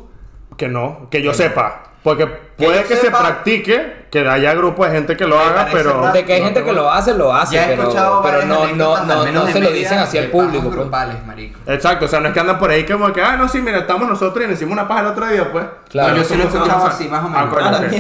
Que 0.56 0.70
no, 0.70 1.08
que 1.12 1.22
yo 1.22 1.32
Que 1.32 1.38
sepa. 1.38 1.84
Porque 2.06 2.26
Que 2.56 2.66
puede 2.68 2.84
que 2.84 2.98
se 2.98 3.10
practique, 3.10 4.06
que 4.12 4.20
haya 4.30 4.54
grupos 4.54 4.86
de 4.88 4.94
gente 4.94 5.18
que 5.18 5.26
lo 5.26 5.40
haga, 5.40 5.68
pero. 5.72 6.12
De 6.12 6.24
que 6.24 6.34
hay 6.34 6.44
gente 6.44 6.64
que 6.64 6.72
lo 6.72 6.90
hace, 6.92 7.16
lo 7.16 7.34
hace, 7.34 7.56
ya 7.56 7.66
he 7.66 7.70
pero, 7.70 7.82
escuchado 7.82 8.22
pero 8.22 8.46
no, 8.46 8.68
no, 8.68 9.04
no, 9.04 9.26
no 9.32 9.48
se 9.48 9.60
lo 9.60 9.72
dicen 9.72 9.98
así 9.98 10.20
al 10.20 10.28
público. 10.28 10.66
pues. 10.66 10.76
grupales, 10.76 11.26
marico. 11.26 11.60
Exacto, 11.66 12.06
o 12.06 12.08
sea, 12.08 12.20
no 12.20 12.28
es 12.28 12.34
que 12.36 12.40
andan 12.40 12.60
por 12.60 12.70
ahí 12.70 12.86
como 12.86 13.12
que, 13.12 13.24
ah, 13.24 13.36
no, 13.38 13.50
sí, 13.50 13.60
mira, 13.60 13.80
estamos 13.80 14.08
nosotros 14.08 14.46
y 14.46 14.48
nos 14.48 14.56
hicimos 14.58 14.74
una 14.74 14.88
paja 14.88 15.02
el 15.02 15.08
otro 15.08 15.26
día, 15.26 15.52
pues. 15.52 15.66
Claro. 15.90 16.16
Yo 16.16 16.24
sí 16.24 16.36
lo 16.36 16.44
he 16.44 16.46
Somos- 16.46 16.54
escuchado 16.58 16.80
somos- 16.82 16.94
así, 16.94 17.08
más 17.08 17.26
o 17.26 17.30
menos. 17.30 17.92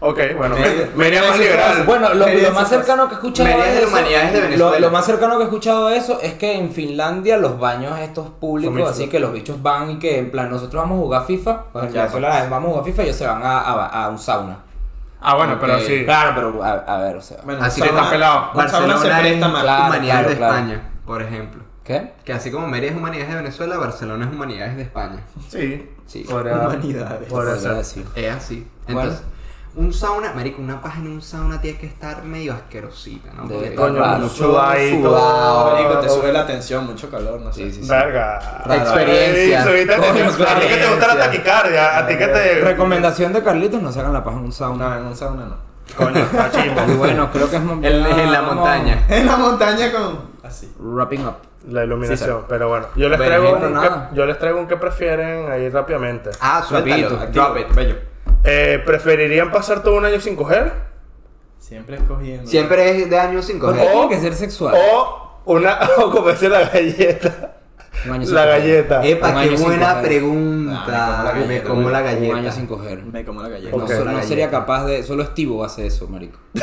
Ok. 0.00 0.18
bueno, 0.36 0.56
Media- 0.56 0.88
me- 0.94 1.04
media 1.04 1.22
más 1.22 1.38
liberal. 1.38 1.82
Bueno, 1.86 2.14
lo, 2.14 2.26
lo 2.28 2.50
más 2.52 2.68
de 2.70 2.76
cercano 2.76 3.08
que 3.08 3.14
he 3.14 3.16
escuchado 3.16 3.48
de 3.48 3.78
eso- 3.78 3.88
humanidades 3.88 4.32
de 4.32 4.38
lo- 4.40 4.44
Venezuela. 4.46 4.78
Lo, 4.78 4.90
más 4.90 5.06
cercano 5.06 5.36
que 5.36 5.42
he 5.42 5.46
escuchado 5.46 5.88
de 5.88 5.96
eso 5.96 6.20
es 6.20 6.34
que 6.34 6.52
en 6.58 6.70
Finlandia 6.70 7.38
los 7.38 7.58
baños 7.58 7.98
estos 8.00 8.28
públicos, 8.30 8.90
así 8.90 9.08
que 9.08 9.18
los 9.20 9.32
bichos 9.32 9.62
van 9.62 9.90
y 9.92 9.98
que 9.98 10.18
en 10.18 10.30
plan 10.30 10.50
nosotros 10.50 10.82
vamos 10.82 10.98
a 10.98 11.02
jugar 11.02 11.24
FIFA, 11.26 11.64
pues 11.72 11.84
en 11.86 11.92
Ya, 11.92 12.00
Venezuela 12.02 12.46
vamos 12.50 12.68
a 12.68 12.70
jugar 12.72 12.84
FIFA 12.84 13.02
y 13.02 13.04
ellos 13.06 13.16
se 13.16 13.26
van 13.26 13.42
a, 13.42 13.58
a- 13.60 14.04
a 14.04 14.08
un 14.10 14.18
sauna. 14.18 14.58
Ah, 15.20 15.34
bueno, 15.34 15.56
pero 15.58 15.76
Ok. 15.76 15.80
sí. 15.80 16.04
Claro, 16.04 16.32
pero 16.34 16.62
a, 16.62 16.72
a 16.72 16.98
ver, 16.98 17.16
o 17.16 17.20
sea. 17.22 17.38
Bueno, 17.42 17.62
Así 17.64 17.80
sauna- 17.80 17.92
que 17.92 17.98
está 17.98 18.10
pelado. 18.10 18.40
sauna 18.52 18.52
se 18.52 19.08
Barcelona 19.08 19.18
presta 19.20 19.46
es 19.46 19.52
más. 19.52 19.62
Claro, 19.62 19.84
humanidades 19.86 20.20
claro, 20.20 20.28
de 20.28 20.36
claro. 20.36 20.54
España, 20.54 20.90
por 21.06 21.22
ejemplo. 21.22 21.62
¿Qué? 21.84 22.12
Que 22.24 22.32
así 22.32 22.50
como 22.50 22.66
Mérida 22.68 22.90
es 22.90 22.96
humanidades 22.96 23.30
de 23.30 23.36
Venezuela, 23.36 23.78
Barcelona 23.78 24.26
es 24.26 24.32
humanidades 24.32 24.76
de 24.76 24.82
España. 24.82 25.20
Sí. 25.48 25.88
Sí. 26.04 26.24
Podría- 26.28 26.54
Humanidades. 26.54 27.28
ser. 27.62 27.74
decir. 27.74 28.04
Es 28.14 28.34
así. 28.34 28.68
Bueno. 28.88 29.12
Un 29.76 29.92
sauna, 29.92 30.32
marico, 30.34 30.62
una 30.62 30.80
paja 30.80 31.00
en 31.00 31.08
un 31.08 31.20
sauna 31.20 31.60
tiene 31.60 31.78
que 31.78 31.86
estar 31.86 32.22
medio 32.24 32.54
asquerosita, 32.54 33.30
¿no? 33.34 33.42
Debe 33.46 33.54
Porque 33.54 33.68
estar 33.68 33.92
raro. 33.92 34.18
mucho 34.24 34.34
Sudadito. 34.34 35.08
sudado. 35.08 35.70
Marico, 35.72 35.98
te 36.00 36.08
sube 36.08 36.32
la 36.32 36.46
tensión, 36.46 36.86
mucho 36.86 37.10
calor, 37.10 37.40
no 37.42 37.52
sé. 37.52 37.64
Sí, 37.64 37.72
sí, 37.72 37.82
sí. 37.82 37.88
Verga. 37.90 38.38
Experiencia. 38.70 39.64
Subiste- 39.64 39.96
Coño, 39.96 40.08
A 40.48 40.60
ti 40.60 40.66
que 40.66 40.76
te 40.76 40.86
gusta 40.88 41.06
la 41.08 41.12
experiencia. 41.14 41.26
taquicardia, 41.26 41.98
a 41.98 42.06
ti 42.06 42.16
que 42.16 42.26
te. 42.26 42.60
Recomendación 42.62 43.32
de 43.34 43.42
Carlitos, 43.42 43.82
no 43.82 43.92
se 43.92 44.00
hagan 44.00 44.14
la 44.14 44.24
paja 44.24 44.36
en 44.38 44.42
un 44.44 44.46
No, 44.48 44.52
sauna. 44.52 44.96
en 44.98 45.04
un 45.04 45.14
sauna 45.16 45.44
no. 45.44 45.56
Coño, 45.94 46.20
está 46.20 46.48
Y 46.48 46.50
chimbo. 46.62 46.80
bueno, 46.96 47.30
creo 47.30 47.50
que 47.50 47.56
es 47.56 47.62
En, 47.62 47.84
en 47.84 48.32
la 48.32 48.42
montaña. 48.42 49.04
En 49.10 49.26
la 49.26 49.36
montaña 49.36 49.92
con... 49.92 50.20
Así. 50.42 50.72
Wrapping 50.78 51.26
up. 51.26 51.34
La 51.68 51.84
iluminación, 51.84 52.38
Sí, 52.40 52.44
pero 52.48 52.68
bueno. 52.68 52.86
Yo 52.96 53.08
les, 53.08 53.18
Bueno, 53.18 53.32
traigo 53.34 53.58
gente, 53.60 53.66
un 53.66 53.80
que, 53.82 53.88
yo 54.16 54.24
les 54.26 54.38
traigo 54.38 54.60
un 54.60 54.66
que 54.68 54.76
prefieren 54.76 55.50
ahí 55.50 55.68
rápidamente. 55.68 56.30
Ah, 56.40 56.58
activa. 56.58 57.08
Drop 57.32 57.56
it, 57.58 57.74
bello. 57.74 57.96
Eh, 58.44 58.82
¿Preferirían 58.84 59.50
pasar 59.50 59.82
todo 59.82 59.96
un 59.96 60.04
año 60.04 60.20
sin 60.20 60.36
coger? 60.36 60.72
Siempre 61.58 61.96
escogiendo. 61.96 62.46
Siempre 62.48 62.90
es 62.90 63.10
de 63.10 63.18
años 63.18 63.44
sin 63.44 63.58
coger. 63.58 63.90
tiene 63.90 64.08
que 64.08 64.20
ser 64.20 64.34
sexual. 64.34 64.74
O, 64.76 65.40
una, 65.46 65.78
o 65.98 66.10
comerse 66.10 66.48
la 66.48 66.68
galleta. 66.68 67.56
Un 68.04 68.12
año 68.12 68.26
sin 68.26 68.34
La 68.34 68.44
coger. 68.44 68.60
galleta. 68.60 69.06
Epa, 69.06 69.32
qué 69.32 69.38
año 69.48 69.58
buena 69.58 69.88
coger. 69.94 70.06
pregunta. 70.08 70.84
Ah, 70.88 71.32
me 71.46 71.62
como 71.62 71.90
la 71.90 71.98
me 72.02 72.04
galleta, 72.04 72.20
como 72.20 72.32
la 72.32 72.38
Un 72.38 72.44
año 72.44 72.52
sin 72.52 72.66
coger. 72.66 73.02
Me 73.04 73.24
como 73.24 73.42
la 73.42 73.48
galleta. 73.48 73.76
No, 73.76 74.22
sería 74.22 74.50
capaz 74.50 74.84
de. 74.84 75.02
Solo 75.02 75.22
Estivo 75.22 75.64
hace 75.64 75.86
eso, 75.86 76.06
marico. 76.08 76.38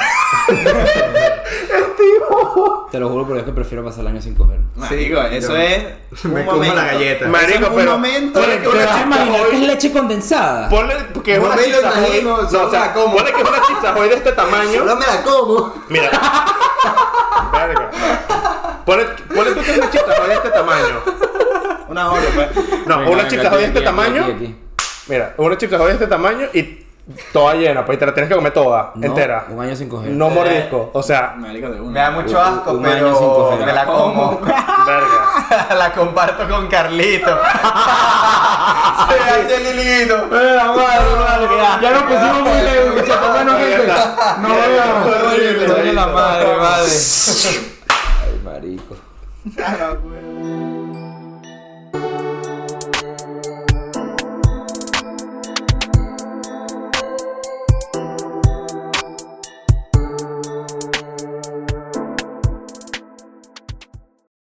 Te 2.92 3.00
lo 3.00 3.10
juro 3.10 3.26
por 3.26 3.34
Dios 3.36 3.46
que 3.46 3.52
prefiero 3.54 3.84
pasar 3.84 4.02
el 4.02 4.08
año 4.08 4.22
sin 4.22 4.36
coger. 4.36 4.60
Marico, 4.76 5.20
eso 5.22 5.56
es. 5.56 5.84
un 6.26 6.34
me 6.34 6.46
como 6.46 6.58
momento. 6.58 6.76
la 6.76 6.84
galleta. 6.86 7.28
Marico, 7.28 7.64
es 7.64 7.70
un 7.70 7.76
pero- 7.76 7.92
momento. 7.92 8.40
Ponle 8.40 8.56
de 8.56 8.62
que 8.62 8.68
una 8.68 8.80
¿Te 8.80 8.86
vas 8.86 8.94
a 8.94 8.98
chica 8.98 9.06
imaginar 9.08 9.42
hoy- 9.42 9.50
que 9.50 9.56
es 9.56 9.62
leche 9.68 9.92
condensada? 9.92 10.70
Ponle 10.70 10.96
que 11.24 11.34
es 11.34 11.40
No 11.40 11.46
una 11.48 11.56
imagino, 11.66 12.38
No, 12.42 12.44
o 12.44 12.50
sea, 12.70 12.80
la 12.80 12.94
como. 12.94 13.16
ponle 13.16 13.32
que 13.34 13.42
es 13.42 13.50
una 13.50 13.62
Chips 13.62 13.84
Ahoy 13.84 14.10
de 14.10 14.16
este 14.16 14.32
tamaño. 14.34 14.80
Solo 14.80 14.96
me 14.96 15.06
la 15.08 15.22
como. 15.24 15.74
Mira. 15.90 16.10
Verga. 17.52 17.90
Ponle, 18.86 19.06
ponle 19.34 19.52
tú 19.54 19.62
que 19.62 19.72
es 19.72 19.78
una 19.78 19.90
Chips 19.90 20.10
Ahoy 20.20 20.30
de 20.30 20.36
este 20.36 20.50
tamaño. 20.50 21.02
Una 21.88 22.12
hora, 22.12 22.22
pues. 22.36 22.48
No, 22.86 22.98
Venga, 23.00 23.12
una 23.12 23.24
Ahoy 23.50 23.62
de 23.62 23.68
este 23.68 23.82
tamaño. 23.82 24.24
aquí, 24.24 24.32
aquí. 24.34 24.56
Mira, 25.08 25.34
una 25.38 25.58
Chips 25.58 25.74
Ahoy 25.74 25.88
de 25.88 25.94
este 25.94 26.08
tamaño 26.08 26.48
y 26.54 26.83
toda 27.34 27.56
llena, 27.56 27.86
pues 27.86 27.98
y 27.98 28.00
te 28.00 28.06
la 28.06 28.14
tienes 28.14 28.30
que 28.30 28.36
comer 28.36 28.54
toda, 28.54 28.92
No, 28.96 29.06
entera. 29.08 29.46
Un 29.50 29.62
año 29.62 29.76
sin 29.76 29.90
coger. 29.90 30.12
No 30.12 30.30
mordisco, 30.30 30.90
o 30.94 31.04
sea. 31.04 31.36
Me 31.38 31.60
da 32.00 32.12
mucho 32.12 32.42
asco, 32.42 32.72
Un 32.72 32.86
año 32.86 33.14
sin 33.14 33.28
pero 33.28 33.50
coger. 33.50 33.66
me 33.66 33.74
la 33.74 33.86
como. 33.86 34.40
verga. 34.40 35.68
la 35.78 35.92
comparto 35.94 36.48
con 36.48 36.68
Carlito. 36.68 37.28
Se 39.10 39.20
hace 39.20 39.56
el 39.58 39.80
hilito. 39.80 40.30
Ya 40.32 41.92
nos 41.92 42.04
pusimos 42.04 42.42
muy 42.42 42.62
lejos, 42.62 42.96
muchachos. 42.96 43.20
Bueno, 43.34 43.58
gente. 43.58 43.94
No 44.42 44.48
veamos. 44.50 45.74
Coño, 45.76 45.94
la 45.94 46.08
madre, 46.08 46.56
madre. 46.56 46.92
Ay, 48.24 48.42
marico. 48.46 48.96